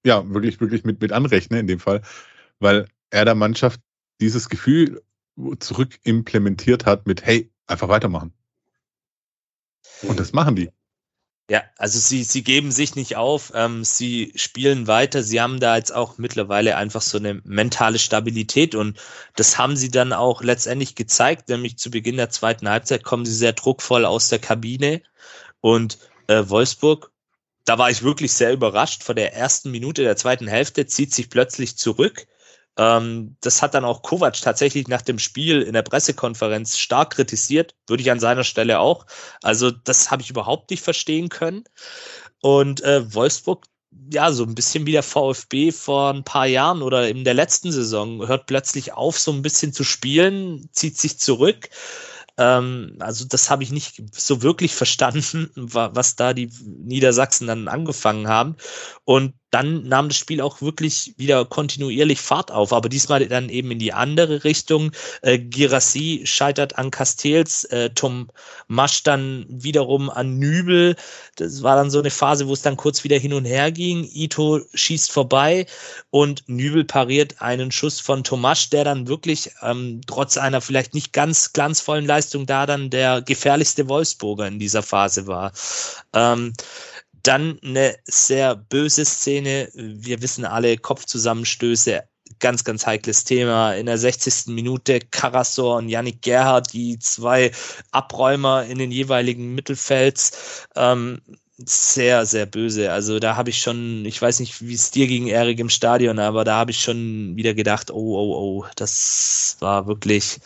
ja, 0.04 0.28
wirklich, 0.30 0.60
wirklich 0.60 0.84
mit, 0.84 1.00
mit 1.00 1.12
anrechne 1.12 1.58
in 1.58 1.66
dem 1.66 1.80
Fall, 1.80 2.02
weil 2.58 2.86
er 3.10 3.24
der 3.24 3.34
Mannschaft 3.34 3.80
dieses 4.20 4.48
Gefühl 4.48 5.02
zurück 5.58 5.98
implementiert 6.04 6.86
hat 6.86 7.06
mit, 7.06 7.24
hey, 7.24 7.50
einfach 7.66 7.88
weitermachen. 7.88 8.32
Und 10.02 10.20
das 10.20 10.32
machen 10.32 10.56
die. 10.56 10.70
Ja, 11.50 11.64
also 11.78 11.98
sie, 11.98 12.22
sie 12.22 12.44
geben 12.44 12.70
sich 12.70 12.94
nicht 12.94 13.16
auf, 13.16 13.50
ähm, 13.56 13.82
sie 13.82 14.32
spielen 14.36 14.86
weiter, 14.86 15.24
sie 15.24 15.40
haben 15.40 15.58
da 15.58 15.74
jetzt 15.76 15.92
auch 15.92 16.16
mittlerweile 16.16 16.76
einfach 16.76 17.02
so 17.02 17.18
eine 17.18 17.40
mentale 17.42 17.98
Stabilität 17.98 18.76
und 18.76 18.96
das 19.34 19.58
haben 19.58 19.76
sie 19.76 19.90
dann 19.90 20.12
auch 20.12 20.44
letztendlich 20.44 20.94
gezeigt, 20.94 21.48
nämlich 21.48 21.76
zu 21.76 21.90
Beginn 21.90 22.18
der 22.18 22.30
zweiten 22.30 22.68
Halbzeit 22.68 23.02
kommen 23.02 23.24
sie 23.26 23.34
sehr 23.34 23.52
druckvoll 23.52 24.04
aus 24.04 24.28
der 24.28 24.38
Kabine 24.38 25.02
und 25.60 25.98
äh, 26.28 26.44
Wolfsburg, 26.46 27.10
da 27.64 27.78
war 27.78 27.90
ich 27.90 28.04
wirklich 28.04 28.32
sehr 28.32 28.52
überrascht, 28.52 29.02
vor 29.02 29.16
der 29.16 29.34
ersten 29.34 29.72
Minute 29.72 30.04
der 30.04 30.16
zweiten 30.16 30.46
Hälfte 30.46 30.86
zieht 30.86 31.12
sich 31.12 31.30
plötzlich 31.30 31.76
zurück, 31.76 32.28
ähm, 32.76 33.36
das 33.40 33.62
hat 33.62 33.74
dann 33.74 33.84
auch 33.84 34.02
Kovac 34.02 34.40
tatsächlich 34.40 34.88
nach 34.88 35.02
dem 35.02 35.18
Spiel 35.18 35.62
in 35.62 35.72
der 35.72 35.82
Pressekonferenz 35.82 36.78
stark 36.78 37.10
kritisiert, 37.14 37.74
würde 37.86 38.02
ich 38.02 38.10
an 38.10 38.20
seiner 38.20 38.44
Stelle 38.44 38.80
auch. 38.80 39.06
Also 39.42 39.70
das 39.70 40.10
habe 40.10 40.22
ich 40.22 40.30
überhaupt 40.30 40.70
nicht 40.70 40.82
verstehen 40.82 41.28
können. 41.28 41.64
Und 42.40 42.82
äh, 42.82 43.12
Wolfsburg, 43.14 43.66
ja, 44.12 44.32
so 44.32 44.44
ein 44.44 44.54
bisschen 44.54 44.86
wie 44.86 44.92
der 44.92 45.02
VfB 45.02 45.72
vor 45.72 46.12
ein 46.12 46.24
paar 46.24 46.46
Jahren 46.46 46.82
oder 46.82 47.08
in 47.08 47.24
der 47.24 47.34
letzten 47.34 47.72
Saison, 47.72 48.26
hört 48.26 48.46
plötzlich 48.46 48.92
auf, 48.92 49.18
so 49.18 49.32
ein 49.32 49.42
bisschen 49.42 49.72
zu 49.72 49.84
spielen, 49.84 50.68
zieht 50.72 50.96
sich 50.96 51.18
zurück. 51.18 51.68
Ähm, 52.38 52.96
also 53.00 53.24
das 53.26 53.50
habe 53.50 53.62
ich 53.62 53.72
nicht 53.72 54.02
so 54.14 54.42
wirklich 54.42 54.74
verstanden, 54.74 55.50
was 55.56 56.16
da 56.16 56.32
die 56.32 56.50
Niedersachsen 56.64 57.46
dann 57.46 57.68
angefangen 57.68 58.28
haben. 58.28 58.56
Und 59.04 59.34
dann 59.50 59.82
nahm 59.84 60.08
das 60.08 60.16
Spiel 60.16 60.40
auch 60.40 60.60
wirklich 60.60 61.14
wieder 61.16 61.44
kontinuierlich 61.44 62.20
Fahrt 62.20 62.52
auf, 62.52 62.72
aber 62.72 62.88
diesmal 62.88 63.26
dann 63.26 63.48
eben 63.48 63.70
in 63.72 63.78
die 63.78 63.92
andere 63.92 64.44
Richtung. 64.44 64.92
Äh, 65.22 65.38
Girassi 65.38 66.22
scheitert 66.24 66.78
an 66.78 66.90
Castells, 66.90 67.64
äh, 67.64 67.90
Tom 67.90 68.28
Masch 68.68 69.02
dann 69.02 69.46
wiederum 69.48 70.08
an 70.08 70.38
Nübel. 70.38 70.94
Das 71.36 71.62
war 71.62 71.76
dann 71.76 71.90
so 71.90 71.98
eine 71.98 72.10
Phase, 72.10 72.46
wo 72.46 72.52
es 72.52 72.62
dann 72.62 72.76
kurz 72.76 73.02
wieder 73.02 73.18
hin 73.18 73.32
und 73.32 73.44
her 73.44 73.72
ging. 73.72 74.08
Ito 74.12 74.60
schießt 74.72 75.10
vorbei 75.10 75.66
und 76.10 76.48
Nübel 76.48 76.84
pariert 76.84 77.42
einen 77.42 77.72
Schuss 77.72 77.98
von 77.98 78.22
Tomasch, 78.22 78.70
der 78.70 78.84
dann 78.84 79.08
wirklich 79.08 79.50
ähm, 79.62 80.00
trotz 80.06 80.36
einer 80.36 80.60
vielleicht 80.60 80.94
nicht 80.94 81.12
ganz 81.12 81.52
glanzvollen 81.52 82.06
Leistung 82.06 82.46
da 82.46 82.66
dann 82.66 82.90
der 82.90 83.22
gefährlichste 83.22 83.88
Wolfsburger 83.88 84.46
in 84.46 84.58
dieser 84.58 84.82
Phase 84.82 85.26
war. 85.26 85.52
Ähm, 86.12 86.52
dann 87.22 87.58
eine 87.62 87.96
sehr 88.04 88.56
böse 88.56 89.04
Szene. 89.04 89.68
Wir 89.74 90.22
wissen 90.22 90.44
alle, 90.44 90.76
Kopfzusammenstöße, 90.76 92.02
ganz, 92.38 92.64
ganz 92.64 92.86
heikles 92.86 93.24
Thema. 93.24 93.74
In 93.74 93.86
der 93.86 93.98
60. 93.98 94.46
Minute 94.48 95.00
Karasor 95.00 95.76
und 95.76 95.88
Yannick 95.88 96.22
Gerhardt, 96.22 96.72
die 96.72 96.98
zwei 96.98 97.50
Abräumer 97.90 98.64
in 98.64 98.78
den 98.78 98.90
jeweiligen 98.90 99.54
Mittelfelds. 99.54 100.66
Ähm, 100.76 101.20
sehr, 101.66 102.24
sehr 102.26 102.46
böse. 102.46 102.90
Also 102.90 103.18
da 103.18 103.36
habe 103.36 103.50
ich 103.50 103.58
schon, 103.58 104.04
ich 104.06 104.20
weiß 104.20 104.40
nicht, 104.40 104.66
wie 104.66 104.74
es 104.74 104.90
dir 104.90 105.06
ging, 105.06 105.26
Erik, 105.26 105.58
im 105.58 105.68
Stadion, 105.68 106.18
aber 106.18 106.44
da 106.44 106.56
habe 106.56 106.70
ich 106.70 106.80
schon 106.80 107.36
wieder 107.36 107.54
gedacht, 107.54 107.90
oh, 107.90 108.16
oh, 108.16 108.62
oh, 108.62 108.66
das 108.76 109.56
war 109.60 109.86
wirklich, 109.86 110.38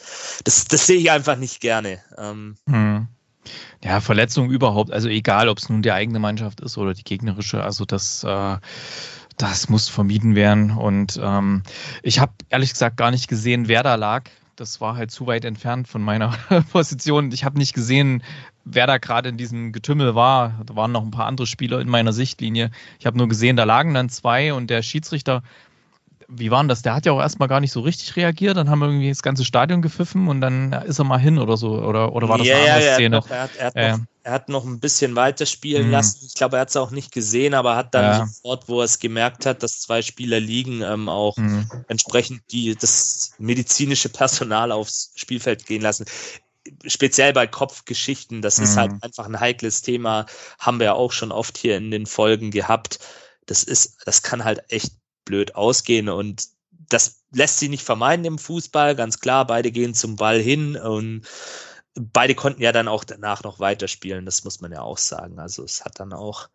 das, 0.43 0.65
das 0.65 0.87
sehe 0.87 0.99
ich 0.99 1.11
einfach 1.11 1.37
nicht 1.37 1.61
gerne. 1.61 2.03
Ähm, 2.19 2.57
hm. 2.69 3.09
Ja, 3.83 4.01
Verletzungen 4.01 4.51
überhaupt, 4.51 4.93
also 4.93 5.09
egal, 5.09 5.49
ob 5.49 5.59
es 5.59 5.69
nun 5.69 5.83
die 5.83 5.93
eigene 5.93 6.19
Mannschaft 6.19 6.61
ist 6.61 6.79
oder 6.79 6.95
die 6.95 7.05
gegnerische, 7.05 7.63
also 7.63 7.85
das, 7.85 8.25
äh, 8.25 8.57
das 9.37 9.69
muss 9.69 9.89
vermieden 9.89 10.35
werden. 10.35 10.71
Und 10.71 11.21
ähm, 11.23 11.63
ich 12.03 12.19
habe 12.21 12.33
ehrlich 12.51 12.73
gesagt 12.73 12.97
gar 12.97 13.11
nicht 13.11 13.29
gesehen, 13.29 13.69
wer 13.69 13.83
da 13.83 13.95
lag. 13.97 14.25
Das 14.57 14.81
war 14.81 14.97
halt 14.97 15.11
zu 15.11 15.27
weit 15.27 15.45
entfernt 15.45 15.89
von 15.89 16.01
meiner 16.01 16.33
Position. 16.73 17.33
Ich 17.33 17.45
habe 17.45 17.59
nicht 17.59 17.75
gesehen, 17.75 18.23
wer 18.65 18.87
da 18.87 18.99
gerade 18.99 19.29
in 19.29 19.37
diesem 19.37 19.73
Getümmel 19.73 20.15
war. 20.15 20.61
Da 20.65 20.77
waren 20.77 20.93
noch 20.93 21.03
ein 21.03 21.11
paar 21.11 21.27
andere 21.27 21.47
Spieler 21.47 21.81
in 21.81 21.89
meiner 21.89 22.13
Sichtlinie. 22.13 22.71
Ich 22.99 23.07
habe 23.07 23.19
nur 23.19 23.29
gesehen, 23.29 23.57
da 23.57 23.65
lagen 23.65 23.95
dann 23.95 24.09
zwei 24.09 24.55
und 24.55 24.71
der 24.71 24.83
Schiedsrichter 24.83 25.43
wie 26.29 26.51
war 26.51 26.63
denn 26.63 26.69
das? 26.69 26.83
Der 26.83 26.95
hat 26.95 27.07
ja 27.07 27.13
auch 27.13 27.21
erstmal 27.21 27.49
gar 27.49 27.61
nicht 27.61 27.73
so 27.73 27.81
richtig 27.81 28.17
reagiert, 28.17 28.57
dann 28.57 28.71
haben 28.71 28.79
wir 28.79 28.87
irgendwie 28.87 29.09
das 29.09 29.23
ganze 29.23 29.45
Stadion 29.45 29.83
gepfiffen 29.83 30.29
und 30.29 30.41
dann 30.41 30.73
ist 30.73 30.99
er 30.99 31.05
mal 31.05 31.19
hin 31.19 31.39
oder 31.39 31.57
so. 31.57 31.79
Oder, 31.79 32.13
oder 32.13 32.29
war 32.29 32.39
das 32.39 32.47
ja, 32.47 32.57
eine 32.57 32.73
andere 32.73 32.87
ja, 32.87 32.95
Szene? 32.95 33.17
Er 33.29 33.43
hat, 33.43 33.51
er, 33.57 33.67
hat, 33.67 33.77
er, 33.77 33.93
hat 33.93 33.99
noch, 33.99 34.07
er 34.23 34.33
hat 34.33 34.49
noch 34.49 34.65
ein 34.65 34.81
bisschen 34.81 35.17
weiter 35.17 35.47
spielen 35.47 35.87
mhm. 35.87 35.93
lassen. 35.93 36.25
Ich 36.27 36.35
glaube, 36.35 36.57
er 36.57 36.63
hat 36.63 36.69
es 36.69 36.77
auch 36.77 36.91
nicht 36.91 37.13
gesehen, 37.13 37.55
aber 37.55 37.77
hat 37.77 37.95
dann 37.95 38.05
ja. 38.05 38.27
sofort, 38.27 38.69
wo 38.69 38.81
er 38.81 38.85
es 38.85 38.99
gemerkt 38.99 39.47
hat, 39.47 39.63
dass 39.63 39.81
zwei 39.81 40.03
Spieler 40.03 40.41
liegen, 40.41 40.83
ähm, 40.83 41.09
auch 41.09 41.37
mhm. 41.37 41.69
entsprechend 41.89 42.43
die, 42.51 42.75
das 42.75 43.35
medizinische 43.39 44.09
Personal 44.09 44.73
aufs 44.73 45.13
Spielfeld 45.17 45.67
gehen 45.67 45.83
lassen 45.83 46.07
speziell 46.87 47.35
bei 47.35 47.47
Kopfgeschichten, 47.47 48.43
das 48.43 48.59
mhm. 48.59 48.65
ist 48.65 48.77
halt 48.77 48.93
einfach 49.03 49.27
ein 49.27 49.39
heikles 49.39 49.83
Thema, 49.83 50.27
haben 50.59 50.79
wir 50.79 50.87
ja 50.87 50.93
auch 50.95 51.13
schon 51.13 51.33
oft 51.33 51.59
hier 51.59 51.77
in 51.77 51.91
den 51.91 52.07
Folgen 52.07 52.51
gehabt. 52.51 53.01
Das 53.47 53.63
ist, 53.65 53.99
das 54.07 54.23
kann 54.23 54.45
halt 54.45 54.63
echt 54.69 54.95
blöd 55.25 55.55
ausgehen 55.55 56.09
und 56.09 56.49
das 56.89 57.25
lässt 57.33 57.59
sich 57.59 57.69
nicht 57.69 57.83
vermeiden 57.83 58.25
im 58.25 58.39
Fußball, 58.39 58.95
ganz 58.95 59.21
klar. 59.21 59.47
Beide 59.47 59.73
gehen 59.73 59.95
zum 59.95 60.17
Ball 60.17 60.41
hin 60.41 60.77
und 60.77 61.23
beide 61.95 62.35
konnten 62.35 62.63
ja 62.63 62.73
dann 62.73 62.89
auch 62.89 63.05
danach 63.05 63.43
noch 63.43 63.61
weiterspielen, 63.61 64.25
das 64.25 64.45
muss 64.45 64.61
man 64.61 64.73
ja 64.73 64.83
auch 64.83 64.99
sagen. 64.99 65.39
Also 65.39 65.65
es 65.65 65.85
hat 65.85 66.01
dann 66.01 66.13
auch 66.13 66.49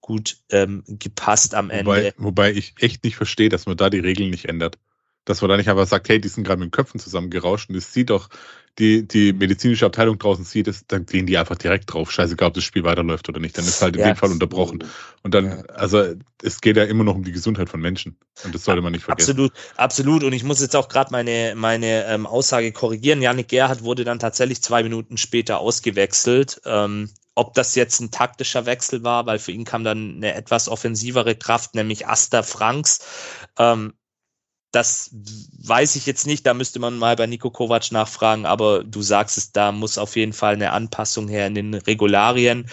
gut 0.00 0.38
ähm, 0.50 0.82
gepasst 0.86 1.54
am 1.54 1.70
Ende. 1.70 1.86
Wobei, 1.86 2.14
wobei 2.16 2.52
ich 2.52 2.74
echt 2.78 3.04
nicht 3.04 3.16
verstehe, 3.16 3.48
dass 3.48 3.66
man 3.66 3.76
da 3.76 3.90
die 3.90 3.98
Regeln 3.98 4.30
nicht 4.30 4.46
ändert. 4.46 4.78
Dass 5.26 5.42
man 5.42 5.50
da 5.50 5.56
nicht 5.58 5.68
einfach 5.68 5.86
sagt, 5.86 6.08
hey, 6.08 6.20
die 6.20 6.28
sind 6.28 6.44
gerade 6.44 6.58
mit 6.58 6.68
den 6.68 6.72
Köpfen 6.72 6.98
zusammengerauscht 6.98 7.68
und 7.68 7.76
es 7.76 7.92
sieht 7.92 8.10
doch 8.10 8.30
die, 8.78 9.06
die 9.06 9.32
medizinische 9.32 9.84
Abteilung 9.84 10.18
draußen 10.18 10.44
sieht, 10.44 10.68
ist, 10.68 10.90
dann 10.92 11.04
gehen 11.04 11.26
die 11.26 11.36
einfach 11.36 11.56
direkt 11.56 11.92
drauf. 11.92 12.10
Scheißegal, 12.10 12.48
ob 12.48 12.54
das 12.54 12.64
Spiel 12.64 12.84
weiterläuft 12.84 13.28
oder 13.28 13.40
nicht. 13.40 13.56
Dann 13.58 13.64
ist 13.64 13.82
halt 13.82 13.96
in 13.96 14.00
ja. 14.00 14.12
dem 14.12 14.16
Fall 14.16 14.30
unterbrochen. 14.30 14.84
Und 15.22 15.34
dann, 15.34 15.66
also 15.68 16.14
es 16.42 16.60
geht 16.60 16.76
ja 16.76 16.84
immer 16.84 17.04
noch 17.04 17.14
um 17.14 17.24
die 17.24 17.32
Gesundheit 17.32 17.68
von 17.68 17.80
Menschen. 17.80 18.16
Und 18.44 18.54
das 18.54 18.64
sollte 18.64 18.80
man 18.80 18.92
nicht 18.92 19.04
vergessen. 19.04 19.32
Absolut, 19.32 19.52
absolut. 19.76 20.24
Und 20.24 20.32
ich 20.32 20.44
muss 20.44 20.60
jetzt 20.60 20.76
auch 20.76 20.88
gerade 20.88 21.10
meine, 21.10 21.54
meine 21.56 22.06
ähm, 22.06 22.26
Aussage 22.26 22.72
korrigieren. 22.72 23.20
Janik 23.20 23.48
Gerhardt 23.48 23.82
wurde 23.82 24.04
dann 24.04 24.18
tatsächlich 24.18 24.62
zwei 24.62 24.82
Minuten 24.82 25.16
später 25.18 25.58
ausgewechselt. 25.58 26.60
Ähm, 26.64 27.10
ob 27.34 27.54
das 27.54 27.74
jetzt 27.74 28.00
ein 28.00 28.10
taktischer 28.10 28.66
Wechsel 28.66 29.02
war, 29.02 29.26
weil 29.26 29.38
für 29.38 29.52
ihn 29.52 29.64
kam 29.64 29.84
dann 29.84 30.16
eine 30.16 30.34
etwas 30.34 30.68
offensivere 30.68 31.34
Kraft, 31.34 31.74
nämlich 31.74 32.06
Asta 32.06 32.42
Franks. 32.42 33.00
Ähm, 33.58 33.94
das 34.72 35.10
weiß 35.58 35.96
ich 35.96 36.06
jetzt 36.06 36.26
nicht, 36.26 36.46
da 36.46 36.54
müsste 36.54 36.78
man 36.78 36.96
mal 36.96 37.16
bei 37.16 37.26
Nico 37.26 37.50
Kovac 37.50 37.90
nachfragen, 37.90 38.46
aber 38.46 38.84
du 38.84 39.02
sagst 39.02 39.36
es, 39.36 39.52
da 39.52 39.72
muss 39.72 39.98
auf 39.98 40.16
jeden 40.16 40.32
Fall 40.32 40.54
eine 40.54 40.72
Anpassung 40.72 41.28
her 41.28 41.46
in 41.46 41.54
den 41.54 41.74
Regularien. 41.74 42.70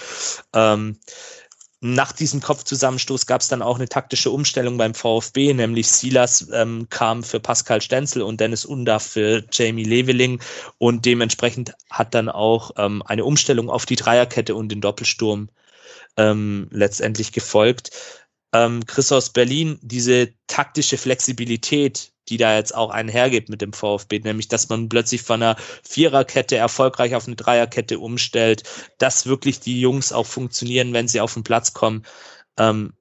Ähm, 0.54 1.00
nach 1.80 2.12
diesem 2.12 2.41
Kopfzusammenstoß 2.41 3.28
gab 3.28 3.41
es 3.41 3.50
dann 3.50 3.62
auch 3.62 3.76
eine 3.76 3.88
taktische 3.88 4.32
Umstellung 4.32 4.78
beim 4.78 4.95
VfB, 4.95 5.54
nämlich 5.54 5.88
Silas 5.88 6.48
ähm, 6.52 6.88
kam 6.89 7.24
für 7.24 7.39
Pascal 7.39 7.82
Stenzel 7.82 8.24
und 8.24 8.41
Dennis 8.41 8.66
Undaff 8.66 9.04
für 9.04 9.43
Jamie 9.52 9.84
Leveling 9.84 10.41
und 10.80 11.06
dementsprechend 11.06 11.74
hat 11.89 12.16
dann 12.16 12.30
auch 12.30 12.72
ähm, 12.78 13.04
eine 13.06 13.26
Umstellung 13.26 13.70
auf 13.70 13.86
die 13.86 13.95
Dreierkette 13.95 14.56
und 14.56 14.70
den 14.70 14.82
Doppelsturm 14.82 15.50
ähm, 16.18 16.68
letztendlich 16.72 17.32
gefolgt 17.32 17.91
ähm, 18.66 18.86
Chris 18.86 19.12
aus 19.12 19.30
Berlin 19.30 19.80
diese 19.82 20.34
taktische 20.47 20.97
Flexibilität, 20.97 22.12
die 22.30 22.38
da 22.38 22.55
jetzt 22.55 22.76
auch 22.76 22.89
einhergeht 22.89 23.49
mit 23.49 23.62
dem 23.62 23.74
VfB, 23.74 24.20
nämlich 24.20 24.47
dass 24.47 24.70
man 24.70 24.89
plötzlich 24.89 25.22
von 25.22 25.41
einer 25.41 25.55
Viererkette 25.84 26.58
erfolgreich 26.58 27.16
auf 27.16 27.28
eine 27.28 27.36
Dreierkette 27.36 27.99
umstellt, 27.99 28.64
dass 28.97 29.26
wirklich 29.26 29.60
die 29.60 29.80
Jungs 29.80 30.12
auch 30.12 30.26
funktionieren, 30.26 30.93
wenn 30.93 31.08
sie 31.08 31.22
auf 31.22 31.34
den 31.34 31.43
Platz 31.43 31.74
kommen. 31.74 32.03
Ähm, 32.58 32.93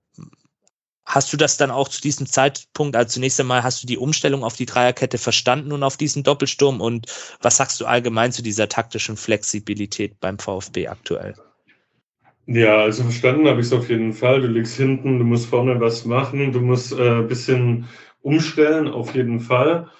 Hast 1.08 1.32
du 1.32 1.36
das 1.36 1.56
dann 1.56 1.70
auch 1.70 1.88
zu 1.88 2.00
diesem 2.00 2.26
Zeitpunkt, 2.26 2.96
also 2.96 3.12
zunächst 3.14 3.38
einmal 3.38 3.62
hast 3.62 3.80
du 3.80 3.86
die 3.86 3.96
Umstellung 3.96 4.42
auf 4.42 4.56
die 4.56 4.66
Dreierkette 4.66 5.18
verstanden 5.18 5.70
und 5.70 5.84
auf 5.84 5.96
diesen 5.96 6.24
Doppelsturm 6.24 6.80
und 6.80 7.06
was 7.40 7.58
sagst 7.58 7.80
du 7.80 7.86
allgemein 7.86 8.32
zu 8.32 8.42
dieser 8.42 8.68
taktischen 8.68 9.16
Flexibilität 9.16 10.18
beim 10.18 10.36
VfB 10.40 10.88
aktuell? 10.88 11.36
Ja, 12.46 12.78
also 12.82 13.02
verstanden 13.02 13.48
habe 13.48 13.60
ich 13.60 13.66
es 13.66 13.72
auf 13.72 13.88
jeden 13.88 14.12
Fall. 14.12 14.40
Du 14.40 14.46
liegst 14.46 14.76
hinten, 14.76 15.18
du 15.18 15.24
musst 15.24 15.46
vorne 15.46 15.80
was 15.80 16.04
machen, 16.04 16.52
du 16.52 16.60
musst 16.60 16.92
äh, 16.92 17.22
bisschen 17.22 17.88
umstellen, 18.22 18.86
auf 18.88 19.14
jeden 19.16 19.40
Fall. 19.40 19.90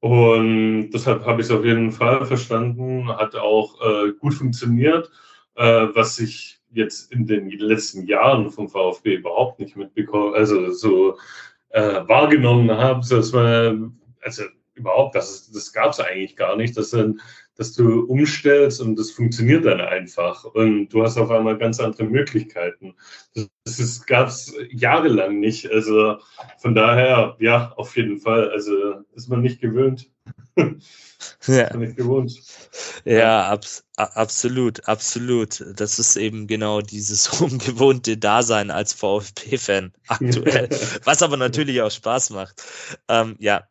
Und 0.00 0.90
deshalb 0.90 1.24
habe 1.26 1.40
ich 1.40 1.48
es 1.48 1.52
auf 1.52 1.64
jeden 1.64 1.90
Fall 1.90 2.24
verstanden, 2.24 3.08
hat 3.08 3.34
auch 3.34 3.80
äh, 3.80 4.12
gut 4.12 4.34
funktioniert, 4.34 5.10
äh, 5.56 5.88
was 5.94 6.18
ich 6.20 6.60
jetzt 6.70 7.10
in 7.12 7.26
den 7.26 7.50
letzten 7.50 8.06
Jahren 8.06 8.50
vom 8.50 8.68
VfB 8.68 9.16
überhaupt 9.16 9.58
nicht 9.58 9.76
mitbekommen, 9.76 10.34
also 10.34 10.70
so 10.70 11.18
äh, 11.70 12.06
wahrgenommen 12.06 12.70
habe, 12.70 13.04
dass 13.08 13.32
man, 13.32 13.98
also 14.20 14.44
überhaupt, 14.74 15.16
das, 15.16 15.50
das 15.50 15.72
gab 15.72 15.90
es 15.92 16.00
eigentlich 16.00 16.36
gar 16.36 16.56
nicht, 16.56 16.76
dass, 16.76 16.90
dann, 16.90 17.20
dass 17.56 17.72
du 17.72 18.04
umstellst 18.04 18.80
und 18.80 18.96
das 18.96 19.10
funktioniert 19.10 19.64
dann 19.64 19.80
einfach 19.80 20.44
und 20.44 20.88
du 20.88 21.02
hast 21.02 21.16
auf 21.16 21.30
einmal 21.30 21.58
ganz 21.58 21.80
andere 21.80 22.04
Möglichkeiten. 22.04 22.94
Das 23.64 24.04
gab 24.06 24.28
es 24.28 24.54
jahrelang 24.70 25.40
nicht, 25.40 25.70
also 25.70 26.18
von 26.58 26.74
daher, 26.74 27.36
ja, 27.40 27.72
auf 27.76 27.96
jeden 27.96 28.20
Fall, 28.20 28.50
also 28.50 28.72
ist 29.14 29.28
man 29.28 29.40
nicht 29.40 29.60
gewöhnt. 29.60 30.10
ja. 31.46 31.76
nicht 31.76 31.96
gewohnt. 31.96 32.40
Ja, 33.04 33.48
abs 33.48 33.84
absolut, 33.96 34.86
absolut. 34.88 35.64
Das 35.74 35.98
ist 35.98 36.16
eben 36.16 36.46
genau 36.46 36.80
dieses 36.80 37.28
ungewohnte 37.40 38.16
Dasein 38.16 38.70
als 38.70 38.92
VfB-Fan 38.92 39.92
aktuell, 40.08 40.68
was 41.04 41.22
aber 41.22 41.36
natürlich 41.36 41.80
auch 41.80 41.90
Spaß 41.90 42.30
macht. 42.30 42.62
Ähm, 43.08 43.36
ja, 43.38 43.66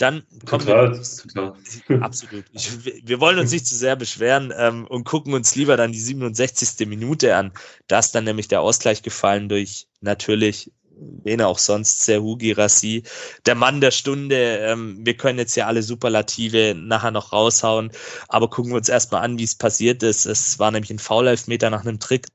dann 0.00 0.22
kommen 0.46 0.64
total, 0.64 0.92
wir. 0.92 1.02
Total. 1.86 2.02
Absolut. 2.02 2.44
Ich, 2.52 2.70
wir 3.06 3.20
wollen 3.20 3.38
uns 3.38 3.52
nicht 3.52 3.66
zu 3.66 3.74
sehr 3.74 3.96
beschweren 3.96 4.52
ähm, 4.56 4.86
und 4.86 5.04
gucken 5.04 5.34
uns 5.34 5.54
lieber 5.54 5.76
dann 5.76 5.92
die 5.92 6.00
67. 6.00 6.86
Minute 6.88 7.36
an. 7.36 7.52
Da 7.86 7.98
ist 7.98 8.14
dann 8.14 8.24
nämlich 8.24 8.48
der 8.48 8.60
Ausgleich 8.60 9.02
gefallen 9.02 9.48
durch 9.48 9.88
natürlich 10.00 10.72
wen 11.00 11.40
auch 11.42 11.58
sonst, 11.58 12.04
Serhu 12.04 12.36
Girassi, 12.36 13.04
der 13.46 13.54
Mann 13.54 13.80
der 13.80 13.90
Stunde. 13.90 14.58
Ähm, 14.58 14.98
wir 15.04 15.16
können 15.16 15.38
jetzt 15.38 15.56
ja 15.56 15.66
alle 15.66 15.82
Superlative 15.82 16.74
nachher 16.76 17.10
noch 17.10 17.32
raushauen, 17.32 17.92
aber 18.28 18.50
gucken 18.50 18.72
wir 18.72 18.78
uns 18.78 18.88
erstmal 18.88 19.22
an, 19.22 19.38
wie 19.38 19.44
es 19.44 19.54
passiert 19.54 20.02
ist. 20.02 20.26
Es 20.26 20.58
war 20.58 20.70
nämlich 20.70 20.90
ein 20.90 20.98
Foul-Elfmeter 20.98 21.70
nach 21.70 21.84
einem 21.84 22.00
Trick 22.00 22.26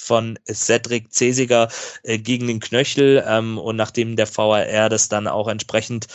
von 0.00 0.38
Cedric 0.50 1.12
Cesiger 1.12 1.68
äh, 2.02 2.18
gegen 2.18 2.46
den 2.46 2.60
Knöchel 2.60 3.22
ähm, 3.26 3.58
und 3.58 3.76
nachdem 3.76 4.16
der 4.16 4.28
VAR 4.34 4.88
das 4.88 5.08
dann 5.08 5.28
auch 5.28 5.48
entsprechend 5.48 6.06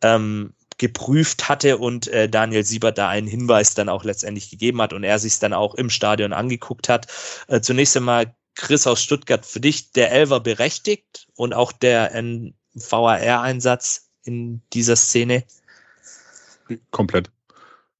ähm, 0.00 0.54
geprüft 0.78 1.48
hatte 1.48 1.78
und 1.78 2.08
äh, 2.08 2.28
Daniel 2.28 2.64
Siebert 2.64 2.98
da 2.98 3.08
einen 3.08 3.28
Hinweis 3.28 3.74
dann 3.74 3.88
auch 3.88 4.04
letztendlich 4.04 4.50
gegeben 4.50 4.82
hat 4.82 4.92
und 4.92 5.04
er 5.04 5.18
sich 5.18 5.38
dann 5.38 5.52
auch 5.52 5.74
im 5.74 5.90
Stadion 5.90 6.32
angeguckt 6.32 6.88
hat. 6.88 7.06
Äh, 7.46 7.60
zunächst 7.60 7.96
einmal 7.96 8.34
Chris 8.54 8.86
aus 8.86 9.02
Stuttgart, 9.02 9.44
für 9.46 9.60
dich 9.60 9.92
der 9.92 10.12
Elver 10.12 10.40
berechtigt 10.40 11.26
und 11.34 11.54
auch 11.54 11.72
der 11.72 12.12
VAR-Einsatz 12.74 14.10
in 14.22 14.62
dieser 14.72 14.96
Szene? 14.96 15.44
Komplett. 16.90 17.30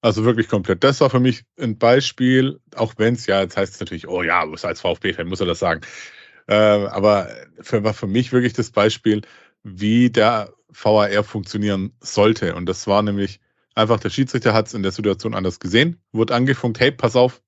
Also 0.05 0.25
wirklich 0.27 0.49
komplett. 0.49 0.85
Das 0.85 1.01
war 1.01 1.09
für 1.09 1.19
mich 1.19 1.45
ein 1.59 1.79
Beispiel, 1.79 2.61
auch 2.77 2.93
wenn 2.99 3.15
es 3.15 3.27
ja, 3.27 3.41
jetzt 3.41 3.57
heißt 3.57 3.73
es 3.73 3.81
natürlich, 3.81 4.07
oh 4.07 4.23
ja, 4.23 4.45
als 4.63 4.81
VfB-Fan 4.83 5.27
muss 5.27 5.41
er 5.41 5.47
das 5.47 5.61
sagen. 5.61 5.81
Äh, 6.47 6.55
aber 6.55 7.31
für, 7.63 7.85
war 7.85 7.95
für 7.95 8.07
mich 8.07 8.31
wirklich 8.31 8.53
das 8.53 8.71
Beispiel, 8.71 9.23
wie 9.63 10.11
der 10.11 10.53
VAR 10.69 11.25
funktionieren 11.25 11.95
sollte. 12.01 12.55
Und 12.55 12.67
das 12.67 12.87
war 12.87 13.01
nämlich 13.01 13.41
einfach, 13.75 13.99
der 13.99 14.11
Schiedsrichter 14.11 14.53
hat 14.53 14.67
es 14.67 14.75
in 14.75 14.83
der 14.83 14.93
Situation 14.93 15.35
anders 15.35 15.59
gesehen, 15.59 16.03
wurde 16.13 16.35
angefunkt, 16.35 16.81
hey, 16.81 16.93
pass 16.93 17.17
auf, 17.17 17.41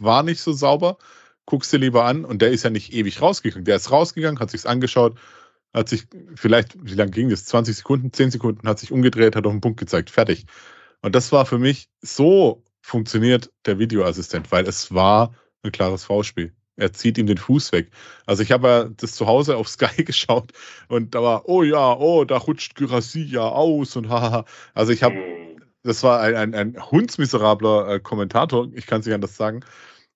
war 0.00 0.24
nicht 0.24 0.40
so 0.40 0.52
sauber 0.52 0.98
guckst 1.46 1.72
dir 1.72 1.78
lieber 1.78 2.04
an. 2.04 2.24
Und 2.24 2.42
der 2.42 2.50
ist 2.50 2.64
ja 2.64 2.70
nicht 2.70 2.92
ewig 2.92 3.20
rausgegangen. 3.20 3.64
Der 3.64 3.76
ist 3.76 3.90
rausgegangen, 3.90 4.40
hat 4.40 4.50
sich's 4.50 4.66
angeschaut, 4.66 5.18
hat 5.72 5.88
sich 5.88 6.06
vielleicht, 6.34 6.76
wie 6.84 6.94
lange 6.94 7.10
ging 7.10 7.28
das? 7.28 7.44
20 7.46 7.76
Sekunden, 7.76 8.12
10 8.12 8.30
Sekunden, 8.30 8.68
hat 8.68 8.78
sich 8.78 8.92
umgedreht, 8.92 9.36
hat 9.36 9.46
auf 9.46 9.52
den 9.52 9.60
Punkt 9.60 9.78
gezeigt, 9.80 10.10
fertig. 10.10 10.46
Und 11.02 11.14
das 11.14 11.32
war 11.32 11.46
für 11.46 11.58
mich, 11.58 11.88
so 12.00 12.62
funktioniert 12.80 13.50
der 13.66 13.78
Videoassistent, 13.78 14.50
weil 14.50 14.66
es 14.66 14.94
war 14.94 15.34
ein 15.62 15.72
klares 15.72 16.04
V-Spiel. 16.04 16.52
Er 16.76 16.92
zieht 16.92 17.18
ihm 17.18 17.26
den 17.26 17.38
Fuß 17.38 17.72
weg. 17.72 17.90
Also 18.26 18.42
ich 18.42 18.50
habe 18.50 18.68
ja 18.68 18.84
das 18.84 19.14
zu 19.14 19.26
Hause 19.26 19.56
auf 19.56 19.68
Sky 19.68 20.04
geschaut 20.04 20.52
und 20.88 21.14
da 21.14 21.22
war, 21.22 21.48
oh 21.48 21.62
ja, 21.62 21.96
oh, 21.96 22.24
da 22.24 22.38
rutscht 22.38 22.74
Gyrassi 22.76 23.22
ja 23.22 23.42
aus 23.42 23.96
und 23.96 24.08
haha. 24.08 24.44
Also 24.74 24.92
ich 24.92 25.02
habe, 25.02 25.16
das 25.82 26.02
war 26.02 26.20
ein, 26.20 26.34
ein, 26.34 26.54
ein 26.54 26.90
hundsmiserabler 26.90 27.88
äh, 27.88 28.00
Kommentator, 28.00 28.68
ich 28.72 28.86
kann 28.86 29.00
es 29.00 29.06
nicht 29.06 29.14
anders 29.14 29.36
sagen 29.36 29.62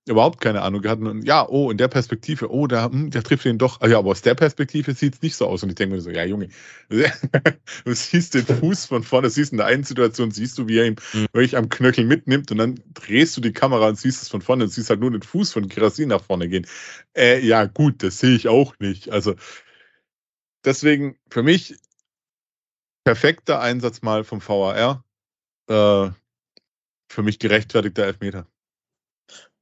überhaupt 0.09 0.41
keine 0.41 0.63
Ahnung 0.63 0.83
gehabt. 0.83 1.03
Und 1.03 1.25
ja, 1.25 1.47
oh, 1.49 1.71
in 1.71 1.79
der 1.79 1.89
Perspektive, 1.89 2.51
oh, 2.51 2.67
da, 2.67 2.91
hm, 2.91 3.11
der 3.11 3.23
trifft 3.23 3.45
den 3.45 3.59
doch. 3.59 3.81
Ah, 3.81 3.89
ja, 3.89 3.99
aber 3.99 4.11
aus 4.11 4.23
der 4.23 4.35
Perspektive 4.35 4.95
sieht 4.95 5.15
es 5.15 5.23
nicht 5.23 5.37
so 5.37 5.47
aus. 5.47 5.63
Und 5.63 5.71
ich 5.71 5.75
denke 5.75 5.97
mir 5.97 6.01
so, 6.01 6.11
ja, 6.11 6.25
Junge, 6.25 6.49
du 6.89 7.93
siehst 7.93 8.35
den 8.35 8.47
Fuß 8.47 8.87
von 8.87 9.03
vorne, 9.03 9.31
siehst 9.31 9.53
in 9.53 9.59
der 9.59 9.67
einen 9.67 9.83
Situation, 9.83 10.31
siehst 10.31 10.59
du, 10.59 10.69
wie 10.69 10.79
er 10.79 10.87
ihn 10.87 10.97
mhm. 11.13 11.27
wirklich 11.33 11.57
am 11.57 11.69
Knöchel 11.69 12.05
mitnimmt 12.05 12.51
und 12.53 12.59
dann 12.59 12.81
drehst 12.95 13.37
du 13.37 13.41
die 13.41 13.53
Kamera 13.53 13.89
und 13.89 13.99
siehst 13.99 14.23
es 14.23 14.29
von 14.29 14.43
vorne 14.43 14.65
und 14.65 14.71
siehst 14.71 14.91
halt 14.91 15.01
nur 15.01 15.11
den 15.11 15.23
Fuß 15.23 15.53
von 15.53 15.69
Kerasin 15.69 16.09
nach 16.09 16.23
vorne 16.23 16.49
gehen. 16.49 16.67
Äh, 17.17 17.41
ja, 17.45 17.65
gut, 17.65 18.03
das 18.03 18.19
sehe 18.19 18.37
ich 18.37 18.49
auch 18.49 18.75
nicht. 18.79 19.11
Also 19.11 19.35
deswegen 20.65 21.17
für 21.29 21.43
mich 21.43 21.77
perfekter 23.05 23.61
Einsatz 23.61 24.03
mal 24.03 24.25
vom 24.25 24.41
VAR. 24.41 25.05
Äh, 25.69 26.11
für 27.09 27.23
mich 27.23 27.39
gerechtfertigter 27.39 28.05
Elfmeter. 28.05 28.47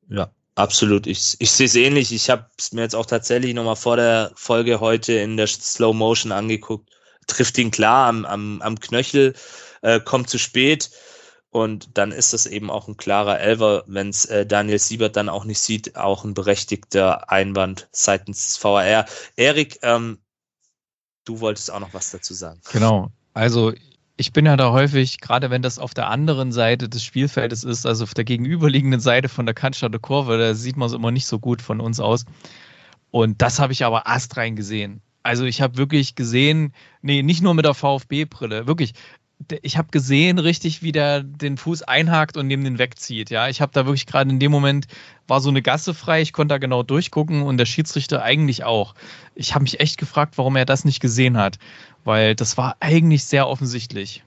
Ja, 0.08 0.30
absolut. 0.54 1.06
Ich, 1.06 1.36
ich 1.38 1.50
sehe 1.50 1.66
es 1.66 1.74
ähnlich. 1.74 2.12
Ich 2.12 2.30
habe 2.30 2.46
es 2.58 2.72
mir 2.72 2.82
jetzt 2.82 2.96
auch 2.96 3.06
tatsächlich 3.06 3.54
nochmal 3.54 3.76
vor 3.76 3.96
der 3.96 4.32
Folge 4.36 4.80
heute 4.80 5.14
in 5.14 5.36
der 5.36 5.46
Slow 5.46 5.94
Motion 5.94 6.32
angeguckt. 6.32 6.90
Trifft 7.26 7.58
ihn 7.58 7.70
klar 7.70 8.08
am, 8.08 8.24
am, 8.24 8.60
am 8.62 8.78
Knöchel, 8.78 9.34
äh, 9.82 10.00
kommt 10.00 10.28
zu 10.28 10.38
spät. 10.38 10.90
Und 11.50 11.96
dann 11.96 12.10
ist 12.10 12.32
das 12.32 12.46
eben 12.46 12.68
auch 12.68 12.88
ein 12.88 12.96
klarer 12.96 13.38
Elver, 13.38 13.84
wenn 13.86 14.08
es 14.08 14.24
äh, 14.24 14.44
Daniel 14.44 14.80
Siebert 14.80 15.14
dann 15.14 15.28
auch 15.28 15.44
nicht 15.44 15.60
sieht, 15.60 15.94
auch 15.94 16.24
ein 16.24 16.34
berechtigter 16.34 17.30
Einwand 17.30 17.88
seitens 17.92 18.44
des 18.46 18.64
VAR. 18.64 19.06
Erik, 19.36 19.78
ähm, 19.82 20.18
du 21.24 21.38
wolltest 21.38 21.70
auch 21.70 21.78
noch 21.78 21.94
was 21.94 22.10
dazu 22.10 22.34
sagen. 22.34 22.60
Genau. 22.72 23.12
Also 23.34 23.72
ich 24.16 24.32
bin 24.32 24.46
ja 24.46 24.56
da 24.56 24.70
häufig, 24.70 25.20
gerade 25.20 25.50
wenn 25.50 25.62
das 25.62 25.78
auf 25.78 25.94
der 25.94 26.08
anderen 26.08 26.52
Seite 26.52 26.88
des 26.88 27.02
Spielfeldes 27.02 27.64
ist, 27.64 27.84
also 27.86 28.04
auf 28.04 28.14
der 28.14 28.24
gegenüberliegenden 28.24 29.00
Seite 29.00 29.28
von 29.28 29.46
der 29.46 29.54
Cannstatter 29.54 29.98
Kurve, 29.98 30.38
da 30.38 30.54
sieht 30.54 30.76
man 30.76 30.86
es 30.86 30.92
immer 30.92 31.10
nicht 31.10 31.26
so 31.26 31.38
gut 31.38 31.60
von 31.60 31.80
uns 31.80 31.98
aus. 31.98 32.24
Und 33.10 33.42
das 33.42 33.58
habe 33.58 33.72
ich 33.72 33.84
aber 33.84 34.08
astrein 34.08 34.56
gesehen. 34.56 35.00
Also 35.24 35.44
ich 35.44 35.62
habe 35.62 35.78
wirklich 35.78 36.14
gesehen, 36.14 36.74
nee, 37.02 37.22
nicht 37.22 37.42
nur 37.42 37.54
mit 37.54 37.64
der 37.64 37.74
VfB-Brille, 37.74 38.66
wirklich, 38.66 38.94
ich 39.62 39.76
habe 39.76 39.88
gesehen 39.90 40.38
richtig, 40.38 40.82
wie 40.82 40.92
der 40.92 41.22
den 41.22 41.56
Fuß 41.58 41.82
einhakt 41.82 42.36
und 42.36 42.46
neben 42.46 42.64
den 42.64 42.78
wegzieht. 42.78 43.30
Ja, 43.30 43.48
ich 43.48 43.60
habe 43.60 43.72
da 43.72 43.84
wirklich 43.84 44.06
gerade 44.06 44.30
in 44.30 44.38
dem 44.38 44.52
Moment 44.52 44.86
war 45.26 45.40
so 45.40 45.50
eine 45.50 45.60
Gasse 45.60 45.92
frei, 45.92 46.22
ich 46.22 46.32
konnte 46.32 46.54
da 46.54 46.58
genau 46.58 46.82
durchgucken 46.82 47.42
und 47.42 47.58
der 47.58 47.66
Schiedsrichter 47.66 48.22
eigentlich 48.22 48.64
auch. 48.64 48.94
Ich 49.34 49.54
habe 49.54 49.64
mich 49.64 49.80
echt 49.80 49.98
gefragt, 49.98 50.38
warum 50.38 50.56
er 50.56 50.64
das 50.64 50.84
nicht 50.84 51.00
gesehen 51.00 51.36
hat 51.36 51.58
weil 52.04 52.34
das 52.34 52.56
war 52.56 52.76
eigentlich 52.80 53.24
sehr 53.24 53.48
offensichtlich. 53.48 54.22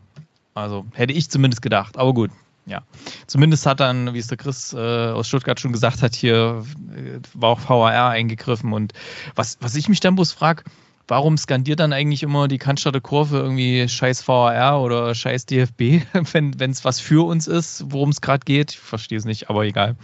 Also 0.53 0.85
hätte 0.93 1.13
ich 1.13 1.29
zumindest 1.29 1.61
gedacht, 1.61 1.97
aber 1.97 2.13
gut. 2.13 2.31
Ja, 2.65 2.81
zumindest 3.27 3.65
hat 3.65 3.79
dann, 3.79 4.13
wie 4.13 4.19
es 4.19 4.27
der 4.27 4.35
Chris 4.35 4.73
äh, 4.73 4.77
aus 4.77 5.29
Stuttgart 5.29 5.57
schon 5.57 5.71
gesagt 5.71 6.01
hat, 6.01 6.15
hier 6.15 6.65
äh, 6.93 7.19
war 7.33 7.51
auch 7.51 7.69
VAR 7.69 8.09
eingegriffen. 8.09 8.73
Und 8.73 8.91
was, 9.35 9.57
was 9.61 9.75
ich 9.75 9.87
mich 9.87 10.01
dann 10.01 10.15
bloß 10.15 10.33
frage, 10.33 10.65
warum 11.07 11.37
skandiert 11.37 11.79
dann 11.79 11.93
eigentlich 11.93 12.23
immer 12.23 12.47
die 12.47 12.57
Cannstatter 12.57 13.01
Kurve 13.01 13.37
irgendwie 13.37 13.87
scheiß 13.87 14.27
VAR 14.27 14.81
oder 14.81 15.13
scheiß 15.15 15.45
DFB, 15.45 16.03
wenn 16.33 16.71
es 16.71 16.85
was 16.85 16.99
für 16.99 17.25
uns 17.25 17.47
ist, 17.47 17.85
worum 17.87 18.09
es 18.09 18.21
gerade 18.21 18.45
geht? 18.45 18.71
Ich 18.71 18.79
verstehe 18.79 19.17
es 19.17 19.25
nicht, 19.25 19.49
aber 19.49 19.63
egal. 19.63 19.95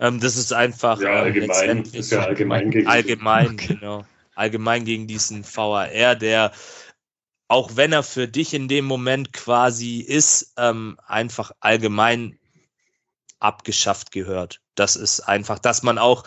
Ähm, 0.00 0.20
das 0.20 0.36
ist 0.36 0.52
einfach 0.52 1.00
ja, 1.00 1.10
ähm, 1.10 1.24
allgemein, 1.24 1.82
ist 1.82 2.10
ja 2.10 2.20
allgemein 2.24 2.70
gegen 2.70 2.88
allgemein, 2.88 3.52
okay. 3.52 3.74
genau 3.74 4.04
allgemein 4.34 4.84
gegen 4.84 5.06
diesen 5.06 5.44
VAR, 5.44 6.16
der 6.16 6.52
auch 7.48 7.76
wenn 7.76 7.92
er 7.92 8.02
für 8.02 8.28
dich 8.28 8.54
in 8.54 8.66
dem 8.66 8.86
Moment 8.86 9.32
quasi 9.32 9.98
ist, 9.98 10.54
ähm, 10.56 10.98
einfach 11.06 11.52
allgemein 11.60 12.38
abgeschafft 13.40 14.10
gehört. 14.10 14.60
Das 14.74 14.96
ist 14.96 15.20
einfach, 15.20 15.58
dass 15.58 15.82
man 15.82 15.98
auch 15.98 16.24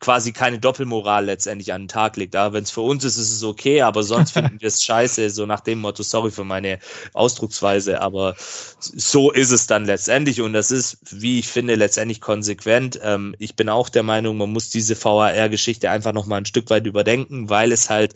quasi 0.00 0.32
keine 0.32 0.58
Doppelmoral 0.58 1.24
letztendlich 1.24 1.72
an 1.72 1.82
den 1.82 1.88
Tag 1.88 2.16
legt. 2.16 2.36
Aber 2.36 2.54
wenn 2.54 2.64
es 2.64 2.70
für 2.70 2.82
uns 2.82 3.04
ist, 3.04 3.16
ist 3.16 3.32
es 3.32 3.42
okay, 3.42 3.82
aber 3.82 4.02
sonst 4.02 4.30
finden 4.32 4.60
wir 4.60 4.68
es 4.68 4.82
scheiße, 4.82 5.30
so 5.30 5.46
nach 5.46 5.60
dem 5.60 5.80
Motto, 5.80 6.02
sorry 6.02 6.30
für 6.30 6.44
meine 6.44 6.78
Ausdrucksweise, 7.12 8.00
aber 8.00 8.34
so 8.78 9.30
ist 9.30 9.50
es 9.50 9.66
dann 9.66 9.84
letztendlich 9.84 10.40
und 10.40 10.52
das 10.52 10.70
ist, 10.70 10.98
wie 11.10 11.38
ich 11.38 11.48
finde, 11.48 11.74
letztendlich 11.74 12.20
konsequent. 12.20 12.98
Ähm, 13.02 13.34
ich 13.38 13.56
bin 13.56 13.68
auch 13.68 13.88
der 13.88 14.02
Meinung, 14.02 14.36
man 14.36 14.52
muss 14.52 14.70
diese 14.70 15.02
VAR-Geschichte 15.02 15.90
einfach 15.90 16.12
nochmal 16.12 16.40
ein 16.40 16.46
Stück 16.46 16.70
weit 16.70 16.86
überdenken, 16.86 17.48
weil 17.48 17.72
es 17.72 17.90
halt 17.90 18.14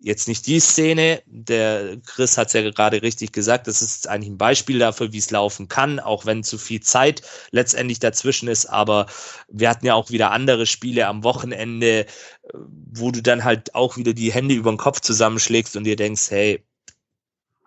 jetzt 0.00 0.28
nicht 0.28 0.46
die 0.46 0.60
Szene, 0.60 1.22
der 1.26 1.96
Chris 2.06 2.38
hat 2.38 2.48
es 2.48 2.52
ja 2.52 2.62
gerade 2.62 3.02
richtig 3.02 3.32
gesagt, 3.32 3.66
das 3.66 3.82
ist 3.82 4.08
eigentlich 4.08 4.30
ein 4.30 4.38
Beispiel 4.38 4.78
dafür, 4.78 5.12
wie 5.12 5.18
es 5.18 5.30
laufen 5.30 5.68
kann, 5.68 5.98
auch 5.98 6.24
wenn 6.24 6.44
zu 6.44 6.56
viel 6.58 6.80
Zeit 6.80 7.22
letztendlich 7.50 7.98
dazwischen 7.98 8.48
ist, 8.48 8.66
aber 8.66 9.06
wir 9.48 9.68
hatten 9.68 9.86
ja 9.86 9.94
auch 9.94 10.10
wieder 10.10 10.30
andere 10.30 10.66
Spiele 10.66 11.06
am 11.08 11.24
Wochenende, 11.24 12.06
wo 12.54 13.10
du 13.10 13.22
dann 13.22 13.44
halt 13.44 13.74
auch 13.74 13.96
wieder 13.96 14.12
die 14.14 14.32
Hände 14.32 14.54
über 14.54 14.70
den 14.70 14.78
Kopf 14.78 15.00
zusammenschlägst 15.00 15.76
und 15.76 15.84
dir 15.84 15.96
denkst, 15.96 16.30
hey, 16.30 16.64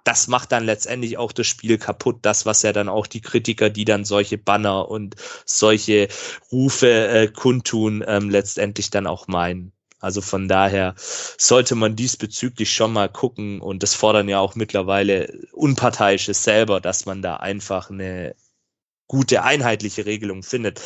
das 0.03 0.27
macht 0.27 0.51
dann 0.51 0.65
letztendlich 0.65 1.17
auch 1.17 1.31
das 1.31 1.47
Spiel 1.47 1.77
kaputt. 1.77 2.19
Das, 2.23 2.45
was 2.45 2.63
ja 2.63 2.73
dann 2.73 2.89
auch 2.89 3.07
die 3.07 3.21
Kritiker, 3.21 3.69
die 3.69 3.85
dann 3.85 4.05
solche 4.05 4.37
Banner 4.37 4.89
und 4.89 5.15
solche 5.45 6.07
Rufe 6.51 7.07
äh, 7.07 7.27
kundtun, 7.27 8.03
ähm, 8.07 8.29
letztendlich 8.29 8.89
dann 8.89 9.05
auch 9.05 9.27
meinen. 9.27 9.73
Also 10.01 10.21
von 10.21 10.47
daher 10.47 10.95
sollte 10.97 11.75
man 11.75 11.95
diesbezüglich 11.95 12.73
schon 12.73 12.91
mal 12.91 13.07
gucken 13.07 13.61
und 13.61 13.83
das 13.83 13.93
fordern 13.93 14.27
ja 14.27 14.39
auch 14.39 14.55
mittlerweile 14.55 15.31
Unparteiische 15.53 16.33
selber, 16.33 16.81
dass 16.81 17.05
man 17.05 17.21
da 17.21 17.37
einfach 17.37 17.91
eine 17.91 18.35
gute 19.07 19.43
einheitliche 19.43 20.05
Regelung 20.05 20.41
findet. 20.41 20.81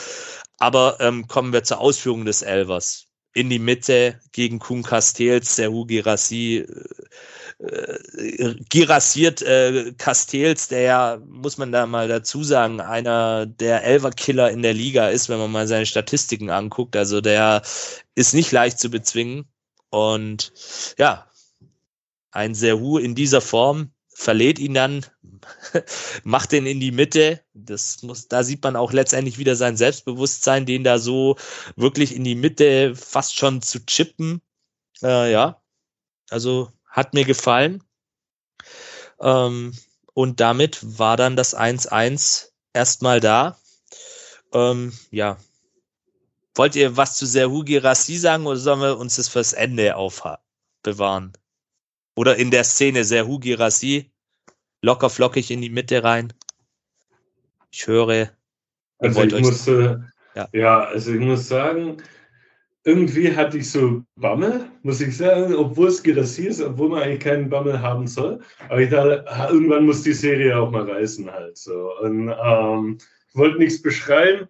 Aber 0.57 0.97
ähm, 0.99 1.27
kommen 1.27 1.53
wir 1.53 1.63
zur 1.63 1.79
Ausführung 1.79 2.25
des 2.25 2.41
Elvers. 2.41 3.07
In 3.33 3.49
die 3.49 3.59
Mitte 3.59 4.19
gegen 4.31 4.59
Kuhn 4.59 4.83
Castells, 4.83 5.55
der 5.55 5.71
Hugi 5.71 5.99
Rassi 5.99 6.65
äh, 7.59 8.55
girassiert 8.69 9.41
äh, 9.41 9.93
Castells, 9.97 10.67
der 10.67 10.81
ja, 10.81 11.21
muss 11.25 11.57
man 11.57 11.71
da 11.71 11.85
mal 11.85 12.07
dazu 12.07 12.43
sagen, 12.43 12.81
einer 12.81 13.45
der 13.45 13.83
Elver-Killer 13.83 14.51
in 14.51 14.61
der 14.61 14.73
Liga 14.73 15.07
ist, 15.07 15.29
wenn 15.29 15.39
man 15.39 15.51
mal 15.51 15.67
seine 15.67 15.85
Statistiken 15.85 16.49
anguckt. 16.49 16.95
Also 16.95 17.21
der 17.21 17.61
ist 18.13 18.33
nicht 18.33 18.51
leicht 18.51 18.79
zu 18.79 18.89
bezwingen. 18.89 19.45
Und 19.89 20.51
ja, 20.97 21.27
ein 22.31 22.55
Serhu 22.55 22.97
in 22.97 23.15
dieser 23.15 23.39
Form 23.39 23.91
verlädt 24.09 24.59
ihn 24.59 24.73
dann, 24.73 25.05
macht 26.23 26.51
den 26.51 26.65
in 26.65 26.81
die 26.81 26.91
Mitte. 26.91 27.41
Das 27.53 28.03
muss, 28.03 28.27
da 28.27 28.43
sieht 28.43 28.63
man 28.63 28.75
auch 28.75 28.91
letztendlich 28.91 29.37
wieder 29.37 29.55
sein 29.55 29.77
Selbstbewusstsein, 29.77 30.65
den 30.65 30.83
da 30.83 30.99
so 30.99 31.37
wirklich 31.77 32.13
in 32.13 32.25
die 32.25 32.35
Mitte 32.35 32.95
fast 32.95 33.37
schon 33.37 33.61
zu 33.61 33.85
chippen. 33.85 34.41
Äh, 35.01 35.31
ja, 35.31 35.61
also 36.29 36.71
hat 36.95 37.13
mir 37.13 37.25
gefallen. 37.25 37.83
Ähm, 39.19 39.73
und 40.13 40.39
damit 40.39 40.79
war 40.97 41.17
dann 41.17 41.35
das 41.35 41.55
1-1 41.55 42.51
erstmal 42.73 43.19
da. 43.19 43.59
Ähm, 44.53 44.93
ja. 45.11 45.37
Wollt 46.55 46.77
ihr 46.77 46.95
was 46.95 47.17
zu 47.17 47.25
Serhu 47.25 47.65
Girassi 47.65 48.15
sagen 48.15 48.45
oder 48.45 48.57
sollen 48.57 48.79
wir 48.79 48.97
uns 48.97 49.17
das 49.17 49.27
fürs 49.27 49.51
Ende 49.51 49.97
aufbewahren? 49.97 51.33
Oder 52.15 52.37
in 52.37 52.49
der 52.49 52.63
Szene 52.63 53.03
Serhu 53.03 53.39
Girassi 53.39 54.09
locker 54.81 55.09
flockig 55.09 55.51
in 55.51 55.61
die 55.61 55.69
Mitte 55.69 56.01
rein. 56.01 56.31
Ich 57.71 57.87
höre. 57.87 58.29
Also 58.99 59.23
ich 59.23 59.41
muss, 59.41 59.67
äh, 59.67 59.97
ja. 60.33 60.47
ja, 60.53 60.79
also 60.85 61.11
ich 61.11 61.19
muss 61.19 61.49
sagen, 61.49 62.01
irgendwie 62.85 63.35
hatte 63.35 63.57
ich 63.57 63.71
so 63.71 64.03
Bammel, 64.15 64.67
muss 64.83 65.01
ich 65.01 65.17
sagen, 65.17 65.55
obwohl 65.55 65.87
es 65.87 66.03
Girassi 66.03 66.45
ist, 66.45 66.61
obwohl 66.61 66.89
man 66.89 67.01
eigentlich 67.01 67.21
keinen 67.21 67.49
Bammel 67.49 67.81
haben 67.81 68.05
soll. 68.05 68.39
Aber 68.69 68.79
ich 68.79 68.91
dachte, 68.91 69.25
irgendwann 69.49 69.87
muss 69.87 70.03
die 70.03 70.13
Serie 70.13 70.57
auch 70.57 70.69
mal 70.69 70.89
reißen 70.89 71.29
halt 71.31 71.57
so. 71.57 71.91
Und 72.01 72.29
ähm, 72.29 72.97
ich 73.27 73.35
wollte 73.35 73.57
nichts 73.57 73.81
beschreiben, 73.81 74.47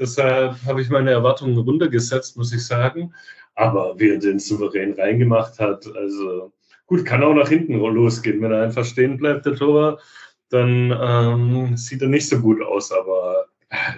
deshalb 0.00 0.56
habe 0.66 0.82
ich 0.82 0.90
meine 0.90 1.12
Erwartungen 1.12 1.56
runtergesetzt, 1.56 2.36
muss 2.36 2.52
ich 2.52 2.66
sagen. 2.66 3.14
Aber 3.54 3.98
wie 3.98 4.10
er 4.10 4.18
den 4.18 4.40
souverän 4.40 4.92
reingemacht 4.94 5.58
hat, 5.60 5.86
also 5.96 6.52
gut, 6.86 7.06
kann 7.06 7.22
auch 7.22 7.34
nach 7.34 7.48
hinten 7.48 7.74
losgehen. 7.74 8.42
Wenn 8.42 8.52
er 8.52 8.64
einfach 8.64 8.84
stehen 8.84 9.16
bleibt, 9.16 9.46
der 9.46 9.54
Torwart, 9.54 10.02
dann 10.50 10.92
ähm, 11.00 11.76
sieht 11.76 12.02
er 12.02 12.08
nicht 12.08 12.28
so 12.28 12.40
gut 12.40 12.60
aus, 12.62 12.90
aber 12.90 13.46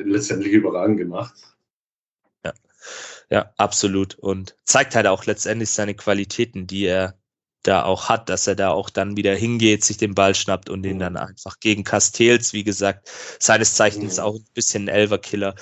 letztendlich 0.04 0.52
überragend 0.52 0.98
gemacht. 0.98 1.57
Ja, 3.30 3.52
absolut. 3.56 4.14
Und 4.14 4.56
zeigt 4.64 4.94
halt 4.94 5.06
auch 5.06 5.26
letztendlich 5.26 5.70
seine 5.70 5.94
Qualitäten, 5.94 6.66
die 6.66 6.86
er 6.86 7.18
da 7.62 7.84
auch 7.84 8.08
hat, 8.08 8.28
dass 8.28 8.46
er 8.46 8.54
da 8.54 8.70
auch 8.70 8.88
dann 8.88 9.16
wieder 9.16 9.34
hingeht, 9.34 9.84
sich 9.84 9.96
den 9.98 10.14
Ball 10.14 10.34
schnappt 10.34 10.70
und 10.70 10.82
den 10.82 10.98
dann 10.98 11.16
einfach 11.16 11.58
gegen 11.60 11.84
Castells, 11.84 12.52
wie 12.52 12.64
gesagt, 12.64 13.10
seines 13.40 13.74
Zeichens 13.74 14.18
auch 14.18 14.36
ein 14.36 14.46
bisschen 14.54 14.84
ein 14.84 14.88
Elverkiller, 14.88 15.54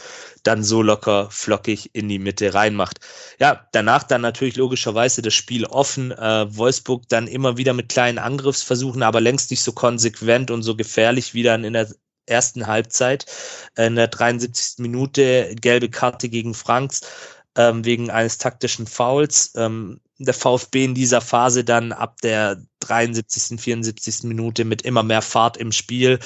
dann 0.43 0.62
so 0.62 0.83
locker 0.83 1.29
flockig 1.31 1.91
in 1.95 2.09
die 2.09 2.19
Mitte 2.19 2.55
reinmacht. 2.55 3.01
Ja, 3.41 3.67
danach 3.73 4.05
dann 4.05 4.21
natürlich 4.21 4.57
logischerweise 4.57 5.23
das 5.23 5.35
Spiel 5.35 5.64
offen. 5.64 6.12
Äh, 6.12 6.55
Wolfsburg 6.57 7.09
dann 7.09 7.27
immer 7.27 7.57
wieder 7.57 7.73
mit 7.73 7.89
kleinen 7.89 8.19
Angriffsversuchen, 8.19 9.03
aber 9.03 9.21
längst 9.21 9.51
nicht 9.51 9.62
so 9.62 9.73
konsequent 9.73 10.51
und 10.51 10.62
so 10.62 10.77
gefährlich 10.77 11.35
wie 11.35 11.43
dann 11.43 11.64
in 11.64 11.73
der 11.73 11.89
ersten 12.27 12.67
Halbzeit. 12.67 13.27
In 13.77 13.97
der 13.97 14.09
73. 14.09 14.79
Minute 14.79 15.55
gelbe 15.61 15.89
Karte 15.89 16.29
gegen 16.29 16.55
Franks 16.55 17.01
ähm, 17.57 17.85
wegen 17.85 18.11
eines 18.11 18.39
taktischen 18.39 18.87
Fouls. 18.87 19.53
Ähm, 19.57 20.01
der 20.19 20.35
VfB 20.35 20.85
in 20.85 20.95
dieser 20.95 21.21
Phase 21.21 21.65
dann 21.65 21.93
ab 21.93 22.21
der 22.23 22.63
73., 22.81 23.61
74. 23.61 24.25
Minute 24.25 24.65
mit 24.65 24.83
immer 24.83 25.03
mehr 25.03 25.23
Fahrt 25.23 25.57
im 25.57 25.73
Spiel 25.73 26.21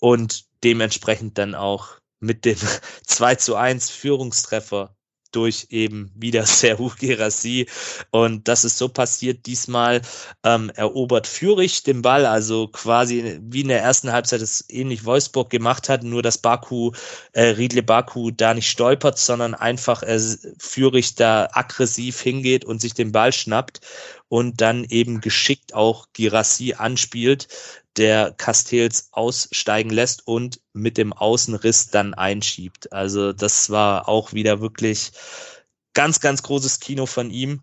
und 0.00 0.46
dementsprechend 0.64 1.38
dann 1.38 1.54
auch 1.54 1.98
mit 2.20 2.44
dem 2.44 2.58
2 3.06 3.34
zu 3.36 3.56
1 3.56 3.90
Führungstreffer 3.90 4.94
durch 5.32 5.66
eben 5.70 6.10
wieder 6.14 6.46
Serhu 6.46 6.90
Gerassi. 6.98 7.66
Und 8.10 8.48
das 8.48 8.64
ist 8.64 8.78
so 8.78 8.88
passiert. 8.88 9.46
Diesmal 9.46 10.02
ähm, 10.44 10.70
erobert 10.74 11.26
Fürich 11.26 11.82
den 11.82 12.02
Ball, 12.02 12.26
also 12.26 12.68
quasi 12.68 13.38
wie 13.42 13.62
in 13.62 13.68
der 13.68 13.82
ersten 13.82 14.12
Halbzeit 14.12 14.40
es 14.40 14.64
ähnlich 14.68 15.04
Wolfsburg 15.04 15.50
gemacht 15.50 15.88
hat, 15.88 16.02
nur 16.02 16.22
dass 16.22 16.38
Baku, 16.38 16.92
äh, 17.32 17.42
Riedle 17.48 17.82
Baku 17.82 18.30
da 18.30 18.54
nicht 18.54 18.70
stolpert, 18.70 19.18
sondern 19.18 19.54
einfach 19.54 20.02
äh, 20.02 20.18
Fürich 20.58 21.14
da 21.14 21.48
aggressiv 21.52 22.20
hingeht 22.20 22.64
und 22.64 22.80
sich 22.80 22.94
den 22.94 23.12
Ball 23.12 23.32
schnappt 23.32 23.80
und 24.28 24.60
dann 24.60 24.84
eben 24.84 25.20
geschickt 25.20 25.74
auch 25.74 26.06
Girassi 26.12 26.74
anspielt, 26.74 27.48
der 27.96 28.32
Castells 28.32 29.08
aussteigen 29.12 29.90
lässt 29.90 30.26
und 30.26 30.60
mit 30.72 30.98
dem 30.98 31.12
Außenriss 31.12 31.88
dann 31.90 32.14
einschiebt. 32.14 32.92
Also 32.92 33.32
das 33.32 33.70
war 33.70 34.08
auch 34.08 34.32
wieder 34.32 34.60
wirklich 34.60 35.12
ganz, 35.94 36.20
ganz 36.20 36.42
großes 36.42 36.80
Kino 36.80 37.06
von 37.06 37.30
ihm. 37.30 37.62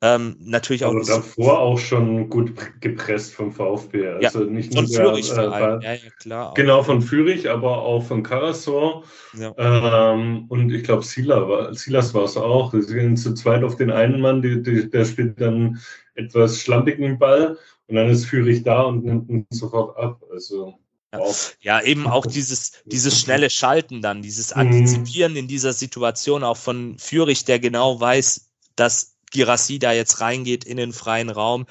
Ähm, 0.00 0.36
natürlich 0.40 0.84
auch. 0.84 0.94
Also 0.94 1.16
davor 1.16 1.58
auch 1.58 1.78
schon 1.78 2.28
gut 2.28 2.52
gepresst 2.80 3.34
vom 3.34 3.50
VfB. 3.50 4.06
Also 4.06 4.44
ja, 4.44 4.50
nicht 4.50 4.72
von 4.72 4.84
nur 4.84 4.94
Fürich 4.94 5.28
der, 5.30 5.44
äh, 5.44 5.84
ja, 5.84 5.92
ja, 5.94 6.10
klar. 6.20 6.54
Genau, 6.54 6.84
von 6.84 7.02
Fürich, 7.02 7.50
aber 7.50 7.82
auch 7.82 8.04
von 8.04 8.22
Karasor. 8.22 9.02
Ja. 9.36 9.52
Ähm, 9.58 10.44
und 10.48 10.72
ich 10.72 10.84
glaube, 10.84 11.02
Silas 11.02 12.14
war 12.14 12.24
es 12.24 12.36
auch. 12.36 12.72
Sie 12.72 12.94
gehen 12.94 13.16
zu 13.16 13.34
zweit 13.34 13.64
auf 13.64 13.76
den 13.76 13.90
einen 13.90 14.20
Mann, 14.20 14.40
die, 14.40 14.62
die, 14.62 14.88
der 14.88 15.04
spielt 15.04 15.40
dann 15.40 15.80
etwas 16.14 16.60
schlampigen 16.60 17.18
Ball 17.18 17.58
und 17.88 17.96
dann 17.96 18.08
ist 18.08 18.26
Fürich 18.26 18.62
da 18.62 18.82
und 18.82 19.04
nimmt 19.04 19.28
ihn 19.28 19.46
sofort 19.50 19.96
ab. 19.96 20.22
Also. 20.30 20.78
Wow. 21.10 21.56
Ja, 21.60 21.82
eben 21.82 22.06
auch 22.06 22.26
dieses, 22.26 22.72
dieses 22.84 23.18
schnelle 23.18 23.50
Schalten 23.50 24.02
dann, 24.02 24.22
dieses 24.22 24.54
mhm. 24.54 24.60
Antizipieren 24.60 25.34
in 25.34 25.48
dieser 25.48 25.72
Situation 25.72 26.44
auch 26.44 26.58
von 26.58 26.98
Fürich, 26.98 27.44
der 27.44 27.58
genau 27.58 27.98
weiß, 27.98 28.48
dass 28.76 29.17
Girassi 29.30 29.78
da 29.78 29.92
jetzt 29.92 30.20
reingeht 30.20 30.64
in 30.64 30.76
den 30.76 30.92
freien 30.92 31.30
Raum 31.30 31.66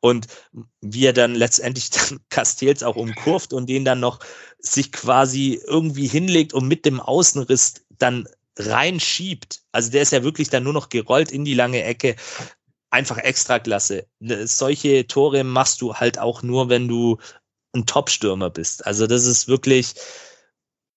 und 0.00 0.26
wie 0.80 1.06
er 1.06 1.12
dann 1.12 1.34
letztendlich 1.34 1.90
dann 1.90 2.20
Castells 2.28 2.82
auch 2.82 2.96
umkurft 2.96 3.52
und 3.52 3.68
den 3.68 3.84
dann 3.84 4.00
noch 4.00 4.20
sich 4.58 4.92
quasi 4.92 5.60
irgendwie 5.66 6.06
hinlegt 6.06 6.52
und 6.52 6.66
mit 6.68 6.84
dem 6.84 7.00
Außenriss 7.00 7.86
dann 7.98 8.28
reinschiebt. 8.58 9.62
Also 9.72 9.90
der 9.90 10.02
ist 10.02 10.12
ja 10.12 10.22
wirklich 10.22 10.50
dann 10.50 10.64
nur 10.64 10.72
noch 10.72 10.88
gerollt 10.88 11.32
in 11.32 11.44
die 11.44 11.54
lange 11.54 11.82
Ecke 11.82 12.16
einfach 12.90 13.18
Extraklasse. 13.18 14.06
Ne, 14.18 14.46
solche 14.46 15.06
Tore 15.06 15.44
machst 15.44 15.80
du 15.80 15.94
halt 15.94 16.18
auch 16.18 16.42
nur, 16.42 16.68
wenn 16.68 16.88
du 16.88 17.18
ein 17.72 17.86
Top-Stürmer 17.86 18.50
bist. 18.50 18.84
Also 18.86 19.06
das 19.06 19.26
ist 19.26 19.48
wirklich 19.48 19.94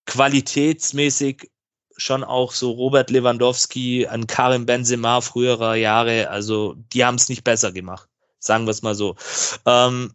qualitätsmäßig 0.06 1.52
schon 1.98 2.24
auch 2.24 2.52
so 2.52 2.72
Robert 2.72 3.10
Lewandowski, 3.10 4.08
an 4.08 4.28
Karim 4.28 4.66
Benzema 4.66 5.22
früherer 5.22 5.76
Jahre. 5.76 6.30
Also 6.30 6.76
die 6.94 7.06
haben 7.06 7.16
es 7.16 7.30
nicht 7.30 7.44
besser 7.44 7.72
gemacht. 7.72 8.10
Sagen 8.40 8.66
wir 8.66 8.72
es 8.72 8.82
mal 8.82 8.96
so. 8.96 9.16
Ähm, 9.66 10.14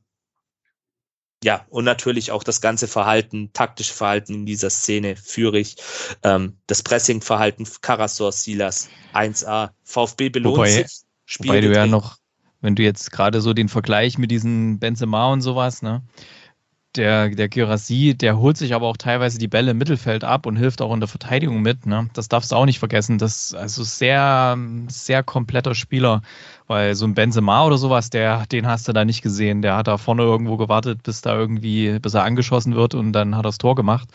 ja, 1.43 1.65
und 1.71 1.85
natürlich 1.85 2.33
auch 2.33 2.43
das 2.43 2.61
ganze 2.61 2.89
Verhalten, 2.89 3.53
taktische 3.53 3.95
Verhalten 3.95 4.35
in 4.35 4.47
dieser 4.47 4.71
Szene, 4.71 5.15
Führig, 5.15 5.77
ähm, 6.25 6.59
das 6.67 6.83
Pressing-Verhalten, 6.83 7.67
Karasor, 7.81 8.33
Silas, 8.33 8.89
1A, 9.15 9.71
VfB 9.85 10.31
belohnt 10.31 10.57
Wobei, 10.57 10.71
sich. 10.71 11.03
Spiel 11.27 11.51
Wobei 11.51 11.61
du 11.61 11.73
ja 11.73 11.87
noch, 11.87 12.17
wenn 12.61 12.75
du 12.75 12.83
jetzt 12.83 13.13
gerade 13.13 13.41
so 13.41 13.55
den 13.55 13.69
Vergleich 13.69 14.19
mit 14.19 14.33
diesen 14.33 14.81
Benzema 14.81 15.33
und 15.33 15.41
sowas, 15.41 15.81
ne? 15.81 16.03
Der, 16.97 17.29
der 17.29 17.49
Girassi, 17.49 18.15
der 18.15 18.39
holt 18.39 18.57
sich 18.57 18.75
aber 18.75 18.87
auch 18.87 18.97
teilweise 18.97 19.39
die 19.39 19.49
Bälle 19.49 19.73
im 19.73 19.79
Mittelfeld 19.79 20.25
ab 20.25 20.47
und 20.47 20.57
hilft 20.57 20.81
auch 20.81 20.93
in 20.93 21.01
der 21.01 21.09
Verteidigung 21.09 21.61
mit. 21.61 21.87
Ne? 21.87 22.09
Das 22.15 22.29
darfst 22.29 22.51
du 22.51 22.57
auch 22.57 22.65
nicht 22.65 22.79
vergessen. 22.79 23.19
Das 23.19 23.37
ist 23.37 23.55
also 23.55 23.85
sehr, 23.85 24.59
sehr 24.89 25.23
kompletter 25.23 25.75
Spieler. 25.75 26.23
Weil 26.67 26.95
so 26.95 27.07
ein 27.07 27.15
Benzema 27.15 27.65
oder 27.65 27.79
sowas, 27.79 28.11
der, 28.11 28.47
den 28.47 28.67
hast 28.67 28.89
du 28.89 28.93
da 28.93 29.05
nicht 29.05 29.23
gesehen. 29.23 29.63
Der 29.63 29.77
hat 29.77 29.87
da 29.87 29.97
vorne 29.97 30.23
irgendwo 30.23 30.57
gewartet, 30.57 31.03
bis 31.03 31.21
da 31.23 31.35
irgendwie, 31.35 31.99
bis 31.99 32.15
er 32.15 32.25
angeschossen 32.25 32.75
wird 32.75 32.95
und 32.95 33.13
dann 33.13 33.37
hat 33.37 33.41
er 33.41 33.49
das 33.49 33.59
Tor 33.59 33.75
gemacht. 33.75 34.09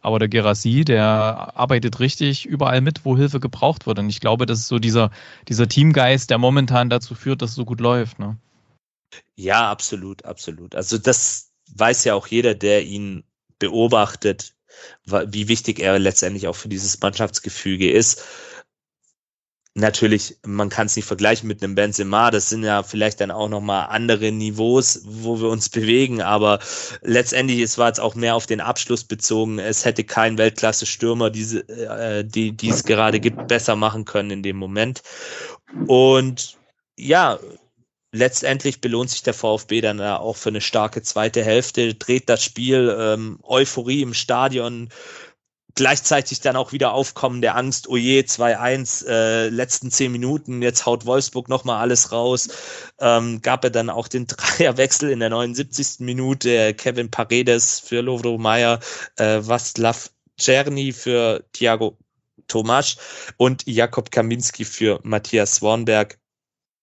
Aber 0.00 0.18
der 0.18 0.28
Gerassi, 0.28 0.84
der 0.84 1.52
arbeitet 1.54 2.00
richtig 2.00 2.44
überall 2.44 2.80
mit, 2.80 3.04
wo 3.04 3.16
Hilfe 3.16 3.38
gebraucht 3.38 3.86
wird. 3.86 4.00
Und 4.00 4.10
ich 4.10 4.20
glaube, 4.20 4.46
das 4.46 4.60
ist 4.60 4.68
so 4.68 4.80
dieser, 4.80 5.10
dieser 5.48 5.68
Teamgeist, 5.68 6.30
der 6.30 6.38
momentan 6.38 6.90
dazu 6.90 7.14
führt, 7.14 7.40
dass 7.40 7.50
es 7.50 7.56
so 7.56 7.64
gut 7.64 7.80
läuft. 7.80 8.18
Ne? 8.18 8.36
Ja, 9.36 9.70
absolut, 9.70 10.24
absolut. 10.24 10.74
Also 10.74 10.98
das 10.98 11.51
weiß 11.74 12.04
ja 12.04 12.14
auch 12.14 12.26
jeder, 12.26 12.54
der 12.54 12.84
ihn 12.84 13.24
beobachtet, 13.58 14.54
wie 15.04 15.48
wichtig 15.48 15.80
er 15.80 15.98
letztendlich 15.98 16.48
auch 16.48 16.56
für 16.56 16.68
dieses 16.68 17.00
Mannschaftsgefüge 17.00 17.90
ist. 17.90 18.24
Natürlich, 19.74 20.36
man 20.44 20.68
kann 20.68 20.86
es 20.86 20.96
nicht 20.96 21.06
vergleichen 21.06 21.48
mit 21.48 21.62
einem 21.62 21.74
Benzema, 21.74 22.30
das 22.30 22.50
sind 22.50 22.62
ja 22.62 22.82
vielleicht 22.82 23.22
dann 23.22 23.30
auch 23.30 23.48
nochmal 23.48 23.86
andere 23.88 24.30
Niveaus, 24.30 25.00
wo 25.04 25.40
wir 25.40 25.48
uns 25.48 25.70
bewegen, 25.70 26.20
aber 26.20 26.58
letztendlich, 27.00 27.60
es 27.60 27.78
war 27.78 27.88
jetzt 27.88 28.00
auch 28.00 28.14
mehr 28.14 28.34
auf 28.34 28.44
den 28.44 28.60
Abschluss 28.60 29.04
bezogen, 29.04 29.58
es 29.58 29.86
hätte 29.86 30.04
kein 30.04 30.36
Weltklasse-Stürmer, 30.36 31.30
diese, 31.30 31.60
äh, 31.68 32.22
die, 32.22 32.52
die 32.52 32.68
es 32.68 32.84
gerade 32.84 33.18
gibt, 33.18 33.48
besser 33.48 33.74
machen 33.74 34.04
können 34.04 34.30
in 34.30 34.42
dem 34.42 34.58
Moment. 34.58 35.02
Und 35.86 36.58
ja, 36.98 37.38
letztendlich 38.12 38.80
belohnt 38.80 39.10
sich 39.10 39.22
der 39.22 39.34
VfB 39.34 39.80
dann 39.80 40.00
auch 40.00 40.36
für 40.36 40.50
eine 40.50 40.60
starke 40.60 41.02
zweite 41.02 41.42
Hälfte, 41.42 41.94
dreht 41.94 42.28
das 42.28 42.44
Spiel, 42.44 42.94
ähm, 42.98 43.38
Euphorie 43.42 44.02
im 44.02 44.14
Stadion, 44.14 44.90
gleichzeitig 45.74 46.40
dann 46.40 46.56
auch 46.56 46.72
wieder 46.72 46.92
Aufkommen 46.92 47.40
der 47.40 47.56
Angst, 47.56 47.88
oh 47.88 47.96
je, 47.96 48.20
2-1, 48.20 49.06
äh, 49.06 49.48
letzten 49.48 49.90
zehn 49.90 50.12
Minuten, 50.12 50.62
jetzt 50.62 50.84
haut 50.84 51.06
Wolfsburg 51.06 51.48
nochmal 51.48 51.80
alles 51.80 52.12
raus. 52.12 52.48
Ähm, 53.00 53.40
gab 53.40 53.64
er 53.64 53.70
dann 53.70 53.90
auch 53.90 54.08
den 54.08 54.26
Dreierwechsel 54.28 55.10
in 55.10 55.20
der 55.20 55.30
79. 55.30 56.00
Minute, 56.00 56.74
Kevin 56.74 57.10
Paredes 57.10 57.80
für 57.80 58.02
Lovro 58.02 58.38
Meyer, 58.38 58.80
äh, 59.16 59.38
Václav 59.38 60.10
Czerny 60.38 60.92
für 60.92 61.44
Thiago 61.52 61.96
Tomasch 62.48 62.96
und 63.36 63.66
Jakob 63.66 64.10
Kaminski 64.10 64.64
für 64.64 65.00
Matthias 65.02 65.56
Swanberg. 65.56 66.18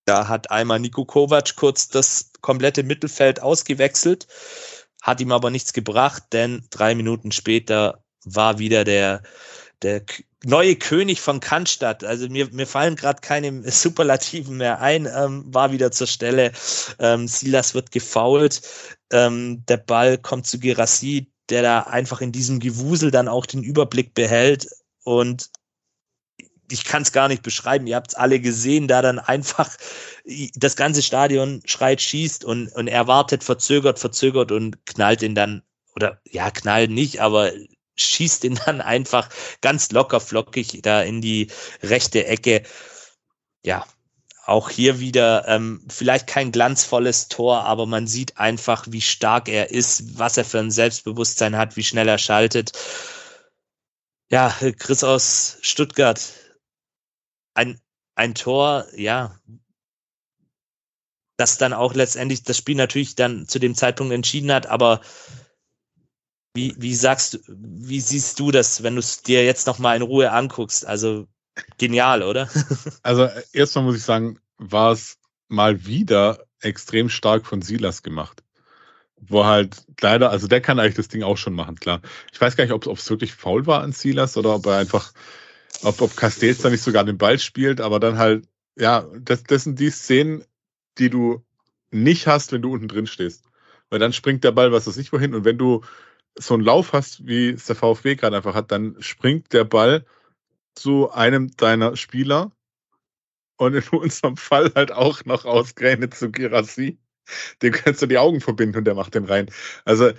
Da 0.09 0.27
hat 0.27 0.49
einmal 0.49 0.79
Niko 0.79 1.05
Kovac 1.05 1.55
kurz 1.55 1.87
das 1.87 2.31
komplette 2.41 2.81
Mittelfeld 2.81 3.43
ausgewechselt, 3.43 4.25
hat 5.03 5.21
ihm 5.21 5.31
aber 5.31 5.51
nichts 5.51 5.71
gebracht, 5.71 6.23
denn 6.31 6.63
drei 6.71 6.95
Minuten 6.95 7.31
später 7.31 8.03
war 8.25 8.57
wieder 8.57 8.85
der, 8.85 9.21
der 9.83 10.01
neue 10.43 10.75
König 10.77 11.21
von 11.21 11.39
Cannstatt. 11.39 12.03
Also 12.03 12.27
mir, 12.27 12.49
mir 12.51 12.65
fallen 12.65 12.95
gerade 12.95 13.21
keine 13.21 13.61
Superlativen 13.71 14.57
mehr 14.57 14.81
ein, 14.81 15.05
ähm, 15.05 15.43
war 15.53 15.71
wieder 15.71 15.91
zur 15.91 16.07
Stelle. 16.07 16.53
Ähm, 16.97 17.27
Silas 17.27 17.75
wird 17.75 17.91
gefault. 17.91 18.63
Ähm, 19.11 19.63
der 19.67 19.77
Ball 19.77 20.17
kommt 20.17 20.47
zu 20.47 20.59
Gerassi, 20.59 21.31
der 21.49 21.61
da 21.61 21.79
einfach 21.81 22.21
in 22.21 22.31
diesem 22.31 22.59
Gewusel 22.59 23.11
dann 23.11 23.27
auch 23.27 23.45
den 23.45 23.61
Überblick 23.61 24.15
behält 24.15 24.67
und 25.03 25.51
ich 26.71 26.83
kann 26.83 27.01
es 27.01 27.11
gar 27.11 27.27
nicht 27.27 27.43
beschreiben. 27.43 27.87
Ihr 27.87 27.95
habt 27.95 28.11
es 28.11 28.15
alle 28.15 28.39
gesehen, 28.39 28.87
da 28.87 29.01
dann 29.01 29.19
einfach 29.19 29.75
das 30.55 30.75
ganze 30.75 31.01
Stadion 31.01 31.61
schreit, 31.65 32.01
schießt 32.01 32.43
und, 32.43 32.69
und 32.69 32.87
er 32.87 33.07
wartet, 33.07 33.43
verzögert, 33.43 33.99
verzögert 33.99 34.51
und 34.51 34.85
knallt 34.85 35.21
ihn 35.21 35.35
dann, 35.35 35.63
oder 35.95 36.19
ja, 36.29 36.51
knallt 36.51 36.91
nicht, 36.91 37.21
aber 37.21 37.51
schießt 37.95 38.43
ihn 38.45 38.59
dann 38.65 38.81
einfach 38.81 39.29
ganz 39.61 39.91
locker 39.91 40.19
flockig 40.19 40.81
da 40.81 41.01
in 41.01 41.21
die 41.21 41.47
rechte 41.81 42.25
Ecke. 42.25 42.63
Ja, 43.63 43.85
auch 44.45 44.69
hier 44.69 44.99
wieder 44.99 45.47
ähm, 45.47 45.85
vielleicht 45.89 46.27
kein 46.27 46.51
glanzvolles 46.51 47.27
Tor, 47.27 47.65
aber 47.65 47.85
man 47.85 48.07
sieht 48.07 48.37
einfach, 48.37 48.85
wie 48.89 49.01
stark 49.01 49.47
er 49.47 49.69
ist, 49.69 50.17
was 50.17 50.37
er 50.37 50.45
für 50.45 50.59
ein 50.59 50.71
Selbstbewusstsein 50.71 51.55
hat, 51.55 51.77
wie 51.77 51.83
schnell 51.83 52.07
er 52.07 52.17
schaltet. 52.17 52.71
Ja, 54.31 54.55
Chris 54.77 55.03
aus 55.03 55.57
Stuttgart. 55.61 56.19
Ein, 57.59 57.77
ein 58.15 58.35
Tor, 58.35 58.85
ja, 58.95 59.37
das 61.35 61.57
dann 61.57 61.73
auch 61.73 61.93
letztendlich 61.93 62.43
das 62.43 62.57
Spiel 62.57 62.77
natürlich 62.77 63.15
dann 63.15 63.49
zu 63.49 63.59
dem 63.59 63.75
Zeitpunkt 63.75 64.13
entschieden 64.13 64.49
hat, 64.49 64.67
aber 64.67 65.01
wie, 66.53 66.73
wie 66.77 66.95
sagst 66.95 67.33
du, 67.33 67.39
wie 67.47 67.99
siehst 67.99 68.39
du 68.39 68.51
das, 68.51 68.81
wenn 68.81 68.95
du 68.95 68.99
es 68.99 69.23
dir 69.23 69.43
jetzt 69.43 69.67
nochmal 69.67 69.97
in 69.97 70.03
Ruhe 70.03 70.31
anguckst? 70.31 70.85
Also 70.85 71.27
genial, 71.77 72.23
oder? 72.23 72.49
Also 73.03 73.27
erstmal 73.51 73.83
muss 73.83 73.97
ich 73.97 74.03
sagen, 74.03 74.39
war 74.57 74.93
es 74.93 75.17
mal 75.49 75.85
wieder 75.85 76.45
extrem 76.61 77.09
stark 77.09 77.45
von 77.45 77.61
Silas 77.61 78.03
gemacht. 78.03 78.41
Wo 79.17 79.45
halt 79.45 79.83
leider, 79.99 80.29
also 80.29 80.47
der 80.47 80.61
kann 80.61 80.79
eigentlich 80.79 80.95
das 80.95 81.09
Ding 81.09 81.23
auch 81.23 81.37
schon 81.37 81.53
machen, 81.53 81.75
klar. 81.75 82.01
Ich 82.31 82.39
weiß 82.39 82.55
gar 82.55 82.63
nicht, 82.63 82.73
ob 82.73 82.87
es 82.87 83.09
wirklich 83.09 83.33
faul 83.33 83.67
war 83.67 83.83
an 83.83 83.91
Silas 83.91 84.37
oder 84.37 84.55
ob 84.55 84.65
er 84.65 84.77
einfach, 84.77 85.13
ob, 85.83 86.01
ob 86.01 86.15
Castells 86.15 86.59
da 86.59 86.69
nicht 86.69 86.83
sogar 86.83 87.03
den 87.03 87.17
Ball 87.17 87.39
spielt, 87.39 87.81
aber 87.81 87.99
dann 87.99 88.17
halt, 88.17 88.47
ja, 88.75 89.07
das, 89.19 89.43
das 89.43 89.63
sind 89.63 89.79
die 89.79 89.89
Szenen, 89.89 90.43
die 90.97 91.09
du 91.09 91.43
nicht 91.91 92.27
hast, 92.27 92.51
wenn 92.51 92.61
du 92.61 92.71
unten 92.71 92.87
drin 92.87 93.07
stehst. 93.07 93.45
Weil 93.89 93.99
dann 93.99 94.13
springt 94.13 94.43
der 94.43 94.51
Ball, 94.51 94.71
was 94.71 94.87
weiß 94.87 94.97
ich 94.97 95.11
wohin, 95.11 95.33
und 95.33 95.45
wenn 95.45 95.57
du 95.57 95.83
so 96.37 96.53
einen 96.53 96.63
Lauf 96.63 96.93
hast, 96.93 97.25
wie 97.25 97.49
es 97.49 97.65
der 97.65 97.75
VfB 97.75 98.15
gerade 98.15 98.37
einfach 98.37 98.55
hat, 98.55 98.71
dann 98.71 98.95
springt 98.99 99.51
der 99.53 99.63
Ball 99.63 100.05
zu 100.75 101.11
einem 101.11 101.51
deiner 101.57 101.95
Spieler 101.97 102.51
und 103.57 103.73
in 103.73 103.83
unserem 103.89 104.37
Fall 104.37 104.71
halt 104.75 104.91
auch 104.91 105.25
noch 105.25 105.45
ausgerechnet 105.45 106.13
zu 106.13 106.31
Girassi. 106.31 106.99
Dem 107.61 107.73
kannst 107.73 108.01
du 108.01 108.05
die 108.07 108.17
Augen 108.17 108.41
verbinden 108.41 108.77
und 108.77 108.85
der 108.85 108.95
macht 108.95 109.15
den 109.15 109.25
rein. 109.25 109.51
Also 109.85 110.11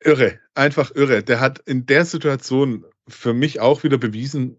irre, 0.00 0.38
einfach 0.54 0.94
irre. 0.94 1.22
Der 1.22 1.40
hat 1.40 1.58
in 1.60 1.86
der 1.86 2.04
Situation 2.04 2.84
für 3.08 3.34
mich 3.34 3.60
auch 3.60 3.82
wieder 3.82 3.98
bewiesen, 3.98 4.58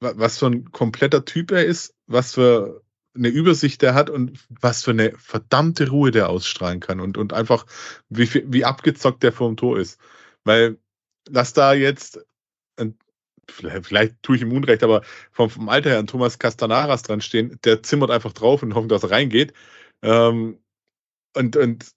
was 0.00 0.38
für 0.38 0.46
ein 0.46 0.70
kompletter 0.72 1.24
Typ 1.24 1.50
er 1.50 1.64
ist, 1.64 1.94
was 2.06 2.34
für 2.34 2.82
eine 3.14 3.28
Übersicht 3.28 3.80
der 3.80 3.94
hat 3.94 4.10
und 4.10 4.38
was 4.48 4.84
für 4.84 4.90
eine 4.90 5.12
verdammte 5.16 5.88
Ruhe 5.88 6.10
der 6.10 6.28
ausstrahlen 6.28 6.80
kann 6.80 7.00
und, 7.00 7.16
und 7.16 7.32
einfach, 7.32 7.66
wie, 8.10 8.28
wie 8.52 8.64
abgezockt 8.64 9.22
der 9.22 9.32
vor 9.32 9.48
dem 9.48 9.56
Tor 9.56 9.78
ist. 9.78 9.98
Weil, 10.44 10.78
lass 11.28 11.54
da 11.54 11.72
jetzt, 11.72 12.20
vielleicht, 13.50 13.86
vielleicht 13.86 14.22
tue 14.22 14.36
ich 14.36 14.42
ihm 14.42 14.52
Unrecht, 14.52 14.82
aber 14.82 15.02
vom, 15.32 15.50
vom 15.50 15.68
Alter 15.68 15.90
her 15.90 15.98
an 15.98 16.06
Thomas 16.06 16.38
Castanaras 16.38 17.02
dran 17.02 17.20
stehen, 17.20 17.58
der 17.64 17.82
zimmert 17.82 18.10
einfach 18.10 18.32
drauf 18.32 18.62
und 18.62 18.74
hofft, 18.74 18.90
dass 18.90 19.02
er 19.02 19.10
reingeht. 19.10 19.52
Ähm, 20.02 20.58
und, 21.34 21.56
und 21.56 21.90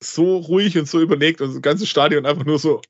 so 0.00 0.36
ruhig 0.38 0.78
und 0.78 0.88
so 0.88 1.00
überlegt 1.00 1.40
und 1.40 1.54
das 1.54 1.62
ganze 1.62 1.86
Stadion 1.86 2.26
einfach 2.26 2.44
nur 2.44 2.58
so 2.58 2.80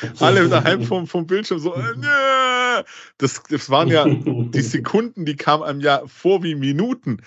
alle 0.20 0.48
daheim 0.48 0.82
vom, 0.82 1.06
vom 1.06 1.26
Bildschirm 1.26 1.58
so, 1.58 1.74
äh, 1.74 2.84
das, 3.18 3.42
das 3.48 3.70
waren 3.70 3.88
ja 3.88 4.06
die 4.08 4.62
Sekunden, 4.62 5.24
die 5.24 5.36
kamen 5.36 5.62
einem 5.62 5.80
ja 5.80 6.02
vor 6.06 6.42
wie 6.42 6.54
Minuten. 6.54 7.22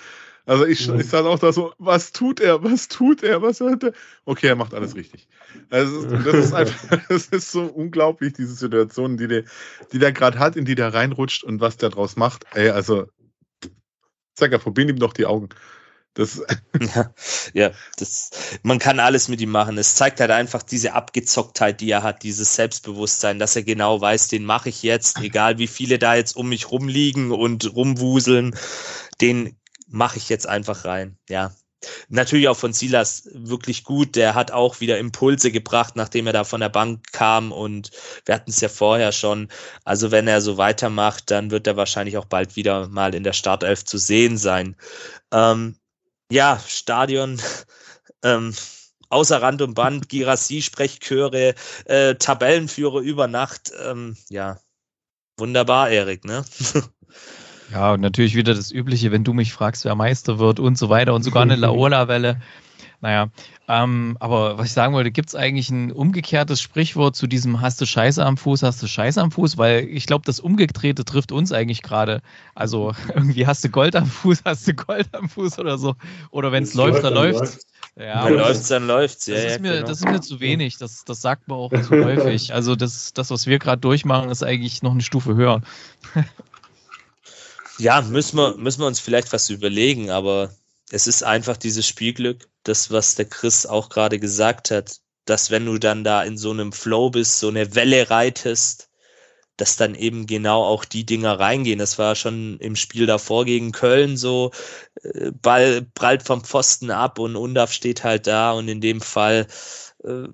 Also 0.45 0.65
ich, 0.65 0.89
ich 0.89 1.05
saß 1.05 1.27
auch 1.27 1.37
da 1.37 1.53
so, 1.53 1.73
was 1.77 2.11
tut 2.11 2.39
er, 2.39 2.63
was 2.63 2.87
tut 2.87 3.21
er, 3.21 3.43
was 3.43 3.61
hat 3.61 3.83
er? 3.83 3.93
Okay, 4.25 4.47
er 4.47 4.55
macht 4.55 4.73
alles 4.73 4.95
richtig. 4.95 5.27
Also 5.69 6.07
das 6.07 6.33
ist 6.33 6.53
einfach, 6.53 6.99
das 7.07 7.27
ist 7.27 7.51
so 7.51 7.61
unglaublich, 7.65 8.33
diese 8.33 8.55
Situation, 8.55 9.17
die 9.17 9.27
der, 9.27 9.43
die 9.93 9.99
der 9.99 10.11
gerade 10.11 10.39
hat, 10.39 10.55
in 10.55 10.65
die 10.65 10.73
der 10.73 10.91
reinrutscht 10.91 11.43
und 11.43 11.61
was 11.61 11.77
der 11.77 11.89
draus 11.89 12.15
macht. 12.15 12.45
Ey, 12.55 12.69
also, 12.69 13.05
ja, 14.39 14.57
verbind 14.57 14.89
ihm 14.89 14.97
doch 14.97 15.13
die 15.13 15.27
Augen. 15.27 15.49
Das 16.13 16.41
ja, 16.95 17.13
ja, 17.53 17.71
das, 17.97 18.31
man 18.63 18.79
kann 18.79 18.99
alles 18.99 19.27
mit 19.27 19.41
ihm 19.41 19.51
machen. 19.51 19.77
Es 19.77 19.95
zeigt 19.95 20.19
halt 20.19 20.31
einfach 20.31 20.63
diese 20.63 20.93
Abgezocktheit, 20.93 21.81
die 21.81 21.91
er 21.91 22.03
hat, 22.03 22.23
dieses 22.23 22.55
Selbstbewusstsein, 22.55 23.39
dass 23.39 23.55
er 23.55 23.63
genau 23.63 24.01
weiß, 24.01 24.27
den 24.27 24.45
mache 24.45 24.69
ich 24.69 24.83
jetzt, 24.83 25.19
egal 25.19 25.57
wie 25.57 25.67
viele 25.67 25.99
da 25.99 26.15
jetzt 26.15 26.35
um 26.35 26.49
mich 26.49 26.71
rumliegen 26.71 27.31
und 27.31 27.75
rumwuseln, 27.75 28.55
den 29.21 29.57
mache 29.87 30.17
ich 30.17 30.29
jetzt 30.29 30.47
einfach 30.47 30.85
rein. 30.85 31.17
Ja, 31.29 31.53
Natürlich 32.09 32.49
auch 32.49 32.57
von 32.57 32.73
Silas 32.73 33.29
wirklich 33.33 33.83
gut. 33.83 34.15
Der 34.15 34.35
hat 34.35 34.51
auch 34.51 34.81
wieder 34.81 34.97
Impulse 34.97 35.51
gebracht, 35.51 35.95
nachdem 35.95 36.27
er 36.27 36.33
da 36.33 36.43
von 36.43 36.59
der 36.59 36.69
Bank 36.69 37.11
kam 37.13 37.51
und 37.51 37.91
wir 38.25 38.35
hatten 38.35 38.51
es 38.51 38.59
ja 38.59 38.69
vorher 38.69 39.11
schon. 39.11 39.47
Also 39.85 40.11
wenn 40.11 40.27
er 40.27 40.41
so 40.41 40.57
weitermacht, 40.57 41.31
dann 41.31 41.51
wird 41.51 41.67
er 41.67 41.77
wahrscheinlich 41.77 42.17
auch 42.17 42.25
bald 42.25 42.55
wieder 42.55 42.89
mal 42.89 43.15
in 43.15 43.23
der 43.23 43.33
Startelf 43.33 43.85
zu 43.85 43.97
sehen 43.97 44.37
sein. 44.37 44.75
Ähm, 45.31 45.77
ja, 46.31 46.59
Stadion, 46.65 47.41
ähm, 48.23 48.53
außer 49.09 49.41
Rand 49.41 49.61
und 49.61 49.73
Band, 49.73 50.09
Girassi-Sprechchöre, 50.09 51.55
äh, 51.85 52.15
Tabellenführer 52.15 52.99
über 52.99 53.27
Nacht. 53.27 53.71
Ähm, 53.83 54.15
ja, 54.29 54.57
wunderbar, 55.37 55.89
Erik, 55.89 56.25
ne? 56.25 56.45
ja, 57.71 57.93
und 57.93 58.01
natürlich 58.01 58.35
wieder 58.35 58.53
das 58.53 58.71
Übliche, 58.71 59.11
wenn 59.11 59.23
du 59.23 59.33
mich 59.33 59.53
fragst, 59.53 59.85
wer 59.85 59.95
Meister 59.95 60.39
wird 60.39 60.59
und 60.59 60.77
so 60.77 60.89
weiter 60.89 61.13
und 61.13 61.23
sogar 61.23 61.43
eine 61.43 61.55
Laola-Welle. 61.57 62.41
Naja, 63.01 63.31
ähm, 63.71 64.17
aber 64.19 64.57
was 64.57 64.69
ich 64.69 64.73
sagen 64.73 64.95
wollte, 64.95 65.11
gibt 65.11 65.29
es 65.29 65.35
eigentlich 65.35 65.69
ein 65.69 65.91
umgekehrtes 65.91 66.59
Sprichwort 66.59 67.15
zu 67.15 67.27
diesem 67.27 67.61
hast 67.61 67.79
du 67.79 67.85
Scheiße 67.85 68.25
am 68.25 68.35
Fuß, 68.35 68.63
hast 68.63 68.81
du 68.81 68.87
Scheiße 68.87 69.21
am 69.21 69.31
Fuß? 69.31 69.59
Weil 69.59 69.87
ich 69.87 70.07
glaube, 70.07 70.25
das 70.25 70.39
Umgedrehte 70.39 71.05
trifft 71.05 71.31
uns 71.31 71.51
eigentlich 71.51 71.83
gerade. 71.83 72.23
Also 72.55 72.95
irgendwie 73.13 73.45
hast 73.45 73.63
du 73.63 73.69
Gold 73.69 73.95
am 73.95 74.07
Fuß, 74.07 74.39
hast 74.43 74.67
du 74.67 74.73
Gold 74.73 75.07
am 75.11 75.29
Fuß 75.29 75.59
oder 75.59 75.77
so. 75.77 75.95
Oder 76.31 76.51
wenn 76.51 76.63
es 76.63 76.73
läuft, 76.73 77.03
dann 77.03 77.13
läuft 77.13 77.43
es. 77.43 77.67
Ja, 77.95 78.23
dann 78.23 78.33
läuft 78.33 78.71
dann 78.71 78.87
läuft's. 78.87 79.27
Ja, 79.27 79.35
das, 79.35 79.43
ja, 79.43 79.49
ist 79.51 79.61
mir, 79.61 79.73
genau. 79.73 79.87
das 79.87 79.99
ist 79.99 80.05
mir 80.05 80.21
zu 80.21 80.39
wenig. 80.39 80.77
Das, 80.79 81.05
das 81.05 81.21
sagt 81.21 81.47
man 81.47 81.59
auch 81.59 81.69
zu 81.69 81.91
häufig. 81.91 82.51
Also 82.51 82.75
das, 82.75 83.13
das 83.13 83.29
was 83.29 83.45
wir 83.45 83.59
gerade 83.59 83.81
durchmachen, 83.81 84.31
ist 84.31 84.41
eigentlich 84.41 84.81
noch 84.81 84.93
eine 84.93 85.01
Stufe 85.03 85.35
höher. 85.35 85.61
Ja, 87.77 88.01
müssen 88.01 88.37
wir, 88.37 88.57
müssen 88.57 88.81
wir 88.81 88.87
uns 88.87 88.99
vielleicht 88.99 89.31
was 89.31 89.49
überlegen, 89.49 90.09
aber 90.09 90.49
es 90.89 91.05
ist 91.05 91.23
einfach 91.23 91.55
dieses 91.55 91.87
Spielglück, 91.87 92.48
das, 92.63 92.91
was 92.91 93.15
der 93.15 93.25
Chris 93.25 93.65
auch 93.65 93.89
gerade 93.89 94.19
gesagt 94.19 94.71
hat, 94.71 94.99
dass 95.25 95.51
wenn 95.51 95.65
du 95.65 95.77
dann 95.77 96.03
da 96.03 96.23
in 96.23 96.37
so 96.37 96.51
einem 96.51 96.71
Flow 96.71 97.09
bist, 97.09 97.39
so 97.39 97.49
eine 97.49 97.75
Welle 97.75 98.09
reitest, 98.09 98.89
dass 99.57 99.75
dann 99.75 99.93
eben 99.95 100.25
genau 100.25 100.63
auch 100.63 100.85
die 100.85 101.05
Dinger 101.05 101.39
reingehen. 101.39 101.79
Das 101.79 101.99
war 101.99 102.15
schon 102.15 102.57
im 102.59 102.75
Spiel 102.75 103.05
davor 103.05 103.45
gegen 103.45 103.71
Köln 103.71 104.17
so, 104.17 104.51
äh, 105.03 105.31
Ball 105.31 105.83
prallt 105.93 106.23
vom 106.23 106.43
Pfosten 106.43 106.91
ab 106.91 107.19
und 107.19 107.35
Undaf 107.35 107.71
steht 107.71 108.03
halt 108.03 108.27
da 108.27 108.53
und 108.53 108.67
in 108.69 108.81
dem 108.81 109.01
Fall 109.01 109.47
äh, 110.03 110.27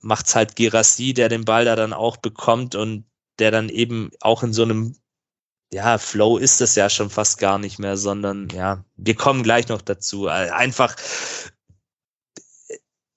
macht's 0.00 0.34
halt 0.34 0.56
Gerassi, 0.56 1.14
der 1.14 1.28
den 1.28 1.44
Ball 1.44 1.64
da 1.64 1.76
dann 1.76 1.92
auch 1.92 2.16
bekommt 2.16 2.74
und 2.74 3.04
der 3.38 3.50
dann 3.50 3.68
eben 3.68 4.10
auch 4.20 4.42
in 4.42 4.52
so 4.52 4.62
einem 4.62 4.96
ja, 5.72 5.98
Flow 5.98 6.38
ist 6.38 6.60
das 6.60 6.74
ja 6.76 6.88
schon 6.88 7.10
fast 7.10 7.38
gar 7.38 7.58
nicht 7.58 7.78
mehr, 7.78 7.96
sondern 7.96 8.48
ja, 8.50 8.84
wir 8.96 9.14
kommen 9.14 9.42
gleich 9.42 9.68
noch 9.68 9.82
dazu. 9.82 10.28
Einfach, 10.28 10.96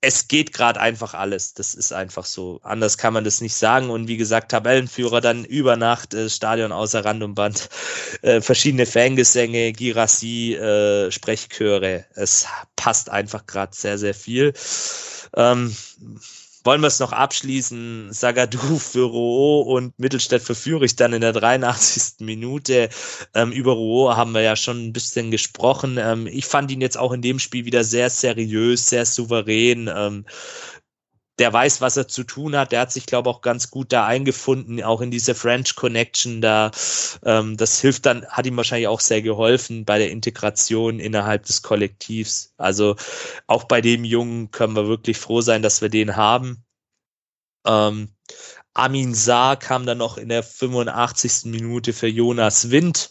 es 0.01 0.27
geht 0.27 0.53
gerade 0.53 0.79
einfach 0.79 1.13
alles. 1.13 1.53
Das 1.53 1.73
ist 1.73 1.91
einfach 1.91 2.25
so. 2.25 2.59
Anders 2.63 2.97
kann 2.97 3.13
man 3.13 3.23
das 3.23 3.41
nicht 3.41 3.55
sagen. 3.55 3.89
Und 3.89 4.07
wie 4.07 4.17
gesagt, 4.17 4.51
Tabellenführer 4.51 5.21
dann 5.21 5.45
über 5.45 5.75
Nacht, 5.75 6.13
äh, 6.13 6.29
Stadion 6.29 6.71
außer 6.71 7.03
Rand 7.03 7.23
äh, 8.21 8.41
verschiedene 8.41 8.85
Fangesänge, 8.85 9.73
Girassi, 9.73 10.53
äh, 10.53 11.11
Sprechchöre. 11.11 12.05
Es 12.15 12.47
passt 12.75 13.09
einfach 13.09 13.45
gerade 13.45 13.75
sehr, 13.75 13.97
sehr 13.97 14.13
viel. 14.13 14.53
Ähm, 15.35 15.75
wollen 16.63 16.81
wir 16.81 16.87
es 16.87 16.99
noch 16.99 17.11
abschließen? 17.11 18.11
Sagadou 18.11 18.77
für 18.79 19.05
Rouault 19.05 19.67
und 19.67 19.99
Mittelstädt 19.99 20.41
für 20.41 20.55
Fürich 20.55 20.95
dann 20.95 21.13
in 21.13 21.21
der 21.21 21.33
83. 21.33 22.25
Minute. 22.25 22.89
Ähm, 23.33 23.51
über 23.51 23.73
Rouault 23.73 24.17
haben 24.17 24.33
wir 24.33 24.41
ja 24.41 24.55
schon 24.55 24.87
ein 24.87 24.93
bisschen 24.93 25.31
gesprochen. 25.31 25.97
Ähm, 25.99 26.27
ich 26.27 26.45
fand 26.45 26.71
ihn 26.71 26.81
jetzt 26.81 26.97
auch 26.97 27.11
in 27.11 27.21
dem 27.21 27.39
Spiel 27.39 27.65
wieder 27.65 27.83
sehr 27.83 28.09
seriös, 28.09 28.89
sehr 28.89 29.05
souverän. 29.05 29.89
Ähm, 29.93 30.25
der 31.39 31.51
weiß, 31.53 31.81
was 31.81 31.97
er 31.97 32.07
zu 32.07 32.23
tun 32.23 32.55
hat. 32.55 32.71
Der 32.71 32.81
hat 32.81 32.91
sich, 32.91 33.05
glaube 33.05 33.29
ich, 33.29 33.35
auch 33.35 33.41
ganz 33.41 33.71
gut 33.71 33.91
da 33.93 34.05
eingefunden, 34.05 34.83
auch 34.83 35.01
in 35.01 35.09
diese 35.09 35.33
French 35.33 35.75
Connection 35.75 36.41
da. 36.41 36.71
Ähm, 37.23 37.57
das 37.57 37.79
hilft 37.79 38.05
dann, 38.05 38.25
hat 38.27 38.45
ihm 38.45 38.57
wahrscheinlich 38.57 38.87
auch 38.87 38.99
sehr 38.99 39.21
geholfen 39.21 39.85
bei 39.85 39.97
der 39.97 40.11
Integration 40.11 40.99
innerhalb 40.99 41.45
des 41.45 41.61
Kollektivs. 41.61 42.53
Also 42.57 42.95
auch 43.47 43.63
bei 43.63 43.81
dem 43.81 44.03
Jungen 44.03 44.51
können 44.51 44.75
wir 44.75 44.87
wirklich 44.87 45.17
froh 45.17 45.41
sein, 45.41 45.61
dass 45.61 45.81
wir 45.81 45.89
den 45.89 46.15
haben. 46.15 46.63
Ähm, 47.65 48.09
Amin 48.73 49.13
Saar 49.13 49.57
kam 49.57 49.85
dann 49.85 49.97
noch 49.97 50.17
in 50.17 50.29
der 50.29 50.43
85. 50.43 51.45
Minute 51.45 51.93
für 51.93 52.07
Jonas 52.07 52.69
Wind 52.69 53.09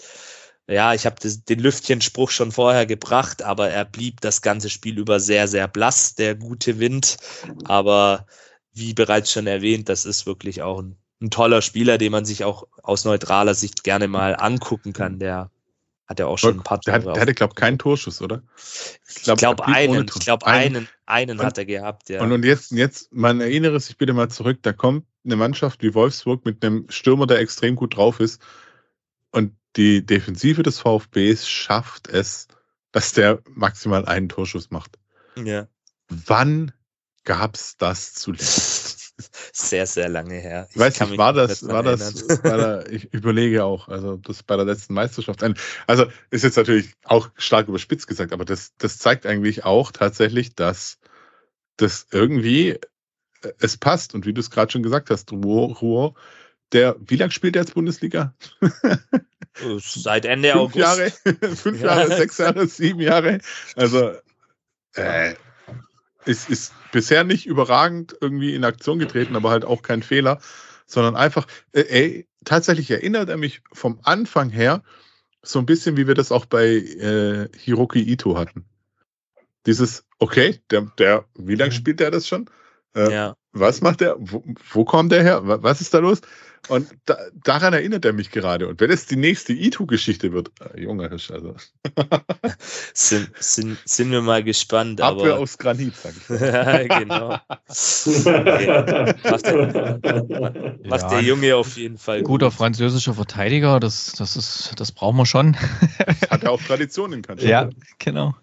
ja, 0.69 0.93
ich 0.93 1.07
habe 1.07 1.17
den 1.21 1.59
Lüftchenspruch 1.61 2.31
schon 2.31 2.53
vorher 2.53 2.85
gebracht, 2.85 3.43
aber 3.43 3.71
er 3.71 3.87
blieb 3.87 4.21
das 4.21 4.43
ganze 4.43 4.69
Spiel 4.69 4.99
über 4.99 5.19
sehr, 5.19 5.49
sehr 5.49 5.67
blass, 5.67 6.15
der 6.15 6.35
gute 6.35 6.79
Wind. 6.79 7.17
Aber 7.65 8.27
wie 8.75 8.93
bereits 8.93 9.33
schon 9.33 9.47
erwähnt, 9.47 9.89
das 9.89 10.05
ist 10.05 10.27
wirklich 10.27 10.61
auch 10.63 10.83
ein, 10.83 10.97
ein 11.23 11.31
toller 11.31 11.63
Spieler, 11.63 11.97
den 11.97 12.13
man 12.13 12.27
sich 12.27 12.45
auch 12.45 12.69
aus 12.83 13.07
neutraler 13.07 13.55
Sicht 13.55 13.83
gerne 13.83 14.09
mal 14.09 14.37
angucken 14.37 14.93
kann. 14.93 15.19
Der 15.19 15.51
hat 16.07 16.21
ja 16.21 16.27
auch 16.27 16.39
schon 16.39 16.59
ein 16.59 16.63
paar 16.63 16.81
Tore. 16.83 17.01
Der, 17.01 17.13
der 17.13 17.23
hatte, 17.23 17.35
glaube 17.35 17.53
ich, 17.53 17.61
keinen 17.61 17.79
Torschuss, 17.79 18.21
oder? 18.21 18.43
Ich 19.09 19.23
glaube 19.23 19.39
glaub 19.39 19.61
einen, 19.63 20.05
ich 20.05 20.21
glaube 20.21 20.47
einen, 20.47 20.87
einen 21.07 21.39
und, 21.39 21.47
hat 21.47 21.57
er 21.57 21.65
gehabt, 21.65 22.11
ja. 22.11 22.23
Und, 22.23 22.33
und 22.33 22.45
jetzt, 22.45 22.73
jetzt, 22.73 23.11
man 23.13 23.41
erinnere 23.41 23.81
sich 23.81 23.97
bitte 23.97 24.13
mal 24.13 24.29
zurück, 24.29 24.59
da 24.63 24.75
kommt 24.75 25.07
eine 25.25 25.37
Mannschaft 25.37 25.83
wie 25.83 25.95
Wolfsburg 25.95 26.45
mit 26.45 26.63
einem 26.63 26.87
Stürmer, 26.91 27.27
der 27.27 27.41
extrem 27.41 27.75
gut 27.75 27.97
drauf 27.97 28.21
ist. 28.21 28.41
Und 29.31 29.58
die 29.77 30.05
Defensive 30.05 30.63
des 30.63 30.81
VfBs 30.81 31.49
schafft 31.49 32.09
es, 32.09 32.49
dass 32.93 33.13
der 33.13 33.41
maximal 33.49 34.07
einen 34.07 34.29
Torschuss 34.29 34.71
macht. 34.71 34.99
Ja. 35.37 35.69
Wann 36.09 36.73
gab 37.25 37.55
es 37.55 37.77
das 37.77 38.15
zuletzt? 38.15 39.15
Sehr, 39.53 39.87
sehr 39.87 40.09
lange 40.09 40.37
her. 40.37 40.69
Ich 40.71 40.79
weiß 40.79 41.01
nicht, 41.01 41.19
war 41.19 41.33
das, 41.33 41.67
war 41.67 41.83
das, 41.83 42.25
da, 42.41 42.87
ich 42.87 43.13
überlege 43.13 43.65
auch, 43.65 43.89
also 43.89 44.17
das 44.17 44.45
bei 44.45 44.55
der 44.55 44.65
letzten 44.65 44.95
Meisterschaft. 44.95 45.43
Also 45.89 46.07
ist 46.31 46.45
jetzt 46.45 46.57
natürlich 46.57 46.95
auch 47.03 47.29
stark 47.35 47.67
überspitzt 47.67 48.07
gesagt, 48.07 48.33
aber 48.33 48.45
das, 48.45 48.75
das 48.79 48.99
zeigt 48.99 49.27
eigentlich 49.27 49.65
auch 49.65 49.91
tatsächlich, 49.91 50.55
dass 50.55 50.99
das 51.79 52.07
irgendwie 52.13 52.79
äh, 53.43 53.53
es 53.59 53.77
passt. 53.77 54.15
Und 54.15 54.25
wie 54.25 54.33
du 54.33 54.41
es 54.41 54.51
gerade 54.51 54.71
schon 54.71 54.85
gesagt 54.85 55.11
hast, 55.11 55.33
Ruhr, 55.33 55.77
Ruhr 55.79 56.15
der, 56.73 56.97
wie 57.01 57.17
lange 57.17 57.33
spielt 57.33 57.57
er 57.57 57.63
jetzt 57.63 57.75
Bundesliga? 57.75 58.35
Seit 59.79 60.25
Ende 60.25 60.53
fünf 60.53 60.61
August. 60.63 60.77
Jahre, 60.77 61.11
fünf 61.57 61.81
Jahre, 61.81 62.17
sechs 62.17 62.39
Jahre, 62.39 62.67
sieben 62.67 63.01
Jahre. 63.01 63.41
Also 63.75 64.13
äh, 64.95 65.35
ist, 66.25 66.49
ist 66.49 66.73
bisher 66.93 67.25
nicht 67.25 67.47
überragend 67.47 68.17
irgendwie 68.21 68.55
in 68.55 68.65
Aktion 68.65 68.99
getreten, 68.99 69.37
aber 69.37 69.51
halt 69.51 69.65
auch 69.65 69.83
kein 69.83 70.03
Fehler, 70.03 70.41
sondern 70.87 71.17
einfach, 71.17 71.47
äh, 71.73 71.83
ey, 71.83 72.29
tatsächlich 72.45 72.91
erinnert 72.91 73.29
er 73.29 73.37
mich 73.37 73.63
vom 73.73 74.01
Anfang 74.03 74.51
her 74.51 74.83
so 75.43 75.59
ein 75.59 75.67
bisschen, 75.67 75.97
wie 75.97 76.07
wir 76.07 76.15
das 76.15 76.33
auch 76.33 76.47
bei 76.47 76.67
äh, 76.67 77.49
Hiroki 77.57 78.01
Ito 78.01 78.37
hatten. 78.37 78.65
Dieses, 79.67 80.05
okay, 80.19 80.61
der, 80.71 80.83
der, 80.99 81.25
wie 81.35 81.55
lange 81.55 81.71
mhm. 81.71 81.77
spielt 81.77 82.01
der 82.01 82.11
das 82.11 82.29
schon? 82.29 82.49
Äh, 82.95 83.13
ja. 83.13 83.37
Was 83.53 83.81
macht 83.81 84.01
der? 84.01 84.17
Wo, 84.19 84.45
wo 84.73 84.85
kommt 84.85 85.13
der 85.13 85.23
her? 85.23 85.41
Was 85.45 85.81
ist 85.81 85.95
da 85.95 85.99
los? 85.99 86.21
Und 86.69 86.89
da, 87.07 87.17
daran 87.33 87.73
erinnert 87.73 88.05
er 88.05 88.13
mich 88.13 88.31
gerade. 88.31 88.69
Und 88.69 88.81
wenn 88.81 88.91
es 88.91 89.07
die 89.07 89.17
nächste 89.17 89.53
Itu-Geschichte 89.53 90.33
wird, 90.33 90.51
äh, 90.75 90.81
junger 90.81 91.09
Hirsch, 91.09 91.31
also. 91.31 91.55
sind, 92.95 93.31
sind, 93.39 93.79
sind 93.85 94.11
wir 94.11 94.23
mal 94.23 94.43
gespannt. 94.43 95.01
Abwehr 95.01 95.35
aber... 95.35 95.43
aus 95.43 95.59
Granit, 95.59 95.95
sag 95.97 96.15
ich. 96.17 96.29
genau. 96.99 97.39
Okay. 97.69 99.15
Macht, 99.25 99.47
der, 99.47 100.79
macht 100.85 101.03
ja. 101.03 101.09
der 101.09 101.21
Junge 101.23 101.57
auf 101.57 101.77
jeden 101.77 101.99
Fall. 101.99 102.23
Guter 102.23 102.47
gut. 102.47 102.55
französischer 102.55 103.15
Verteidiger, 103.15 103.81
das, 103.81 104.13
das, 104.13 104.37
ist, 104.37 104.73
das 104.77 104.93
brauchen 104.93 105.17
wir 105.17 105.27
schon. 105.27 105.57
Hat 106.31 106.43
ja 106.43 106.51
auch 106.51 106.63
Tradition 106.63 107.13
in 107.13 107.23
Kanada. 107.23 107.47
Ja, 107.47 107.71
genau. 107.99 108.35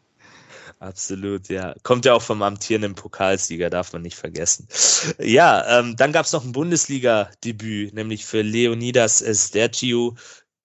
Absolut, 0.79 1.47
ja. 1.47 1.73
Kommt 1.83 2.05
ja 2.05 2.13
auch 2.13 2.21
vom 2.21 2.41
amtierenden 2.41 2.95
Pokalsieger, 2.95 3.69
darf 3.69 3.93
man 3.93 4.01
nicht 4.01 4.17
vergessen. 4.17 4.67
Ja, 5.19 5.79
ähm, 5.79 5.95
dann 5.95 6.11
gab 6.11 6.25
es 6.25 6.33
noch 6.33 6.43
ein 6.43 6.51
Bundesliga-Debüt, 6.51 7.93
nämlich 7.93 8.25
für 8.25 8.41
Leonidas 8.41 9.23
Stergiou, 9.33 10.15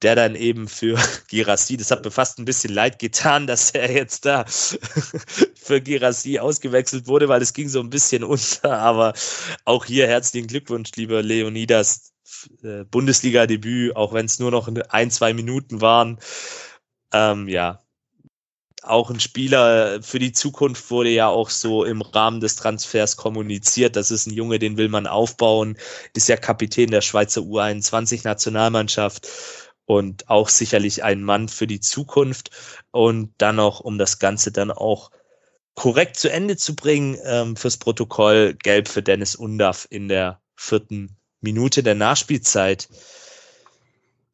der 0.02 0.16
dann 0.16 0.34
eben 0.34 0.68
für 0.68 0.98
Girassi, 1.28 1.76
das 1.76 1.90
hat 1.90 2.04
mir 2.04 2.10
fast 2.10 2.38
ein 2.38 2.44
bisschen 2.44 2.72
leid 2.74 2.98
getan, 2.98 3.46
dass 3.46 3.70
er 3.70 3.92
jetzt 3.92 4.26
da 4.26 4.44
für 5.54 5.80
Girassi 5.80 6.38
ausgewechselt 6.38 7.06
wurde, 7.06 7.28
weil 7.28 7.42
es 7.42 7.52
ging 7.52 7.68
so 7.68 7.80
ein 7.80 7.90
bisschen 7.90 8.24
unter. 8.24 8.78
Aber 8.78 9.14
auch 9.64 9.84
hier 9.84 10.06
herzlichen 10.08 10.48
Glückwunsch, 10.48 10.90
lieber 10.96 11.22
Leonidas. 11.22 12.12
Äh, 12.62 12.84
Bundesliga-Debüt, 12.84 13.96
auch 13.96 14.12
wenn 14.12 14.26
es 14.26 14.38
nur 14.38 14.50
noch 14.50 14.68
ein, 14.88 15.10
zwei 15.10 15.34
Minuten 15.34 15.80
waren. 15.80 16.18
Ähm, 17.12 17.48
ja, 17.48 17.80
auch 18.82 19.10
ein 19.10 19.20
Spieler 19.20 20.02
für 20.02 20.18
die 20.18 20.32
Zukunft 20.32 20.90
wurde 20.90 21.10
ja 21.10 21.28
auch 21.28 21.50
so 21.50 21.84
im 21.84 22.02
Rahmen 22.02 22.40
des 22.40 22.56
Transfers 22.56 23.16
kommuniziert. 23.16 23.96
Das 23.96 24.10
ist 24.10 24.26
ein 24.26 24.32
Junge, 24.32 24.58
den 24.58 24.76
will 24.76 24.88
man 24.88 25.06
aufbauen, 25.06 25.76
ist 26.14 26.28
ja 26.28 26.36
Kapitän 26.36 26.90
der 26.90 27.00
Schweizer 27.00 27.42
U21 27.42 28.24
Nationalmannschaft 28.24 29.28
und 29.86 30.28
auch 30.28 30.48
sicherlich 30.48 31.02
ein 31.02 31.22
Mann 31.22 31.48
für 31.48 31.66
die 31.66 31.80
Zukunft. 31.80 32.50
Und 32.90 33.34
dann 33.38 33.56
noch, 33.56 33.80
um 33.80 33.98
das 33.98 34.18
Ganze 34.18 34.52
dann 34.52 34.70
auch 34.70 35.10
korrekt 35.74 36.16
zu 36.16 36.30
Ende 36.30 36.56
zu 36.56 36.76
bringen, 36.76 37.18
ähm, 37.24 37.56
fürs 37.56 37.76
Protokoll 37.76 38.54
gelb 38.54 38.88
für 38.88 39.02
Dennis 39.02 39.34
Undaff 39.34 39.86
in 39.90 40.08
der 40.08 40.40
vierten 40.54 41.16
Minute 41.40 41.82
der 41.82 41.94
Nachspielzeit. 41.94 42.88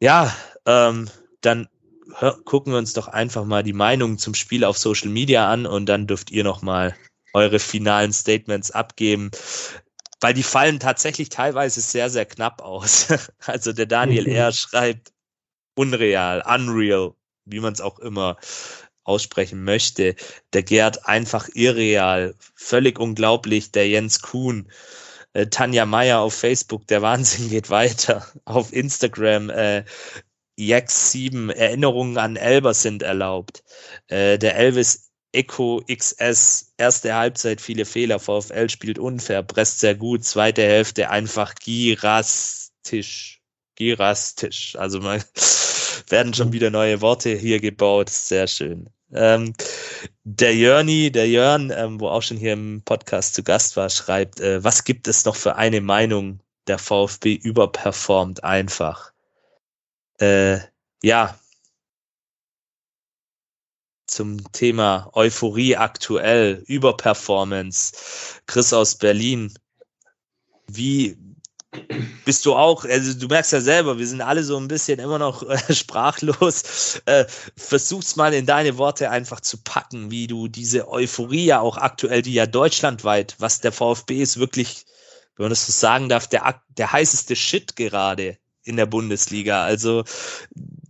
Ja, 0.01 0.35
ähm, 0.67 1.09
dann 1.41 1.69
hör, 2.19 2.39
gucken 2.45 2.73
wir 2.73 2.79
uns 2.79 2.93
doch 2.93 3.09
einfach 3.09 3.45
mal 3.45 3.63
die 3.63 3.73
Meinungen 3.73 4.19
zum 4.19 4.35
Spiel 4.35 4.65
auf 4.65 4.79
Social 4.79 5.09
Media 5.09 5.51
an 5.51 5.67
und 5.67 5.87
dann 5.87 6.07
dürft 6.07 6.31
ihr 6.31 6.45
noch 6.45 6.63
mal 6.63 6.97
eure 7.33 7.59
finalen 7.59 8.13
Statements 8.13 8.71
abgeben, 8.71 9.31
weil 10.21 10.35
die 10.35 10.43
fallen 10.43 10.81
tatsächlich 10.81 11.29
teilweise 11.29 11.81
sehr, 11.81 12.11
sehr 12.11 12.25
knapp 12.25 12.63
aus. 12.63 13.09
Also 13.47 13.73
der 13.73 13.87
Daniel 13.87 14.27
R. 14.27 14.53
schreibt 14.53 15.13
unreal, 15.75 16.43
unreal, 16.47 17.13
wie 17.45 17.61
man 17.61 17.75
es 17.75 17.81
auch 17.81 17.99
immer 17.99 18.37
aussprechen 19.05 19.63
möchte. 19.63 20.17
Der 20.53 20.63
Gerd 20.63 21.07
einfach 21.07 21.49
irreal, 21.55 22.35
völlig 22.55 22.99
unglaublich, 22.99 23.71
der 23.71 23.89
Jens 23.89 24.21
Kuhn. 24.21 24.69
Äh, 25.33 25.49
Tanja 25.49 25.85
Meyer 25.85 26.21
auf 26.21 26.35
Facebook, 26.35 26.87
der 26.87 27.03
Wahnsinn 27.03 27.51
geht 27.51 27.69
weiter. 27.69 28.27
Auf 28.47 28.73
Instagram, 28.73 29.51
äh, 29.51 29.85
Jax7, 30.59 31.53
Erinnerungen 31.53 32.19
an 32.19 32.37
Elber 32.37 32.75
sind 32.75 33.03
erlaubt. 33.03 33.63
Äh, 34.09 34.39
der 34.39 34.57
Elvis 34.57 35.11
Echo 35.33 35.83
XS, 35.87 36.73
erste 36.79 37.15
Halbzeit, 37.15 37.61
viele 37.61 37.85
Fehler, 37.85 38.19
VfL 38.19 38.71
spielt 38.71 38.99
unfair, 38.99 39.43
presst 39.43 39.81
sehr 39.81 39.95
gut, 39.95 40.25
zweite 40.25 40.63
Hälfte 40.63 41.11
einfach 41.11 41.55
girastisch. 41.57 43.43
Girastisch. 43.75 44.77
Also 44.77 45.01
mal 45.01 45.23
werden 46.09 46.33
schon 46.33 46.53
wieder 46.53 46.71
neue 46.71 47.03
Worte 47.03 47.35
hier 47.35 47.61
gebaut, 47.61 48.09
sehr 48.09 48.47
schön. 48.47 48.89
Ähm, 49.13 49.53
der 50.25 50.55
Jörni, 50.55 51.13
der 51.13 51.29
Jörn, 51.29 51.71
ähm, 51.77 52.01
wo 52.01 52.09
auch 52.09 52.23
schon 52.23 52.39
hier 52.39 52.55
im 52.55 52.83
Podcast 52.85 53.35
zu 53.35 53.43
Gast 53.43 53.77
war, 53.77 53.91
schreibt, 53.91 54.41
äh, 54.41 54.65
was 54.65 54.85
gibt 54.85 55.07
es 55.07 55.25
noch 55.27 55.37
für 55.37 55.57
eine 55.57 55.81
Meinung, 55.81 56.41
der 56.67 56.79
VfB 56.79 57.35
überperformt 57.35 58.43
einfach? 58.43 59.13
Äh, 60.19 60.61
ja, 61.03 61.39
zum 64.07 64.51
Thema 64.53 65.11
Euphorie 65.13 65.77
aktuell, 65.77 66.63
Überperformance. 66.67 67.93
Chris 68.47 68.73
aus 68.73 68.97
Berlin, 68.97 69.53
wie 70.69 71.19
bist 72.25 72.47
du 72.47 72.55
auch, 72.55 72.85
also 72.87 73.19
du 73.19 73.27
merkst 73.27 73.53
ja 73.53 73.61
selber, 73.61 73.99
wir 73.99 74.07
sind 74.07 74.23
alle 74.23 74.43
so 74.43 74.57
ein 74.57 74.69
bisschen 74.69 74.99
immer 74.99 75.19
noch 75.19 75.43
äh, 75.43 75.59
sprachlos. 75.75 77.01
Äh, 77.05 77.27
versuch's 77.57 78.17
mal 78.17 78.33
in 78.33 78.47
deine 78.47 78.79
Worte 78.79 79.11
einfach 79.11 79.41
zu 79.41 79.63
packen, 79.63 80.11
wie 80.11 80.27
du 80.27 80.49
diese 80.49 80.89
Euphorie 80.89 81.45
ja 81.45 81.61
auch 81.61 81.77
aktuell, 81.77 82.23
die 82.23 82.33
ja 82.33 82.47
deutschlandweit, 82.47 83.37
was 83.39 83.61
der 83.61 83.73
VfB 83.73 84.23
ist, 84.23 84.39
wirklich, 84.39 84.87
wenn 85.37 85.45
man 85.45 85.51
das 85.51 85.67
so 85.67 85.73
sagen 85.73 86.09
darf, 86.09 86.27
der, 86.29 86.63
der 86.69 86.93
heißeste 86.93 87.37
Shit 87.37 87.77
gerade 87.77 88.39
in 88.67 88.77
der 88.77 88.87
Bundesliga. 88.87 89.65
Also 89.65 90.05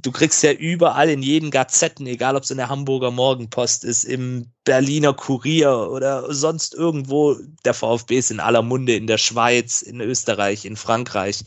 du 0.02 0.12
kriegst 0.12 0.42
ja 0.42 0.52
überall 0.52 1.10
in 1.10 1.22
jeden 1.22 1.50
Gazetten, 1.50 2.06
egal 2.06 2.36
ob 2.36 2.44
es 2.44 2.50
in 2.50 2.56
der 2.56 2.68
Hamburger 2.68 3.10
Morgenpost 3.10 3.84
ist, 3.84 4.04
im 4.04 4.46
Berliner 4.64 5.14
Kurier 5.14 5.88
oder 5.90 6.32
sonst 6.32 6.74
irgendwo, 6.74 7.36
der 7.64 7.74
VfB 7.74 8.18
ist 8.18 8.30
in 8.30 8.40
aller 8.40 8.62
Munde, 8.62 8.94
in 8.94 9.06
der 9.06 9.18
Schweiz, 9.18 9.82
in 9.82 10.00
Österreich, 10.00 10.64
in 10.64 10.76
Frankreich. 10.76 11.44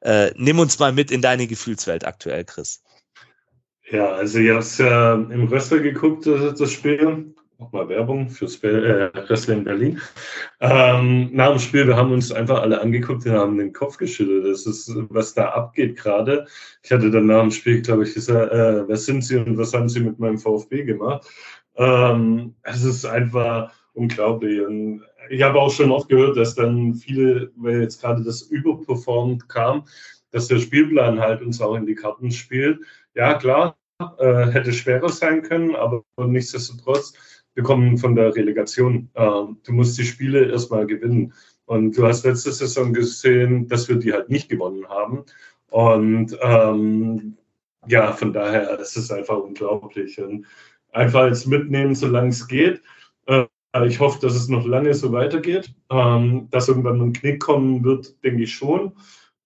Äh, 0.00 0.32
nimm 0.36 0.58
uns 0.58 0.78
mal 0.78 0.92
mit 0.92 1.10
in 1.10 1.22
deine 1.22 1.46
Gefühlswelt 1.46 2.04
aktuell, 2.04 2.44
Chris. 2.44 2.82
Ja, 3.90 4.12
also 4.12 4.40
ihr 4.40 4.56
habt 4.56 4.78
ja 4.78 5.14
im 5.14 5.46
Rössel 5.46 5.80
geguckt, 5.80 6.26
das 6.26 6.70
Spiel 6.72 7.34
nochmal 7.58 7.88
Werbung 7.88 8.28
fürs 8.28 8.62
äh, 8.62 9.10
Wrestling 9.28 9.64
Berlin. 9.64 10.00
Ähm, 10.60 11.30
nach 11.32 11.50
dem 11.50 11.58
Spiel, 11.58 11.86
wir 11.86 11.96
haben 11.96 12.12
uns 12.12 12.32
einfach 12.32 12.60
alle 12.60 12.80
angeguckt 12.80 13.26
und 13.26 13.32
haben 13.32 13.58
den 13.58 13.72
Kopf 13.72 13.96
geschüttelt. 13.96 14.44
Das 14.46 14.66
ist, 14.66 14.92
was 15.08 15.34
da 15.34 15.50
abgeht 15.50 15.96
gerade. 15.96 16.46
Ich 16.82 16.92
hatte 16.92 17.10
dann 17.10 17.26
nach 17.26 17.42
dem 17.42 17.50
Spiel, 17.50 17.82
glaube 17.82 18.04
ich, 18.04 18.14
gesagt, 18.14 18.52
äh, 18.52 18.86
wer 18.86 18.96
sind 18.96 19.24
Sie 19.24 19.36
und 19.36 19.56
was 19.58 19.72
haben 19.72 19.88
Sie 19.88 20.00
mit 20.00 20.18
meinem 20.18 20.38
VfB 20.38 20.84
gemacht? 20.84 21.26
Ähm, 21.76 22.54
es 22.62 22.84
ist 22.84 23.04
einfach 23.04 23.72
unglaublich. 23.94 24.60
Und 24.60 25.02
ich 25.30 25.42
habe 25.42 25.60
auch 25.60 25.70
schon 25.70 25.90
oft 25.90 26.08
gehört, 26.08 26.36
dass 26.36 26.54
dann 26.54 26.94
viele, 26.94 27.52
weil 27.56 27.82
jetzt 27.82 28.00
gerade 28.00 28.22
das 28.22 28.42
Überperformt 28.42 29.48
kam, 29.48 29.86
dass 30.30 30.48
der 30.48 30.58
Spielplan 30.58 31.20
halt 31.20 31.42
uns 31.42 31.60
auch 31.60 31.74
in 31.74 31.86
die 31.86 31.94
Karten 31.94 32.30
spielt. 32.30 32.80
Ja, 33.14 33.34
klar, 33.34 33.76
äh, 34.18 34.46
hätte 34.48 34.72
schwerer 34.72 35.08
sein 35.08 35.42
können, 35.42 35.74
aber 35.74 36.04
nichtsdestotrotz 36.18 37.14
wir 37.56 37.62
kommen 37.62 37.96
von 37.96 38.14
der 38.14 38.36
Relegation. 38.36 39.08
Ähm, 39.14 39.56
du 39.64 39.72
musst 39.72 39.98
die 39.98 40.04
Spiele 40.04 40.50
erstmal 40.50 40.86
gewinnen. 40.86 41.32
Und 41.64 41.96
du 41.96 42.06
hast 42.06 42.24
letzte 42.24 42.52
Saison 42.52 42.92
gesehen, 42.92 43.66
dass 43.66 43.88
wir 43.88 43.96
die 43.96 44.12
halt 44.12 44.28
nicht 44.28 44.48
gewonnen 44.48 44.86
haben. 44.88 45.24
Und 45.70 46.36
ähm, 46.42 47.38
ja, 47.88 48.12
von 48.12 48.32
daher, 48.32 48.76
das 48.76 48.96
ist 48.96 49.10
einfach 49.10 49.38
unglaublich. 49.38 50.20
Und 50.20 50.46
einfach 50.92 51.26
jetzt 51.26 51.46
mitnehmen, 51.46 51.94
solange 51.94 52.28
es 52.28 52.46
geht. 52.46 52.82
Äh, 53.24 53.46
ich 53.86 54.00
hoffe, 54.00 54.20
dass 54.20 54.34
es 54.34 54.48
noch 54.48 54.66
lange 54.66 54.92
so 54.92 55.10
weitergeht. 55.12 55.74
Ähm, 55.90 56.48
dass 56.50 56.68
irgendwann 56.68 57.00
ein 57.00 57.14
Knick 57.14 57.40
kommen 57.40 57.82
wird, 57.82 58.22
denke 58.22 58.42
ich 58.42 58.54
schon. 58.54 58.92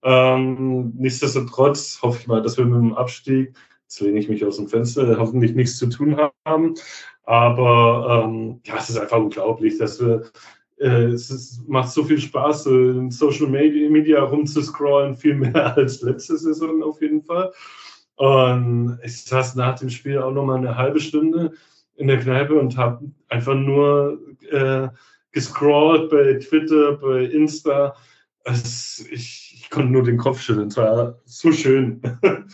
Ähm, 0.03 0.93
nichtsdestotrotz 0.97 2.03
hoffe 2.03 2.19
ich 2.21 2.27
mal, 2.27 2.43
dass 2.43 2.59
wir 2.59 2.65
mit 2.65 2.81
dem 2.81 2.95
Abstieg, 2.95 3.55
jetzt 3.83 4.01
lehne 4.01 4.19
ich 4.19 4.29
mich 4.29 4.45
aus 4.45 4.57
dem 4.57 4.67
Fenster, 4.67 5.17
hoffentlich 5.17 5.55
nichts 5.55 5.79
zu 5.79 5.87
tun 5.87 6.17
haben. 6.45 6.75
Aber 7.31 8.25
ähm, 8.25 8.61
ja, 8.65 8.79
es 8.79 8.91
ist 8.91 8.99
einfach 8.99 9.19
unglaublich, 9.19 9.79
dass 9.79 10.01
wir 10.01 10.25
äh, 10.81 11.13
es 11.13 11.31
ist, 11.31 11.69
macht 11.69 11.91
so 11.91 12.03
viel 12.03 12.19
Spaß, 12.19 12.67
in 12.67 13.13
Social 13.13 13.47
Media 13.47 14.21
rumzuscrollen, 14.21 15.15
viel 15.15 15.35
mehr 15.35 15.77
als 15.77 16.03
letzte 16.03 16.37
Saison 16.37 16.83
auf 16.83 17.01
jeden 17.01 17.23
Fall. 17.23 17.53
Und 18.17 18.99
ich 19.05 19.23
saß 19.23 19.55
nach 19.55 19.79
dem 19.79 19.91
Spiel 19.91 20.19
auch 20.19 20.33
noch 20.33 20.45
mal 20.45 20.57
eine 20.57 20.77
halbe 20.77 20.99
Stunde 20.99 21.53
in 21.95 22.09
der 22.09 22.19
Kneipe 22.19 22.59
und 22.59 22.77
habe 22.77 23.09
einfach 23.29 23.55
nur 23.55 24.19
äh, 24.51 24.89
gescrollt 25.31 26.11
bei 26.11 26.35
Twitter, 26.35 26.97
bei 26.97 27.27
Insta. 27.27 27.95
Es, 28.43 29.07
ich, 29.09 29.55
ich 29.55 29.71
konnte 29.71 29.93
nur 29.93 30.03
den 30.03 30.19
Kopf 30.19 30.41
schütteln. 30.41 30.67
Es 30.67 30.77
war 30.77 31.21
so 31.27 31.53
schön. 31.53 32.03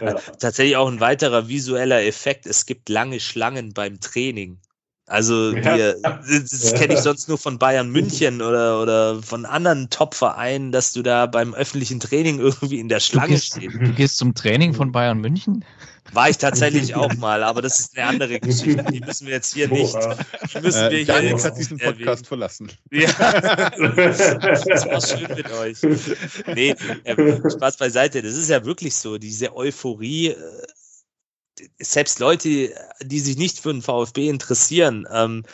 Ja. 0.00 0.14
Tatsächlich 0.38 0.76
auch 0.76 0.88
ein 0.88 1.00
weiterer 1.00 1.48
visueller 1.48 2.02
Effekt. 2.04 2.46
Es 2.46 2.66
gibt 2.66 2.88
lange 2.88 3.20
Schlangen 3.20 3.72
beim 3.72 4.00
Training. 4.00 4.58
Also 5.06 5.52
wir, 5.54 5.96
das 6.00 6.74
kenne 6.74 6.94
ich 6.94 7.00
sonst 7.00 7.28
nur 7.28 7.36
von 7.36 7.58
Bayern 7.58 7.90
München 7.90 8.40
oder, 8.40 8.80
oder 8.80 9.22
von 9.22 9.44
anderen 9.44 9.90
Top-Vereinen, 9.90 10.72
dass 10.72 10.92
du 10.92 11.02
da 11.02 11.26
beim 11.26 11.54
öffentlichen 11.54 12.00
Training 12.00 12.38
irgendwie 12.38 12.78
in 12.78 12.88
der 12.88 13.00
Schlange 13.00 13.28
du 13.28 13.34
gehst, 13.34 13.56
stehst. 13.56 13.74
Du 13.74 13.92
gehst 13.92 14.16
zum 14.16 14.34
Training 14.34 14.74
von 14.74 14.92
Bayern 14.92 15.18
München? 15.18 15.64
War 16.12 16.28
ich 16.28 16.38
tatsächlich 16.38 16.94
auch 16.96 17.14
mal, 17.16 17.42
aber 17.42 17.62
das 17.62 17.80
ist 17.80 17.96
eine 17.96 18.06
andere 18.06 18.40
Geschichte. 18.40 18.84
Die 18.84 19.00
müssen 19.00 19.26
wir 19.26 19.34
jetzt 19.34 19.54
hier 19.54 19.68
nicht. 19.68 19.94
Die 19.94 20.60
müssen 20.60 20.90
wir 20.90 20.98
äh, 20.98 21.04
Daniel 21.04 21.42
hat 21.42 21.56
diesen 21.56 21.78
Podcast 21.78 22.00
erwähnen. 22.00 22.24
verlassen. 22.24 22.72
Ja, 22.90 23.10
das 23.72 24.86
war 24.86 25.00
schön 25.00 25.34
mit 25.34 25.50
euch. 25.50 25.78
Nee, 26.54 26.74
äh, 27.04 27.50
Spaß 27.50 27.76
beiseite. 27.78 28.22
Das 28.22 28.34
ist 28.34 28.50
ja 28.50 28.64
wirklich 28.64 28.94
so, 28.94 29.18
diese 29.18 29.56
Euphorie. 29.56 30.28
Äh, 30.28 30.36
selbst 31.78 32.18
Leute, 32.18 32.74
die 33.02 33.20
sich 33.20 33.36
nicht 33.36 33.58
für 33.58 33.72
den 33.72 33.82
VfB 33.82 34.28
interessieren, 34.28 35.06
ähm, 35.12 35.44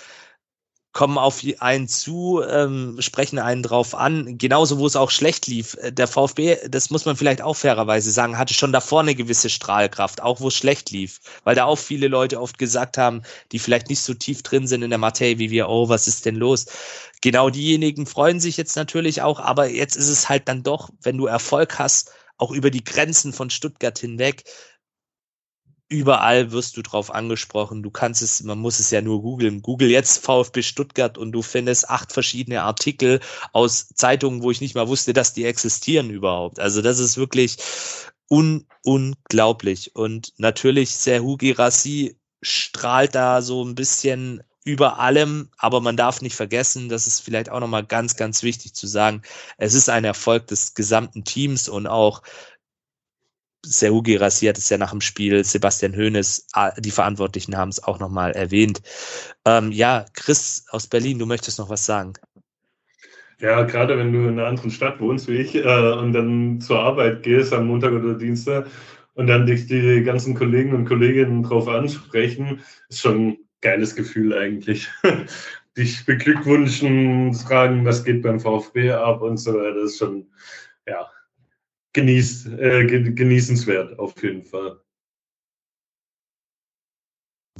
kommen 0.99 1.17
auf 1.17 1.45
einen 1.61 1.87
zu, 1.87 2.43
ähm, 2.43 2.97
sprechen 2.99 3.39
einen 3.39 3.63
drauf 3.63 3.95
an, 3.95 4.37
genauso 4.37 4.81
wo 4.81 4.87
es 4.89 4.97
auch 4.97 5.13
schlecht 5.13 5.47
lief. 5.47 5.77
Äh, 5.81 5.93
der 5.93 6.09
VfB, 6.09 6.57
das 6.69 6.91
muss 6.91 7.05
man 7.05 7.17
vielleicht 7.17 7.41
auch 7.41 7.55
fairerweise 7.55 8.11
sagen, 8.11 8.37
hatte 8.37 8.53
schon 8.53 8.73
davor 8.73 9.03
eine 9.03 9.15
gewisse 9.15 9.49
Strahlkraft, 9.49 10.21
auch 10.21 10.41
wo 10.41 10.49
es 10.49 10.57
schlecht 10.57 10.91
lief, 10.91 11.21
weil 11.45 11.55
da 11.55 11.67
auch 11.67 11.79
viele 11.79 12.09
Leute 12.09 12.41
oft 12.41 12.59
gesagt 12.59 12.99
haben, 12.99 13.23
die 13.53 13.61
vielleicht 13.61 13.91
nicht 13.91 14.03
so 14.03 14.13
tief 14.13 14.43
drin 14.43 14.67
sind 14.67 14.83
in 14.83 14.91
der 14.91 14.99
Materie 14.99 15.39
wie 15.39 15.53
wir, 15.53 15.69
oh, 15.69 15.89
was 15.89 16.09
ist 16.09 16.27
denn 16.27 16.35
los? 16.35 16.67
Genau 17.21 17.49
diejenigen 17.49 18.05
freuen 18.05 18.41
sich 18.41 18.57
jetzt 18.57 18.75
natürlich 18.75 19.23
auch, 19.23 19.39
aber 19.39 19.69
jetzt 19.69 19.95
ist 19.95 20.09
es 20.09 20.29
halt 20.29 20.49
dann 20.49 20.65
doch, 20.65 20.91
wenn 21.03 21.17
du 21.17 21.27
Erfolg 21.27 21.79
hast, 21.79 22.11
auch 22.39 22.51
über 22.51 22.73
die 22.73 22.83
Grenzen 22.83 23.33
von 23.33 23.51
Stuttgart 23.51 23.97
hinweg, 23.97 24.43
überall 25.89 26.53
wirst 26.53 26.77
du 26.77 26.83
drauf 26.83 27.15
angesprochen. 27.15 27.83
Du 27.83 27.91
kannst 27.91 28.23
es, 28.23 28.43
man 28.43 28.59
muss 28.59 28.79
es 28.79 28.91
ja 28.91 29.01
nur 29.01 29.23
googeln. 29.23 29.63
Google 29.63 29.89
jetzt 29.89 30.25
VfB 30.25 30.63
Stuttgart 30.63 31.17
und 31.17 31.33
du 31.33 31.43
findest 31.43 31.89
acht 31.89 32.13
verschiedene 32.13 32.63
Artikel 32.63 33.21
aus 33.53 33.89
Zeitungen, 33.95 34.43
wo 34.43 34.51
ich 34.51 34.61
nicht 34.61 34.75
mal 34.75 34.89
wusste, 34.89 35.13
dass 35.13 35.33
die 35.33 35.45
existieren 35.45 36.11
überhaupt. 36.11 36.61
Also 36.61 36.83
das 36.83 36.99
ist 36.99 37.17
wirklich 37.17 37.57
un 38.29 38.67
unglaublich. 38.85 39.95
Und 39.97 40.35
natürlich 40.37 40.91
Serhu 40.91 41.37
Girassi 41.37 42.19
strahlt 42.43 43.15
da 43.15 43.43
so 43.43 43.65
ein 43.65 43.75
bisschen 43.75 44.43
über 44.65 44.99
allem, 44.99 45.49
aber 45.57 45.81
man 45.81 45.97
darf 45.97 46.21
nicht 46.21 46.37
vergessen, 46.37 46.91
das 46.91 47.07
ist 47.07 47.21
vielleicht 47.21 47.51
auch 47.51 47.61
nochmal 47.61 47.87
ganz, 47.87 48.17
ganz 48.17 48.43
wichtig 48.43 48.75
zu 48.75 48.87
sagen, 48.87 49.23
es 49.57 49.73
ist 49.73 49.89
ein 49.89 50.05
Erfolg 50.05 50.47
des 50.49 50.75
gesamten 50.75 51.25
Teams 51.25 51.71
und 51.71 51.87
auch 51.87 52.23
Serugi 53.65 54.17
rasiert 54.17 54.59
es 54.59 54.69
ja 54.71 54.79
nach 54.79 54.91
dem 54.91 55.01
Spiel, 55.01 55.45
Sebastian 55.45 55.97
Hoeneß, 55.97 56.47
ah, 56.53 56.71
die 56.79 56.91
Verantwortlichen 56.91 57.57
haben 57.57 57.71
es 57.71 57.83
auch 57.83 57.99
nochmal 57.99 58.33
erwähnt. 58.33 58.81
Ähm, 59.45 59.73
ja, 59.73 60.07
Chris 60.15 60.67
aus 60.71 60.87
Berlin, 60.87 61.19
du 61.19 61.27
möchtest 61.27 61.59
noch 61.59 61.69
was 61.69 61.85
sagen. 61.85 62.15
Ja, 63.41 63.63
gerade 63.63 63.97
wenn 63.97 64.13
du 64.13 64.21
in 64.21 64.39
einer 64.39 64.47
anderen 64.47 64.71
Stadt 64.71 65.01
wohnst 65.01 65.29
wie 65.29 65.37
ich 65.37 65.55
äh, 65.55 65.93
und 65.93 66.13
dann 66.13 66.61
zur 66.61 66.81
Arbeit 66.81 67.23
gehst 67.23 67.53
am 67.53 67.69
Montag 67.69 67.93
oder 67.93 68.15
Dienstag 68.15 68.67
und 69.15 69.29
dann 69.29 69.47
dich 69.47 69.67
die 69.67 70.03
ganzen 70.03 70.35
Kollegen 70.35 70.75
und 70.75 70.87
Kolleginnen 70.87 71.43
drauf 71.43 71.69
ansprechen, 71.69 72.63
ist 72.89 73.01
schon 73.01 73.29
ein 73.29 73.39
geiles 73.61 73.95
Gefühl 73.95 74.37
eigentlich. 74.37 74.89
dich 75.77 76.05
beglückwünschen, 76.05 77.35
fragen, 77.35 77.85
was 77.85 78.05
geht 78.05 78.23
beim 78.23 78.41
VfB 78.41 78.93
ab 78.93 79.23
und 79.23 79.37
so 79.37 79.55
weiter, 79.55 79.77
ist 79.85 79.99
schon, 79.99 80.27
ja, 80.87 81.09
genieß, 81.99 82.47
äh, 82.47 82.85
genießenswert 82.87 83.99
auf 83.99 84.23
jeden 84.23 84.45
Fall. 84.45 84.81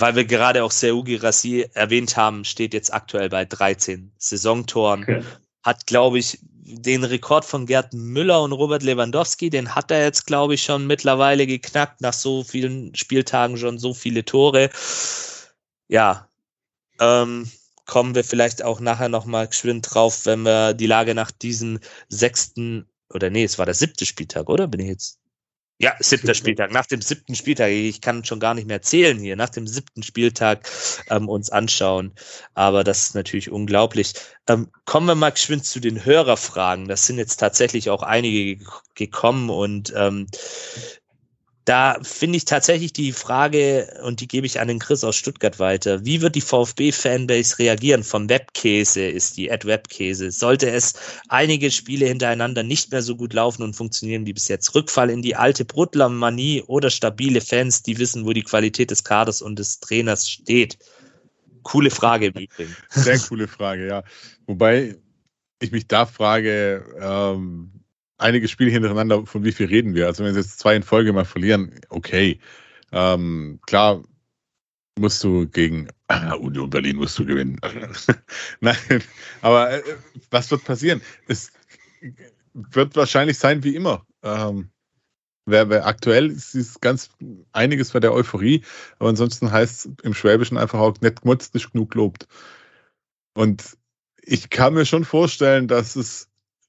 weil 0.01 0.15
wir 0.15 0.25
gerade 0.25 0.63
auch 0.63 0.71
Seugi 0.71 1.17
Rassi 1.17 1.69
erwähnt 1.75 2.17
haben, 2.17 2.45
steht 2.45 2.73
jetzt 2.73 2.93
aktuell 2.93 3.29
bei 3.29 3.45
13 3.45 4.13
Saisontoren. 4.17 5.05
Ja. 5.09 5.23
Hat, 5.65 5.87
glaube 5.87 6.21
ich, 6.21 6.39
den 6.43 7.03
Rekord 7.03 7.45
von 7.45 7.67
Gerd 7.67 7.93
Müller 7.95 8.43
und 8.43 8.53
Robert 8.53 8.83
Lewandowski, 8.83 9.51
den 9.51 9.75
hat 9.75 9.91
er 9.91 10.05
jetzt, 10.05 10.27
glaube 10.27 10.55
ich, 10.55 10.63
schon 10.63 10.87
mittlerweile 10.87 11.47
geknackt, 11.47 12.01
nach 12.01 12.13
so 12.13 12.45
vielen 12.45 12.95
Spieltagen 12.95 13.57
schon 13.57 13.79
so 13.79 13.93
viele 13.93 14.25
Tore. 14.25 14.71
Ja, 15.89 16.29
ähm, 17.01 17.51
kommen 17.87 18.15
wir 18.15 18.23
vielleicht 18.23 18.63
auch 18.63 18.81
nachher 18.81 19.09
nochmal 19.09 19.49
geschwind 19.49 19.89
drauf, 19.93 20.27
wenn 20.27 20.43
wir 20.43 20.75
die 20.75 20.87
Lage 20.87 21.15
nach 21.15 21.31
diesem 21.31 21.81
sechsten, 22.09 22.87
oder 23.13 23.31
nee, 23.31 23.45
es 23.45 23.59
war 23.59 23.67
der 23.67 23.75
siebte 23.75 24.07
Spieltag, 24.07 24.49
oder? 24.49 24.67
Bin 24.67 24.81
ich 24.81 24.89
jetzt 24.89 25.19
ja, 25.81 25.95
siebter 26.01 26.35
Spieltag. 26.35 26.73
Nach 26.73 26.87
dem 26.87 27.01
siebten 27.01 27.37
Spieltag, 27.37 27.71
ich 27.71 28.01
kann 28.01 28.25
schon 28.25 28.41
gar 28.41 28.55
nicht 28.55 28.67
mehr 28.67 28.83
zählen 28.83 29.17
hier, 29.17 29.37
nach 29.37 29.49
dem 29.49 29.69
siebten 29.69 30.03
Spieltag 30.03 30.69
ähm, 31.09 31.29
uns 31.29 31.51
anschauen. 31.51 32.13
Aber 32.55 32.83
das 32.83 33.03
ist 33.03 33.15
natürlich 33.15 33.53
unglaublich. 33.53 34.15
Ähm, 34.49 34.73
kommen 34.87 35.07
wir 35.07 35.15
mal 35.15 35.31
geschwind 35.31 35.65
zu 35.65 35.79
den 35.79 36.05
Hörerfragen. 36.05 36.89
Das 36.89 37.07
sind 37.07 37.19
jetzt 37.19 37.37
tatsächlich 37.37 37.91
auch 37.91 38.03
einige 38.03 38.65
gekommen 38.97 39.51
und 39.51 39.93
ähm, 39.97 40.27
da 41.69 41.99
finde 42.01 42.39
ich 42.39 42.47
tatsächlich 42.47 42.95
die 42.95 43.13
Frage, 43.13 44.01
und 44.03 44.21
die 44.21 44.27
gebe 44.27 44.47
ich 44.47 44.59
an 44.59 44.69
den 44.69 44.79
Chris 44.79 45.05
aus 45.05 45.17
Stuttgart 45.17 45.59
weiter. 45.59 46.03
Wie 46.03 46.23
wird 46.23 46.35
die 46.35 46.41
VfB-Fanbase 46.41 47.59
reagieren? 47.59 48.05
Vom 48.05 48.31
Webkäse 48.31 49.07
ist 49.07 49.37
die 49.37 49.53
Ad 49.53 49.67
Webkäse. 49.67 50.31
Sollte 50.31 50.71
es 50.71 50.95
einige 51.29 51.71
Spiele 51.71 52.07
hintereinander 52.07 52.63
nicht 52.63 52.91
mehr 52.91 53.03
so 53.03 53.17
gut 53.17 53.35
laufen 53.35 53.63
und 53.63 53.77
funktionieren 53.77 54.25
wie 54.25 54.33
bis 54.33 54.49
jetzt? 54.49 54.75
Rückfall 54.75 55.11
in 55.11 55.21
die 55.21 55.37
alte 55.37 55.67
Bruttler-Manie 55.67 56.63
oder 56.63 56.89
stabile 56.89 57.43
Fans, 57.43 57.83
die 57.83 57.99
wissen, 57.99 58.25
wo 58.25 58.33
die 58.33 58.45
Qualität 58.45 58.91
des 58.91 59.05
Kaders 59.05 59.43
und 59.43 59.59
des 59.59 59.81
Trainers 59.81 60.31
steht? 60.31 60.79
Coole 61.65 61.91
Frage 61.91 62.29
im 62.29 62.35
Übrigen. 62.35 62.75
Sehr 62.89 63.19
coole 63.19 63.47
Frage, 63.47 63.87
ja. 63.87 64.05
Wobei 64.47 64.97
ich 65.61 65.71
mich 65.71 65.87
da 65.87 66.07
frage, 66.07 66.83
ähm, 66.99 67.78
einige 68.19 68.49
Spiele 68.49 68.71
hintereinander, 68.71 69.25
von 69.27 69.45
wie 69.45 69.53
viel 69.53 69.67
reden 69.67 69.95
wir? 69.95 70.07
Also 70.07 70.25
wenn 70.25 70.35
sie 70.35 70.41
jetzt 70.41 70.59
zwei 70.59 70.77
in 70.77 70.83
Folge 70.83 71.13
mal 71.13 71.25
verlieren, 71.25 71.81
okay. 71.89 72.39
Ähm, 72.93 73.61
klar 73.67 74.03
musst 74.99 75.23
du 75.23 75.47
gegen 75.49 75.89
Union 76.41 76.71
Berlin 76.71 76.97
musst 76.97 77.19
du 77.19 77.25
gewinnen. 77.25 77.61
Nein, 78.61 78.77
aber 79.41 79.73
äh, 79.73 79.83
was 80.31 80.51
wird 80.51 80.65
passieren? 80.65 81.01
Es 81.29 81.53
wird 82.53 82.97
wahrscheinlich 82.97 83.39
sein 83.39 83.63
wie 83.65 83.77
immer. 83.77 84.05
Ähm, 84.23 84.71
wer, 85.47 85.69
wer 85.69 85.87
aktuell 85.87 86.31
ist, 86.31 86.55
ist 86.55 86.81
ganz 86.81 87.11
einiges 87.53 87.93
bei 87.93 88.01
der 88.01 88.13
Euphorie, 88.13 88.63
aber 88.99 89.11
ansonsten 89.11 89.51
heißt 89.51 89.87
es 89.87 89.93
im 90.03 90.15
Schwäbischen 90.15 90.59
einfach 90.59 90.81
auch 90.81 91.01
nicht 91.01 91.23
gemutzt, 91.23 91.55
nicht 91.55 91.73
genug 91.73 91.95
lobt. 91.95 92.27
Und 93.35 93.77
ich 94.23 94.51
kann 94.51 94.75
mir 94.75 94.85
schon 94.85 95.05
vorstellen, 95.05 95.69
dass 95.69 95.97
es 95.97 96.29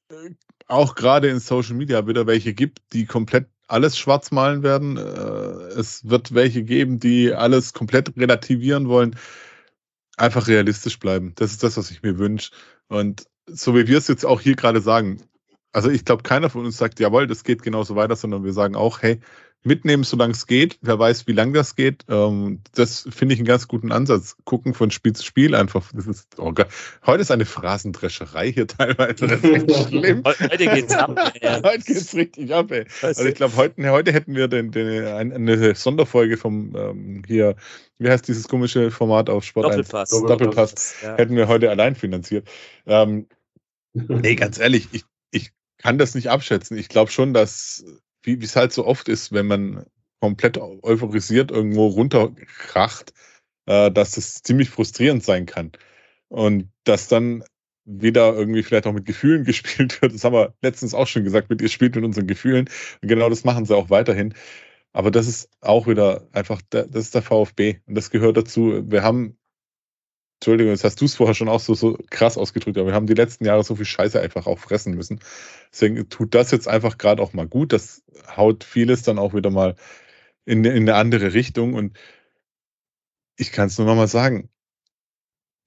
äh, 0.10 0.32
auch 0.70 0.96
gerade 0.96 1.28
in 1.28 1.40
Social 1.40 1.76
Media 1.76 2.08
wieder 2.08 2.28
welche 2.28 2.54
gibt, 2.54 2.80
die 2.94 3.06
komplett 3.06 3.48
alles 3.68 3.98
schwarz 3.98 4.32
malen 4.32 4.64
werden. 4.64 4.98
Äh, 4.98 5.80
es 5.80 6.10
wird 6.10 6.34
welche 6.34 6.64
geben, 6.64 7.00
die 7.00 7.34
alles 7.34 7.74
komplett 7.74 8.16
relativieren 8.16 8.88
wollen. 8.88 9.16
Einfach 10.18 10.48
realistisch 10.48 11.00
bleiben. 11.00 11.34
Das 11.36 11.52
ist 11.52 11.64
das, 11.64 11.78
was 11.78 11.92
ich 11.92 12.02
mir 12.04 12.18
wünsche. 12.18 12.52
Und 12.88 13.26
so 13.48 13.76
wie 13.76 13.88
wir 13.88 13.98
es 13.98 14.08
jetzt 14.08 14.26
auch 14.26 14.42
hier 14.42 14.56
gerade 14.56 14.82
sagen, 14.82 15.22
also 15.72 15.90
ich 15.90 16.06
glaube, 16.06 16.24
keiner 16.24 16.50
von 16.50 16.66
uns 16.66 16.78
sagt, 16.78 17.00
jawohl, 17.00 17.28
das 17.28 17.44
geht 17.44 17.62
genauso 17.62 17.96
weiter, 17.96 18.16
sondern 18.16 18.44
wir 18.44 18.54
sagen 18.54 18.76
auch, 18.76 19.02
hey, 19.02 19.20
mitnehmen, 19.64 20.04
solange 20.04 20.34
es 20.34 20.48
geht. 20.48 20.80
Wer 20.82 20.98
weiß, 20.98 21.28
wie 21.28 21.34
lange 21.34 21.54
das 21.54 21.76
geht. 21.76 22.06
Ähm, 22.08 22.62
das 22.74 23.08
finde 23.10 23.34
ich 23.34 23.40
einen 23.40 23.48
ganz 23.48 23.68
guten 23.68 23.92
Ansatz. 23.92 24.38
Gucken 24.46 24.74
von 24.74 24.90
Spiel 24.90 25.14
zu 25.14 25.24
Spiel 25.24 25.54
einfach. 25.54 25.92
Das 25.94 26.08
ist, 26.08 26.40
oh 26.40 26.54
Gott. 26.54 26.68
Heute 27.06 27.22
ist 27.22 27.32
eine 27.32 27.46
Phrasendrescherei 27.46 28.52
hier 28.52 28.68
teilweise. 28.68 29.28
Das 29.28 29.42
ist 29.42 29.70
echt 29.70 29.88
schlimm. 29.90 30.24
Heute 30.26 30.68
geht's 30.68 30.94
ab. 30.94 31.34
Ey. 31.42 31.62
Heute 31.62 31.84
geht's 31.84 32.16
richtig 32.16 32.54
ab, 32.54 32.72
ey. 32.72 32.86
Also 33.02 33.26
ich 33.26 33.36
glaube, 33.36 33.56
heute, 33.58 33.90
heute 33.90 34.14
hätten 34.14 34.36
wir 34.36 34.48
den, 34.48 34.72
den, 34.72 35.06
eine 35.06 35.76
Sonderfolge 35.76 36.38
vom 36.38 36.74
ähm, 36.76 37.24
hier, 37.28 37.56
wie 37.98 38.10
heißt 38.10 38.28
dieses 38.28 38.48
komische 38.48 38.92
Format 38.92 39.30
auf 39.30 39.44
Sport 39.44 39.66
Doppelpass. 39.66 40.14
1? 40.14 40.22
Doppelpass. 40.22 40.30
Doppelpass. 40.30 40.96
Ja. 41.04 41.18
Hätten 41.18 41.36
wir 41.36 41.48
heute 41.48 41.70
allein 41.70 41.96
finanziert. 41.96 42.48
Ähm, 42.86 43.28
nee, 43.94 44.36
ganz 44.36 44.58
ehrlich, 44.60 44.88
ich, 44.92 45.04
ich 45.32 45.52
kann 45.78 45.98
das 45.98 46.16
nicht 46.16 46.30
abschätzen. 46.30 46.78
Ich 46.78 46.90
glaube 46.90 47.12
schon, 47.12 47.34
dass 47.34 47.84
wie 48.24 48.38
es 48.44 48.56
halt 48.56 48.74
so 48.74 48.86
oft 48.86 49.10
ist, 49.10 49.32
wenn 49.32 49.48
man 49.48 49.86
komplett 50.20 50.58
euphorisiert 50.58 51.52
irgendwo 51.52 51.88
runterkracht, 51.88 53.14
äh, 53.66 53.92
dass 53.92 54.18
es 54.18 54.42
ziemlich 54.44 54.70
frustrierend 54.70 55.24
sein 55.24 55.46
kann. 55.46 55.72
Und 56.28 56.70
dass 56.84 57.08
dann 57.08 57.44
wieder 57.86 58.34
irgendwie 58.36 58.64
vielleicht 58.64 58.86
auch 58.88 58.94
mit 58.94 59.06
Gefühlen 59.06 59.44
gespielt 59.46 60.02
wird. 60.02 60.14
Das 60.14 60.24
haben 60.24 60.34
wir 60.34 60.54
letztens 60.62 60.94
auch 60.94 61.08
schon 61.08 61.24
gesagt, 61.24 61.50
mit 61.50 61.62
ihr 61.62 61.70
spielt 61.70 61.96
mit 61.96 62.04
unseren 62.06 62.28
Gefühlen. 62.28 62.70
Und 63.02 63.08
genau 63.08 63.30
das 63.30 63.44
machen 63.44 63.66
sie 63.66 63.76
auch 63.76 63.90
weiterhin. 63.90 64.34
Aber 64.94 65.12
das 65.12 65.28
ist 65.28 65.50
auch 65.62 65.88
wieder 65.88 66.28
einfach, 66.34 66.62
das 66.70 66.88
ist 66.90 67.16
der 67.16 67.22
VfB. 67.22 67.80
Und 67.86 67.96
das 67.96 68.10
gehört 68.12 68.38
dazu. 68.38 68.84
Wir 68.90 69.04
haben 69.04 69.38
Entschuldigung, 70.40 70.72
jetzt 70.72 70.86
hast 70.86 71.02
du 71.02 71.06
es 71.06 71.16
vorher 71.16 71.36
schon 71.36 71.50
auch 71.50 71.60
so, 71.60 71.74
so 71.74 71.98
krass 72.10 72.38
ausgedrückt, 72.38 72.78
aber 72.78 72.88
wir 72.88 72.94
haben 72.94 73.08
die 73.08 73.14
letzten 73.14 73.44
Jahre 73.44 73.64
so 73.66 73.76
viel 73.76 73.86
Scheiße 73.86 74.22
einfach 74.22 74.48
auch 74.48 74.58
fressen 74.58 74.94
müssen. 74.94 75.20
Deswegen 75.70 76.08
tut 76.08 76.34
das 76.34 76.52
jetzt 76.52 76.68
einfach 76.70 76.98
gerade 76.98 77.22
auch 77.22 77.34
mal 77.34 77.46
gut. 77.46 77.74
Das 77.74 78.04
haut 78.38 78.64
vieles 78.64 79.04
dann 79.04 79.20
auch 79.20 79.34
wieder 79.34 79.50
mal 79.50 79.76
in, 80.46 80.64
in 80.64 80.84
eine 80.84 80.96
andere 80.96 81.34
Richtung. 81.34 81.74
Und 81.74 81.98
ich 83.36 83.52
kann 83.52 83.68
es 83.68 83.78
nur 83.78 83.88
noch 83.88 83.96
mal 83.96 84.08
sagen, 84.08 84.50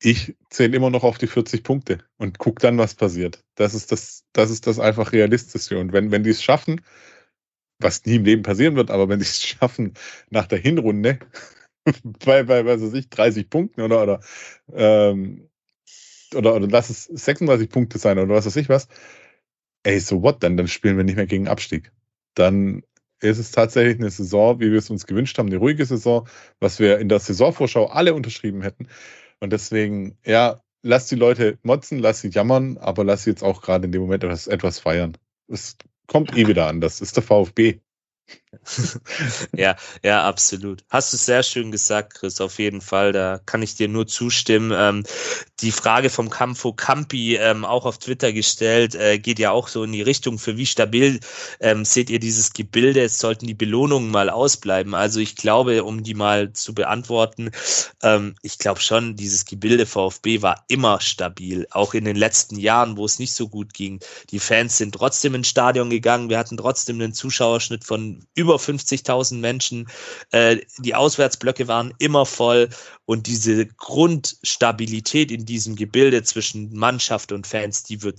ich 0.01 0.37
zähle 0.49 0.75
immer 0.75 0.89
noch 0.89 1.05
auf 1.05 1.19
die 1.19 1.27
40 1.27 1.63
Punkte 1.65 1.99
und 2.17 2.39
guck 2.39 2.59
dann, 2.61 2.79
was 2.79 2.95
passiert. 2.95 3.45
Das 3.57 3.75
ist 3.75 3.93
das, 3.93 4.25
das 4.33 4.51
ist 4.51 4.67
das 4.67 4.79
einfach 4.79 5.13
Realistische. 5.13 5.79
Und 5.79 5.93
wenn, 5.93 6.11
wenn 6.11 6.25
die 6.25 6.31
es 6.31 6.43
schaffen, 6.43 6.81
was 7.79 8.07
nie 8.07 8.17
im 8.17 8.25
Leben 8.25 8.43
passieren 8.43 8.77
wird, 8.77 8.91
aber 8.91 9.11
wenn 9.11 9.19
die 9.19 9.27
es 9.27 9.43
schaffen, 9.47 9.93
nach 10.31 10.47
der 10.47 10.59
Hinrunde 10.59 11.19
bei, 12.25 12.45
bei, 12.45 12.65
was 12.65 12.83
weiß 12.83 12.95
ich, 12.95 13.09
30 13.11 13.51
Punkten 13.51 13.81
oder, 13.83 14.03
oder, 14.03 14.21
ähm, 14.73 15.49
oder, 16.35 16.55
oder 16.55 16.69
lass 16.69 16.91
es 16.91 17.05
36 17.05 17.69
Punkte 17.69 17.99
sein 17.99 18.19
oder 18.19 18.35
was 18.35 18.47
weiß 18.47 18.57
ich 18.57 18.69
was. 18.69 18.89
Ey, 19.85 19.99
so 20.01 20.23
what 20.23 20.43
dann? 20.43 20.57
Dann 20.57 20.69
spielen 20.69 20.97
wir 20.97 21.05
nicht 21.05 21.17
mehr 21.17 21.27
gegen 21.27 21.49
Abstieg. 21.49 21.93
Dann 22.35 22.83
ist 23.21 23.39
es 23.39 23.51
tatsächlich 23.51 23.99
eine 23.99 24.11
Saison, 24.11 24.61
wie 24.61 24.71
wir 24.71 24.79
es 24.79 24.91
uns 24.91 25.07
gewünscht 25.07 25.39
haben, 25.39 25.49
eine 25.49 25.59
ruhige 25.59 25.85
Saison, 25.85 26.29
was 26.61 26.79
wir 26.79 26.99
in 26.99 27.09
der 27.09 27.21
Saisonvorschau 27.21 27.87
alle 27.87 28.15
unterschrieben 28.15 28.63
hätten. 28.63 28.89
Und 29.41 29.53
deswegen, 29.53 30.19
ja, 30.25 30.61
lass 30.83 31.07
die 31.07 31.17
Leute 31.17 31.59
motzen, 31.63 31.99
lass 31.99 32.21
sie 32.21 32.29
jammern, 32.29 32.79
aber 32.79 33.05
lass 33.05 33.25
sie 33.25 33.31
jetzt 33.31 33.43
auch 33.43 33.63
gerade 33.63 33.87
in 33.87 33.93
dem 33.93 34.03
Moment 34.03 34.25
etwas, 34.25 34.47
etwas 34.47 34.81
feiern. 34.81 35.17
Es 35.49 35.77
kommt 36.07 36.37
eh 36.37 36.47
wieder 36.49 36.67
an. 36.67 36.81
Das 36.81 37.01
ist 37.01 37.17
der 37.17 37.23
VfB. 37.23 37.81
ja, 39.57 39.77
ja, 40.03 40.25
absolut. 40.25 40.85
Hast 40.91 41.13
du 41.13 41.17
sehr 41.17 41.43
schön 41.43 41.71
gesagt, 41.71 42.15
Chris, 42.15 42.41
auf 42.41 42.59
jeden 42.59 42.81
Fall. 42.81 43.13
Da 43.13 43.41
kann 43.45 43.63
ich 43.63 43.77
dir 43.77 43.89
nur 43.89 44.07
zustimmen. 44.07 44.73
Ähm, 44.77 45.05
die 45.61 45.73
Frage 45.73 46.11
vom 46.11 46.29
Campo 46.29 46.73
Campi, 46.73 47.37
ähm, 47.37 47.65
auch 47.65 47.87
auf 47.87 47.99
Twitter 47.99 48.33
gestellt, 48.33 48.95
äh, 48.95 49.19
geht 49.19 49.39
ja 49.39 49.53
auch 49.53 49.69
so 49.69 49.85
in 49.85 49.93
die 49.93 50.03
Richtung, 50.03 50.39
für 50.39 50.57
wie 50.57 50.67
stabil 50.67 51.21
ähm, 51.61 51.85
seht 51.85 52.11
ihr 52.11 52.19
dieses 52.19 52.53
Gebilde? 52.53 53.09
Sollten 53.09 53.47
die 53.47 53.55
Belohnungen 53.55 54.11
mal 54.11 54.29
ausbleiben. 54.29 54.95
Also 54.95 55.21
ich 55.21 55.37
glaube, 55.37 55.85
um 55.85 56.03
die 56.03 56.15
mal 56.15 56.53
zu 56.53 56.75
beantworten, 56.75 57.51
ähm, 58.03 58.35
ich 58.43 58.59
glaube 58.59 58.81
schon, 58.81 59.17
dieses 59.17 59.47
Gebilde 59.47 59.87
VfB 59.87 60.43
war 60.43 60.65
immer 60.69 61.01
stabil. 61.01 61.67
Auch 61.71 61.95
in 61.95 62.05
den 62.05 62.17
letzten 62.17 62.59
Jahren, 62.59 62.97
wo 62.99 63.07
es 63.07 63.19
nicht 63.19 63.33
so 63.33 63.49
gut 63.49 63.73
ging. 63.73 64.01
Die 64.31 64.39
Fans 64.39 64.77
sind 64.77 64.95
trotzdem 64.95 65.35
ins 65.35 65.49
Stadion 65.49 65.89
gegangen. 65.89 66.29
Wir 66.29 66.39
hatten 66.39 66.57
trotzdem 66.59 67.01
einen 67.01 67.15
Zuschauerschnitt 67.15 67.85
von 67.85 68.27
über 68.35 68.42
50.000 68.51 69.37
Menschen. 69.37 69.89
Äh, 70.31 70.59
die 70.79 70.95
Auswärtsblöcke 70.95 71.69
waren 71.69 71.95
immer 71.99 72.27
voll 72.27 72.69
und 73.05 73.27
diese 73.27 73.67
Grundstabilität 73.67 75.31
in 75.31 75.47
diesem 75.47 75.77
Gebilde 75.77 76.23
zwischen 76.23 76.73
Mannschaft 76.75 77.33
und 77.33 77.47
Fans, 77.47 77.83
die 77.85 78.03
wird 78.03 78.19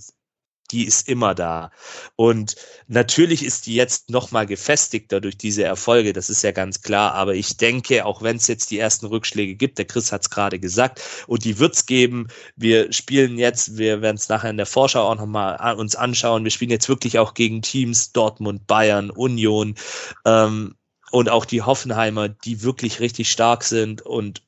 die 0.74 0.84
ist 0.84 1.08
immer 1.08 1.34
da. 1.36 1.70
Und 2.16 2.56
natürlich 2.88 3.44
ist 3.44 3.66
die 3.66 3.74
jetzt 3.74 4.10
nochmal 4.10 4.44
gefestigter 4.44 5.20
durch 5.20 5.38
diese 5.38 5.62
Erfolge, 5.62 6.12
das 6.12 6.28
ist 6.28 6.42
ja 6.42 6.50
ganz 6.50 6.82
klar. 6.82 7.14
Aber 7.14 7.34
ich 7.34 7.56
denke, 7.56 8.04
auch 8.04 8.22
wenn 8.22 8.36
es 8.36 8.48
jetzt 8.48 8.72
die 8.72 8.80
ersten 8.80 9.06
Rückschläge 9.06 9.54
gibt, 9.54 9.78
der 9.78 9.84
Chris 9.84 10.10
hat 10.10 10.22
es 10.22 10.30
gerade 10.30 10.58
gesagt, 10.58 11.00
und 11.28 11.44
die 11.44 11.60
wird 11.60 11.76
es 11.76 11.86
geben. 11.86 12.26
Wir 12.56 12.92
spielen 12.92 13.38
jetzt, 13.38 13.78
wir 13.78 14.02
werden 14.02 14.16
es 14.16 14.28
nachher 14.28 14.50
in 14.50 14.56
der 14.56 14.66
Vorschau 14.66 15.08
auch 15.08 15.16
nochmal 15.16 15.76
uns 15.76 15.94
anschauen, 15.94 16.42
wir 16.42 16.50
spielen 16.50 16.72
jetzt 16.72 16.88
wirklich 16.88 17.20
auch 17.20 17.34
gegen 17.34 17.62
Teams 17.62 18.10
Dortmund, 18.12 18.66
Bayern, 18.66 19.10
Union 19.10 19.76
ähm, 20.24 20.74
und 21.12 21.28
auch 21.28 21.44
die 21.44 21.62
Hoffenheimer, 21.62 22.28
die 22.28 22.62
wirklich 22.62 22.98
richtig 22.98 23.30
stark 23.30 23.62
sind 23.62 24.02
und 24.02 24.42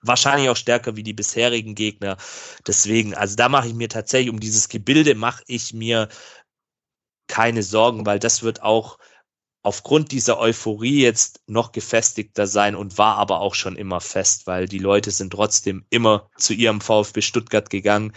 wahrscheinlich 0.00 0.48
auch 0.48 0.56
stärker 0.56 0.96
wie 0.96 1.02
die 1.02 1.12
bisherigen 1.12 1.74
Gegner. 1.74 2.16
Deswegen, 2.66 3.14
also 3.14 3.36
da 3.36 3.48
mache 3.48 3.68
ich 3.68 3.74
mir 3.74 3.88
tatsächlich 3.88 4.30
um 4.30 4.40
dieses 4.40 4.68
Gebilde 4.68 5.14
mache 5.14 5.42
ich 5.46 5.74
mir 5.74 6.08
keine 7.26 7.62
Sorgen, 7.62 8.06
weil 8.06 8.18
das 8.18 8.42
wird 8.42 8.62
auch 8.62 8.98
aufgrund 9.62 10.10
dieser 10.10 10.38
Euphorie 10.38 11.02
jetzt 11.02 11.40
noch 11.46 11.72
gefestigter 11.72 12.46
sein 12.46 12.74
und 12.74 12.98
war 12.98 13.16
aber 13.16 13.40
auch 13.40 13.54
schon 13.54 13.76
immer 13.76 14.00
fest, 14.00 14.46
weil 14.46 14.66
die 14.66 14.78
Leute 14.78 15.10
sind 15.10 15.30
trotzdem 15.30 15.84
immer 15.90 16.28
zu 16.36 16.52
ihrem 16.52 16.80
VfB 16.80 17.22
Stuttgart 17.22 17.70
gegangen 17.70 18.12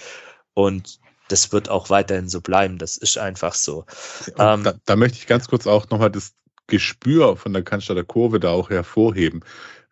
und 0.54 1.00
das 1.28 1.52
wird 1.52 1.70
auch 1.70 1.90
weiterhin 1.90 2.30
so 2.30 2.42
bleiben. 2.42 2.78
Das 2.78 2.98
ist 2.98 3.18
einfach 3.18 3.54
so. 3.54 3.86
Ähm, 4.38 4.64
da, 4.64 4.74
da, 4.86 4.96
möchte 4.96 5.18
ich 5.18 5.28
ganz 5.28 5.48
kurz 5.48 5.68
auch 5.68 5.90
nochmal 5.90 6.12
das 6.12 6.34
Gespür 6.68 7.38
von 7.38 7.54
der 7.54 7.64
Cannstatter 7.64 8.04
Kurve 8.04 8.40
da 8.40 8.50
auch 8.50 8.70
hervorheben. 8.70 9.42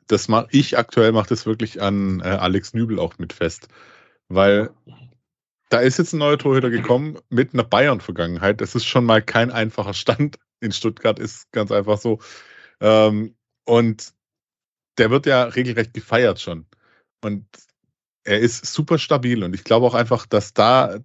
Das 0.08 0.28
mache 0.28 0.48
ich 0.52 0.78
aktuell, 0.78 1.12
mache 1.12 1.30
das 1.30 1.46
wirklich 1.46 1.82
an 1.82 2.20
äh, 2.20 2.24
Alex 2.24 2.74
Nübel 2.74 3.00
auch 3.00 3.18
mit 3.18 3.34
fest, 3.34 3.68
weil 4.28 4.72
da 5.70 5.80
ist 5.80 5.98
jetzt 5.98 6.14
ein 6.14 6.20
neuer 6.20 6.38
Torhüter 6.38 6.70
gekommen 6.70 7.18
mit 7.30 7.54
einer 7.54 7.64
Bayern-Vergangenheit. 7.64 8.62
Das 8.62 8.76
ist 8.76 8.86
schon 8.86 9.06
mal 9.06 9.22
kein 9.22 9.50
einfacher 9.50 9.94
Stand 9.94 10.38
in 10.60 10.72
Stuttgart, 10.72 11.20
ist 11.20 11.52
ganz 11.52 11.72
einfach 11.72 11.98
so. 11.98 12.20
Ähm, 12.80 13.36
und 13.66 14.14
der 14.98 15.10
wird 15.10 15.26
ja 15.26 15.44
regelrecht 15.46 15.94
gefeiert 15.94 16.40
schon. 16.40 16.68
Und 17.22 17.46
er 18.24 18.40
ist 18.40 18.66
super 18.66 19.00
stabil. 19.00 19.44
Und 19.44 19.56
ich 19.56 19.64
glaube 19.64 19.86
auch 19.86 19.96
einfach, 19.96 20.26
dass 20.26 20.54
da 20.54 21.00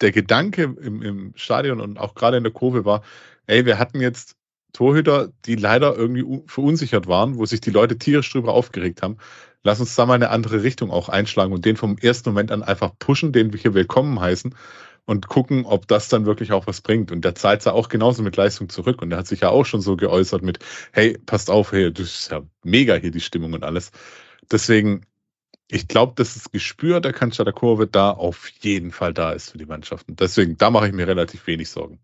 der 0.00 0.12
Gedanke 0.12 0.62
im, 0.62 1.02
im 1.02 1.32
Stadion 1.36 1.80
und 1.80 1.98
auch 1.98 2.14
gerade 2.14 2.36
in 2.36 2.44
der 2.44 2.52
Kurve 2.52 2.84
war, 2.84 3.02
ey, 3.46 3.66
wir 3.66 3.78
hatten 3.78 4.00
jetzt 4.00 4.37
Torhüter, 4.72 5.30
die 5.46 5.56
leider 5.56 5.96
irgendwie 5.96 6.42
verunsichert 6.46 7.06
waren, 7.06 7.36
wo 7.36 7.46
sich 7.46 7.60
die 7.60 7.70
Leute 7.70 7.98
tierisch 7.98 8.30
drüber 8.32 8.52
aufgeregt 8.52 9.02
haben. 9.02 9.16
Lass 9.64 9.80
uns 9.80 9.94
da 9.94 10.06
mal 10.06 10.14
eine 10.14 10.30
andere 10.30 10.62
Richtung 10.62 10.90
auch 10.90 11.08
einschlagen 11.08 11.52
und 11.52 11.64
den 11.64 11.76
vom 11.76 11.98
ersten 11.98 12.30
Moment 12.30 12.52
an 12.52 12.62
einfach 12.62 12.92
pushen, 12.98 13.32
den 13.32 13.52
wir 13.52 13.60
hier 13.60 13.74
willkommen 13.74 14.20
heißen 14.20 14.54
und 15.08 15.26
gucken, 15.28 15.64
ob 15.64 15.88
das 15.88 16.08
dann 16.08 16.26
wirklich 16.26 16.52
auch 16.52 16.66
was 16.66 16.82
bringt. 16.82 17.10
Und 17.10 17.24
der 17.24 17.34
zahlt 17.34 17.64
ja 17.64 17.72
auch 17.72 17.88
genauso 17.88 18.22
mit 18.22 18.36
Leistung 18.36 18.68
zurück. 18.68 19.00
Und 19.00 19.08
der 19.08 19.18
hat 19.18 19.26
sich 19.26 19.40
ja 19.40 19.48
auch 19.48 19.64
schon 19.64 19.80
so 19.80 19.96
geäußert 19.96 20.42
mit, 20.42 20.58
hey, 20.92 21.16
passt 21.24 21.50
auf, 21.50 21.72
hey, 21.72 21.90
das 21.90 22.06
ist 22.06 22.30
ja 22.30 22.42
mega 22.62 22.94
hier 22.94 23.10
die 23.10 23.20
Stimmung 23.22 23.54
und 23.54 23.64
alles. 23.64 23.90
Deswegen, 24.52 25.06
ich 25.70 25.88
glaube, 25.88 26.12
dass 26.14 26.34
das 26.34 26.50
Gespür 26.50 27.00
der 27.00 27.14
Cannstatter 27.14 27.54
Kurve 27.54 27.86
da 27.86 28.10
auf 28.10 28.50
jeden 28.60 28.90
Fall 28.92 29.14
da 29.14 29.32
ist 29.32 29.50
für 29.50 29.58
die 29.58 29.64
Mannschaften. 29.64 30.14
Deswegen, 30.14 30.58
da 30.58 30.70
mache 30.70 30.88
ich 30.88 30.92
mir 30.92 31.08
relativ 31.08 31.46
wenig 31.46 31.70
Sorgen. 31.70 31.98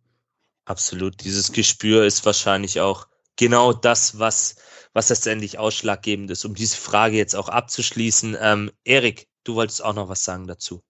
Absolut. 0.64 1.22
Dieses 1.24 1.52
Gespür 1.52 2.04
ist 2.04 2.24
wahrscheinlich 2.24 2.80
auch 2.80 3.06
genau 3.36 3.72
das, 3.72 4.18
was, 4.18 4.56
was 4.92 5.10
letztendlich 5.10 5.58
ausschlaggebend 5.58 6.30
ist, 6.30 6.44
um 6.44 6.54
diese 6.54 6.76
Frage 6.76 7.16
jetzt 7.16 7.36
auch 7.36 7.48
abzuschließen. 7.48 8.36
Ähm, 8.40 8.70
Erik, 8.84 9.28
du 9.44 9.56
wolltest 9.56 9.84
auch 9.84 9.94
noch 9.94 10.08
was 10.08 10.24
sagen 10.24 10.46
dazu. 10.46 10.82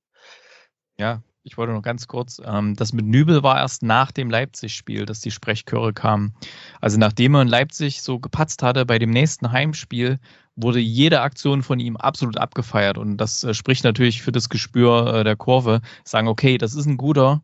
Ja, 0.96 1.22
ich 1.42 1.58
wollte 1.58 1.72
noch 1.72 1.82
ganz 1.82 2.06
kurz, 2.06 2.40
ähm, 2.44 2.74
das 2.74 2.92
mit 2.92 3.04
Nübel 3.04 3.42
war 3.42 3.58
erst 3.58 3.82
nach 3.82 4.12
dem 4.12 4.30
Leipzig-Spiel, 4.30 5.04
dass 5.04 5.20
die 5.20 5.30
Sprechchöre 5.30 5.92
kamen. 5.92 6.34
Also 6.80 6.98
nachdem 6.98 7.34
er 7.34 7.42
in 7.42 7.48
Leipzig 7.48 8.00
so 8.00 8.18
gepatzt 8.18 8.62
hatte, 8.62 8.86
bei 8.86 8.98
dem 8.98 9.10
nächsten 9.10 9.52
Heimspiel 9.52 10.18
wurde 10.56 10.78
jede 10.78 11.20
Aktion 11.20 11.62
von 11.62 11.80
ihm 11.80 11.96
absolut 11.96 12.38
abgefeiert. 12.38 12.96
Und 12.96 13.18
das 13.18 13.44
äh, 13.44 13.52
spricht 13.54 13.84
natürlich 13.84 14.22
für 14.22 14.32
das 14.32 14.48
Gespür 14.48 15.14
äh, 15.14 15.24
der 15.24 15.36
Kurve. 15.36 15.80
Sagen, 16.04 16.28
okay, 16.28 16.56
das 16.58 16.74
ist 16.74 16.86
ein 16.86 16.96
guter, 16.96 17.42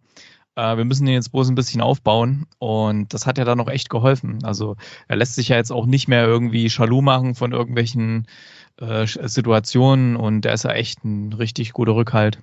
äh, 0.57 0.77
wir 0.77 0.85
müssen 0.85 1.07
ihn 1.07 1.15
jetzt 1.15 1.33
bloß 1.33 1.49
ein 1.49 1.55
bisschen 1.55 1.81
aufbauen. 1.81 2.47
Und 2.59 3.13
das 3.15 3.27
hat 3.27 3.39
ja 3.39 3.45
dann 3.45 3.59
noch 3.59 3.69
echt 3.69 3.91
geholfen. 3.91 4.45
Also 4.45 4.77
er 5.09 5.17
lässt 5.17 5.35
sich 5.35 5.49
ja 5.49 5.57
jetzt 5.57 5.73
auch 5.73 5.87
nicht 5.87 6.09
mehr 6.09 6.25
irgendwie 6.25 6.71
Schalou 6.71 7.03
machen 7.03 7.35
von 7.35 7.53
irgendwelchen 7.53 8.27
äh, 8.79 9.07
Situationen 9.07 10.17
und 10.17 10.43
der 10.43 10.55
ist 10.55 10.65
ja 10.65 10.73
echt 10.73 11.05
ein 11.05 11.33
richtig 11.33 11.73
guter 11.73 11.95
Rückhalt. 11.95 12.39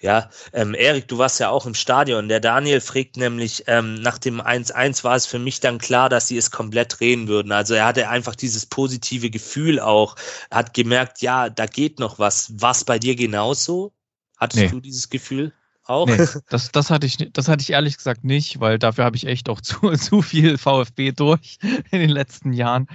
Ja, 0.00 0.30
ähm, 0.52 0.74
Erik, 0.74 1.08
du 1.08 1.18
warst 1.18 1.40
ja 1.40 1.48
auch 1.48 1.64
im 1.64 1.74
Stadion. 1.74 2.28
Der 2.28 2.40
Daniel 2.40 2.80
fragt 2.80 3.16
nämlich, 3.16 3.64
ähm, 3.68 3.94
nach 3.94 4.18
dem 4.18 4.40
1-1 4.40 5.02
war 5.04 5.16
es 5.16 5.26
für 5.26 5.38
mich 5.38 5.60
dann 5.60 5.78
klar, 5.78 6.08
dass 6.08 6.28
sie 6.28 6.36
es 6.36 6.50
komplett 6.50 7.00
drehen 7.00 7.26
würden. 7.28 7.52
Also 7.52 7.74
er 7.74 7.86
hatte 7.86 8.08
einfach 8.08 8.34
dieses 8.34 8.66
positive 8.66 9.30
Gefühl 9.30 9.80
auch, 9.80 10.16
hat 10.50 10.74
gemerkt, 10.74 11.22
ja, 11.22 11.48
da 11.48 11.66
geht 11.66 11.98
noch 11.98 12.18
was. 12.18 12.60
War 12.60 12.72
es 12.72 12.84
bei 12.84 12.98
dir 12.98 13.16
genauso? 13.16 13.92
Hattest 14.36 14.64
nee. 14.64 14.68
du 14.68 14.80
dieses 14.80 15.08
Gefühl? 15.08 15.52
Auch. 15.86 16.06
Nee, 16.06 16.16
das, 16.48 16.72
das, 16.72 16.90
hatte 16.90 17.06
ich, 17.06 17.16
das 17.32 17.48
hatte 17.48 17.62
ich 17.62 17.70
ehrlich 17.70 17.96
gesagt 17.96 18.24
nicht, 18.24 18.60
weil 18.60 18.78
dafür 18.78 19.04
habe 19.04 19.16
ich 19.16 19.26
echt 19.26 19.48
auch 19.48 19.60
zu, 19.62 19.90
zu 19.92 20.22
viel 20.22 20.58
VfB 20.58 21.12
durch 21.12 21.58
in 21.90 22.00
den 22.00 22.10
letzten 22.10 22.52
Jahren. 22.52 22.86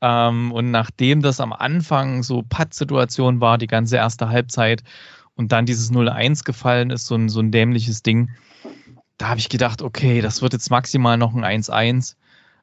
Ähm, 0.00 0.52
und 0.52 0.70
nachdem 0.70 1.22
das 1.22 1.40
am 1.40 1.52
Anfang 1.52 2.22
so 2.22 2.42
Patt-Situation 2.42 3.40
war, 3.40 3.58
die 3.58 3.66
ganze 3.66 3.96
erste 3.96 4.28
Halbzeit 4.28 4.82
und 5.34 5.52
dann 5.52 5.66
dieses 5.66 5.92
0-1 5.92 6.44
gefallen 6.44 6.90
ist, 6.90 7.06
so 7.06 7.14
ein, 7.14 7.28
so 7.28 7.40
ein 7.40 7.50
dämliches 7.50 8.02
Ding, 8.02 8.30
da 9.18 9.28
habe 9.28 9.40
ich 9.40 9.48
gedacht, 9.48 9.82
okay, 9.82 10.20
das 10.20 10.42
wird 10.42 10.52
jetzt 10.52 10.70
maximal 10.70 11.16
noch 11.16 11.34
ein 11.34 11.44
1-1. 11.44 12.16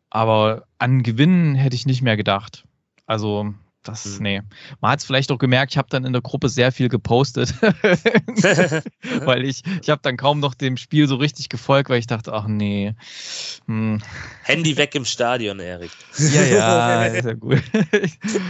Aber 0.09 0.65
an 0.77 1.01
Gewinnen 1.01 1.55
hätte 1.55 1.75
ich 1.75 1.87
nicht 1.87 2.03
mehr 2.03 2.17
gedacht. 2.17 2.65
Also 3.07 3.53
das, 3.83 4.05
mhm. 4.05 4.23
nee. 4.23 4.41
Man 4.81 4.91
hat 4.91 4.99
es 4.99 5.05
vielleicht 5.05 5.31
auch 5.31 5.37
gemerkt, 5.37 5.73
ich 5.73 5.77
habe 5.77 5.87
dann 5.89 6.05
in 6.05 6.13
der 6.13 6.21
Gruppe 6.21 6.49
sehr 6.49 6.71
viel 6.71 6.89
gepostet. 6.89 7.53
weil 7.61 9.45
ich, 9.45 9.63
ich 9.81 9.89
habe 9.89 10.01
dann 10.01 10.17
kaum 10.17 10.39
noch 10.39 10.53
dem 10.53 10.77
Spiel 10.77 11.07
so 11.07 11.15
richtig 11.15 11.49
gefolgt, 11.49 11.89
weil 11.89 11.99
ich 11.99 12.07
dachte, 12.07 12.33
ach 12.33 12.47
nee. 12.47 12.95
Hm. 13.67 14.01
Handy 14.43 14.77
weg 14.77 14.95
im 14.95 15.05
Stadion, 15.05 15.59
Erik. 15.59 15.91
Ja, 16.17 16.43
ja, 16.43 17.05
ist 17.05 17.25
ja 17.25 17.33
gut. 17.33 17.61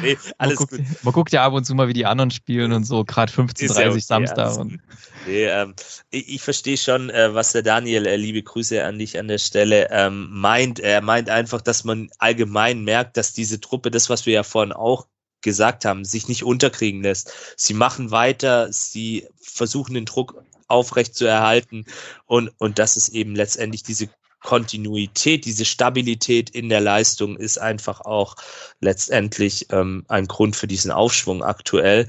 nee, 0.01 0.17
alles 0.37 0.59
man 0.59 0.67
guckt, 0.67 0.71
gut. 0.71 1.03
Man 1.03 1.13
guckt 1.13 1.31
ja 1.33 1.45
ab 1.45 1.53
und 1.53 1.65
zu 1.65 1.75
mal, 1.75 1.87
wie 1.87 1.93
die 1.93 2.05
anderen 2.05 2.31
spielen 2.31 2.71
und 2.71 2.85
so, 2.85 3.03
gerade 3.03 3.31
15.30 3.31 3.81
ja 3.81 3.89
okay, 3.89 3.99
Samstag. 3.99 4.57
Und 4.57 4.79
nee, 5.27 5.45
ähm, 5.45 5.73
ich, 6.09 6.35
ich 6.35 6.41
verstehe 6.41 6.77
schon, 6.77 7.09
äh, 7.09 7.33
was 7.33 7.51
der 7.51 7.63
Daniel, 7.63 8.05
äh, 8.05 8.15
liebe 8.15 8.41
Grüße 8.41 8.83
an 8.83 8.99
dich 8.99 9.17
an 9.19 9.27
der 9.27 9.37
Stelle, 9.37 9.87
ähm, 9.91 10.29
meint. 10.31 10.79
Er 10.79 11.01
meint 11.01 11.29
einfach, 11.29 11.61
dass 11.61 11.83
man 11.83 12.09
allgemein 12.19 12.83
merkt, 12.83 13.17
dass 13.17 13.33
diese 13.33 13.59
Truppe, 13.59 13.91
das, 13.91 14.09
was 14.09 14.25
wir 14.25 14.33
ja 14.33 14.43
vorhin 14.43 14.73
auch 14.73 15.07
gesagt 15.43 15.85
haben, 15.85 16.05
sich 16.05 16.27
nicht 16.27 16.43
unterkriegen 16.43 17.03
lässt. 17.03 17.31
Sie 17.55 17.73
machen 17.73 18.11
weiter, 18.11 18.71
sie 18.71 19.27
versuchen 19.39 19.93
den 19.93 20.05
Druck 20.05 20.43
aufrecht 20.67 21.15
zu 21.15 21.25
erhalten 21.25 21.85
und, 22.25 22.51
und 22.57 22.79
das 22.79 22.97
ist 22.97 23.09
eben 23.09 23.35
letztendlich 23.35 23.83
diese 23.83 24.09
Kontinuität, 24.43 25.45
diese 25.45 25.65
Stabilität 25.65 26.49
in 26.49 26.69
der 26.69 26.81
Leistung 26.81 27.37
ist 27.37 27.57
einfach 27.57 28.01
auch 28.01 28.35
letztendlich 28.81 29.67
ähm, 29.71 30.05
ein 30.09 30.27
Grund 30.27 30.55
für 30.55 30.67
diesen 30.67 30.91
Aufschwung 30.91 31.43
aktuell. 31.43 32.07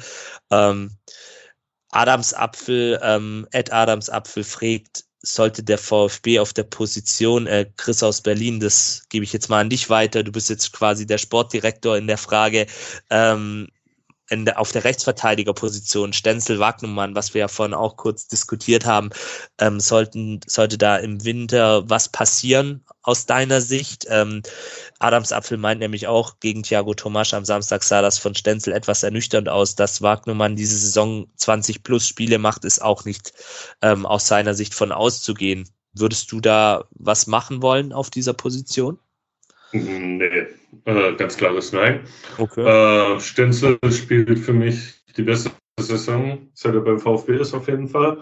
Ähm, 0.50 0.98
Adamsapfel, 1.90 2.98
ähm, 3.02 3.46
Ed 3.52 3.72
Adamsapfel 3.72 4.42
fragt, 4.42 5.03
sollte 5.24 5.62
der 5.62 5.78
VfB 5.78 6.38
auf 6.38 6.52
der 6.52 6.64
Position, 6.64 7.46
äh, 7.46 7.66
Chris 7.76 8.02
aus 8.02 8.20
Berlin, 8.20 8.60
das 8.60 9.04
gebe 9.08 9.24
ich 9.24 9.32
jetzt 9.32 9.48
mal 9.48 9.60
an 9.60 9.70
dich 9.70 9.90
weiter, 9.90 10.22
du 10.22 10.32
bist 10.32 10.50
jetzt 10.50 10.72
quasi 10.72 11.06
der 11.06 11.18
Sportdirektor 11.18 11.96
in 11.96 12.06
der 12.06 12.18
Frage, 12.18 12.66
ähm, 13.10 13.68
in 14.30 14.44
der, 14.46 14.58
auf 14.58 14.72
der 14.72 14.84
Rechtsverteidigerposition, 14.84 16.12
Stenzel, 16.12 16.58
Wagnumann, 16.58 17.14
was 17.14 17.34
wir 17.34 17.40
ja 17.40 17.48
vorhin 17.48 17.74
auch 17.74 17.96
kurz 17.96 18.26
diskutiert 18.26 18.86
haben, 18.86 19.10
ähm, 19.58 19.80
sollten, 19.80 20.40
sollte 20.46 20.78
da 20.78 20.96
im 20.96 21.24
Winter 21.24 21.88
was 21.88 22.08
passieren 22.08 22.84
aus 23.02 23.26
deiner 23.26 23.60
Sicht? 23.60 24.06
Ähm, 24.08 24.42
Adams 24.98 25.32
Apfel 25.32 25.58
meint 25.58 25.80
nämlich 25.80 26.06
auch, 26.06 26.40
gegen 26.40 26.62
Thiago 26.62 26.94
Tomasch 26.94 27.34
am 27.34 27.44
Samstag 27.44 27.82
sah 27.82 28.00
das 28.00 28.18
von 28.18 28.34
Stenzel 28.34 28.72
etwas 28.72 29.02
ernüchternd 29.02 29.48
aus. 29.48 29.74
Dass 29.74 30.00
Wagnumann 30.00 30.56
diese 30.56 30.78
Saison 30.78 31.26
20 31.36 31.82
plus 31.82 32.08
Spiele 32.08 32.38
macht, 32.38 32.64
ist 32.64 32.80
auch 32.80 33.04
nicht 33.04 33.32
ähm, 33.82 34.06
aus 34.06 34.26
seiner 34.26 34.54
Sicht 34.54 34.74
von 34.74 34.90
auszugehen. 34.92 35.68
Würdest 35.92 36.32
du 36.32 36.40
da 36.40 36.86
was 36.90 37.26
machen 37.26 37.62
wollen 37.62 37.92
auf 37.92 38.10
dieser 38.10 38.32
Position? 38.32 38.98
Nee, 39.72 40.46
äh, 40.84 41.14
ganz 41.14 41.36
klares 41.36 41.72
Nein. 41.72 42.00
Okay. 42.38 42.62
Äh, 42.62 43.20
Stenzel 43.20 43.78
spielt 43.90 44.38
für 44.38 44.52
mich 44.52 44.94
die 45.16 45.22
beste 45.22 45.50
Saison, 45.78 46.48
seit 46.54 46.74
er 46.74 46.80
beim 46.80 46.98
VfB 46.98 47.36
ist 47.36 47.54
auf 47.54 47.68
jeden 47.68 47.88
Fall. 47.88 48.18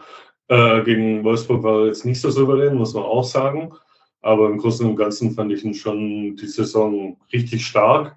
Äh, 0.48 0.82
gegen 0.82 1.24
Wolfsburg 1.24 1.62
war 1.62 1.80
er 1.80 1.86
jetzt 1.86 2.04
nicht 2.04 2.20
so 2.20 2.30
souverän, 2.30 2.76
muss 2.76 2.94
man 2.94 3.04
auch 3.04 3.24
sagen. 3.24 3.72
Aber 4.20 4.48
im 4.48 4.58
Großen 4.58 4.86
und 4.86 4.96
Ganzen 4.96 5.32
fand 5.32 5.52
ich 5.52 5.64
ihn 5.64 5.74
schon 5.74 6.36
die 6.36 6.46
Saison 6.46 7.16
richtig 7.32 7.66
stark. 7.66 8.16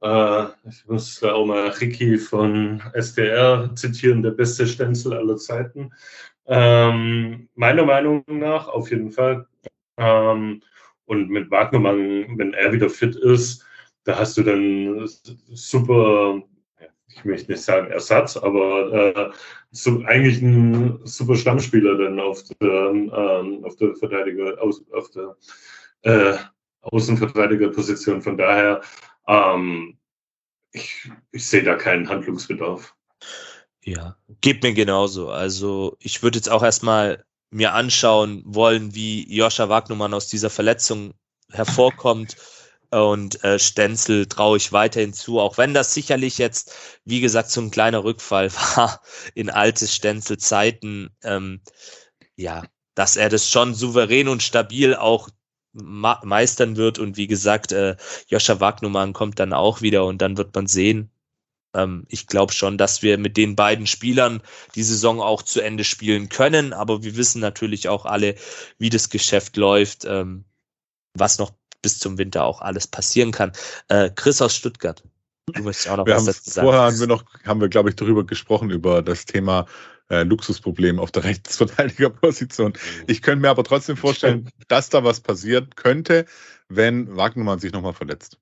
Äh, 0.00 0.44
ich 0.68 0.86
muss 0.86 1.20
da 1.20 1.32
auch 1.32 1.46
mal 1.46 1.68
Ricky 1.68 2.18
von 2.18 2.82
SDR 2.92 3.70
zitieren, 3.74 4.22
der 4.22 4.30
beste 4.32 4.66
Stenzel 4.66 5.14
aller 5.14 5.36
Zeiten. 5.36 5.92
Ähm, 6.46 7.48
meiner 7.54 7.84
Meinung 7.84 8.24
nach 8.26 8.68
auf 8.68 8.90
jeden 8.90 9.10
Fall. 9.10 9.46
Ähm, 9.96 10.60
und 11.06 11.30
mit 11.30 11.50
Wagnermann, 11.50 12.38
wenn 12.38 12.54
er 12.54 12.72
wieder 12.72 12.88
fit 12.88 13.16
ist, 13.16 13.64
da 14.04 14.18
hast 14.18 14.36
du 14.36 14.42
dann 14.42 15.06
super, 15.52 16.42
ich 17.08 17.24
möchte 17.24 17.52
nicht 17.52 17.62
sagen 17.62 17.90
Ersatz, 17.90 18.36
aber 18.36 18.92
äh, 18.92 19.30
so, 19.70 20.02
eigentlich 20.04 20.42
ein 20.42 21.00
super 21.04 21.36
Stammspieler 21.36 21.96
dann 21.96 22.20
auf 22.20 22.42
der, 22.60 22.70
ähm, 22.70 23.64
auf 23.64 23.76
der 23.76 23.94
Verteidiger, 23.94 24.60
aus, 24.60 24.82
auf 24.92 25.10
der 25.10 25.36
äh, 26.02 26.36
Außenverteidigerposition. 26.82 28.22
Von 28.22 28.36
daher, 28.36 28.80
ähm, 29.26 29.98
ich, 30.72 31.10
ich 31.30 31.46
sehe 31.46 31.62
da 31.62 31.76
keinen 31.76 32.08
Handlungsbedarf. 32.08 32.94
Ja, 33.84 34.16
geht 34.40 34.62
mir 34.62 34.74
genauso. 34.74 35.30
Also 35.30 35.96
ich 36.00 36.22
würde 36.22 36.38
jetzt 36.38 36.50
auch 36.50 36.62
erstmal 36.62 37.24
mir 37.50 37.74
anschauen 37.74 38.42
wollen, 38.46 38.94
wie 38.94 39.32
Joscha 39.34 39.68
Wagnumann 39.68 40.14
aus 40.14 40.28
dieser 40.28 40.50
Verletzung 40.50 41.14
hervorkommt. 41.50 42.36
Und 42.92 43.42
äh, 43.42 43.58
Stenzel 43.58 44.26
traue 44.26 44.58
ich 44.58 44.70
weiterhin 44.70 45.14
zu, 45.14 45.40
auch 45.40 45.56
wenn 45.56 45.72
das 45.72 45.94
sicherlich 45.94 46.36
jetzt, 46.36 46.74
wie 47.06 47.22
gesagt, 47.22 47.50
so 47.50 47.62
ein 47.62 47.70
kleiner 47.70 48.04
Rückfall 48.04 48.52
war 48.76 49.00
in 49.34 49.48
alte 49.48 49.86
Stenzel-Zeiten. 49.86 51.08
Ähm, 51.24 51.62
ja, 52.36 52.64
dass 52.94 53.16
er 53.16 53.30
das 53.30 53.48
schon 53.48 53.74
souverän 53.74 54.28
und 54.28 54.42
stabil 54.42 54.94
auch 54.94 55.30
meistern 55.72 56.76
wird. 56.76 56.98
Und 56.98 57.16
wie 57.16 57.26
gesagt, 57.26 57.72
äh, 57.72 57.96
Joscha 58.28 58.60
Wagnumann 58.60 59.14
kommt 59.14 59.38
dann 59.38 59.54
auch 59.54 59.80
wieder 59.80 60.04
und 60.04 60.20
dann 60.20 60.36
wird 60.36 60.54
man 60.54 60.66
sehen. 60.66 61.10
Ähm, 61.74 62.04
ich 62.08 62.26
glaube 62.26 62.52
schon, 62.52 62.76
dass 62.76 63.00
wir 63.00 63.16
mit 63.16 63.38
den 63.38 63.56
beiden 63.56 63.86
Spielern 63.86 64.42
die 64.74 64.82
Saison 64.82 65.22
auch 65.22 65.40
zu 65.40 65.62
Ende 65.62 65.84
spielen 65.84 66.28
können. 66.28 66.74
Aber 66.74 67.02
wir 67.02 67.16
wissen 67.16 67.40
natürlich 67.40 67.88
auch 67.88 68.04
alle, 68.04 68.34
wie 68.78 68.90
das 68.90 69.08
Geschäft 69.08 69.56
läuft, 69.56 70.04
ähm, 70.04 70.44
was 71.14 71.38
noch 71.38 71.52
bis 71.82 71.98
zum 71.98 72.18
Winter 72.18 72.44
auch 72.44 72.60
alles 72.60 72.86
passieren 72.86 73.32
kann. 73.32 73.52
Äh, 73.88 74.10
Chris 74.14 74.40
aus 74.40 74.56
Stuttgart. 74.56 75.02
Du 75.52 75.62
möchtest 75.62 75.88
auch 75.88 75.96
noch 75.96 76.06
wir 76.06 76.14
was 76.14 76.24
dazu 76.24 76.50
sagen. 76.50 76.66
Vorher 76.66 76.82
haben 76.82 77.00
wir 77.00 77.06
noch, 77.08 77.24
haben 77.44 77.60
wir, 77.60 77.68
glaube 77.68 77.90
ich, 77.90 77.96
darüber 77.96 78.24
gesprochen, 78.24 78.70
über 78.70 79.02
das 79.02 79.26
Thema 79.26 79.66
äh, 80.08 80.22
Luxusproblem 80.22 80.98
auf 80.98 81.10
der 81.10 81.24
Rechtsverteidigerposition. 81.24 82.72
Mhm. 82.72 83.04
Ich 83.08 83.22
könnte 83.22 83.42
mir 83.42 83.50
aber 83.50 83.64
trotzdem 83.64 83.96
vorstellen, 83.96 84.48
dass 84.68 84.88
da 84.88 85.04
was 85.04 85.20
passieren 85.20 85.70
könnte, 85.74 86.26
wenn 86.68 87.14
Wagnermann 87.16 87.58
sich 87.58 87.72
nochmal 87.72 87.92
verletzt 87.92 88.38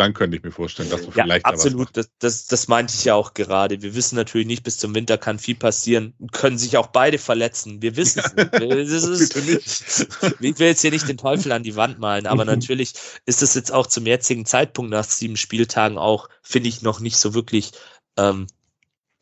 dann 0.00 0.14
könnte 0.14 0.36
ich 0.36 0.42
mir 0.42 0.50
vorstellen, 0.50 0.90
dass 0.90 1.02
du 1.02 1.12
ja, 1.14 1.24
vielleicht. 1.24 1.44
Absolut, 1.44 1.88
da 1.88 2.02
das, 2.02 2.10
das, 2.18 2.46
das 2.46 2.68
meinte 2.68 2.94
ich 2.96 3.04
ja 3.04 3.14
auch 3.14 3.34
gerade. 3.34 3.82
Wir 3.82 3.94
wissen 3.94 4.16
natürlich 4.16 4.46
nicht, 4.46 4.62
bis 4.62 4.78
zum 4.78 4.94
Winter 4.94 5.18
kann 5.18 5.38
viel 5.38 5.54
passieren. 5.54 6.14
Können 6.32 6.58
sich 6.58 6.76
auch 6.76 6.88
beide 6.88 7.18
verletzen. 7.18 7.82
Wir 7.82 7.96
wissen 7.96 8.22
es 8.24 9.34
nicht. 9.36 9.60
Ist, 9.66 10.06
ich 10.40 10.58
will 10.58 10.68
jetzt 10.68 10.80
hier 10.80 10.90
nicht 10.90 11.08
den 11.08 11.18
Teufel 11.18 11.52
an 11.52 11.62
die 11.62 11.76
Wand 11.76 11.98
malen, 11.98 12.26
aber 12.26 12.44
natürlich 12.44 12.94
ist 13.26 13.42
es 13.42 13.54
jetzt 13.54 13.72
auch 13.72 13.86
zum 13.86 14.06
jetzigen 14.06 14.46
Zeitpunkt 14.46 14.90
nach 14.90 15.04
sieben 15.04 15.36
Spieltagen 15.36 15.98
auch, 15.98 16.28
finde 16.42 16.68
ich, 16.68 16.82
noch 16.82 17.00
nicht 17.00 17.18
so 17.18 17.34
wirklich 17.34 17.72
ähm, 18.16 18.46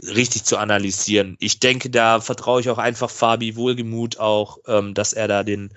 richtig 0.03 0.45
zu 0.45 0.59
analysieren. 0.59 1.37
Ich 1.41 1.61
denke, 1.61 1.91
da 1.91 2.21
vertraue 2.21 2.61
ich 2.61 2.71
auch 2.71 2.79
einfach 2.79 3.11
Fabi 3.11 3.57
Wohlgemut 3.57 4.19
auch, 4.19 4.59
ähm, 4.67 4.95
dass 4.95 5.13
er 5.13 5.29
da 5.29 5.43
den 5.43 5.71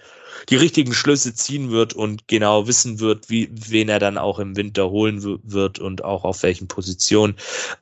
die 0.49 0.55
richtigen 0.55 0.93
Schlüsse 0.93 1.33
ziehen 1.33 1.71
wird 1.71 1.93
und 1.93 2.27
genau 2.27 2.67
wissen 2.67 2.99
wird, 2.99 3.29
wie, 3.29 3.49
wen 3.51 3.89
er 3.89 3.99
dann 3.99 4.17
auch 4.17 4.39
im 4.39 4.55
Winter 4.55 4.89
holen 4.89 5.39
wird 5.43 5.79
und 5.79 6.03
auch 6.03 6.23
auf 6.23 6.43
welchen 6.43 6.67
Positionen. 6.67 7.35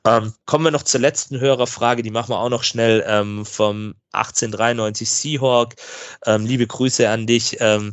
Ähm, 0.04 0.32
kommen 0.46 0.64
wir 0.64 0.70
noch 0.70 0.82
zur 0.82 1.00
letzten 1.00 1.40
Hörerfrage, 1.40 2.02
die 2.02 2.10
machen 2.10 2.30
wir 2.30 2.38
auch 2.38 2.50
noch 2.50 2.64
schnell 2.64 3.04
ähm, 3.06 3.44
vom 3.46 3.94
1893 4.12 5.08
Seahawk. 5.08 5.74
Ähm, 6.26 6.44
liebe 6.44 6.66
Grüße 6.66 7.08
an 7.08 7.26
dich. 7.26 7.56
Ähm, 7.60 7.92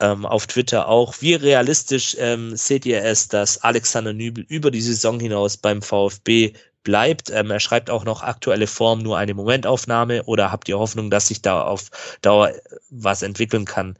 ähm, 0.00 0.26
auf 0.26 0.48
Twitter 0.48 0.88
auch. 0.88 1.14
Wie 1.20 1.34
realistisch 1.34 2.16
ähm, 2.18 2.56
seht 2.56 2.84
ihr 2.86 3.04
es, 3.04 3.28
dass 3.28 3.62
Alexander 3.62 4.12
Nübel 4.12 4.44
über 4.48 4.72
die 4.72 4.80
Saison 4.80 5.20
hinaus 5.20 5.56
beim 5.56 5.80
VfB 5.80 6.54
bleibt. 6.82 7.30
Ähm, 7.30 7.50
er 7.50 7.60
schreibt 7.60 7.90
auch 7.90 8.04
noch 8.04 8.22
aktuelle 8.22 8.66
Form 8.66 9.00
nur 9.00 9.18
eine 9.18 9.34
Momentaufnahme 9.34 10.24
oder 10.24 10.52
habt 10.52 10.68
ihr 10.68 10.78
Hoffnung, 10.78 11.10
dass 11.10 11.28
sich 11.28 11.42
da 11.42 11.62
auf 11.62 11.90
Dauer 12.22 12.52
was 12.90 13.22
entwickeln 13.22 13.64
kann? 13.64 13.96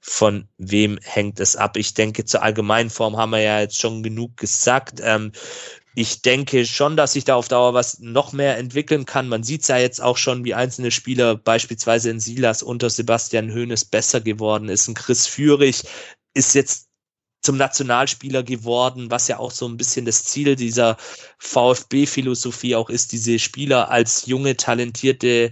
Von 0.00 0.48
wem 0.58 0.98
hängt 1.02 1.38
es 1.40 1.54
ab? 1.56 1.76
Ich 1.76 1.94
denke, 1.94 2.24
zur 2.24 2.42
allgemeinen 2.42 2.90
Form 2.90 3.16
haben 3.16 3.30
wir 3.30 3.40
ja 3.40 3.60
jetzt 3.60 3.78
schon 3.78 4.02
genug 4.02 4.36
gesagt. 4.36 5.00
Ähm, 5.02 5.32
ich 5.94 6.22
denke 6.22 6.64
schon, 6.64 6.96
dass 6.96 7.12
sich 7.12 7.24
da 7.24 7.34
auf 7.34 7.48
Dauer 7.48 7.74
was 7.74 7.98
noch 8.00 8.32
mehr 8.32 8.56
entwickeln 8.56 9.04
kann. 9.04 9.28
Man 9.28 9.42
sieht 9.42 9.68
ja 9.68 9.76
jetzt 9.76 10.00
auch 10.00 10.16
schon, 10.16 10.44
wie 10.44 10.54
einzelne 10.54 10.90
Spieler, 10.90 11.36
beispielsweise 11.36 12.10
in 12.10 12.18
Silas 12.18 12.62
unter 12.62 12.88
Sebastian 12.88 13.52
Hoeneß 13.52 13.84
besser 13.86 14.20
geworden 14.20 14.68
ist. 14.70 14.88
Ein 14.88 14.94
Chris 14.94 15.26
Führig 15.26 15.82
ist 16.34 16.54
jetzt 16.54 16.88
zum 17.42 17.56
Nationalspieler 17.56 18.42
geworden, 18.42 19.10
was 19.10 19.28
ja 19.28 19.38
auch 19.38 19.50
so 19.50 19.66
ein 19.66 19.76
bisschen 19.76 20.04
das 20.04 20.24
Ziel 20.24 20.56
dieser 20.56 20.96
VfB-Philosophie 21.38 22.76
auch 22.76 22.88
ist, 22.88 23.12
diese 23.12 23.38
Spieler 23.38 23.90
als 23.90 24.26
junge, 24.26 24.56
talentierte 24.56 25.50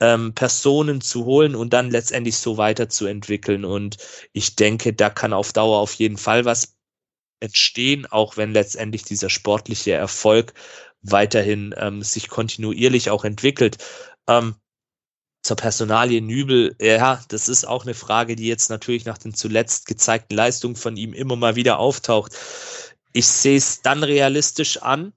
ähm, 0.00 0.34
Personen 0.34 1.00
zu 1.00 1.24
holen 1.24 1.54
und 1.54 1.72
dann 1.72 1.90
letztendlich 1.90 2.36
so 2.36 2.56
weiterzuentwickeln. 2.58 3.64
Und 3.64 3.96
ich 4.32 4.56
denke, 4.56 4.92
da 4.92 5.10
kann 5.10 5.32
auf 5.32 5.52
Dauer 5.52 5.78
auf 5.78 5.94
jeden 5.94 6.16
Fall 6.16 6.44
was 6.44 6.76
entstehen, 7.40 8.06
auch 8.06 8.36
wenn 8.36 8.52
letztendlich 8.52 9.02
dieser 9.02 9.28
sportliche 9.28 9.92
Erfolg 9.92 10.54
weiterhin 11.02 11.74
ähm, 11.76 12.02
sich 12.02 12.28
kontinuierlich 12.28 13.10
auch 13.10 13.24
entwickelt. 13.24 13.78
Ähm, 14.28 14.54
zur 15.42 15.56
Personalie 15.56 16.20
Nübel, 16.20 16.76
ja, 16.80 17.20
das 17.28 17.48
ist 17.48 17.64
auch 17.66 17.84
eine 17.84 17.94
Frage, 17.94 18.36
die 18.36 18.46
jetzt 18.46 18.70
natürlich 18.70 19.04
nach 19.04 19.18
den 19.18 19.34
zuletzt 19.34 19.86
gezeigten 19.86 20.34
Leistungen 20.34 20.76
von 20.76 20.96
ihm 20.96 21.12
immer 21.12 21.36
mal 21.36 21.56
wieder 21.56 21.78
auftaucht. 21.78 22.32
Ich 23.12 23.26
sehe 23.26 23.56
es 23.56 23.82
dann 23.82 24.04
realistisch 24.04 24.78
an, 24.78 25.12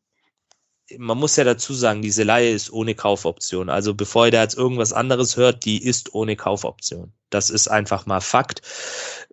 man 0.98 1.18
muss 1.18 1.36
ja 1.36 1.44
dazu 1.44 1.74
sagen, 1.74 2.02
diese 2.02 2.24
Leihe 2.24 2.52
ist 2.52 2.72
ohne 2.72 2.94
Kaufoption. 2.96 3.70
Also 3.70 3.94
bevor 3.94 4.26
ihr 4.26 4.32
da 4.32 4.44
jetzt 4.44 4.58
irgendwas 4.58 4.94
anderes 4.94 5.36
hört, 5.36 5.66
die 5.66 5.84
ist 5.84 6.14
ohne 6.14 6.36
Kaufoption. 6.36 7.12
Das 7.32 7.50
ist 7.50 7.68
einfach 7.68 8.06
mal 8.06 8.22
Fakt. 8.22 8.62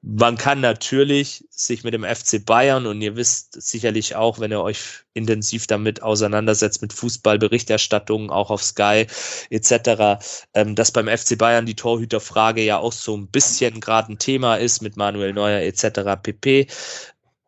Man 0.00 0.36
kann 0.36 0.60
natürlich 0.60 1.44
sich 1.50 1.84
mit 1.84 1.94
dem 1.94 2.04
FC 2.04 2.44
Bayern 2.44 2.86
und 2.86 3.00
ihr 3.02 3.16
wisst 3.16 3.60
sicherlich 3.62 4.16
auch, 4.16 4.40
wenn 4.40 4.50
ihr 4.50 4.62
euch 4.62 5.04
intensiv 5.12 5.66
damit 5.66 6.02
auseinandersetzt 6.02 6.80
mit 6.82 6.92
Fußballberichterstattungen, 6.94 8.30
auch 8.30 8.50
auf 8.50 8.62
Sky 8.62 9.06
etc., 9.50 10.24
ähm, 10.54 10.74
dass 10.74 10.90
beim 10.90 11.06
FC 11.06 11.36
Bayern 11.36 11.66
die 11.66 11.76
Torhüterfrage 11.76 12.62
ja 12.62 12.78
auch 12.78 12.92
so 12.92 13.16
ein 13.16 13.28
bisschen 13.28 13.78
gerade 13.78 14.12
ein 14.12 14.18
Thema 14.18 14.56
ist 14.56 14.80
mit 14.80 14.96
Manuel 14.96 15.34
Neuer 15.34 15.60
etc. 15.60 16.20
pp 16.20 16.66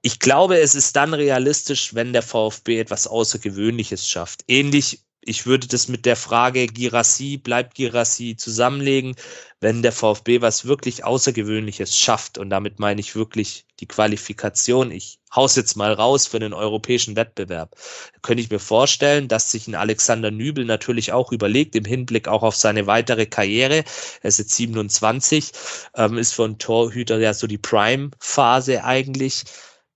ich 0.06 0.18
glaube, 0.18 0.59
es 0.59 0.74
ist 0.74 0.97
dann 0.97 1.14
realistisch, 1.14 1.94
wenn 1.94 2.12
der 2.12 2.20
VfB 2.20 2.78
etwas 2.78 3.06
Außergewöhnliches 3.06 4.06
schafft. 4.06 4.44
Ähnlich, 4.48 5.01
ich 5.22 5.47
würde 5.47 5.66
das 5.66 5.89
mit 5.89 6.05
der 6.05 6.16
Frage 6.16 6.66
Girassi, 6.66 7.39
bleibt 7.39 7.74
Girassi 7.74 8.36
zusammenlegen, 8.36 9.16
wenn 9.60 9.81
der 9.81 9.93
VfB 9.93 10.43
was 10.43 10.66
wirklich 10.66 11.05
Außergewöhnliches 11.05 11.97
schafft. 11.97 12.36
Und 12.36 12.51
damit 12.51 12.81
meine 12.81 13.01
ich 13.01 13.16
wirklich 13.16 13.64
die 13.81 13.89
Qualifikation. 13.89 14.90
Ich 14.90 15.20
haus 15.35 15.56
jetzt 15.56 15.74
mal 15.74 15.94
raus 15.94 16.26
für 16.26 16.39
den 16.39 16.52
europäischen 16.52 17.16
Wettbewerb. 17.16 17.74
Da 18.12 18.18
könnte 18.20 18.43
ich 18.43 18.51
mir 18.51 18.59
vorstellen, 18.59 19.26
dass 19.26 19.52
sich 19.52 19.68
ein 19.68 19.74
Alexander 19.74 20.31
Nübel 20.31 20.66
natürlich 20.66 21.14
auch 21.14 21.32
überlegt, 21.32 21.76
im 21.76 21.86
Hinblick 21.86 22.28
auch 22.28 22.43
auf 22.43 22.56
seine 22.56 22.86
weitere 22.86 23.24
Karriere. 23.24 23.85
Er 24.20 24.28
ist 24.28 24.39
jetzt 24.39 24.55
27, 24.55 25.51
ähm, 25.97 26.18
ist 26.18 26.35
für 26.35 26.44
einen 26.44 26.59
Torhüter 26.59 27.18
ja 27.20 27.32
so 27.32 27.47
die 27.47 27.56
Prime-Phase 27.56 28.85
eigentlich 28.85 29.44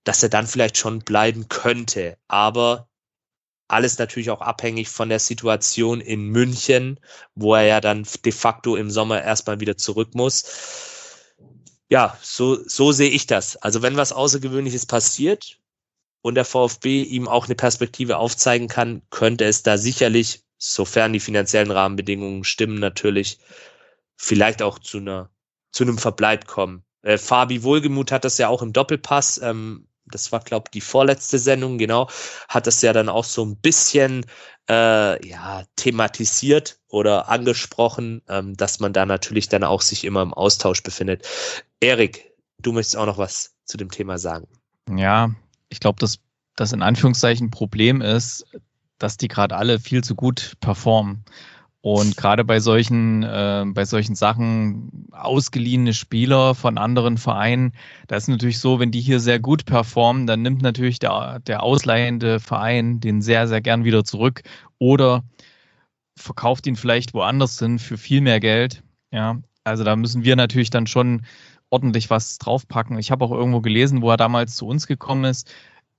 dass 0.09 0.23
er 0.23 0.29
dann 0.29 0.47
vielleicht 0.47 0.75
schon 0.75 1.01
bleiben 1.01 1.49
könnte. 1.49 2.17
Aber 2.27 2.89
alles 3.67 3.99
natürlich 3.99 4.31
auch 4.31 4.41
abhängig 4.41 4.89
von 4.89 5.07
der 5.07 5.19
Situation 5.19 6.01
in 6.01 6.29
München, 6.29 6.99
wo 7.35 7.53
er 7.53 7.65
ja 7.65 7.79
dann 7.79 8.07
de 8.25 8.31
facto 8.31 8.75
im 8.75 8.89
Sommer 8.89 9.21
erstmal 9.21 9.59
wieder 9.59 9.77
zurück 9.77 10.15
muss. 10.15 10.45
Ja, 11.89 12.17
so, 12.23 12.57
so 12.67 12.91
sehe 12.91 13.11
ich 13.11 13.27
das. 13.27 13.55
Also 13.57 13.83
wenn 13.83 13.97
was 13.97 14.11
Außergewöhnliches 14.11 14.87
passiert 14.87 15.59
und 16.23 16.33
der 16.33 16.45
VfB 16.45 17.03
ihm 17.03 17.27
auch 17.27 17.45
eine 17.45 17.53
Perspektive 17.53 18.17
aufzeigen 18.17 18.67
kann, 18.67 19.03
könnte 19.11 19.45
es 19.45 19.61
da 19.61 19.77
sicherlich, 19.77 20.41
sofern 20.57 21.13
die 21.13 21.19
finanziellen 21.19 21.69
Rahmenbedingungen 21.69 22.45
stimmen, 22.45 22.79
natürlich 22.79 23.37
vielleicht 24.15 24.63
auch 24.63 24.79
zu 24.79 24.97
einer, 24.97 25.29
zu 25.71 25.83
einem 25.83 25.99
Verbleib 25.99 26.47
kommen. 26.47 26.83
Äh, 27.03 27.19
Fabi 27.19 27.61
Wohlgemuth 27.61 28.11
hat 28.11 28.25
das 28.25 28.39
ja 28.39 28.47
auch 28.47 28.63
im 28.63 28.73
Doppelpass 28.73 29.39
ähm, 29.43 29.85
das 30.11 30.31
war, 30.31 30.39
glaube 30.41 30.65
ich, 30.67 30.71
die 30.71 30.81
vorletzte 30.81 31.39
Sendung, 31.39 31.77
genau, 31.77 32.09
hat 32.47 32.67
das 32.67 32.81
ja 32.81 32.93
dann 32.93 33.09
auch 33.09 33.23
so 33.23 33.45
ein 33.45 33.55
bisschen 33.57 34.25
äh, 34.69 35.27
ja, 35.27 35.63
thematisiert 35.75 36.79
oder 36.87 37.29
angesprochen, 37.29 38.21
ähm, 38.29 38.55
dass 38.55 38.79
man 38.79 38.93
da 38.93 39.05
natürlich 39.05 39.49
dann 39.49 39.63
auch 39.63 39.81
sich 39.81 40.05
immer 40.05 40.21
im 40.21 40.33
Austausch 40.33 40.83
befindet. 40.83 41.27
Erik, 41.79 42.31
du 42.59 42.71
möchtest 42.71 42.97
auch 42.97 43.05
noch 43.05 43.17
was 43.17 43.55
zu 43.65 43.77
dem 43.77 43.89
Thema 43.89 44.17
sagen. 44.17 44.47
Ja, 44.95 45.31
ich 45.69 45.79
glaube, 45.79 45.99
dass 45.99 46.19
das 46.55 46.73
in 46.73 46.81
Anführungszeichen 46.81 47.51
Problem 47.51 48.01
ist, 48.01 48.45
dass 48.97 49.17
die 49.17 49.27
gerade 49.27 49.55
alle 49.55 49.79
viel 49.79 50.03
zu 50.03 50.15
gut 50.15 50.53
performen. 50.59 51.23
Und 51.81 52.17
gerade 52.17 52.43
bei 52.43 52.59
solchen, 52.59 53.23
äh, 53.23 53.63
bei 53.67 53.85
solchen 53.85 54.15
Sachen, 54.15 55.07
ausgeliehene 55.11 55.93
Spieler 55.93 56.53
von 56.53 56.77
anderen 56.77 57.17
Vereinen, 57.17 57.71
da 58.07 58.17
ist 58.17 58.27
natürlich 58.27 58.59
so, 58.59 58.79
wenn 58.79 58.91
die 58.91 58.99
hier 58.99 59.21
sehr 59.21 59.39
gut 59.39 59.65
performen, 59.65 60.27
dann 60.27 60.41
nimmt 60.41 60.61
natürlich 60.61 60.99
der, 60.99 61.39
der 61.39 61.63
ausleihende 61.63 62.41
Verein 62.41 62.99
den 62.99 63.21
sehr, 63.21 63.47
sehr 63.47 63.61
gern 63.61 63.85
wieder 63.85 64.03
zurück 64.03 64.41
oder 64.77 65.23
verkauft 66.17 66.67
ihn 66.67 66.75
vielleicht 66.75 67.13
woanders 67.13 67.57
hin 67.59 67.79
für 67.79 67.97
viel 67.97 68.19
mehr 68.19 68.41
Geld. 68.41 68.83
Ja, 69.11 69.37
also 69.63 69.85
da 69.85 69.95
müssen 69.95 70.25
wir 70.25 70.35
natürlich 70.35 70.71
dann 70.71 70.85
schon 70.85 71.25
ordentlich 71.69 72.09
was 72.09 72.39
draufpacken. 72.39 72.97
Ich 72.99 73.09
habe 73.09 73.23
auch 73.23 73.31
irgendwo 73.31 73.61
gelesen, 73.61 74.01
wo 74.01 74.11
er 74.11 74.17
damals 74.17 74.57
zu 74.57 74.67
uns 74.67 74.85
gekommen 74.85 75.23
ist. 75.23 75.49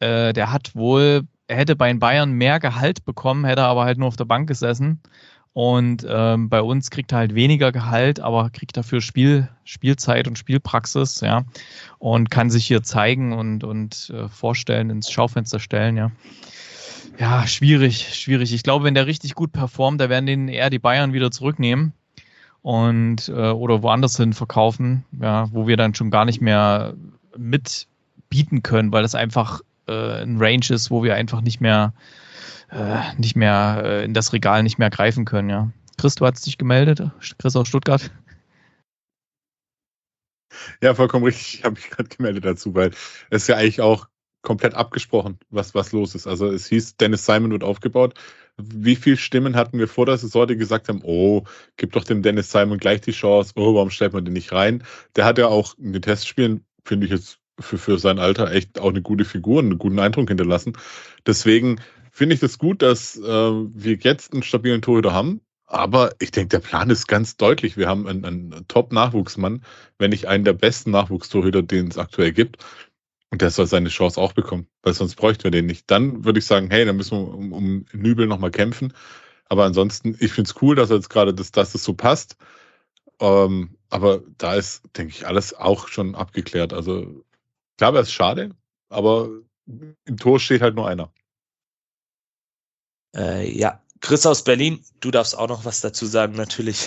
Äh, 0.01 0.35
der 0.35 0.53
hat 0.53 0.75
wohl, 0.75 1.23
er 1.47 1.57
hätte 1.57 1.75
bei 1.75 1.89
den 1.89 2.01
Bayern 2.01 2.33
mehr 2.33 2.61
Gehalt 2.61 3.05
bekommen, 3.07 3.47
hätte 3.47 3.63
aber 3.63 3.85
halt 3.85 3.97
nur 3.97 4.09
auf 4.09 4.17
der 4.17 4.27
Bank 4.27 4.47
gesessen 4.47 5.01
Und 5.53 6.07
ähm, 6.09 6.49
bei 6.49 6.63
uns 6.63 6.91
kriegt 6.91 7.13
er 7.13 7.19
halt 7.19 7.35
weniger 7.35 7.73
Gehalt, 7.73 8.21
aber 8.21 8.51
kriegt 8.51 8.77
dafür 8.77 9.01
Spiel, 9.01 9.49
Spielzeit 9.65 10.29
und 10.29 10.39
Spielpraxis, 10.39 11.21
ja. 11.21 11.45
Und 11.99 12.31
kann 12.31 12.51
sich 12.51 12.67
hier 12.67 12.83
zeigen 12.83 13.33
und, 13.33 13.65
und 13.65 14.13
äh, 14.15 14.29
vorstellen, 14.29 14.91
ins 14.91 15.11
Schaufenster 15.11 15.59
stellen, 15.59 15.97
ja. 15.97 16.13
Ja, 17.19 17.47
schwierig, 17.47 18.15
schwierig. 18.15 18.55
Ich 18.55 18.63
glaube, 18.63 18.85
wenn 18.85 18.95
der 18.95 19.07
richtig 19.07 19.35
gut 19.35 19.53
performt, 19.53 20.01
da 20.01 20.09
werden 20.09 20.27
den 20.27 20.49
eher 20.49 20.71
die 20.71 20.79
Bayern 20.79 21.13
wieder 21.13 21.31
zurücknehmen 21.31 21.93
und 22.63 23.29
äh, 23.29 23.51
oder 23.51 23.83
woanders 23.83 24.17
hin 24.17 24.33
verkaufen, 24.33 25.05
ja, 25.21 25.53
wo 25.53 25.67
wir 25.67 25.77
dann 25.77 25.95
schon 25.95 26.11
gar 26.11 26.25
nicht 26.25 26.41
mehr 26.41 26.95
mitbieten 27.37 28.63
können, 28.63 28.93
weil 28.93 29.03
das 29.03 29.15
einfach 29.15 29.61
äh, 29.87 30.23
ein 30.23 30.39
Range 30.39 30.65
ist, 30.71 30.91
wo 30.91 31.03
wir 31.03 31.15
einfach 31.15 31.41
nicht 31.41 31.61
mehr 31.61 31.93
äh, 32.71 33.15
nicht 33.19 33.37
mehr 33.37 33.83
äh, 33.85 34.05
in 34.05 34.15
das 34.15 34.33
Regal 34.33 34.63
nicht 34.63 34.79
mehr 34.79 34.91
greifen 34.91 35.25
können, 35.25 35.51
ja. 35.51 35.71
Chris, 35.99 36.15
du 36.15 36.27
hast 36.27 36.47
dich 36.47 36.57
gemeldet, 36.57 37.03
Chris 37.39 37.57
aus 37.57 37.69
Stuttgart. 37.69 38.11
Ja, 40.83 40.95
vollkommen 40.95 41.25
richtig. 41.25 41.55
Ich 41.55 41.65
habe 41.65 41.75
mich 41.75 41.91
gerade 41.91 42.09
gemeldet 42.09 42.45
dazu, 42.45 42.75
weil 42.75 42.93
es 43.31 43.47
ja 43.47 43.57
eigentlich 43.57 43.81
auch 43.81 44.09
komplett 44.43 44.75
abgesprochen, 44.75 45.39
was, 45.51 45.75
was 45.75 45.93
los 45.93 46.15
ist. 46.15 46.27
Also 46.27 46.49
es 46.51 46.67
hieß, 46.67 46.97
Dennis 46.97 47.27
Simon 47.27 47.51
wird 47.51 47.65
aufgebaut. 47.65 48.15
Wie 48.57 48.97
viele 48.97 49.17
Stimmen 49.17 49.57
hatten 49.57 49.79
wir 49.79 49.89
vor 49.89 50.07
der 50.07 50.17
Saison, 50.17 50.47
die 50.47 50.57
gesagt 50.57 50.89
haben, 50.89 51.01
oh, 51.03 51.45
gib 51.77 51.93
doch 51.93 52.05
dem 52.05 52.23
Dennis 52.23 52.51
Simon 52.51 52.79
gleich 52.79 53.01
die 53.03 53.13
Chance, 53.13 53.53
oh, 53.57 53.75
warum 53.75 53.91
stellt 53.91 54.13
man 54.13 54.25
den 54.25 54.35
nicht 54.35 54.53
rein? 54.53 54.83
Der 55.17 55.25
hat 55.25 55.39
ja 55.39 55.49
auch 55.49 55.77
in 55.79 55.93
den 55.93 56.03
Testspielen, 56.03 56.65
finde 56.85 57.07
ich 57.07 57.13
jetzt 57.13 57.39
für, 57.59 57.79
für 57.79 57.99
sein 57.99 58.19
Alter, 58.19 58.51
echt 58.51 58.79
auch 58.79 58.91
eine 58.91 59.03
gute 59.03 59.25
Figur 59.25 59.61
einen 59.61 59.79
guten 59.79 59.99
Eindruck 59.99 60.29
hinterlassen. 60.29 60.73
Deswegen 61.27 61.81
finde 62.21 62.35
ich 62.35 62.41
das 62.41 62.59
gut, 62.59 62.83
dass 62.83 63.17
äh, 63.17 63.23
wir 63.23 63.95
jetzt 63.95 64.35
einen 64.35 64.43
stabilen 64.43 64.83
Torhüter 64.83 65.15
haben. 65.15 65.41
Aber 65.65 66.15
ich 66.19 66.31
denke, 66.31 66.49
der 66.49 66.59
Plan 66.59 66.91
ist 66.91 67.07
ganz 67.09 67.39
deutlich. 67.39 67.79
Wir 67.79 67.89
haben 67.89 68.07
einen, 68.07 68.27
einen 68.27 68.69
Top-Nachwuchsmann, 68.69 69.65
wenn 69.97 70.11
nicht 70.11 70.29
einen 70.29 70.45
der 70.45 70.53
besten 70.53 70.91
Nachwuchstorhüter, 70.91 71.63
den 71.63 71.89
es 71.89 71.97
aktuell 71.97 72.33
gibt. 72.33 72.63
Und 73.31 73.41
der 73.41 73.49
soll 73.49 73.67
seine 73.67 73.89
Chance 73.89 74.21
auch 74.21 74.35
bekommen, 74.35 74.67
weil 74.83 74.93
sonst 74.93 75.15
bräuchten 75.15 75.45
wir 75.45 75.51
den 75.51 75.65
nicht. 75.65 75.91
Dann 75.91 76.23
würde 76.23 76.41
ich 76.41 76.45
sagen, 76.45 76.69
hey, 76.71 76.85
dann 76.85 76.99
müssen 76.99 77.19
wir 77.19 77.27
um, 77.27 77.55
um 77.55 77.87
Nübel 77.95 78.27
nochmal 78.27 78.51
kämpfen. 78.51 78.93
Aber 79.49 79.65
ansonsten, 79.65 80.15
ich 80.21 80.33
finde 80.33 80.51
es 80.51 80.61
cool, 80.61 80.77
dass 80.77 80.91
jetzt 80.91 81.09
gerade, 81.09 81.33
das, 81.33 81.53
dass 81.53 81.73
das 81.73 81.83
so 81.83 81.95
passt. 81.95 82.37
Ähm, 83.19 83.79
aber 83.89 84.21
da 84.37 84.57
ist, 84.57 84.83
denke 84.95 85.15
ich, 85.15 85.27
alles 85.27 85.55
auch 85.55 85.89
schon 85.89 86.15
abgeklärt. 86.15 86.75
Also 86.75 87.25
klar 87.79 87.95
wäre 87.95 88.03
es 88.03 88.13
schade, 88.13 88.51
aber 88.91 89.31
im 90.05 90.19
Tor 90.19 90.39
steht 90.39 90.61
halt 90.61 90.75
nur 90.75 90.87
einer. 90.87 91.11
Äh, 93.17 93.51
ja, 93.51 93.81
Chris 94.01 94.27
aus 94.27 94.45
Berlin, 94.45 94.81
du 95.01 95.11
darfst 95.11 95.37
auch 95.37 95.49
noch 95.49 95.65
was 95.65 95.81
dazu 95.81 96.07
sagen, 96.07 96.35
natürlich. 96.35 96.87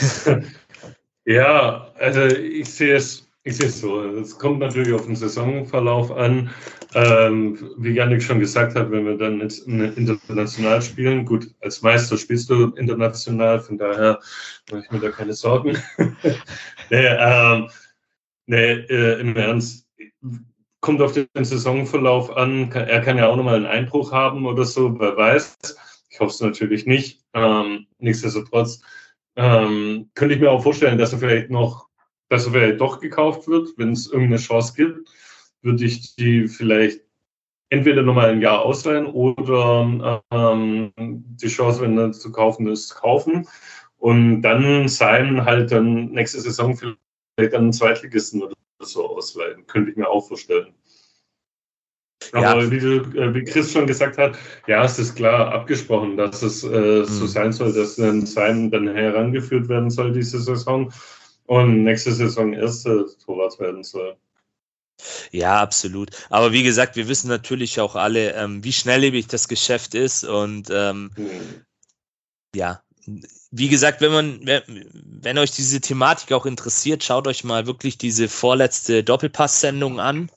ja, 1.26 1.92
also 1.98 2.26
ich 2.26 2.74
sehe 2.74 2.96
es 2.96 3.28
ich 3.46 3.58
sehe 3.58 3.68
es 3.68 3.82
so. 3.82 4.02
Es 4.02 4.38
kommt 4.38 4.60
natürlich 4.60 4.94
auf 4.94 5.06
den 5.06 5.18
Saisonverlauf 5.18 6.12
an. 6.12 6.50
Ähm, 6.96 7.72
wie 7.78 7.92
Janik 7.92 8.24
schon 8.24 8.40
gesagt 8.40 8.76
hat, 8.76 8.90
wenn 8.90 9.06
wir 9.06 9.18
dann 9.18 9.42
jetzt 9.42 9.68
international 9.68 10.82
spielen, 10.82 11.26
gut, 11.26 11.54
als 11.60 11.82
Meister 11.82 12.18
spielst 12.18 12.50
du 12.50 12.68
international, 12.76 13.60
von 13.60 13.78
daher 13.78 14.20
mache 14.72 14.84
ich 14.86 14.92
mir 14.92 15.00
da 15.00 15.10
keine 15.10 15.34
Sorgen. 15.34 15.78
nee, 16.90 17.06
ähm, 17.06 17.70
nee 18.46 18.72
äh, 18.72 19.20
im 19.20 19.36
Ernst, 19.36 19.88
kommt 20.80 21.02
auf 21.02 21.12
den 21.14 21.28
Saisonverlauf 21.34 22.38
an. 22.38 22.72
Er 22.72 23.02
kann 23.02 23.18
ja 23.18 23.28
auch 23.28 23.36
nochmal 23.36 23.56
einen 23.56 23.66
Einbruch 23.66 24.14
haben 24.14 24.46
oder 24.46 24.64
so, 24.64 24.98
wer 25.00 25.18
weiß. 25.18 25.58
Ich 26.14 26.20
hoffe 26.20 26.32
es 26.32 26.42
natürlich 26.42 26.86
nicht. 26.86 27.24
Ähm, 27.34 27.88
nichtsdestotrotz 27.98 28.82
ähm, 29.36 30.12
könnte 30.14 30.36
ich 30.36 30.42
mir 30.42 30.52
auch 30.52 30.62
vorstellen, 30.62 30.98
dass 30.98 31.12
er 31.12 31.20
vielleicht 31.20 31.50
noch 31.50 31.90
dass 32.30 32.48
er 32.48 32.52
vielleicht 32.52 32.82
doch 32.82 33.00
gekauft 33.00 33.48
wird, 33.48 33.78
wenn 33.78 33.92
es 33.92 34.08
irgendeine 34.08 34.38
Chance 34.38 34.74
gibt, 34.76 35.08
würde 35.62 35.86
ich 35.86 36.16
die 36.16 36.48
vielleicht 36.48 37.02
entweder 37.70 38.02
nochmal 38.02 38.32
ein 38.32 38.42
Jahr 38.42 38.64
ausleihen 38.64 39.06
oder 39.06 40.22
ähm, 40.32 40.92
die 40.98 41.48
Chance, 41.48 41.82
wenn 41.82 41.98
er 41.98 42.12
zu 42.12 42.32
kaufen 42.32 42.68
ist, 42.68 42.96
kaufen 42.96 43.48
und 43.98 44.42
dann 44.42 44.88
sein 44.88 45.46
halt 45.46 45.72
dann 45.72 46.12
nächste 46.12 46.42
Saison 46.42 46.76
vielleicht 46.76 47.54
einen 47.54 47.72
Zweitligisten 47.72 48.42
oder 48.42 48.56
so 48.80 49.16
ausleihen. 49.16 49.68
Könnte 49.68 49.92
ich 49.92 49.98
mir 49.98 50.10
auch 50.10 50.28
vorstellen. 50.28 50.74
Aber 52.34 52.64
ja. 52.64 52.72
wie, 52.72 52.80
du, 52.80 52.96
äh, 53.16 53.34
wie 53.36 53.44
Chris 53.44 53.72
schon 53.72 53.86
gesagt 53.86 54.18
hat, 54.18 54.36
ja, 54.68 54.84
es 54.84 54.98
ist 54.98 55.16
klar 55.16 55.54
abgesprochen, 55.54 56.18
dass 56.18 56.42
es 56.42 56.64
äh, 56.64 56.68
mhm. 56.68 57.06
so 57.06 57.28
sein 57.28 57.52
soll, 57.52 57.74
dass 57.74 57.96
dann 57.96 58.26
Simon 58.26 58.72
dann 58.72 58.88
herangeführt 58.88 59.70
werden 59.70 59.92
soll 59.92 60.12
diese 60.12 60.42
Saison 60.42 60.92
und 61.46 61.84
nächste 61.84 62.12
Saison 62.12 62.54
erste 62.54 63.06
Torwart 63.24 63.60
werden 63.60 63.84
soll. 63.84 64.18
Ja, 65.32 65.62
absolut. 65.62 66.10
Aber 66.32 66.52
wie 66.52 66.64
gesagt, 66.64 66.96
wir 66.96 67.08
wissen 67.08 67.28
natürlich 67.28 67.80
auch 67.80 67.96
alle, 67.96 68.34
ähm, 68.34 68.64
wie 68.64 68.74
schnelllebig 68.74 69.28
das 69.28 69.48
Geschäft 69.48 69.94
ist 69.94 70.24
und 70.24 70.70
ähm, 70.72 71.12
mhm. 71.16 71.66
ja, 72.56 72.82
wie 73.52 73.70
gesagt, 73.70 74.02
wenn 74.02 74.12
man, 74.12 74.40
wenn 74.46 75.38
euch 75.38 75.52
diese 75.52 75.82
Thematik 75.82 76.32
auch 76.32 76.48
interessiert, 76.48 77.04
schaut 77.04 77.28
euch 77.28 77.44
mal 77.44 77.68
wirklich 77.68 78.00
diese 78.00 78.28
vorletzte 78.28 79.04
Doppelpass-Sendung 79.04 80.00
an 80.00 80.32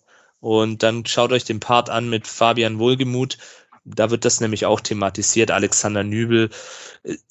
und 0.47 0.85
dann 0.85 1.05
schaut 1.07 1.33
euch 1.33 1.43
den 1.43 1.59
Part 1.59 1.91
an 1.91 2.09
mit 2.09 2.29
Fabian 2.29 2.79
Wohlgemuth. 2.79 3.37
Da 3.85 4.11
wird 4.13 4.25
das 4.25 4.41
nämlich 4.41 4.65
auch 4.65 4.81
thematisiert. 4.81 5.51
Alexander 5.51 6.05
Nübel 6.05 6.51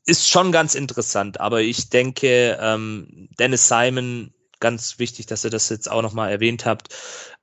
ist 0.06 0.30
schon 0.30 0.52
ganz 0.52 0.76
interessant, 0.76 1.40
aber 1.40 1.62
ich 1.62 1.90
denke, 1.90 2.58
ähm, 2.60 3.30
Dennis 3.40 3.70
Simon, 3.70 4.34
ganz 4.60 5.00
wichtig, 5.00 5.28
dass 5.28 5.46
ihr 5.46 5.50
das 5.50 5.70
jetzt 5.70 5.90
auch 5.90 6.02
nochmal 6.02 6.30
erwähnt 6.30 6.66
habt, 6.66 6.94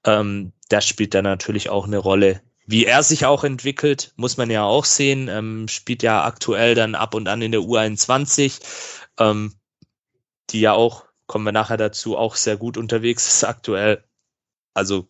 ähm, 0.04 0.52
der 0.70 0.82
spielt 0.82 1.14
da 1.14 1.22
natürlich 1.22 1.70
auch 1.70 1.86
eine 1.86 1.96
Rolle. 1.96 2.42
Wie 2.66 2.84
er 2.84 3.02
sich 3.02 3.24
auch 3.24 3.42
entwickelt, 3.42 4.12
muss 4.16 4.36
man 4.36 4.50
ja 4.50 4.64
auch 4.64 4.84
sehen. 4.84 5.28
Ähm, 5.28 5.68
spielt 5.68 6.02
ja 6.02 6.22
aktuell 6.22 6.74
dann 6.74 6.94
ab 6.94 7.14
und 7.14 7.28
an 7.28 7.40
in 7.40 7.52
der 7.52 7.62
U21, 7.62 8.60
ähm, 9.18 9.54
die 10.50 10.60
ja 10.60 10.74
auch, 10.74 11.06
kommen 11.26 11.46
wir 11.46 11.52
nachher 11.52 11.78
dazu, 11.78 12.18
auch 12.18 12.36
sehr 12.36 12.58
gut 12.58 12.76
unterwegs 12.76 13.26
ist 13.26 13.44
aktuell. 13.44 14.04
Also 14.74 15.08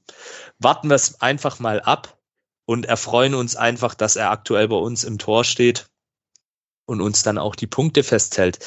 warten 0.63 0.89
wir 0.89 0.97
es 0.97 1.21
einfach 1.21 1.59
mal 1.59 1.81
ab 1.81 2.19
und 2.65 2.87
erfreuen 2.87 3.35
uns 3.35 3.57
einfach, 3.57 3.95
dass 3.95 4.17
er 4.17 4.31
aktuell 4.31 4.69
bei 4.69 4.77
uns 4.77 5.05
im 5.05 5.19
Tor 5.19 5.45
steht 5.45 5.87
und 6.87 7.01
uns 7.01 7.23
dann 7.23 7.39
auch 7.39 7.55
die 7.55 7.67
Punkte 7.67 8.03
festhält. 8.03 8.59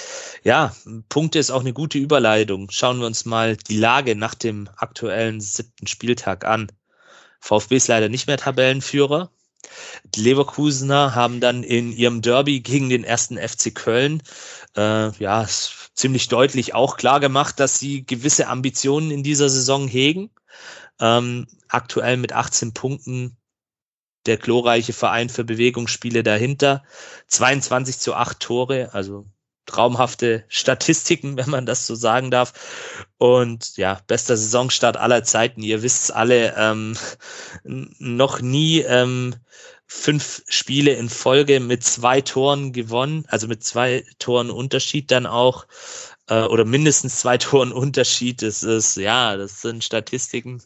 Ja, 0.44 0.76
Punkte 1.10 1.40
ist 1.40 1.52
auch 1.52 1.62
eine 1.62 1.74
gute 1.74 1.98
Überleitung. 1.98 2.70
Schauen 2.72 3.00
wir 3.00 3.08
uns 3.08 3.26
mal 3.26 3.58
die 3.58 3.78
Lage 3.78 4.16
nach 4.16 4.36
dem 4.36 4.70
aktuellen 4.78 5.42
siebten 5.42 5.88
Spieltag 5.88 6.46
an. 6.46 6.72
VfB 7.40 7.78
ist 7.78 7.88
leider 7.88 8.10
nicht 8.10 8.28
mehr 8.28 8.38
Tabellenführer. 8.38 9.32
Die 10.06 10.22
Leverkusener 10.22 11.16
haben 11.16 11.40
dann 11.40 11.64
in 11.64 11.92
ihrem 11.92 12.22
Derby 12.22 12.62
gegen 12.62 12.90
den 12.90 13.04
ersten 13.04 13.38
FC 13.38 13.74
Köln 13.74 14.22
äh, 14.76 15.10
ja 15.18 15.46
ziemlich 15.94 16.28
deutlich 16.28 16.74
auch 16.74 16.98
klar 16.98 17.20
gemacht, 17.20 17.60
dass 17.60 17.80
sie 17.80 18.06
gewisse 18.06 18.48
Ambitionen 18.48 19.12
in 19.12 19.24
dieser 19.24 19.50
Saison 19.50 19.88
hegen. 19.88 20.30
Ähm, 21.00 21.48
aktuell 21.68 22.18
mit 22.18 22.34
18 22.34 22.74
Punkten 22.74 23.38
der 24.26 24.38
glorreiche 24.38 24.94
Verein 24.94 25.30
für 25.30 25.44
Bewegungsspiele 25.44 26.24
dahinter. 26.24 26.84
22 27.28 28.00
zu 28.00 28.14
8 28.16 28.40
Tore, 28.40 28.90
also 28.94 29.26
traumhafte 29.66 30.46
Statistiken, 30.48 31.38
wenn 31.38 31.50
man 31.50 31.66
das 31.66 31.88
so 31.88 31.96
sagen 31.96 32.32
darf. 32.32 32.54
Und 33.18 33.78
ja, 33.78 34.02
bester 34.08 34.38
Saisonstart 34.38 34.98
aller 34.98 35.24
Zeiten. 35.24 35.62
Ihr 35.62 35.82
wisst 35.84 36.14
alle, 36.14 36.56
ähm, 36.58 36.98
noch 37.64 38.42
nie 38.42 38.80
ähm, 38.82 39.36
fünf 39.88 40.44
Spiele 40.48 40.94
in 40.94 41.10
Folge 41.10 41.60
mit 41.60 41.84
zwei 41.84 42.22
Toren 42.22 42.74
gewonnen, 42.74 43.26
also 43.28 43.48
mit 43.48 43.64
zwei 43.64 44.04
Toren 44.20 44.50
Unterschied 44.50 45.12
dann 45.12 45.26
auch, 45.26 45.68
äh, 46.28 46.44
oder 46.44 46.66
mindestens 46.66 47.20
zwei 47.20 47.38
Toren 47.40 47.72
Unterschied. 47.72 48.42
Das 48.42 48.64
ist, 48.64 48.98
ja, 48.98 49.38
das 49.38 49.62
sind 49.62 49.84
Statistiken. 49.84 50.62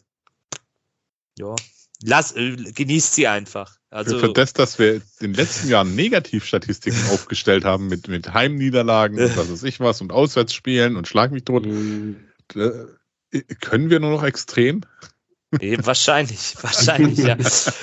Ja, 1.40 1.56
lass, 2.02 2.36
äh, 2.36 2.56
genießt 2.56 3.14
sie 3.14 3.26
einfach. 3.26 3.76
Also, 3.88 4.18
für 4.18 4.32
das, 4.32 4.52
dass 4.52 4.78
wir 4.78 4.96
in 4.96 5.02
den 5.20 5.34
letzten 5.34 5.68
Jahren 5.68 5.94
Negativstatistiken 5.94 7.00
aufgestellt 7.12 7.64
haben 7.64 7.88
mit, 7.88 8.08
mit 8.08 8.32
Heimniederlagen 8.32 9.18
und 9.18 9.36
was 9.36 9.50
weiß 9.50 9.62
ich 9.64 9.80
was 9.80 10.00
und 10.00 10.12
Auswärtsspielen 10.12 10.96
und 10.96 11.08
Schlag 11.08 11.32
mich 11.32 11.44
tot, 11.44 11.66
mhm. 11.66 12.16
äh, 12.54 13.40
können 13.60 13.90
wir 13.90 14.00
nur 14.00 14.10
noch 14.10 14.22
extrem? 14.22 14.82
wahrscheinlich, 15.50 16.54
wahrscheinlich, 16.60 17.18
ja. 17.18 17.36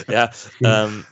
ja 0.07 0.31
ähm, 0.61 1.03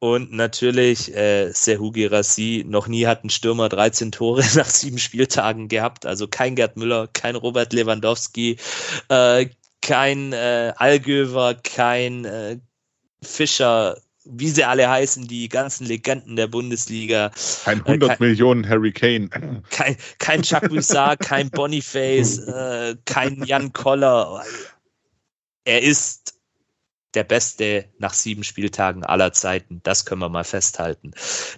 und 0.00 0.32
natürlich 0.32 1.14
äh, 1.14 1.50
Serhu 1.52 1.90
Girassi, 1.90 2.64
noch 2.66 2.86
nie 2.86 3.06
hat 3.06 3.24
ein 3.24 3.30
Stürmer 3.30 3.68
13 3.68 4.12
Tore 4.12 4.44
nach 4.54 4.70
sieben 4.70 4.98
Spieltagen 4.98 5.68
gehabt. 5.68 6.06
Also 6.06 6.28
kein 6.28 6.54
Gerd 6.54 6.76
Müller, 6.76 7.08
kein 7.08 7.34
Robert 7.34 7.72
Lewandowski, 7.72 8.58
äh, 9.08 9.46
kein 9.82 10.32
äh, 10.32 10.72
Allgöver, 10.76 11.54
kein 11.54 12.24
äh, 12.24 12.58
Fischer, 13.22 13.96
wie 14.24 14.48
sie 14.48 14.64
alle 14.64 14.88
heißen, 14.88 15.26
die 15.26 15.48
ganzen 15.48 15.86
Legenden 15.86 16.36
der 16.36 16.46
Bundesliga. 16.46 17.30
Kein 17.64 17.80
100 17.84 18.02
äh, 18.02 18.06
kein, 18.08 18.16
Millionen 18.20 18.68
Harry 18.68 18.92
Kane. 18.92 19.30
Kein, 19.70 19.96
kein 20.18 20.42
Chuck 20.42 20.68
Bussard, 20.68 21.20
kein 21.24 21.50
Boniface, 21.50 22.38
äh, 22.38 22.96
kein 23.06 23.42
Jan 23.44 23.72
Koller. 23.72 24.44
Er 25.64 25.82
ist 25.82 26.34
der 27.14 27.24
Beste 27.24 27.86
nach 27.98 28.12
sieben 28.12 28.44
Spieltagen 28.44 29.04
aller 29.04 29.32
Zeiten. 29.32 29.80
Das 29.82 30.04
können 30.04 30.20
wir 30.20 30.28
mal 30.28 30.44
festhalten. 30.44 31.12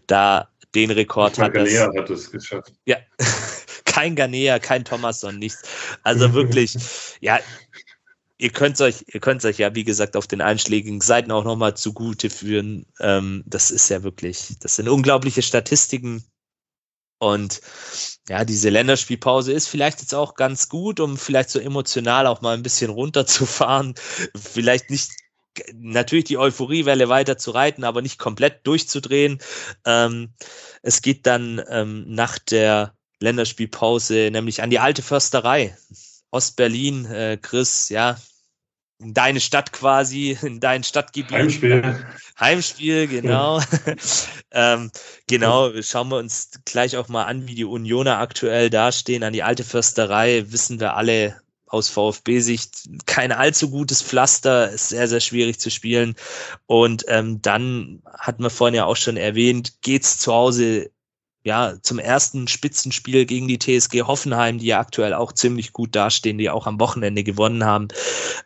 Da 0.06 0.48
den 0.74 0.90
Rekord 0.90 1.38
hat 1.38 1.56
das. 1.56 1.68
hat 1.78 2.10
es 2.10 2.30
geschafft. 2.30 2.72
Ja, 2.84 2.98
kein 3.84 4.14
Ganea, 4.14 4.58
kein 4.58 4.84
Thomasson, 4.84 5.38
nichts. 5.38 5.62
Also 6.04 6.32
wirklich, 6.32 6.76
ja, 7.20 7.40
ihr 8.40 8.50
könnt 8.50 8.80
euch, 8.80 9.04
ihr 9.12 9.20
könnt 9.20 9.44
euch 9.44 9.58
ja, 9.58 9.74
wie 9.74 9.84
gesagt, 9.84 10.16
auf 10.16 10.26
den 10.26 10.40
einschlägigen 10.40 11.00
Seiten 11.00 11.30
auch 11.30 11.44
nochmal 11.44 11.76
zugute 11.76 12.30
führen. 12.30 12.86
Ähm, 12.98 13.42
das 13.46 13.70
ist 13.70 13.90
ja 13.90 14.02
wirklich, 14.02 14.56
das 14.60 14.76
sind 14.76 14.88
unglaubliche 14.88 15.42
Statistiken. 15.42 16.24
Und 17.18 17.60
ja, 18.30 18.46
diese 18.46 18.70
Länderspielpause 18.70 19.52
ist 19.52 19.68
vielleicht 19.68 20.00
jetzt 20.00 20.14
auch 20.14 20.34
ganz 20.34 20.70
gut, 20.70 21.00
um 21.00 21.18
vielleicht 21.18 21.50
so 21.50 21.58
emotional 21.58 22.26
auch 22.26 22.40
mal 22.40 22.54
ein 22.54 22.62
bisschen 22.62 22.90
runterzufahren. 22.90 23.94
Vielleicht 24.34 24.88
nicht 24.88 25.10
natürlich 25.74 26.24
die 26.24 26.38
Euphoriewelle 26.38 27.10
weiter 27.10 27.36
zu 27.36 27.50
reiten, 27.50 27.84
aber 27.84 28.00
nicht 28.00 28.18
komplett 28.18 28.66
durchzudrehen. 28.66 29.38
Ähm, 29.84 30.32
es 30.80 31.02
geht 31.02 31.26
dann 31.26 31.62
ähm, 31.68 32.06
nach 32.08 32.38
der 32.38 32.94
Länderspielpause 33.18 34.30
nämlich 34.32 34.62
an 34.62 34.70
die 34.70 34.78
alte 34.78 35.02
Försterei. 35.02 35.76
Ostberlin, 36.30 37.04
äh, 37.06 37.36
Chris, 37.42 37.90
ja, 37.90 38.16
in 39.00 39.14
deine 39.14 39.40
Stadt 39.40 39.72
quasi, 39.72 40.38
in 40.42 40.60
dein 40.60 40.84
Stadtgebiet. 40.84 41.32
Heimspiel. 41.32 42.06
Heimspiel, 42.38 43.08
genau. 43.08 43.60
ähm, 44.52 44.90
genau, 45.26 45.70
schauen 45.82 46.08
wir 46.10 46.18
uns 46.18 46.50
gleich 46.64 46.96
auch 46.96 47.08
mal 47.08 47.24
an, 47.24 47.48
wie 47.48 47.54
die 47.54 47.64
Unioner 47.64 48.18
aktuell 48.18 48.70
dastehen. 48.70 49.22
An 49.22 49.32
die 49.32 49.42
alte 49.42 49.64
Försterei 49.64 50.44
wissen 50.48 50.80
wir 50.80 50.96
alle 50.96 51.40
aus 51.66 51.88
VfB-Sicht 51.88 52.88
kein 53.06 53.32
allzu 53.32 53.70
gutes 53.70 54.02
Pflaster, 54.02 54.70
ist 54.70 54.88
sehr, 54.88 55.06
sehr 55.08 55.20
schwierig 55.20 55.60
zu 55.60 55.70
spielen. 55.70 56.14
Und 56.66 57.04
ähm, 57.08 57.40
dann 57.40 58.02
hat 58.06 58.40
man 58.40 58.50
vorhin 58.50 58.74
ja 58.74 58.84
auch 58.84 58.96
schon 58.96 59.16
erwähnt, 59.16 59.80
geht's 59.80 60.18
zu 60.18 60.32
Hause 60.32 60.90
ja, 61.42 61.74
zum 61.80 61.98
ersten 61.98 62.48
Spitzenspiel 62.48 63.24
gegen 63.24 63.48
die 63.48 63.58
TSG 63.58 64.02
Hoffenheim, 64.02 64.58
die 64.58 64.66
ja 64.66 64.80
aktuell 64.80 65.14
auch 65.14 65.32
ziemlich 65.32 65.72
gut 65.72 65.96
dastehen, 65.96 66.36
die 66.36 66.50
auch 66.50 66.66
am 66.66 66.78
Wochenende 66.78 67.24
gewonnen 67.24 67.64
haben. 67.64 67.88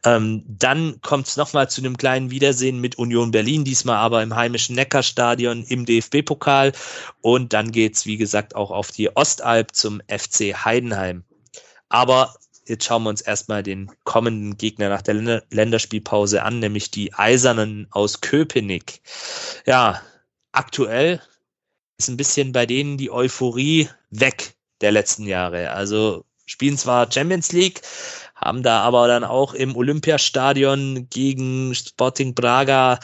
Ähm, 0.05 0.45
dann 0.47 1.01
kommt 1.01 1.27
es 1.27 1.37
nochmal 1.37 1.69
zu 1.69 1.81
einem 1.81 1.97
kleinen 1.97 2.31
Wiedersehen 2.31 2.81
mit 2.81 2.97
Union 2.97 3.33
Berlin, 3.33 3.65
diesmal 3.65 3.97
aber 3.97 4.23
im 4.23 4.37
heimischen 4.37 4.77
Neckarstadion 4.77 5.65
im 5.65 5.87
DFB-Pokal. 5.87 6.73
Und 7.21 7.53
dann 7.53 7.73
geht's 7.73 8.07
wie 8.07 8.17
gesagt, 8.17 8.55
auch 8.55 8.71
auf 8.71 8.93
die 8.93 9.15
Ostalb 9.17 9.75
zum 9.75 10.01
FC 10.09 10.55
Heidenheim. 10.65 11.25
Aber 11.89 12.35
jetzt 12.67 12.85
schauen 12.85 13.03
wir 13.03 13.11
uns 13.11 13.23
erstmal 13.23 13.65
den 13.65 13.91
kommenden 14.05 14.57
Gegner 14.57 14.89
nach 14.89 15.03
der 15.03 15.43
Länderspielpause 15.51 16.45
an, 16.45 16.61
nämlich 16.61 16.93
die 16.93 17.13
Eisernen 17.13 17.89
aus 17.91 18.21
Köpenick. 18.21 19.01
Ja, 19.67 20.01
aktuell 20.53 21.21
ist 21.99 22.09
ein 22.09 22.17
bisschen 22.17 22.53
bei 22.53 22.67
denen 22.67 22.97
die 22.97 23.11
Euphorie 23.11 23.89
weg 24.11 24.55
der 24.81 24.93
letzten 24.93 25.27
Jahre. 25.27 25.71
Also 25.71 26.25
spielen 26.47 26.77
zwar 26.77 27.11
Champions 27.11 27.53
League, 27.53 27.81
haben 28.35 28.63
da 28.63 28.81
aber 28.83 29.09
dann 29.09 29.25
auch 29.25 29.55
im 29.55 29.77
Olympiastadion 29.77 31.09
gegen 31.09 31.75
Sporting 31.75 32.35
Braga, 32.35 32.99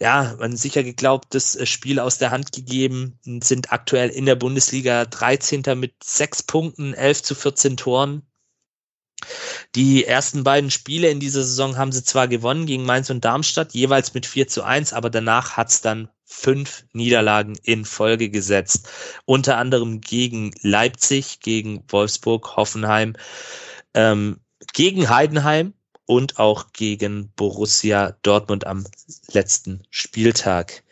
ja, 0.00 0.36
ein 0.38 0.56
sicher 0.56 0.82
geglaubtes 0.82 1.58
Spiel 1.68 1.98
aus 1.98 2.18
der 2.18 2.30
Hand 2.30 2.52
gegeben, 2.52 3.18
sind 3.24 3.72
aktuell 3.72 4.10
in 4.10 4.26
der 4.26 4.36
Bundesliga 4.36 5.06
13. 5.06 5.62
mit 5.76 5.94
sechs 6.02 6.42
Punkten, 6.42 6.94
11 6.94 7.22
zu 7.22 7.34
14 7.34 7.76
Toren. 7.76 8.22
Die 9.74 10.04
ersten 10.04 10.44
beiden 10.44 10.70
Spiele 10.70 11.08
in 11.08 11.18
dieser 11.18 11.42
Saison 11.42 11.76
haben 11.78 11.92
sie 11.92 12.04
zwar 12.04 12.28
gewonnen 12.28 12.66
gegen 12.66 12.84
Mainz 12.84 13.08
und 13.10 13.24
Darmstadt, 13.24 13.72
jeweils 13.72 14.12
mit 14.12 14.26
4 14.26 14.48
zu 14.48 14.62
1, 14.62 14.92
aber 14.92 15.08
danach 15.08 15.56
hat 15.56 15.70
es 15.70 15.80
dann 15.80 16.10
fünf 16.34 16.84
Niederlagen 16.92 17.56
in 17.62 17.84
Folge 17.84 18.28
gesetzt. 18.28 18.88
Unter 19.24 19.56
anderem 19.56 20.00
gegen 20.00 20.52
Leipzig, 20.60 21.40
gegen 21.40 21.84
Wolfsburg, 21.88 22.56
Hoffenheim, 22.56 23.14
ähm, 23.94 24.40
gegen 24.72 25.08
Heidenheim 25.08 25.74
und 26.06 26.38
auch 26.38 26.72
gegen 26.72 27.32
Borussia 27.36 28.16
Dortmund 28.22 28.66
am 28.66 28.84
letzten 29.32 29.84
Spieltag. 29.90 30.82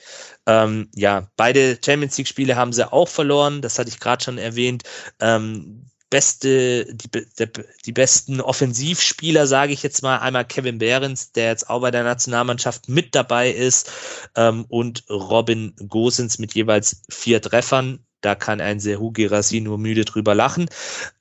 Ähm, 0.46 0.88
ja, 0.94 1.28
beide 1.36 1.78
Champions 1.84 2.16
League 2.16 2.28
Spiele 2.28 2.56
haben 2.56 2.72
sie 2.72 2.90
auch 2.90 3.08
verloren. 3.08 3.60
Das 3.60 3.78
hatte 3.78 3.90
ich 3.90 4.00
gerade 4.00 4.24
schon 4.24 4.38
erwähnt. 4.38 4.84
Ähm, 5.20 5.86
beste, 6.12 6.84
die, 6.94 7.08
der, 7.38 7.48
die 7.86 7.92
besten 7.92 8.42
Offensivspieler, 8.42 9.46
sage 9.46 9.72
ich 9.72 9.82
jetzt 9.82 10.02
mal, 10.02 10.18
einmal 10.18 10.44
Kevin 10.44 10.76
Behrens, 10.76 11.32
der 11.32 11.48
jetzt 11.48 11.70
auch 11.70 11.80
bei 11.80 11.90
der 11.90 12.04
Nationalmannschaft 12.04 12.86
mit 12.90 13.14
dabei 13.14 13.50
ist, 13.50 13.90
ähm, 14.36 14.66
und 14.68 15.04
Robin 15.08 15.74
Gosens 15.88 16.38
mit 16.38 16.54
jeweils 16.54 17.00
vier 17.08 17.40
Treffern. 17.40 18.04
Da 18.20 18.34
kann 18.34 18.60
ein 18.60 18.78
Serhu 18.78 19.10
Gerasi 19.10 19.62
nur 19.62 19.78
müde 19.78 20.04
drüber 20.04 20.34
lachen. 20.34 20.68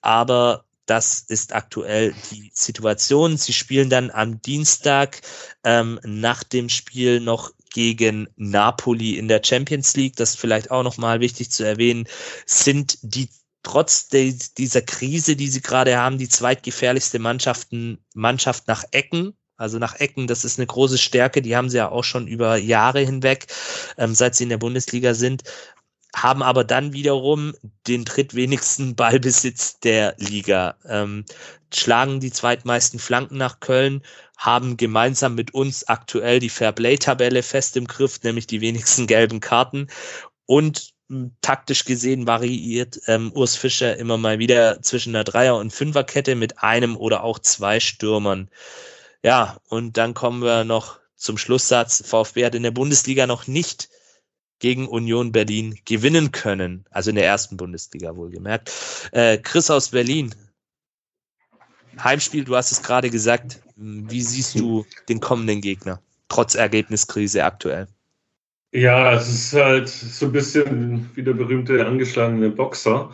Aber 0.02 0.66
das 0.86 1.22
ist 1.22 1.56
aktuell 1.56 2.14
die 2.32 2.52
Situation. 2.54 3.38
Sie 3.38 3.54
spielen 3.54 3.90
dann 3.90 4.12
am 4.12 4.42
Dienstag 4.42 5.22
ähm, 5.64 6.02
nach 6.04 6.44
dem 6.44 6.68
Spiel 6.68 7.22
noch 7.22 7.52
gegen 7.74 8.28
Napoli 8.36 9.18
in 9.18 9.30
der 9.30 9.42
Champions 9.42 9.96
League. 9.96 10.18
Das 10.18 10.32
ist 10.32 10.40
vielleicht 10.40 10.70
auch 10.70 10.84
nochmal 10.84 11.22
wichtig 11.22 11.50
zu 11.50 11.64
erwähnen. 11.64 12.10
Sind 12.46 12.98
die 13.04 13.30
trotz 13.64 14.08
de, 14.10 14.36
dieser 14.58 14.82
Krise, 14.82 15.36
die 15.36 15.48
sie 15.48 15.62
gerade 15.62 15.98
haben, 15.98 16.18
die 16.18 16.30
zweitgefährlichste 16.30 17.20
Mannschaften, 17.20 18.00
Mannschaft 18.14 18.68
nach 18.68 18.84
Ecken. 18.92 19.34
Also 19.58 19.78
nach 19.78 20.00
Ecken, 20.00 20.26
das 20.26 20.44
ist 20.44 20.58
eine 20.58 20.66
große 20.66 20.98
Stärke, 20.98 21.44
die 21.44 21.56
haben 21.56 21.70
sie 21.70 21.78
ja 21.78 21.90
auch 21.90 22.04
schon 22.04 22.28
über 22.28 22.58
Jahre 22.58 23.02
hinweg, 23.02 23.46
ähm, 23.98 24.16
seit 24.16 24.34
sie 24.34 24.44
in 24.44 24.50
der 24.50 24.58
Bundesliga 24.58 25.14
sind, 25.14 25.44
haben 26.16 26.42
aber 26.42 26.64
dann 26.64 26.94
wiederum 26.94 27.54
den 27.88 28.04
drittwenigsten 28.04 28.96
Ballbesitz 28.96 29.80
der 29.80 30.16
Liga, 30.18 30.78
ähm, 30.86 31.26
schlagen 31.72 32.20
die 32.20 32.32
zweitmeisten 32.32 33.00
Flanken 33.00 33.38
nach 33.38 33.60
Köln, 33.60 34.02
haben 34.36 34.78
gemeinsam 34.78 35.36
mit 35.36 35.54
uns 35.54 35.88
aktuell 35.88 36.40
die 36.40 36.50
Fairplay-Tabelle 36.50 37.44
fest 37.44 37.78
im 37.78 37.86
Griff, 37.86 38.24
nämlich 38.24 38.48
die 38.48 38.62
wenigsten 38.62 39.06
gelben 39.06 39.40
Karten 39.40 39.88
und 40.48 40.94
taktisch 41.42 41.86
gesehen 41.86 42.28
variiert 42.28 43.02
ähm, 43.08 43.32
Urs 43.34 43.56
Fischer 43.56 43.98
immer 43.98 44.18
mal 44.18 44.40
wieder 44.40 44.82
zwischen 44.82 45.16
einer 45.16 45.24
Dreier- 45.24 45.58
und 45.58 45.72
Fünferkette 45.72 46.36
mit 46.36 46.64
einem 46.64 46.96
oder 46.98 47.24
auch 47.24 47.40
zwei 47.40 47.80
Stürmern. 47.80 48.50
Ja, 49.24 49.58
und 49.68 49.98
dann 49.98 50.14
kommen 50.14 50.42
wir 50.42 50.64
noch 50.64 51.00
zum 51.16 51.38
Schlusssatz. 51.38 52.04
VfB 52.06 52.46
hat 52.46 52.56
in 52.56 52.64
der 52.64 52.72
Bundesliga 52.72 53.28
noch 53.28 53.48
nicht 53.48 53.90
gegen 54.60 54.88
Union 54.88 55.32
Berlin 55.32 55.78
gewinnen 55.86 56.32
können. 56.32 56.86
Also 56.92 57.10
in 57.10 57.16
der 57.16 57.26
ersten 57.26 57.58
Bundesliga 57.58 58.16
wohlgemerkt. 58.16 58.72
Äh, 59.12 59.38
Chris 59.38 59.70
aus 59.70 59.90
Berlin. 59.90 60.34
Heimspiel, 62.02 62.46
du 62.46 62.56
hast 62.56 62.72
es 62.72 62.82
gerade 62.82 63.10
gesagt. 63.10 63.62
Wie 63.76 64.22
siehst 64.22 64.56
du 64.56 64.86
den 65.10 65.20
kommenden 65.20 65.62
Gegner? 65.62 66.02
Trotz 66.30 66.56
Ergebniskrise 66.56 67.44
aktuell. 67.44 67.88
Ja, 68.74 69.14
es 69.16 69.28
ist 69.28 69.54
halt 69.54 69.90
so 69.90 70.28
ein 70.28 70.32
bisschen 70.32 71.10
wie 71.14 71.24
der 71.24 71.34
berühmte 71.34 71.86
angeschlagene 71.86 72.50
Boxer, 72.52 73.12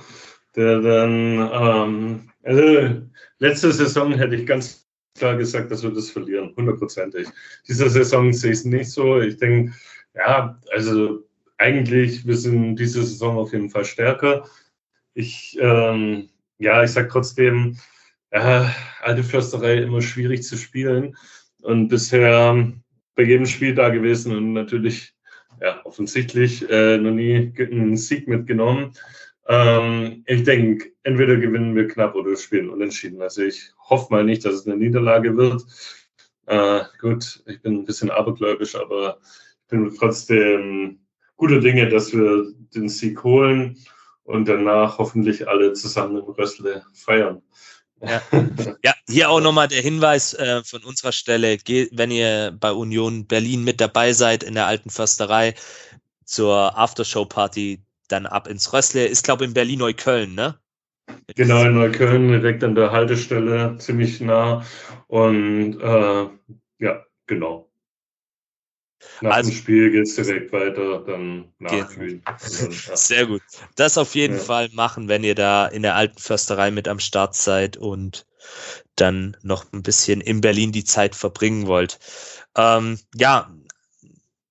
der 0.55 0.81
dann, 0.81 1.49
ähm, 1.51 2.29
also 2.43 3.01
letzte 3.39 3.71
Saison 3.71 4.13
hätte 4.13 4.35
ich 4.35 4.45
ganz 4.45 4.87
klar 5.17 5.35
gesagt, 5.35 5.71
dass 5.71 5.81
wir 5.81 5.89
das 5.89 6.11
verlieren, 6.11 6.53
hundertprozentig. 6.55 7.27
Diese 7.67 7.89
Saison 7.89 8.31
sehe 8.33 8.51
ich 8.51 8.59
es 8.59 8.65
nicht 8.65 8.91
so. 8.91 9.19
Ich 9.19 9.37
denke, 9.37 9.73
ja, 10.13 10.59
also 10.71 11.27
eigentlich, 11.57 12.25
wir 12.27 12.37
sind 12.37 12.75
diese 12.75 13.01
Saison 13.03 13.37
auf 13.37 13.51
jeden 13.51 13.71
Fall 13.71 13.85
stärker. 13.85 14.47
Ich, 15.15 15.57
ähm, 15.59 16.29
ja, 16.59 16.83
ich 16.83 16.91
sage 16.91 17.07
trotzdem, 17.07 17.77
ja, 18.31 18.71
alte 19.01 19.23
Försterei 19.23 19.77
immer 19.77 20.03
schwierig 20.03 20.43
zu 20.43 20.55
spielen 20.55 21.17
und 21.63 21.87
bisher 21.87 22.71
bei 23.15 23.23
jedem 23.23 23.47
Spiel 23.47 23.73
da 23.73 23.89
gewesen 23.89 24.35
und 24.37 24.53
natürlich 24.53 25.16
ja, 25.61 25.81
offensichtlich 25.85 26.69
äh, 26.69 26.97
noch 26.97 27.11
nie 27.11 27.53
einen 27.57 27.97
Sieg 27.97 28.27
mitgenommen. 28.27 28.93
Ähm, 29.47 30.23
ich 30.25 30.43
denke, 30.43 30.91
entweder 31.03 31.37
gewinnen 31.37 31.75
wir 31.75 31.87
knapp 31.87 32.15
oder 32.15 32.35
spielen 32.35 32.69
unentschieden. 32.69 33.21
Also 33.21 33.43
ich 33.43 33.71
hoffe 33.79 34.11
mal 34.11 34.23
nicht, 34.23 34.43
dass 34.45 34.55
es 34.55 34.67
eine 34.67 34.77
Niederlage 34.77 35.37
wird. 35.37 35.63
Äh, 36.47 36.81
gut, 36.99 37.43
ich 37.45 37.61
bin 37.61 37.75
ein 37.75 37.85
bisschen 37.85 38.11
abergläubisch, 38.11 38.75
aber 38.75 39.19
ich 39.21 39.67
bin 39.69 39.93
trotzdem 39.97 40.99
gute 41.35 41.59
Dinge, 41.59 41.87
dass 41.89 42.13
wir 42.13 42.53
den 42.75 42.89
Sieg 42.89 43.23
holen 43.23 43.77
und 44.23 44.47
danach 44.47 44.97
hoffentlich 44.97 45.47
alle 45.47 45.73
zusammen 45.73 46.17
im 46.17 46.23
Rössle 46.23 46.83
feiern. 46.93 47.41
Ja. 48.01 48.21
ja, 48.83 48.93
Hier 49.09 49.29
auch 49.29 49.39
nochmal 49.39 49.69
der 49.69 49.81
Hinweis 49.81 50.33
äh, 50.33 50.63
von 50.63 50.83
unserer 50.83 51.13
Stelle, 51.13 51.57
wenn 51.91 52.11
ihr 52.11 52.55
bei 52.59 52.71
Union 52.71 53.25
Berlin 53.25 53.63
mit 53.63 53.79
dabei 53.79 54.11
seid 54.11 54.43
in 54.43 54.53
der 54.53 54.67
alten 54.67 54.89
Försterei 54.89 55.55
zur 56.25 56.77
Aftershow-Party, 56.77 57.81
dann 58.09 58.25
ab 58.25 58.47
ins 58.47 58.73
Rössle. 58.73 59.05
Ist, 59.05 59.23
glaube 59.23 59.43
ich, 59.43 59.49
in 59.49 59.53
Berlin-Neukölln, 59.53 60.35
ne? 60.35 60.59
Genau, 61.35 61.63
in 61.63 61.75
Neukölln, 61.75 62.27
direkt 62.29 62.63
an 62.65 62.75
der 62.75 62.91
Haltestelle, 62.91 63.77
ziemlich 63.77 64.19
nah. 64.19 64.65
Und 65.07 65.79
äh, 65.79 66.27
ja, 66.79 67.05
genau. 67.27 67.69
Nach 69.21 69.35
also, 69.35 69.51
dem 69.51 69.55
Spiel 69.55 69.91
geht 69.91 70.03
es 70.03 70.15
direkt 70.15 70.51
weiter, 70.51 70.99
dann 70.99 71.53
nachkühlen. 71.59 72.21
Ja. 72.27 72.95
Sehr 72.95 73.25
gut. 73.25 73.41
Das 73.75 73.97
auf 73.97 74.15
jeden 74.15 74.37
ja. 74.37 74.43
Fall 74.43 74.69
machen, 74.73 75.07
wenn 75.07 75.23
ihr 75.23 75.35
da 75.35 75.67
in 75.67 75.81
der 75.81 75.95
alten 75.95 76.19
Försterei 76.19 76.71
mit 76.71 76.87
am 76.87 76.99
Start 76.99 77.35
seid 77.35 77.77
und 77.77 78.25
dann 78.97 79.37
noch 79.41 79.71
ein 79.71 79.83
bisschen 79.83 80.21
in 80.21 80.41
Berlin 80.41 80.71
die 80.71 80.83
Zeit 80.83 81.15
verbringen 81.15 81.67
wollt. 81.67 81.99
Ähm, 82.55 82.99
ja, 83.15 83.49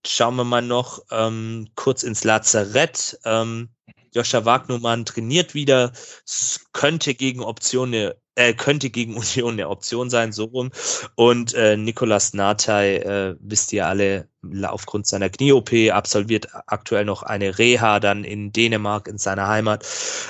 schauen 0.06 0.36
wir 0.36 0.44
mal 0.44 0.62
noch 0.62 1.02
ähm, 1.10 1.68
kurz 1.74 2.02
ins 2.02 2.24
Lazarett. 2.24 3.18
Ähm, 3.24 3.68
Joscha 4.16 4.44
Wagnumann 4.44 5.04
trainiert 5.04 5.54
wieder, 5.54 5.92
es 6.24 6.66
könnte 6.72 7.14
gegen 7.14 7.42
Optionen 7.42 8.12
äh, 8.36 8.54
könnte 8.54 8.90
gegen 8.90 9.14
Union 9.16 9.54
eine 9.54 9.68
Option 9.68 10.10
sein, 10.10 10.32
so 10.32 10.44
rum. 10.44 10.70
Und 11.16 11.54
äh, 11.54 11.76
Nicolas 11.76 12.34
Natay, 12.34 12.96
äh, 12.96 13.36
wisst 13.40 13.72
ihr 13.72 13.86
alle, 13.86 14.28
aufgrund 14.64 15.06
seiner 15.06 15.28
Knie-OP 15.28 15.70
absolviert 15.90 16.48
aktuell 16.66 17.04
noch 17.04 17.24
eine 17.24 17.58
Reha 17.58 17.98
dann 17.98 18.22
in 18.22 18.52
Dänemark, 18.52 19.08
in 19.08 19.18
seiner 19.18 19.48
Heimat. 19.48 19.84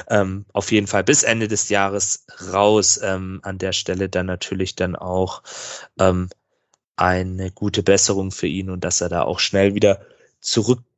Ähm, 0.08 0.46
auf 0.52 0.72
jeden 0.72 0.86
Fall 0.86 1.04
bis 1.04 1.22
Ende 1.22 1.48
des 1.48 1.68
Jahres 1.68 2.24
raus. 2.52 2.98
Ähm, 3.02 3.40
an 3.42 3.58
der 3.58 3.72
Stelle 3.72 4.08
dann 4.08 4.26
natürlich 4.26 4.74
dann 4.74 4.96
auch 4.96 5.42
ähm, 5.98 6.30
eine 6.96 7.50
gute 7.50 7.82
Besserung 7.82 8.30
für 8.30 8.46
ihn 8.46 8.70
und 8.70 8.84
dass 8.84 9.02
er 9.02 9.10
da 9.10 9.22
auch 9.22 9.38
schnell 9.38 9.74
wieder 9.74 10.00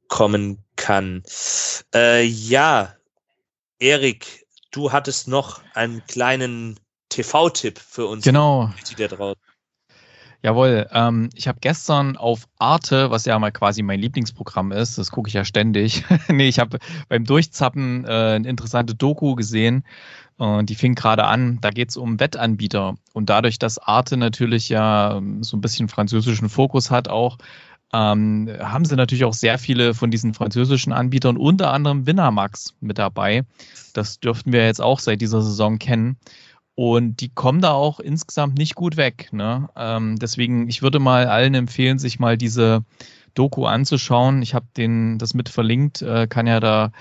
zurückkommen 0.08 0.64
kann. 0.76 1.22
Äh, 1.94 2.24
ja, 2.24 2.94
Erik, 3.78 4.46
du 4.70 4.92
hattest 4.92 5.28
noch 5.28 5.60
einen 5.74 6.02
kleinen 6.06 6.78
TV-Tipp 7.10 7.78
für 7.78 8.06
uns. 8.06 8.24
Genau. 8.24 8.70
Jawohl, 10.40 10.86
ähm, 10.92 11.30
ich 11.34 11.48
habe 11.48 11.58
gestern 11.60 12.16
auf 12.16 12.46
Arte, 12.58 13.10
was 13.10 13.24
ja 13.24 13.36
mal 13.40 13.50
quasi 13.50 13.82
mein 13.82 14.00
Lieblingsprogramm 14.00 14.70
ist, 14.70 14.96
das 14.96 15.10
gucke 15.10 15.28
ich 15.28 15.34
ja 15.34 15.44
ständig. 15.44 16.04
nee, 16.28 16.48
ich 16.48 16.60
habe 16.60 16.78
beim 17.08 17.24
Durchzappen 17.24 18.04
äh, 18.04 18.08
eine 18.08 18.48
interessante 18.48 18.94
Doku 18.94 19.34
gesehen 19.34 19.84
und 20.36 20.60
äh, 20.60 20.64
die 20.64 20.76
fing 20.76 20.94
gerade 20.94 21.24
an. 21.24 21.58
Da 21.60 21.70
geht 21.70 21.90
es 21.90 21.96
um 21.96 22.20
Wettanbieter 22.20 22.94
und 23.14 23.28
dadurch, 23.28 23.58
dass 23.58 23.78
Arte 23.78 24.16
natürlich 24.16 24.68
ja 24.68 25.16
ähm, 25.16 25.42
so 25.42 25.56
ein 25.56 25.60
bisschen 25.60 25.88
französischen 25.88 26.48
Fokus 26.48 26.92
hat 26.92 27.08
auch, 27.08 27.38
ähm, 27.92 28.50
haben 28.60 28.84
sie 28.84 28.96
natürlich 28.96 29.24
auch 29.24 29.32
sehr 29.34 29.58
viele 29.58 29.94
von 29.94 30.10
diesen 30.10 30.34
französischen 30.34 30.92
Anbietern, 30.92 31.36
unter 31.36 31.72
anderem 31.72 32.06
Winamax 32.06 32.74
mit 32.80 32.98
dabei. 32.98 33.44
Das 33.94 34.20
dürften 34.20 34.52
wir 34.52 34.66
jetzt 34.66 34.80
auch 34.80 35.00
seit 35.00 35.20
dieser 35.20 35.42
Saison 35.42 35.78
kennen. 35.78 36.18
Und 36.74 37.20
die 37.20 37.30
kommen 37.30 37.60
da 37.60 37.72
auch 37.72 37.98
insgesamt 37.98 38.56
nicht 38.56 38.76
gut 38.76 38.96
weg. 38.96 39.30
Ne? 39.32 39.68
Ähm, 39.74 40.16
deswegen, 40.16 40.68
ich 40.68 40.80
würde 40.80 41.00
mal 41.00 41.26
allen 41.26 41.54
empfehlen, 41.54 41.98
sich 41.98 42.20
mal 42.20 42.38
diese 42.38 42.84
Doku 43.34 43.66
anzuschauen. 43.66 44.42
Ich 44.42 44.54
habe 44.54 44.66
den 44.76 45.18
das 45.18 45.34
mit 45.34 45.48
verlinkt, 45.48 46.02
äh, 46.02 46.28
kann 46.28 46.46
ja 46.46 46.60
da 46.60 46.92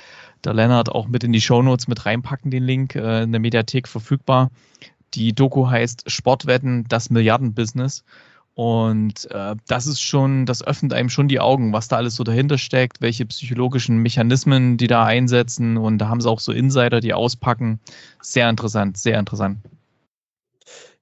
der 0.43 0.53
Lennart 0.53 0.89
auch 0.89 1.07
mit 1.07 1.23
in 1.23 1.33
die 1.33 1.41
Shownotes 1.41 1.87
mit 1.87 2.05
reinpacken, 2.05 2.49
den 2.49 2.63
Link, 2.63 2.95
äh, 2.95 3.23
in 3.23 3.31
der 3.31 3.41
Mediathek 3.41 3.87
verfügbar. 3.87 4.49
Die 5.13 5.33
Doku 5.33 5.67
heißt 5.67 6.09
Sportwetten, 6.09 6.85
das 6.87 7.09
Milliardenbusiness. 7.09 8.03
Und 8.57 9.29
äh, 9.29 9.55
das 9.67 9.85
ist 9.85 10.01
schon, 10.01 10.47
das 10.47 10.63
öffnet 10.63 10.91
einem 10.91 11.11
schon 11.11 11.27
die 11.27 11.39
Augen, 11.39 11.73
was 11.73 11.89
da 11.89 11.97
alles 11.97 12.15
so 12.15 12.23
dahinter 12.23 12.57
steckt, 12.57 13.01
welche 13.01 13.23
psychologischen 13.27 13.99
Mechanismen 13.99 14.77
die 14.77 14.87
da 14.87 15.05
einsetzen. 15.05 15.77
Und 15.77 15.99
da 15.99 16.07
haben 16.07 16.21
sie 16.21 16.27
auch 16.27 16.39
so 16.39 16.51
Insider, 16.51 16.99
die 16.99 17.13
auspacken. 17.13 17.79
Sehr 18.19 18.49
interessant, 18.49 18.97
sehr 18.97 19.19
interessant. 19.19 19.59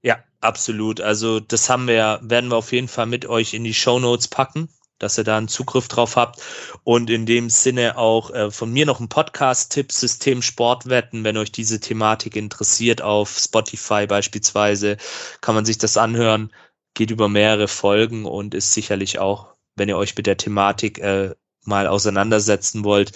Ja, 0.02 0.18
absolut. 0.42 1.00
Also 1.00 1.40
das 1.40 1.70
haben 1.70 1.88
wir, 1.88 2.20
werden 2.24 2.52
wir 2.52 2.58
auf 2.58 2.74
jeden 2.74 2.90
Fall 2.90 3.06
mit 3.06 3.26
euch 3.26 3.54
in 3.54 3.64
die 3.64 3.74
Show 3.74 4.00
Notes 4.00 4.28
packen, 4.28 4.68
dass 5.00 5.18
ihr 5.18 5.24
da 5.24 5.38
einen 5.38 5.48
Zugriff 5.48 5.88
drauf 5.88 6.18
habt. 6.18 6.42
Und 6.84 7.10
in 7.10 7.26
dem 7.26 7.50
Sinne 7.50 7.98
auch 7.98 8.32
äh, 8.32 8.52
von 8.52 8.74
mir 8.74 8.86
noch 8.86 9.00
ein 9.00 9.08
Podcast-Tipp, 9.08 9.94
System 9.94 10.42
Sportwetten, 10.42 11.24
wenn 11.24 11.38
euch 11.38 11.54
diese 11.54 11.80
Thematik 11.80 12.36
interessiert, 12.36 13.02
auf 13.02 13.40
Spotify 13.40 14.08
beispielsweise, 14.08 14.98
kann 15.40 15.56
man 15.56 15.64
sich 15.64 15.78
das 15.78 15.96
anhören 15.96 16.52
geht 16.96 17.12
über 17.12 17.30
mehrere 17.30 17.68
Folgen 17.68 18.26
und 18.26 18.56
ist 18.56 18.74
sicherlich 18.74 19.20
auch, 19.20 19.54
wenn 19.76 19.90
ihr 19.90 19.98
euch 19.98 20.16
mit 20.16 20.26
der 20.26 20.38
Thematik 20.38 20.98
äh, 21.00 21.36
mal 21.64 21.88
auseinandersetzen 21.88 22.84
wollt, 22.84 23.12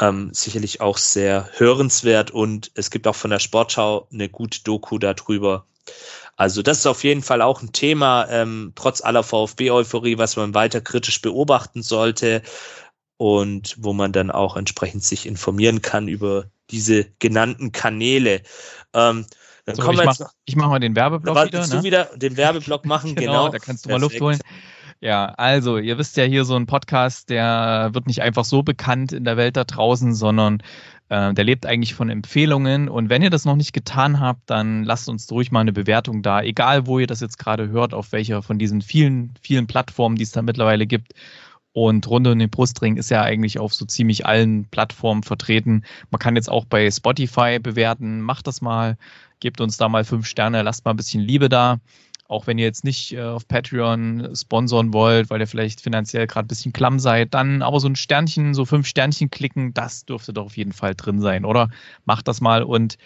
ähm, 0.00 0.30
sicherlich 0.32 0.80
auch 0.80 0.98
sehr 0.98 1.48
hörenswert 1.56 2.30
und 2.30 2.70
es 2.74 2.90
gibt 2.90 3.06
auch 3.06 3.14
von 3.16 3.30
der 3.30 3.38
Sportschau 3.38 4.08
eine 4.12 4.28
gute 4.28 4.62
Doku 4.62 4.98
darüber. 4.98 5.66
Also 6.36 6.62
das 6.62 6.78
ist 6.78 6.86
auf 6.86 7.04
jeden 7.04 7.22
Fall 7.22 7.42
auch 7.42 7.62
ein 7.62 7.72
Thema, 7.72 8.26
ähm, 8.28 8.72
trotz 8.74 9.02
aller 9.02 9.22
VfB-Euphorie, 9.22 10.18
was 10.18 10.36
man 10.36 10.54
weiter 10.54 10.80
kritisch 10.80 11.20
beobachten 11.20 11.82
sollte 11.82 12.42
und 13.18 13.76
wo 13.78 13.92
man 13.92 14.12
dann 14.12 14.30
auch 14.30 14.56
entsprechend 14.56 15.04
sich 15.04 15.26
informieren 15.26 15.82
kann 15.82 16.08
über 16.08 16.46
diese 16.70 17.04
genannten 17.18 17.70
Kanäle. 17.70 18.42
Ähm, 18.94 19.26
dann 19.64 19.76
so, 19.76 19.82
kommen 19.82 19.98
ich, 19.98 20.04
mach, 20.04 20.30
ich 20.44 20.56
mach 20.56 20.68
mal 20.68 20.80
den 20.80 20.96
Werbeblock 20.96 21.34
da 21.34 21.46
wieder. 21.46 21.66
Ne? 21.66 21.68
du 21.68 21.82
wieder 21.82 22.04
den 22.16 22.36
Werbeblock 22.36 22.84
machen, 22.84 23.14
genau, 23.14 23.32
genau. 23.32 23.48
Da 23.48 23.58
kannst 23.58 23.84
du 23.84 23.88
Perfekt. 23.88 24.02
mal 24.02 24.06
Luft 24.06 24.20
holen. 24.20 24.38
Ja, 25.00 25.26
also 25.36 25.78
ihr 25.78 25.98
wisst 25.98 26.16
ja 26.16 26.24
hier 26.24 26.44
so 26.44 26.54
ein 26.54 26.66
Podcast, 26.66 27.28
der 27.28 27.90
wird 27.92 28.06
nicht 28.06 28.22
einfach 28.22 28.44
so 28.44 28.62
bekannt 28.62 29.12
in 29.12 29.24
der 29.24 29.36
Welt 29.36 29.56
da 29.56 29.64
draußen, 29.64 30.14
sondern 30.14 30.62
äh, 31.08 31.34
der 31.34 31.44
lebt 31.44 31.66
eigentlich 31.66 31.94
von 31.94 32.08
Empfehlungen. 32.08 32.88
Und 32.88 33.08
wenn 33.08 33.20
ihr 33.20 33.30
das 33.30 33.44
noch 33.44 33.56
nicht 33.56 33.72
getan 33.72 34.20
habt, 34.20 34.48
dann 34.48 34.84
lasst 34.84 35.08
uns 35.08 35.26
durch 35.26 35.50
mal 35.50 35.60
eine 35.60 35.72
Bewertung 35.72 36.22
da, 36.22 36.40
egal 36.40 36.86
wo 36.86 37.00
ihr 37.00 37.08
das 37.08 37.20
jetzt 37.20 37.36
gerade 37.36 37.68
hört, 37.68 37.94
auf 37.94 38.12
welcher 38.12 38.42
von 38.42 38.60
diesen 38.60 38.80
vielen, 38.80 39.34
vielen 39.40 39.66
Plattformen, 39.66 40.14
die 40.14 40.22
es 40.22 40.30
da 40.30 40.40
mittlerweile 40.40 40.86
gibt. 40.86 41.14
Und 41.72 42.06
Runde 42.06 42.32
um 42.32 42.38
den 42.38 42.50
Brustring 42.50 42.96
ist 42.96 43.10
ja 43.10 43.22
eigentlich 43.22 43.58
auf 43.58 43.74
so 43.74 43.84
ziemlich 43.84 44.24
allen 44.24 44.66
Plattformen 44.66 45.22
vertreten. 45.22 45.84
Man 46.10 46.18
kann 46.18 46.36
jetzt 46.36 46.50
auch 46.50 46.64
bei 46.64 46.90
Spotify 46.90 47.58
bewerten. 47.58 48.20
Macht 48.20 48.46
das 48.46 48.60
mal. 48.60 48.96
Gebt 49.42 49.60
uns 49.60 49.76
da 49.76 49.88
mal 49.88 50.04
fünf 50.04 50.28
Sterne. 50.28 50.62
Lasst 50.62 50.84
mal 50.84 50.92
ein 50.92 50.96
bisschen 50.96 51.20
Liebe 51.20 51.48
da. 51.48 51.80
Auch 52.28 52.46
wenn 52.46 52.58
ihr 52.58 52.64
jetzt 52.64 52.84
nicht 52.84 53.12
äh, 53.12 53.22
auf 53.22 53.48
Patreon 53.48 54.30
sponsoren 54.36 54.92
wollt, 54.92 55.30
weil 55.30 55.40
ihr 55.40 55.48
vielleicht 55.48 55.80
finanziell 55.80 56.28
gerade 56.28 56.46
ein 56.46 56.48
bisschen 56.48 56.72
klamm 56.72 57.00
seid, 57.00 57.34
dann 57.34 57.60
aber 57.60 57.80
so 57.80 57.88
ein 57.88 57.96
Sternchen, 57.96 58.54
so 58.54 58.64
fünf 58.64 58.86
Sternchen 58.86 59.30
klicken, 59.30 59.74
das 59.74 60.04
dürfte 60.04 60.32
doch 60.32 60.44
auf 60.44 60.56
jeden 60.56 60.70
Fall 60.70 60.94
drin 60.94 61.20
sein, 61.20 61.44
oder? 61.44 61.70
Macht 62.04 62.28
das 62.28 62.40
mal 62.40 62.62
und 62.62 62.98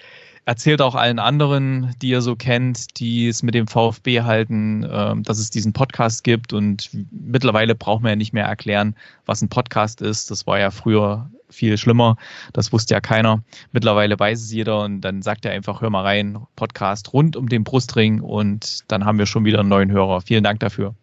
erzählt 0.44 0.82
auch 0.82 0.94
allen 0.94 1.18
anderen, 1.18 1.94
die 2.02 2.10
ihr 2.10 2.20
so 2.20 2.36
kennt, 2.36 3.00
die 3.00 3.28
es 3.28 3.42
mit 3.42 3.54
dem 3.54 3.66
VfB 3.66 4.20
halten, 4.20 4.84
äh, 4.84 5.14
dass 5.22 5.38
es 5.38 5.48
diesen 5.48 5.72
Podcast 5.72 6.22
gibt. 6.22 6.52
Und 6.52 6.90
mittlerweile 7.10 7.74
braucht 7.74 8.02
man 8.02 8.10
ja 8.10 8.16
nicht 8.16 8.34
mehr 8.34 8.44
erklären, 8.44 8.94
was 9.24 9.40
ein 9.40 9.48
Podcast 9.48 10.02
ist. 10.02 10.30
Das 10.30 10.46
war 10.46 10.58
ja 10.58 10.70
früher 10.70 11.30
viel 11.50 11.78
schlimmer. 11.78 12.16
Das 12.52 12.72
wusste 12.72 12.94
ja 12.94 13.00
keiner. 13.00 13.42
Mittlerweile 13.72 14.18
weiß 14.18 14.40
es 14.40 14.52
jeder 14.52 14.82
und 14.82 15.00
dann 15.00 15.22
sagt 15.22 15.44
er 15.44 15.52
einfach, 15.52 15.80
hör 15.80 15.90
mal 15.90 16.02
rein, 16.02 16.38
Podcast 16.56 17.12
rund 17.12 17.36
um 17.36 17.48
den 17.48 17.64
Brustring 17.64 18.20
und 18.20 18.84
dann 18.88 19.04
haben 19.04 19.18
wir 19.18 19.26
schon 19.26 19.44
wieder 19.44 19.60
einen 19.60 19.68
neuen 19.68 19.90
Hörer. 19.90 20.20
Vielen 20.20 20.44
Dank 20.44 20.60
dafür. 20.60 20.94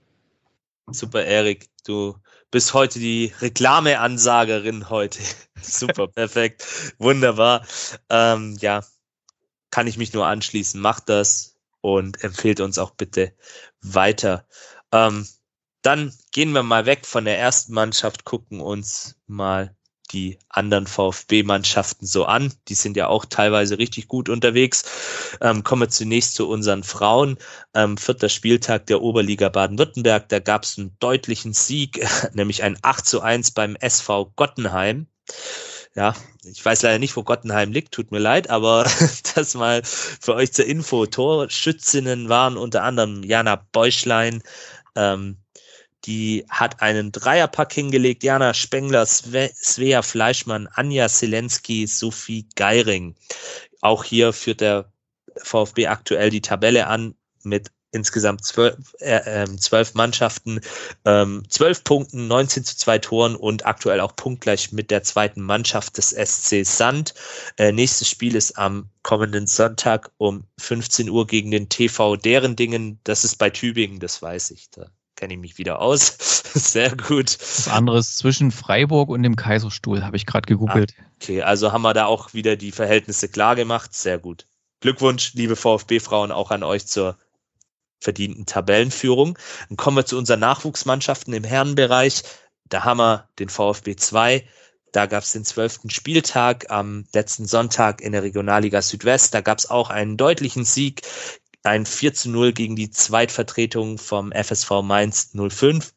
Super, 0.88 1.24
Erik. 1.24 1.70
Du 1.86 2.18
bist 2.52 2.74
heute 2.74 3.00
die 3.00 3.34
Reklameansagerin 3.42 4.90
heute. 4.90 5.20
Super, 5.62 6.08
perfekt. 6.08 6.66
Wunderbar. 7.00 7.66
Ähm, 8.10 8.58
ja, 8.60 8.84
kann 9.72 9.88
ich 9.88 9.98
mich 9.98 10.14
nur 10.14 10.28
anschließen. 10.28 10.80
Macht 10.80 11.10
das 11.10 11.58
und 11.82 12.24
empfehlt 12.24 12.60
uns 12.60 12.78
auch 12.78 12.92
bitte 12.92 13.34
weiter. 13.82 14.46
Ähm, 14.92 15.28
dann 15.82 16.14
gehen 16.32 16.54
wir 16.54 16.64
mal 16.64 16.86
weg 16.86 17.06
von 17.06 17.26
der 17.26 17.38
ersten 17.38 17.74
Mannschaft, 17.74 18.24
gucken 18.24 18.62
uns 18.62 19.18
mal 19.28 19.76
die 20.14 20.40
anderen 20.50 20.88
VfB-Mannschaften 20.88 22.06
so 22.06 22.26
an. 22.26 22.54
Die 22.68 22.76
sind 22.76 22.96
ja 22.96 23.08
auch 23.08 23.26
teilweise 23.26 23.78
richtig 23.78 24.08
gut 24.08 24.30
unterwegs. 24.30 24.84
Ähm, 25.42 25.64
kommen 25.64 25.82
wir 25.82 25.90
zunächst 25.90 26.36
zu 26.36 26.48
unseren 26.48 26.84
Frauen. 26.84 27.38
Ähm, 27.74 27.98
vierter 27.98 28.30
Spieltag 28.30 28.86
der 28.88 29.02
Oberliga 29.02 29.50
Baden-Württemberg. 29.50 30.30
Da 30.30 30.40
gab 30.40 30.64
es 30.64 30.78
einen 30.78 30.96
deutlichen 31.00 31.54
Sieg, 31.54 32.06
nämlich 32.34 32.64
ein 32.64 32.78
8 32.82 33.06
zu 33.06 33.22
1 33.22 33.52
beim 33.52 33.76
SV 33.76 34.32
Gottenheim 34.36 35.08
ja, 35.96 36.16
ich 36.44 36.64
weiß 36.64 36.82
leider 36.82 37.00
nicht, 37.00 37.16
wo 37.16 37.24
Gottenheim 37.24 37.72
liegt, 37.72 37.94
tut 37.94 38.12
mir 38.12 38.20
leid, 38.20 38.50
aber 38.50 38.84
das 39.36 39.54
mal 39.54 39.82
für 39.84 40.34
euch 40.36 40.52
zur 40.52 40.66
Info. 40.66 41.06
Torschützinnen 41.06 42.30
waren 42.30 42.58
unter 42.58 42.84
anderem 42.84 43.24
Jana 43.24 43.64
Beuschlein, 43.72 44.42
ähm, 44.96 45.38
die 46.06 46.46
hat 46.50 46.82
einen 46.82 47.12
Dreierpack 47.12 47.74
hingelegt, 47.74 48.24
Jana 48.24 48.54
Spengler, 48.54 49.06
Sve 49.06 49.52
Svea 49.56 50.02
Fleischmann, 50.02 50.68
Anja 50.74 51.08
Selensky, 51.08 51.88
Sophie 51.88 52.48
Geiring. 52.56 53.16
Auch 53.82 54.04
hier 54.04 54.34
führt 54.34 54.62
der 54.62 54.92
VfB 55.38 55.88
aktuell 55.88 56.30
die 56.30 56.42
Tabelle 56.42 56.88
an 56.88 57.16
mit 57.44 57.72
insgesamt 57.94 58.44
zwölf, 58.44 58.76
äh, 59.00 59.44
äh, 59.44 59.56
zwölf 59.58 59.94
Mannschaften, 59.94 60.60
ähm, 61.06 61.44
zwölf 61.48 61.84
Punkten, 61.84 62.28
19 62.28 62.66
zu 62.66 62.76
zwei 62.76 62.98
Toren 62.98 63.36
und 63.36 63.66
aktuell 63.66 64.00
auch 64.00 64.16
punktgleich 64.16 64.72
mit 64.72 64.90
der 64.90 65.04
zweiten 65.04 65.42
Mannschaft 65.42 65.98
des 65.98 66.12
SC 66.12 66.64
Sand. 66.66 67.14
Äh, 67.58 67.72
nächstes 67.72 68.10
Spiel 68.10 68.36
ist 68.36 68.58
am 68.58 68.90
kommenden 69.04 69.48
Sonntag 69.48 70.12
um 70.18 70.46
15 70.58 71.10
Uhr 71.10 71.28
gegen 71.28 71.52
den 71.52 71.70
TV 71.70 72.16
deren 72.16 72.56
Dingen. 72.56 73.00
Das 73.04 73.24
ist 73.24 73.38
bei 73.38 73.52
Tübingen, 73.52 74.00
das 74.00 74.22
weiß 74.22 74.52
ich. 74.52 74.72
Da 74.72 74.90
kenne 75.16 75.34
ich 75.34 75.40
mich 75.40 75.58
wieder 75.58 75.80
aus. 75.80 76.18
Sehr 76.54 76.96
gut. 76.96 77.40
Das 77.40 77.68
andere 77.68 78.00
ist 78.00 78.18
zwischen 78.18 78.52
Freiburg 78.52 79.10
und 79.10 79.24
dem 79.24 79.36
Kaiserstuhl, 79.36 80.04
habe 80.04 80.18
ich 80.18 80.26
gerade 80.26 80.46
gegoogelt. 80.46 80.94
Ah, 81.00 81.04
okay, 81.22 81.42
also 81.42 81.72
haben 81.72 81.82
wir 81.82 81.94
da 81.94 82.06
auch 82.06 82.34
wieder 82.34 82.56
die 82.56 82.72
Verhältnisse 82.72 83.30
klar 83.30 83.56
gemacht. 83.56 83.94
Sehr 83.94 84.20
gut. 84.20 84.48
Glückwunsch, 84.82 85.34
liebe 85.34 85.56
VfB-Frauen, 85.56 86.32
auch 86.32 86.52
an 86.52 86.64
euch 86.64 86.86
zur 86.86 87.18
verdienten 88.00 88.46
Tabellenführung. 88.46 89.38
Dann 89.70 89.78
kommen 89.78 89.98
wir 89.98 90.06
zu 90.06 90.18
unseren 90.18 90.42
Nachwuchsmannschaften 90.42 91.34
im 91.34 91.44
Herrenbereich. 91.44 92.24
Da 92.66 92.84
haben 92.84 92.98
wir 92.98 93.30
den 93.40 93.50
VfB 93.50 93.96
2. 93.96 94.48
Da 94.92 95.08
gab 95.08 95.24
es 95.24 95.32
den 95.32 95.44
zwölften 95.44 95.90
Spieltag 95.90 96.70
am 96.70 97.06
letzten 97.14 97.48
Sonntag 97.48 98.02
in 98.02 98.12
der 98.12 98.22
Regionalliga 98.22 98.82
Südwest. 98.82 99.34
Da 99.34 99.42
gab 99.42 99.58
es 99.58 99.70
auch 99.70 99.90
einen 99.90 100.18
deutlichen 100.18 100.66
Sieg, 100.66 101.02
ein 101.64 101.86
4 101.86 102.14
zu 102.14 102.30
0 102.30 102.54
gegen 102.54 102.76
die 102.76 102.92
Zweitvertretung 102.92 103.98
vom 103.98 104.32
FSV 104.32 104.82
Mainz 104.84 105.32
05. 105.34 105.94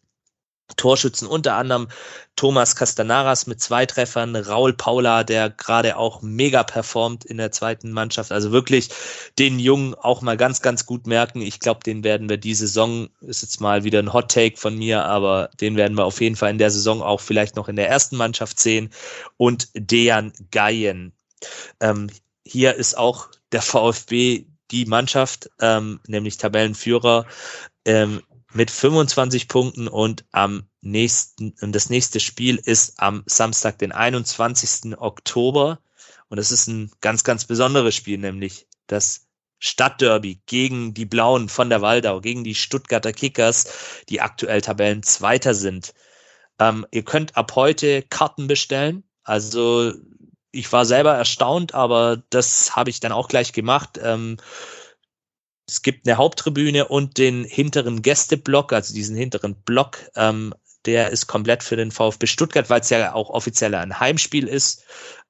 Torschützen 0.76 1.28
unter 1.28 1.54
anderem 1.54 1.88
Thomas 2.34 2.74
Castanaras 2.74 3.46
mit 3.46 3.60
zwei 3.60 3.86
Treffern, 3.86 4.34
Raul 4.34 4.72
Paula, 4.72 5.22
der 5.22 5.48
gerade 5.48 5.96
auch 5.96 6.22
mega 6.22 6.64
performt 6.64 7.24
in 7.24 7.36
der 7.36 7.52
zweiten 7.52 7.92
Mannschaft. 7.92 8.32
Also 8.32 8.50
wirklich 8.50 8.88
den 9.38 9.60
Jungen 9.60 9.94
auch 9.94 10.22
mal 10.22 10.36
ganz, 10.36 10.62
ganz 10.62 10.84
gut 10.84 11.06
merken. 11.06 11.40
Ich 11.40 11.60
glaube, 11.60 11.80
den 11.84 12.02
werden 12.02 12.28
wir 12.28 12.36
die 12.36 12.54
Saison, 12.54 13.08
ist 13.20 13.42
jetzt 13.42 13.60
mal 13.60 13.84
wieder 13.84 14.00
ein 14.00 14.12
Hot 14.12 14.30
Take 14.30 14.56
von 14.56 14.76
mir, 14.76 15.04
aber 15.04 15.50
den 15.60 15.76
werden 15.76 15.96
wir 15.96 16.04
auf 16.04 16.20
jeden 16.20 16.36
Fall 16.36 16.50
in 16.50 16.58
der 16.58 16.70
Saison 16.70 17.00
auch 17.00 17.20
vielleicht 17.20 17.54
noch 17.54 17.68
in 17.68 17.76
der 17.76 17.88
ersten 17.88 18.16
Mannschaft 18.16 18.58
sehen. 18.58 18.90
Und 19.36 19.68
Dejan 19.74 20.32
Gayen. 20.50 21.12
Ähm, 21.80 22.10
hier 22.44 22.74
ist 22.74 22.98
auch 22.98 23.28
der 23.52 23.62
VfB 23.62 24.46
die 24.70 24.86
Mannschaft, 24.86 25.50
ähm, 25.60 26.00
nämlich 26.06 26.36
Tabellenführer. 26.36 27.26
Ähm, 27.84 28.22
mit 28.52 28.70
25 28.70 29.48
Punkten 29.48 29.86
und 29.86 30.24
am 30.32 30.68
nächsten, 30.80 31.54
und 31.60 31.72
das 31.72 31.90
nächste 31.90 32.20
Spiel 32.20 32.56
ist 32.56 33.00
am 33.00 33.22
Samstag, 33.26 33.78
den 33.78 33.92
21. 33.92 34.96
Oktober. 34.98 35.80
Und 36.28 36.38
es 36.38 36.50
ist 36.50 36.66
ein 36.66 36.90
ganz, 37.00 37.22
ganz 37.22 37.44
besonderes 37.44 37.94
Spiel, 37.94 38.18
nämlich 38.18 38.66
das 38.86 39.26
Stadtderby 39.58 40.40
gegen 40.46 40.94
die 40.94 41.04
Blauen 41.04 41.48
von 41.48 41.70
der 41.70 41.82
Waldau, 41.82 42.20
gegen 42.20 42.44
die 42.44 42.54
Stuttgarter 42.54 43.12
Kickers, 43.12 43.68
die 44.08 44.20
aktuell 44.20 44.60
Tabellenzweiter 44.60 45.54
sind. 45.54 45.94
Ähm, 46.58 46.86
ihr 46.90 47.04
könnt 47.04 47.36
ab 47.36 47.54
heute 47.54 48.02
Karten 48.02 48.46
bestellen. 48.46 49.04
Also 49.22 49.92
ich 50.56 50.72
war 50.72 50.84
selber 50.84 51.14
erstaunt, 51.14 51.74
aber 51.74 52.22
das 52.30 52.76
habe 52.76 52.90
ich 52.90 53.00
dann 53.00 53.12
auch 53.12 53.28
gleich 53.28 53.52
gemacht. 53.52 53.98
Ähm, 54.02 54.38
es 55.68 55.82
gibt 55.82 56.06
eine 56.06 56.16
Haupttribüne 56.16 56.86
und 56.86 57.18
den 57.18 57.44
hinteren 57.44 58.02
Gästeblock, 58.02 58.72
also 58.72 58.94
diesen 58.94 59.16
hinteren 59.16 59.54
Block, 59.62 59.98
ähm, 60.14 60.54
der 60.84 61.10
ist 61.10 61.26
komplett 61.26 61.64
für 61.64 61.76
den 61.76 61.90
VfB 61.90 62.26
Stuttgart, 62.26 62.70
weil 62.70 62.80
es 62.80 62.90
ja 62.90 63.12
auch 63.12 63.30
offiziell 63.30 63.74
ein 63.74 63.98
Heimspiel 63.98 64.46
ist, 64.46 64.84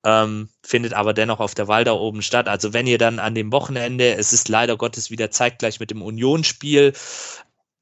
ähm, 0.04 0.50
findet 0.62 0.92
aber 0.92 1.14
dennoch 1.14 1.40
auf 1.40 1.54
der 1.54 1.68
Waldau 1.68 1.98
oben 1.98 2.20
statt. 2.20 2.48
Also 2.48 2.74
wenn 2.74 2.86
ihr 2.86 2.98
dann 2.98 3.18
an 3.18 3.34
dem 3.34 3.50
Wochenende, 3.52 4.14
es 4.16 4.34
ist 4.34 4.48
leider 4.48 4.76
Gottes 4.76 5.10
wieder 5.10 5.30
zeitgleich 5.30 5.80
mit 5.80 5.90
dem 5.90 6.02
Unionsspiel, 6.02 6.92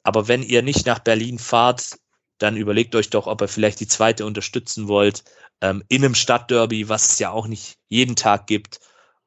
aber 0.05 0.29
wenn 0.29 0.43
ihr 0.43 0.62
nicht 0.62 0.87
nach 0.87 1.01
Berlin 1.01 1.39
fahrt, 1.39 1.99
dann 2.39 2.57
überlegt 2.57 2.95
euch 2.95 3.11
doch, 3.11 3.27
ob 3.27 3.43
ihr 3.43 3.49
vielleicht 3.49 3.81
die 3.81 3.89
zweite 3.89 4.25
unterstützen 4.27 4.87
wollt, 4.89 5.25
ähm, 5.60 5.82
in 5.89 6.05
einem 6.05 6.14
Stadtderby, 6.14 6.89
was 6.89 7.10
es 7.10 7.18
ja 7.18 7.31
auch 7.31 7.47
nicht 7.47 7.78
jeden 7.89 8.16
Tag 8.16 8.47
gibt. 8.47 8.81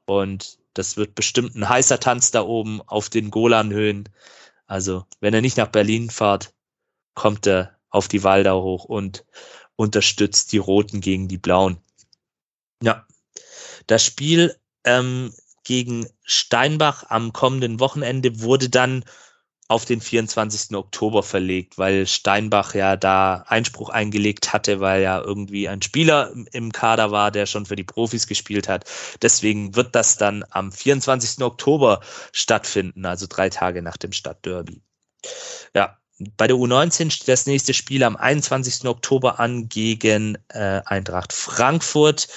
Und 0.05 0.59
das 0.73 0.97
wird 0.97 1.15
bestimmt 1.15 1.55
ein 1.55 1.67
heißer 1.67 1.99
Tanz 1.99 2.31
da 2.31 2.41
oben 2.41 2.81
auf 2.81 3.09
den 3.09 3.31
Golanhöhen. 3.31 4.09
Also, 4.67 5.05
wenn 5.19 5.33
er 5.33 5.41
nicht 5.41 5.57
nach 5.57 5.67
Berlin 5.67 6.09
fahrt, 6.09 6.53
kommt 7.13 7.47
er 7.47 7.77
auf 7.89 8.07
die 8.07 8.23
Waldau 8.23 8.61
hoch 8.61 8.85
und 8.85 9.25
unterstützt 9.75 10.51
die 10.51 10.57
Roten 10.57 11.01
gegen 11.01 11.27
die 11.27 11.37
Blauen. 11.37 11.77
Ja, 12.83 13.07
das 13.87 14.03
Spiel 14.03 14.55
ähm, 14.83 15.33
gegen 15.63 16.07
Steinbach 16.23 17.05
am 17.09 17.33
kommenden 17.33 17.79
Wochenende 17.79 18.41
wurde 18.41 18.69
dann 18.69 19.03
auf 19.69 19.84
den 19.84 19.99
24. 19.99 20.76
Oktober 20.76 21.23
verlegt, 21.23 21.77
weil 21.77 22.07
Steinbach 22.07 22.73
ja 22.73 22.95
da 22.95 23.44
Einspruch 23.48 23.89
eingelegt 23.89 24.53
hatte, 24.53 24.80
weil 24.80 25.02
ja 25.02 25.22
irgendwie 25.22 25.68
ein 25.68 25.81
Spieler 25.81 26.31
im 26.53 26.72
Kader 26.72 27.11
war, 27.11 27.31
der 27.31 27.45
schon 27.45 27.65
für 27.65 27.76
die 27.76 27.84
Profis 27.84 28.27
gespielt 28.27 28.69
hat. 28.69 28.85
Deswegen 29.22 29.76
wird 29.76 29.94
das 29.94 30.18
dann 30.18 30.45
am 30.52 30.72
24. 30.72 31.44
Oktober 31.44 31.99
stattfinden, 32.31 33.06
also 33.06 33.26
drei 33.27 33.49
Tage 33.49 33.81
nach 33.81 33.98
dem 33.98 34.14
Stadtderby. 34.14 34.81
Ja, 35.73 35.98
bei 36.35 36.48
der 36.48 36.56
U19 36.56 37.11
steht 37.11 37.27
das 37.27 37.45
nächste 37.45 37.73
Spiel 37.73 38.03
am 38.03 38.15
21. 38.15 38.85
Oktober 38.85 39.39
an 39.39 39.69
gegen 39.69 40.38
äh, 40.48 40.81
Eintracht 40.85 41.31
Frankfurt. 41.31 42.27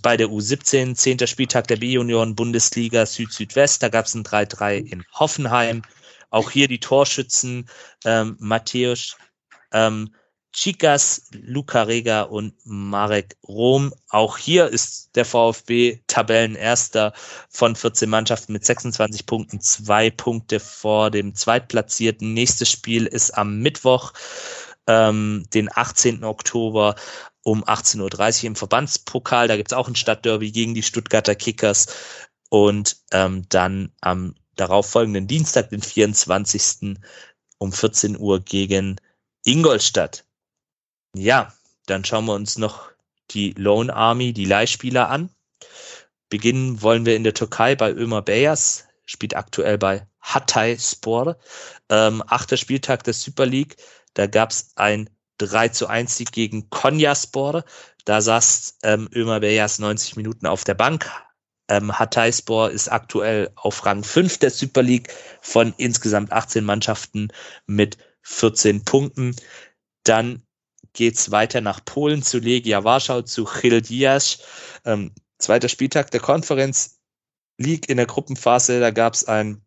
Bei 0.00 0.16
der 0.16 0.28
U17, 0.28 0.94
10. 0.94 1.26
Spieltag 1.26 1.66
der 1.66 1.76
B-Union 1.76 2.34
Bundesliga 2.34 3.04
Süd-Südwest, 3.04 3.82
da 3.82 3.88
gab 3.88 4.06
es 4.06 4.14
ein 4.14 4.24
3-3 4.24 4.86
in 4.86 5.04
Hoffenheim. 5.12 5.82
Auch 6.30 6.50
hier 6.50 6.68
die 6.68 6.80
Torschützen 6.80 7.68
ähm, 8.04 8.36
Matthäus 8.38 9.16
ähm, 9.72 10.14
Chicas, 10.52 11.28
Luca 11.32 11.82
Rega 11.82 12.22
und 12.22 12.54
Marek 12.64 13.36
Rom. 13.46 13.94
Auch 14.08 14.36
hier 14.36 14.66
ist 14.66 15.14
der 15.14 15.24
VfB 15.24 16.00
Tabellenerster 16.08 17.12
von 17.48 17.76
14 17.76 18.10
Mannschaften 18.10 18.52
mit 18.52 18.64
26 18.64 19.26
Punkten, 19.26 19.60
zwei 19.60 20.10
Punkte 20.10 20.58
vor 20.58 21.10
dem 21.10 21.34
Zweitplatzierten. 21.34 22.34
Nächstes 22.34 22.68
Spiel 22.68 23.06
ist 23.06 23.30
am 23.30 23.60
Mittwoch, 23.60 24.12
ähm, 24.88 25.46
den 25.54 25.68
18. 25.72 26.24
Oktober 26.24 26.96
um 27.42 27.64
18.30 27.64 28.40
Uhr 28.40 28.46
im 28.48 28.56
Verbandspokal. 28.56 29.46
Da 29.46 29.56
gibt's 29.56 29.72
auch 29.72 29.88
ein 29.88 29.96
Stadtderby 29.96 30.50
gegen 30.50 30.74
die 30.74 30.82
Stuttgarter 30.82 31.36
Kickers. 31.36 31.86
Und 32.48 32.96
ähm, 33.12 33.44
dann 33.48 33.92
am 34.00 34.34
darauf 34.56 34.90
folgenden 34.90 35.26
Dienstag, 35.26 35.70
den 35.70 35.82
24. 35.82 36.96
um 37.58 37.72
14 37.72 38.18
Uhr 38.18 38.40
gegen 38.40 38.96
Ingolstadt. 39.44 40.24
Ja, 41.14 41.52
dann 41.86 42.04
schauen 42.04 42.26
wir 42.26 42.34
uns 42.34 42.58
noch 42.58 42.90
die 43.30 43.52
Lone 43.52 43.94
Army, 43.94 44.32
die 44.32 44.44
Leihspieler 44.44 45.08
an. 45.08 45.30
Beginnen 46.28 46.82
wollen 46.82 47.06
wir 47.06 47.16
in 47.16 47.24
der 47.24 47.34
Türkei 47.34 47.74
bei 47.74 47.92
Ömer 47.92 48.22
Beyers, 48.22 48.86
spielt 49.04 49.34
aktuell 49.34 49.78
bei 49.78 50.06
Hatay 50.20 50.78
Spor. 50.78 51.36
Ähm, 51.88 52.22
achter 52.26 52.56
Spieltag 52.56 53.02
der 53.04 53.14
Super 53.14 53.46
League, 53.46 53.76
da 54.14 54.26
gab 54.26 54.50
es 54.50 54.72
ein 54.76 55.10
3 55.38 55.68
zu 55.68 55.86
1 55.86 56.16
Sieg 56.16 56.32
gegen 56.32 56.70
Konyaspor. 56.70 57.64
Da 58.04 58.20
saß 58.20 58.78
ähm, 58.82 59.08
Ömer 59.12 59.40
Beyers 59.40 59.78
90 59.78 60.16
Minuten 60.16 60.46
auf 60.46 60.64
der 60.64 60.74
Bank, 60.74 61.10
ähm, 61.70 61.98
Hatayspor 61.98 62.70
ist 62.70 62.88
aktuell 62.88 63.50
auf 63.54 63.86
Rang 63.86 64.04
5 64.04 64.38
der 64.38 64.50
Super 64.50 64.82
League 64.82 65.08
von 65.40 65.72
insgesamt 65.78 66.32
18 66.32 66.64
Mannschaften 66.64 67.28
mit 67.66 67.96
14 68.22 68.84
Punkten. 68.84 69.34
Dann 70.04 70.42
geht's 70.92 71.30
weiter 71.30 71.60
nach 71.60 71.84
Polen 71.84 72.22
zu 72.22 72.38
Legia 72.38 72.84
Warschau, 72.84 73.22
zu 73.22 73.44
Childiasz. 73.46 74.40
Ähm, 74.84 75.12
zweiter 75.38 75.68
Spieltag 75.68 76.10
der 76.10 76.20
Konferenz 76.20 76.98
League 77.58 77.88
in 77.88 77.96
der 77.96 78.06
Gruppenphase. 78.06 78.80
Da 78.80 78.90
gab's 78.90 79.24
ein 79.24 79.62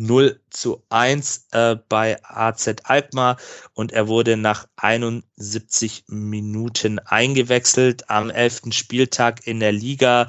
0 0.00 0.40
zu 0.50 0.82
1 0.90 1.46
äh, 1.52 1.76
bei 1.88 2.18
AZ 2.22 2.68
Alkmaar 2.84 3.38
und 3.72 3.92
er 3.92 4.08
wurde 4.08 4.36
nach 4.36 4.68
71 4.76 6.04
Minuten 6.08 6.98
eingewechselt. 6.98 8.10
Am 8.10 8.30
11. 8.30 8.72
Spieltag 8.72 9.46
in 9.46 9.60
der 9.60 9.72
Liga 9.72 10.26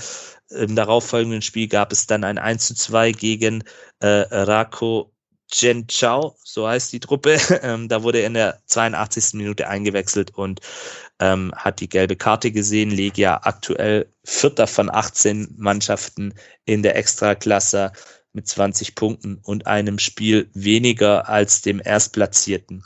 im 0.49 0.75
darauffolgenden 0.75 1.41
Spiel 1.41 1.67
gab 1.67 1.91
es 1.91 2.07
dann 2.07 2.23
ein 2.23 2.37
1 2.37 2.67
zu 2.67 2.75
2 2.75 3.11
gegen 3.11 3.63
äh, 3.99 4.07
Rako 4.07 5.11
Genchao, 5.49 6.35
so 6.43 6.67
heißt 6.67 6.91
die 6.93 6.99
Truppe. 6.99 7.37
Ähm, 7.63 7.87
da 7.87 8.03
wurde 8.03 8.19
er 8.19 8.27
in 8.27 8.33
der 8.33 8.61
82. 8.67 9.33
Minute 9.33 9.67
eingewechselt 9.67 10.31
und 10.35 10.61
ähm, 11.19 11.51
hat 11.55 11.79
die 11.79 11.89
gelbe 11.89 12.15
Karte 12.15 12.51
gesehen. 12.51 12.91
Legia 12.91 13.39
aktuell 13.43 14.11
Vierter 14.23 14.67
von 14.67 14.89
18 14.93 15.55
Mannschaften 15.57 16.33
in 16.65 16.83
der 16.83 16.95
Extraklasse 16.95 17.91
mit 18.33 18.47
20 18.47 18.95
Punkten 18.95 19.39
und 19.43 19.67
einem 19.67 19.99
Spiel 19.99 20.49
weniger 20.53 21.27
als 21.27 21.61
dem 21.61 21.81
Erstplatzierten. 21.83 22.83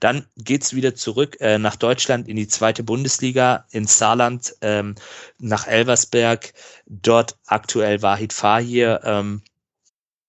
Dann 0.00 0.26
geht's 0.36 0.74
wieder 0.74 0.94
zurück 0.94 1.36
äh, 1.40 1.58
nach 1.58 1.76
Deutschland 1.76 2.28
in 2.28 2.36
die 2.36 2.48
zweite 2.48 2.82
Bundesliga, 2.82 3.66
in 3.70 3.86
Saarland, 3.86 4.54
ähm, 4.60 4.94
nach 5.38 5.66
Elversberg. 5.66 6.52
Dort 6.86 7.36
aktuell 7.46 8.02
Wahid 8.02 8.32
Fahir 8.32 9.00
ähm, 9.04 9.42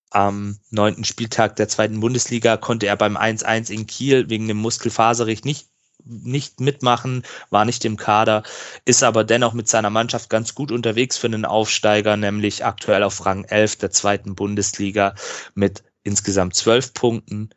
am 0.09 0.57
neunten 0.71 1.03
Spieltag 1.03 1.55
der 1.57 1.67
zweiten 1.67 1.99
Bundesliga 1.99 2.57
konnte 2.57 2.87
er 2.87 2.95
beim 2.95 3.17
1-1 3.17 3.71
in 3.71 3.87
Kiel 3.87 4.29
wegen 4.29 4.47
dem 4.47 4.57
Muskelfaserricht 4.57 5.45
nicht 5.45 5.67
nicht 6.09 6.61
mitmachen, 6.61 7.23
war 7.49 7.65
nicht 7.65 7.83
im 7.83 7.97
Kader, 7.97 8.43
ist 8.85 9.03
aber 9.03 9.25
dennoch 9.25 9.53
mit 9.53 9.67
seiner 9.67 9.89
Mannschaft 9.89 10.29
ganz 10.29 10.55
gut 10.55 10.71
unterwegs 10.71 11.17
für 11.17 11.27
einen 11.27 11.43
Aufsteiger, 11.43 12.15
nämlich 12.15 12.63
aktuell 12.63 13.03
auf 13.03 13.25
Rang 13.25 13.43
11 13.43 13.77
der 13.77 13.91
zweiten 13.91 14.35
Bundesliga 14.35 15.15
mit 15.53 15.83
insgesamt 16.03 16.55
zwölf 16.55 16.93
Punkten. 16.93 17.49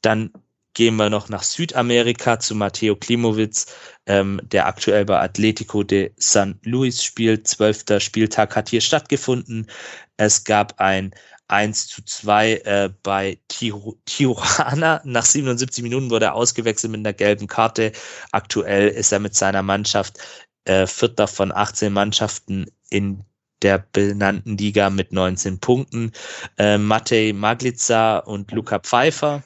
Dann 0.00 0.32
gehen 0.74 0.96
wir 0.96 1.10
noch 1.10 1.28
nach 1.28 1.42
Südamerika 1.42 2.38
zu 2.38 2.54
Matteo 2.54 2.96
Klimowitz, 2.96 3.66
ähm, 4.06 4.40
der 4.42 4.66
aktuell 4.66 5.04
bei 5.04 5.20
Atletico 5.20 5.82
de 5.82 6.12
San 6.16 6.58
Luis 6.62 7.04
spielt. 7.04 7.46
Zwölfter 7.46 8.00
Spieltag 8.00 8.56
hat 8.56 8.68
hier 8.68 8.80
stattgefunden. 8.80 9.70
Es 10.16 10.44
gab 10.44 10.80
ein 10.80 11.14
1 11.48 11.88
zu 11.88 12.02
2 12.02 12.52
äh, 12.64 12.90
bei 13.02 13.38
Tijuana. 13.48 15.02
Nach 15.04 15.24
77 15.24 15.82
Minuten 15.82 16.10
wurde 16.10 16.26
er 16.26 16.34
ausgewechselt 16.34 16.90
mit 16.92 17.00
einer 17.00 17.12
gelben 17.12 17.46
Karte. 17.46 17.92
Aktuell 18.30 18.88
ist 18.88 19.12
er 19.12 19.18
mit 19.20 19.34
seiner 19.34 19.62
Mannschaft 19.62 20.18
äh, 20.64 20.86
Vierter 20.86 21.28
von 21.28 21.52
18 21.52 21.92
Mannschaften 21.92 22.66
in 22.88 23.24
der 23.60 23.84
benannten 23.92 24.56
Liga 24.56 24.90
mit 24.90 25.12
19 25.12 25.60
Punkten. 25.60 26.12
Äh, 26.58 26.78
Matej 26.78 27.32
Maglica 27.32 28.18
und 28.18 28.50
Luca 28.50 28.78
Pfeiffer, 28.78 29.42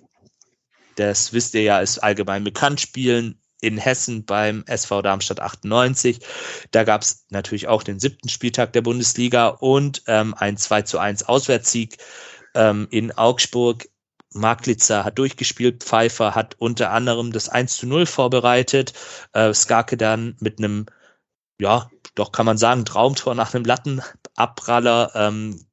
das 0.96 1.32
wisst 1.32 1.54
ihr 1.54 1.62
ja, 1.62 1.80
ist 1.80 1.98
allgemein 1.98 2.44
bekannt, 2.44 2.80
spielen 2.80 3.40
in 3.60 3.78
Hessen 3.78 4.24
beim 4.24 4.64
SV 4.66 5.02
Darmstadt 5.02 5.40
98. 5.40 6.20
Da 6.70 6.84
gab 6.84 7.02
es 7.02 7.26
natürlich 7.30 7.68
auch 7.68 7.82
den 7.82 8.00
siebten 8.00 8.28
Spieltag 8.28 8.72
der 8.72 8.82
Bundesliga 8.82 9.48
und 9.48 10.02
ähm, 10.06 10.34
ein 10.34 10.56
2 10.56 10.82
zu 10.82 10.98
1 10.98 11.28
Auswärtssieg 11.28 11.96
ähm, 12.54 12.86
in 12.90 13.12
Augsburg. 13.12 13.88
Marklitzer 14.34 15.04
hat 15.04 15.18
durchgespielt, 15.18 15.82
Pfeiffer 15.82 16.34
hat 16.34 16.56
unter 16.58 16.90
anderem 16.90 17.32
das 17.32 17.48
1 17.48 17.78
zu 17.78 17.86
0 17.86 18.04
vorbereitet, 18.04 18.92
äh, 19.32 19.54
Skarke 19.54 19.96
dann 19.96 20.36
mit 20.40 20.58
einem, 20.58 20.86
ja, 21.58 21.90
doch 22.14 22.32
kann 22.32 22.44
man 22.44 22.58
sagen, 22.58 22.84
Traumtor 22.84 23.34
nach 23.34 23.54
einem 23.54 23.64
Lattenabpraller, 23.64 25.12
ähm, 25.14 25.64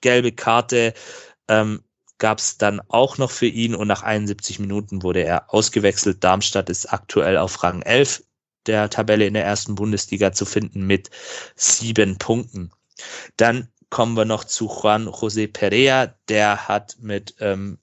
gelbe 0.00 0.32
Karte, 0.32 0.94
ähm, 1.48 1.82
gab 2.18 2.38
es 2.38 2.58
dann 2.58 2.80
auch 2.88 3.18
noch 3.18 3.30
für 3.30 3.46
ihn 3.46 3.74
und 3.74 3.88
nach 3.88 4.02
71 4.02 4.58
Minuten 4.58 5.02
wurde 5.02 5.22
er 5.22 5.52
ausgewechselt. 5.52 6.24
Darmstadt 6.24 6.70
ist 6.70 6.92
aktuell 6.92 7.36
auf 7.36 7.62
Rang 7.62 7.82
11 7.82 8.22
der 8.66 8.90
Tabelle 8.90 9.26
in 9.26 9.34
der 9.34 9.44
ersten 9.44 9.74
Bundesliga 9.74 10.32
zu 10.32 10.44
finden 10.44 10.86
mit 10.86 11.10
sieben 11.54 12.18
Punkten. 12.18 12.72
Dann 13.36 13.68
kommen 13.90 14.16
wir 14.16 14.24
noch 14.24 14.44
zu 14.44 14.66
Juan 14.66 15.08
José 15.08 15.50
Perea, 15.50 16.14
der 16.28 16.68
hat 16.68 16.96
mit 17.00 17.34
ähm, 17.40 17.78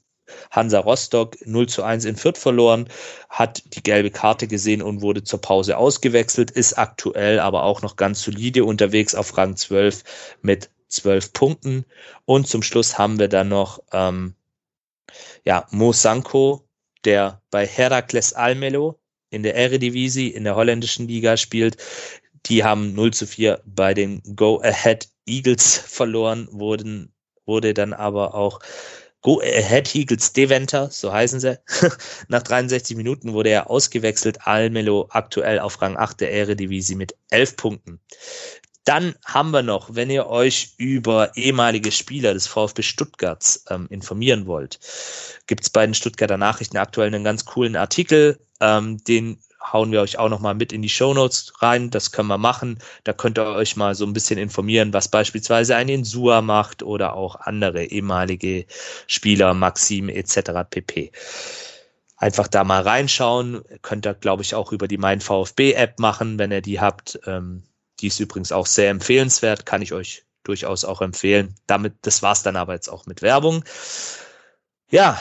Hansa 0.51 0.79
Rostock 0.79 1.37
0 1.45 1.67
zu 1.67 1.83
1 1.83 2.05
in 2.05 2.15
Fürth 2.15 2.37
verloren, 2.37 2.89
hat 3.29 3.63
die 3.75 3.83
gelbe 3.83 4.11
Karte 4.11 4.47
gesehen 4.47 4.81
und 4.81 5.01
wurde 5.01 5.23
zur 5.23 5.41
Pause 5.41 5.77
ausgewechselt, 5.77 6.51
ist 6.51 6.77
aktuell 6.77 7.39
aber 7.39 7.63
auch 7.63 7.81
noch 7.81 7.95
ganz 7.95 8.21
solide 8.23 8.65
unterwegs 8.65 9.15
auf 9.15 9.37
Rang 9.37 9.55
12 9.55 10.03
mit 10.41 10.69
zwölf 10.93 11.33
Punkten. 11.33 11.85
Und 12.25 12.47
zum 12.47 12.61
Schluss 12.63 12.97
haben 12.97 13.19
wir 13.19 13.27
dann 13.27 13.49
noch 13.49 13.79
ähm, 13.91 14.35
ja, 15.43 15.67
Mo 15.71 15.91
Sanko, 15.93 16.67
der 17.05 17.41
bei 17.51 17.65
Herakles 17.67 18.33
Almelo 18.33 18.99
in 19.29 19.43
der 19.43 19.55
Eredivisie 19.55 20.29
in 20.29 20.43
der 20.43 20.55
holländischen 20.55 21.07
Liga 21.07 21.37
spielt. 21.37 21.77
Die 22.45 22.63
haben 22.63 22.93
0 22.93 23.13
zu 23.13 23.27
4 23.27 23.61
bei 23.65 23.93
den 23.93 24.21
Go 24.35 24.59
Ahead 24.61 25.09
Eagles 25.25 25.77
verloren, 25.77 26.47
wurden, 26.51 27.13
wurde 27.45 27.73
dann 27.73 27.93
aber 27.93 28.35
auch 28.35 28.59
Go 29.21 29.39
Ahead 29.39 29.95
Eagles 29.95 30.33
Deventer, 30.33 30.89
so 30.91 31.13
heißen 31.13 31.39
sie. 31.39 31.57
Nach 32.27 32.43
63 32.43 32.97
Minuten 32.97 33.33
wurde 33.33 33.49
er 33.49 33.69
ausgewechselt. 33.69 34.45
Almelo 34.45 35.07
aktuell 35.09 35.59
auf 35.59 35.81
Rang 35.81 35.97
8 35.97 36.19
der 36.19 36.31
Eredivisie 36.33 36.95
mit 36.95 37.15
11 37.29 37.55
Punkten. 37.55 38.01
Dann 38.85 39.15
haben 39.25 39.51
wir 39.51 39.63
noch, 39.63 39.95
wenn 39.95 40.09
ihr 40.09 40.27
euch 40.27 40.73
über 40.77 41.35
ehemalige 41.37 41.91
Spieler 41.91 42.33
des 42.33 42.47
VfB 42.47 42.81
Stuttgarts 42.81 43.65
ähm, 43.69 43.87
informieren 43.89 44.45
wollt, 44.45 44.79
gibt 45.47 45.63
es 45.63 45.69
bei 45.69 45.85
den 45.85 45.93
Stuttgarter 45.93 46.37
Nachrichten 46.37 46.77
aktuell 46.77 47.07
einen 47.07 47.23
ganz 47.23 47.45
coolen 47.45 47.75
Artikel, 47.75 48.39
ähm, 48.59 49.01
den 49.03 49.39
hauen 49.71 49.91
wir 49.91 50.01
euch 50.01 50.17
auch 50.19 50.29
nochmal 50.29 50.55
mit 50.55 50.73
in 50.73 50.81
die 50.81 50.89
Show 50.89 51.13
Notes 51.13 51.53
rein. 51.61 51.89
Das 51.89 52.11
können 52.11 52.27
wir 52.27 52.37
machen. 52.37 52.79
Da 53.05 53.13
könnt 53.13 53.37
ihr 53.37 53.45
euch 53.45 53.75
mal 53.75 53.95
so 53.95 54.05
ein 54.05 54.13
bisschen 54.13 54.37
informieren, 54.37 54.93
was 54.93 55.07
beispielsweise 55.07 55.75
ein 55.75 55.89
Insua 55.89 56.41
macht 56.41 56.83
oder 56.83 57.15
auch 57.15 57.35
andere 57.35 57.85
ehemalige 57.85 58.65
Spieler, 59.07 59.53
Maxim 59.53 60.09
etc. 60.09 60.51
pp. 60.69 61.11
Einfach 62.17 62.47
da 62.47 62.63
mal 62.63 62.81
reinschauen. 62.81 63.63
Könnt 63.81 64.05
ihr, 64.05 64.13
glaube 64.13 64.43
ich, 64.43 64.55
auch 64.55 64.71
über 64.71 64.87
die 64.87 64.97
Mein 64.97 65.21
VfB 65.21 65.73
App 65.73 65.99
machen, 65.99 66.37
wenn 66.39 66.51
ihr 66.51 66.61
die 66.61 66.79
habt. 66.79 67.19
Ähm, 67.25 67.63
die 68.03 68.07
ist 68.07 68.19
übrigens 68.19 68.51
auch 68.51 68.67
sehr 68.67 68.89
empfehlenswert, 68.89 69.65
kann 69.65 69.81
ich 69.81 69.93
euch 69.93 70.25
durchaus 70.43 70.83
auch 70.83 71.01
empfehlen. 71.01 71.55
Damit, 71.67 71.93
das 72.01 72.21
war's 72.21 72.43
dann 72.43 72.57
aber 72.57 72.73
jetzt 72.73 72.89
auch 72.89 73.05
mit 73.05 73.21
Werbung. 73.21 73.63
Ja, 74.89 75.19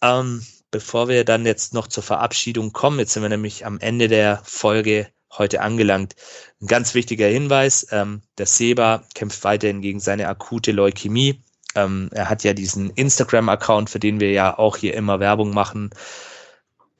ähm, 0.00 0.42
bevor 0.70 1.08
wir 1.08 1.26
dann 1.26 1.44
jetzt 1.44 1.74
noch 1.74 1.88
zur 1.88 2.02
Verabschiedung 2.02 2.72
kommen, 2.72 2.98
jetzt 2.98 3.12
sind 3.12 3.22
wir 3.22 3.28
nämlich 3.28 3.66
am 3.66 3.78
Ende 3.78 4.08
der 4.08 4.40
Folge 4.44 5.08
heute 5.30 5.60
angelangt. 5.60 6.16
Ein 6.62 6.68
ganz 6.68 6.94
wichtiger 6.94 7.26
Hinweis, 7.26 7.86
ähm, 7.90 8.22
der 8.38 8.46
Seba 8.46 9.04
kämpft 9.14 9.44
weiterhin 9.44 9.82
gegen 9.82 10.00
seine 10.00 10.26
akute 10.26 10.72
Leukämie. 10.72 11.42
Ähm, 11.74 12.08
er 12.12 12.30
hat 12.30 12.44
ja 12.44 12.54
diesen 12.54 12.88
Instagram-Account, 12.90 13.90
für 13.90 14.00
den 14.00 14.20
wir 14.20 14.32
ja 14.32 14.58
auch 14.58 14.78
hier 14.78 14.94
immer 14.94 15.20
Werbung 15.20 15.52
machen 15.52 15.90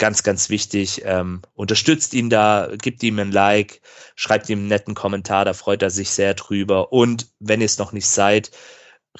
ganz, 0.02 0.24
ganz 0.24 0.50
wichtig. 0.50 1.02
Ähm, 1.04 1.42
unterstützt 1.54 2.12
ihn 2.12 2.28
da, 2.28 2.68
gibt 2.76 3.04
ihm 3.04 3.20
ein 3.20 3.30
Like, 3.30 3.82
schreibt 4.16 4.48
ihm 4.50 4.58
einen 4.58 4.66
netten 4.66 4.94
Kommentar, 4.94 5.44
da 5.44 5.52
freut 5.52 5.80
er 5.80 5.90
sich 5.90 6.10
sehr 6.10 6.34
drüber. 6.34 6.92
Und 6.92 7.28
wenn 7.38 7.60
ihr 7.60 7.66
es 7.66 7.78
noch 7.78 7.92
nicht 7.92 8.08
seid, 8.08 8.50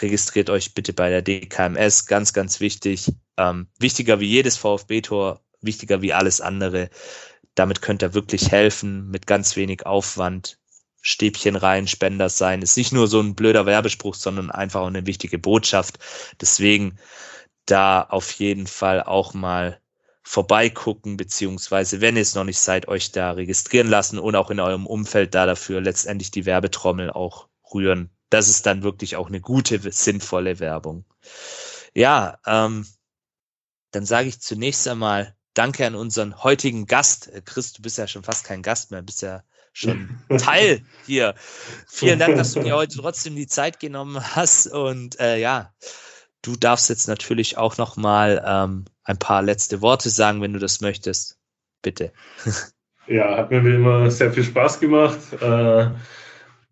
registriert 0.00 0.50
euch 0.50 0.74
bitte 0.74 0.92
bei 0.92 1.08
der 1.08 1.22
DKMS, 1.22 2.06
ganz, 2.06 2.32
ganz 2.32 2.58
wichtig. 2.58 3.12
Ähm, 3.36 3.68
wichtiger 3.78 4.18
wie 4.18 4.26
jedes 4.26 4.56
VfB-Tor, 4.56 5.40
wichtiger 5.60 6.02
wie 6.02 6.14
alles 6.14 6.40
andere. 6.40 6.90
Damit 7.54 7.80
könnt 7.80 8.02
ihr 8.02 8.14
wirklich 8.14 8.50
helfen, 8.50 9.08
mit 9.08 9.28
ganz 9.28 9.54
wenig 9.54 9.86
Aufwand. 9.86 10.58
Stäbchen 11.00 11.54
rein, 11.54 11.86
Spender 11.86 12.28
sein. 12.28 12.60
Ist 12.60 12.76
nicht 12.76 12.92
nur 12.92 13.06
so 13.06 13.20
ein 13.20 13.36
blöder 13.36 13.66
Werbespruch, 13.66 14.16
sondern 14.16 14.50
einfach 14.50 14.80
auch 14.80 14.88
eine 14.88 15.06
wichtige 15.06 15.38
Botschaft. 15.38 16.00
Deswegen 16.40 16.98
da 17.66 18.02
auf 18.02 18.32
jeden 18.32 18.66
Fall 18.66 19.04
auch 19.04 19.32
mal 19.32 19.78
vorbeigucken, 20.22 21.16
beziehungsweise, 21.16 22.00
wenn 22.00 22.16
ihr 22.16 22.22
es 22.22 22.34
noch 22.34 22.44
nicht 22.44 22.60
seid, 22.60 22.88
euch 22.88 23.12
da 23.12 23.32
registrieren 23.32 23.88
lassen 23.88 24.18
und 24.18 24.36
auch 24.36 24.50
in 24.50 24.60
eurem 24.60 24.86
Umfeld 24.86 25.34
da 25.34 25.46
dafür 25.46 25.80
letztendlich 25.80 26.30
die 26.30 26.46
Werbetrommel 26.46 27.10
auch 27.10 27.48
rühren. 27.74 28.10
Das 28.30 28.48
ist 28.48 28.66
dann 28.66 28.82
wirklich 28.82 29.16
auch 29.16 29.28
eine 29.28 29.40
gute, 29.40 29.80
sinnvolle 29.92 30.58
Werbung. 30.58 31.04
Ja, 31.94 32.38
ähm, 32.46 32.86
dann 33.90 34.06
sage 34.06 34.28
ich 34.28 34.40
zunächst 34.40 34.88
einmal 34.88 35.36
Danke 35.54 35.86
an 35.86 35.94
unseren 35.94 36.42
heutigen 36.42 36.86
Gast. 36.86 37.28
Äh, 37.28 37.42
Chris, 37.44 37.74
du 37.74 37.82
bist 37.82 37.98
ja 37.98 38.06
schon 38.06 38.22
fast 38.22 38.44
kein 38.44 38.62
Gast 38.62 38.90
mehr, 38.90 39.02
bist 39.02 39.20
ja 39.22 39.42
schon 39.72 40.18
Teil 40.38 40.84
hier. 41.04 41.34
Vielen 41.86 42.18
Dank, 42.18 42.36
dass 42.36 42.52
du 42.52 42.60
mir 42.62 42.74
heute 42.76 42.96
trotzdem 42.98 43.36
die 43.36 43.46
Zeit 43.46 43.80
genommen 43.80 44.18
hast 44.34 44.68
und 44.68 45.20
äh, 45.20 45.38
ja, 45.38 45.74
Du 46.42 46.56
darfst 46.56 46.90
jetzt 46.90 47.06
natürlich 47.06 47.56
auch 47.56 47.78
noch 47.78 47.96
mal 47.96 48.42
ähm, 48.44 48.84
ein 49.04 49.18
paar 49.18 49.42
letzte 49.42 49.80
Worte 49.80 50.10
sagen, 50.10 50.42
wenn 50.42 50.52
du 50.52 50.58
das 50.58 50.80
möchtest. 50.80 51.38
Bitte. 51.82 52.12
Ja, 53.08 53.36
hat 53.36 53.50
mir 53.50 53.64
wie 53.64 53.74
immer 53.74 54.08
sehr 54.12 54.32
viel 54.32 54.44
Spaß 54.44 54.78
gemacht. 54.78 55.18
Äh, 55.40 55.90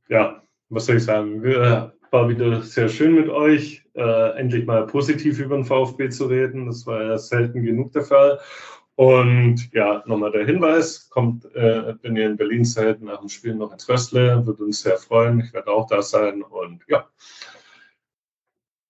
ja, 0.09 0.43
was 0.69 0.87
soll 0.87 0.99
ich 0.99 1.05
sagen? 1.05 1.43
War 1.43 2.29
wieder 2.29 2.63
sehr 2.63 2.89
schön 2.89 3.17
mit 3.17 3.29
euch, 3.29 3.85
äh, 3.95 4.39
endlich 4.39 4.65
mal 4.65 4.87
positiv 4.87 5.41
über 5.41 5.57
den 5.57 5.65
VfB 5.65 6.09
zu 6.09 6.27
reden. 6.27 6.67
Das 6.67 6.87
war 6.87 7.03
ja 7.03 7.19
selten 7.19 7.65
genug 7.65 7.93
der 7.93 8.03
Fall. 8.03 8.39
Und 8.95 9.73
ja, 9.73 10.03
nochmal 10.07 10.31
der 10.31 10.45
Hinweis, 10.45 11.09
kommt, 11.11 11.45
äh, 11.55 11.95
wenn 12.03 12.17
ihr 12.17 12.27
in 12.27 12.37
Berlin 12.37 12.65
seid, 12.65 13.01
nach 13.01 13.21
dem 13.21 13.29
Spiel 13.29 13.55
noch 13.55 13.73
ins 13.73 13.89
Röstle, 13.89 14.47
würde 14.47 14.65
uns 14.65 14.83
sehr 14.83 14.99
freuen. 14.99 15.41
Ich 15.41 15.53
werde 15.53 15.71
auch 15.71 15.87
da 15.89 16.03
sein 16.03 16.43
und 16.43 16.83
ja, 16.87 17.09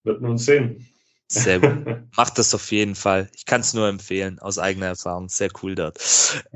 wird 0.04 0.22
uns 0.22 0.44
sehen. 0.44 0.86
Sehr 1.32 1.60
gut. 1.60 1.86
Macht 2.16 2.38
das 2.38 2.52
auf 2.54 2.72
jeden 2.72 2.96
Fall. 2.96 3.28
Ich 3.36 3.46
kann 3.46 3.60
es 3.60 3.72
nur 3.72 3.88
empfehlen, 3.88 4.40
aus 4.40 4.58
eigener 4.58 4.86
Erfahrung. 4.86 5.28
Sehr 5.28 5.48
cool 5.62 5.76
dort. 5.76 5.96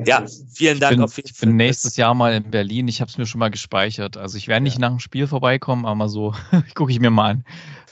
Ja, 0.05 0.25
vielen 0.53 0.81
Dank 0.81 0.93
ich 0.93 0.97
bin, 0.97 1.05
auf 1.05 1.17
jeden 1.17 1.29
Fall. 1.29 1.35
Ich 1.35 1.41
bin 1.41 1.57
nächstes 1.57 1.97
Jahr 1.97 2.13
mal 2.15 2.35
in 2.35 2.51
Berlin. 2.51 2.89
Ich 2.89 3.01
habe 3.01 3.09
es 3.09 3.17
mir 3.17 3.25
schon 3.25 3.39
mal 3.39 3.51
gespeichert. 3.51 4.17
Also 4.17 4.37
ich 4.37 4.49
werde 4.49 4.65
nicht 4.65 4.75
ja. 4.75 4.81
nach 4.81 4.91
dem 4.91 4.99
Spiel 4.99 5.29
vorbeikommen, 5.29 5.87
aber 5.87 6.09
so 6.09 6.35
gucke 6.75 6.91
ich 6.91 6.99
mir 6.99 7.11
mal 7.11 7.31
an. 7.31 7.45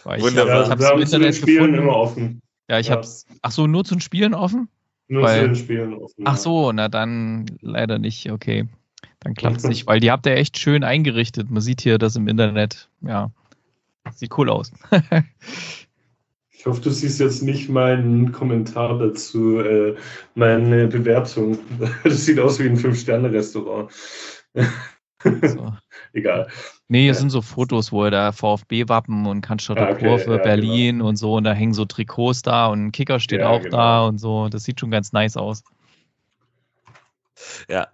Weil 0.03 0.20
Wunderbar. 0.20 0.62
Ich, 0.62 0.66
ich 0.66 0.70
habe 0.70 0.83
es 0.83 0.91
im 0.91 0.99
Internet 0.99 1.35
Spielen 1.37 1.57
gefunden. 1.59 1.83
immer 1.83 1.97
offen. 1.97 2.43
Ja, 2.69 2.81
ich 2.81 2.89
ja. 2.89 2.95
habe 2.95 3.03
es. 3.03 3.27
Ach 3.43 3.53
so, 3.53 3.69
nur 3.69 3.85
zu 3.85 3.95
den 3.95 4.01
Spielen 4.01 4.35
offen? 4.35 4.69
Nur 5.07 5.23
weil, 5.23 5.41
zu 5.41 5.47
den 5.47 5.57
Spielen 5.57 5.95
offen. 5.95 6.24
Ach 6.24 6.37
so, 6.37 6.73
na 6.73 6.89
dann 6.89 7.47
leider 7.61 8.01
nicht. 8.01 8.33
Okay, 8.33 8.66
dann 9.20 9.35
klappt 9.35 9.59
es 9.59 9.65
nicht, 9.69 9.87
weil 9.87 10.01
die 10.01 10.11
habt 10.11 10.27
ihr 10.27 10.35
echt 10.35 10.59
schön 10.59 10.83
eingerichtet. 10.83 11.49
Man 11.49 11.62
sieht 11.62 11.81
hier 11.81 11.99
das 11.99 12.16
im 12.16 12.27
Internet. 12.27 12.89
Ja. 13.03 13.31
Sieht 14.15 14.37
cool 14.37 14.51
aus. 14.51 14.73
Ich 16.62 16.66
hoffe, 16.66 16.81
du 16.81 16.91
siehst 16.91 17.19
jetzt 17.19 17.43
nicht 17.43 17.69
meinen 17.69 18.31
Kommentar 18.31 18.97
dazu, 18.97 19.59
äh, 19.59 19.97
meine 20.37 20.87
Bewertung. 20.87 21.59
Das 22.05 22.24
sieht 22.24 22.39
aus 22.39 22.61
wie 22.61 22.69
ein 22.69 22.77
Fünf-Sterne-Restaurant. 22.77 23.91
So. 25.24 25.73
Egal. 26.12 26.47
Nee, 26.87 27.01
hier 27.01 27.07
ja. 27.09 27.15
sind 27.15 27.31
so 27.31 27.43
Fotos, 27.43 27.91
wo 27.91 28.05
er 28.05 28.12
da 28.12 28.31
VfB-Wappen 28.31 29.27
und 29.27 29.41
Cannstatter 29.41 29.89
ah, 29.89 29.91
okay, 29.91 30.07
Kurve, 30.07 30.37
ja, 30.37 30.43
Berlin 30.43 30.99
genau. 30.99 31.09
und 31.09 31.16
so, 31.16 31.35
und 31.35 31.43
da 31.43 31.53
hängen 31.53 31.74
so 31.74 31.85
Trikots 31.85 32.43
da 32.43 32.66
und 32.66 32.87
ein 32.87 32.93
Kicker 32.93 33.19
steht 33.19 33.41
ja, 33.41 33.49
auch 33.49 33.62
genau. 33.62 33.77
da 33.77 34.05
und 34.07 34.19
so. 34.19 34.49
Das 34.49 34.62
sieht 34.62 34.79
schon 34.79 34.93
ganz 34.93 35.12
nice 35.12 35.37
aus. 35.37 35.65
Ja. 37.69 37.89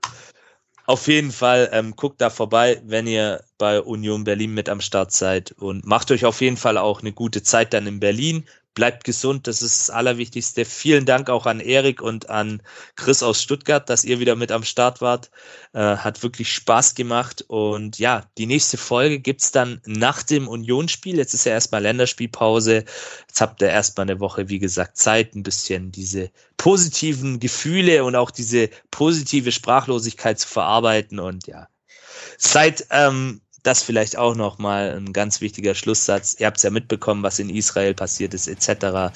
Auf 0.89 1.07
jeden 1.07 1.33
Fall 1.33 1.69
ähm, 1.73 1.97
guckt 1.97 2.19
da 2.23 2.31
vorbei, 2.31 2.81
wenn 2.83 3.07
ihr 3.07 3.45
bei 3.59 3.83
Union 3.83 4.25
Berlin 4.25 4.55
mit 4.55 4.71
am 4.71 4.81
Start 4.81 5.13
seid. 5.13 5.53
Und 5.53 5.85
macht 5.85 6.11
euch 6.11 6.25
auf 6.25 6.41
jeden 6.41 6.57
Fall 6.57 6.79
auch 6.79 7.03
eine 7.03 7.13
gute 7.13 7.43
Zeit 7.43 7.75
dann 7.75 7.87
in 7.87 8.01
Berlin 8.01 8.47
bleibt 8.79 9.03
gesund, 9.03 9.49
das 9.49 9.61
ist 9.61 9.81
das 9.81 9.91
Allerwichtigste. 9.91 10.65
Vielen 10.65 11.05
Dank 11.05 11.31
auch 11.31 11.47
an 11.47 11.59
Erik 11.59 12.01
und 12.01 12.31
an 12.31 12.63
Chris 12.95 13.25
aus 13.25 13.43
Stuttgart, 13.43 13.91
dass 13.91 14.05
ihr 14.05 14.21
wieder 14.21 14.37
mit 14.37 14.53
am 14.53 14.63
Start 14.63 15.01
wart. 15.01 15.33
Äh, 15.73 15.97
hat 15.97 16.23
wirklich 16.23 16.53
Spaß 16.53 16.95
gemacht. 16.95 17.45
Und 17.49 17.99
ja, 17.99 18.31
die 18.39 18.47
nächste 18.47 18.77
Folge 18.77 19.19
gibt 19.19 19.41
es 19.41 19.51
dann 19.51 19.81
nach 19.85 20.23
dem 20.23 20.47
Unionsspiel. 20.47 21.17
Jetzt 21.17 21.35
ist 21.35 21.45
ja 21.45 21.55
erstmal 21.55 21.83
Länderspielpause. 21.83 22.85
Jetzt 23.27 23.41
habt 23.41 23.61
ihr 23.63 23.69
erstmal 23.69 24.09
eine 24.09 24.21
Woche, 24.21 24.49
wie 24.49 24.61
gesagt, 24.61 24.97
Zeit, 24.97 25.35
ein 25.35 25.43
bisschen 25.43 25.91
diese 25.91 26.31
positiven 26.57 27.41
Gefühle 27.41 28.05
und 28.05 28.15
auch 28.15 28.31
diese 28.31 28.71
positive 28.93 29.51
Sprachlosigkeit 29.51 30.39
zu 30.39 30.47
verarbeiten. 30.47 31.19
Und 31.19 31.49
ja, 31.49 31.67
seid 32.37 32.87
ähm, 32.93 33.41
das 33.69 33.83
vielleicht 33.83 34.17
auch 34.17 34.35
noch 34.35 34.59
mal 34.59 34.97
ein 34.97 35.13
ganz 35.13 35.43
wichtiger 35.43 35.75
Schlusssatz. 35.75 36.35
Ihr 36.39 36.47
habt 36.47 36.57
es 36.57 36.63
ja 36.63 36.71
mitbekommen, 36.71 37.23
was 37.23 37.39
in 37.39 37.51
Israel 37.51 37.93
passiert 37.93 38.33
ist, 38.33 38.49
etc. 38.49 39.15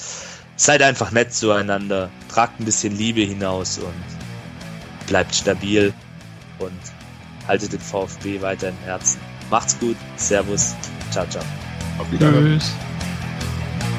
Seid 0.56 0.82
einfach 0.82 1.10
nett 1.10 1.32
zueinander, 1.32 2.10
tragt 2.28 2.60
ein 2.60 2.66
bisschen 2.66 2.94
Liebe 2.94 3.22
hinaus 3.22 3.78
und 3.78 5.06
bleibt 5.06 5.34
stabil 5.34 5.94
und 6.58 6.78
haltet 7.48 7.72
den 7.72 7.80
VfB 7.80 8.42
weiter 8.42 8.68
im 8.68 8.78
Herzen. 8.84 9.18
Macht's 9.50 9.78
gut, 9.78 9.96
Servus, 10.16 10.74
ciao, 11.10 11.26
ciao. 11.26 11.42
Auf 11.98 12.12
Wiedersehen. 12.12 12.58
Tschüss. 12.58 12.72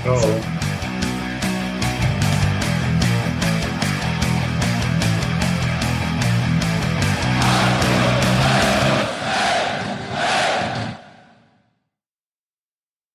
Ciao. 0.04 0.42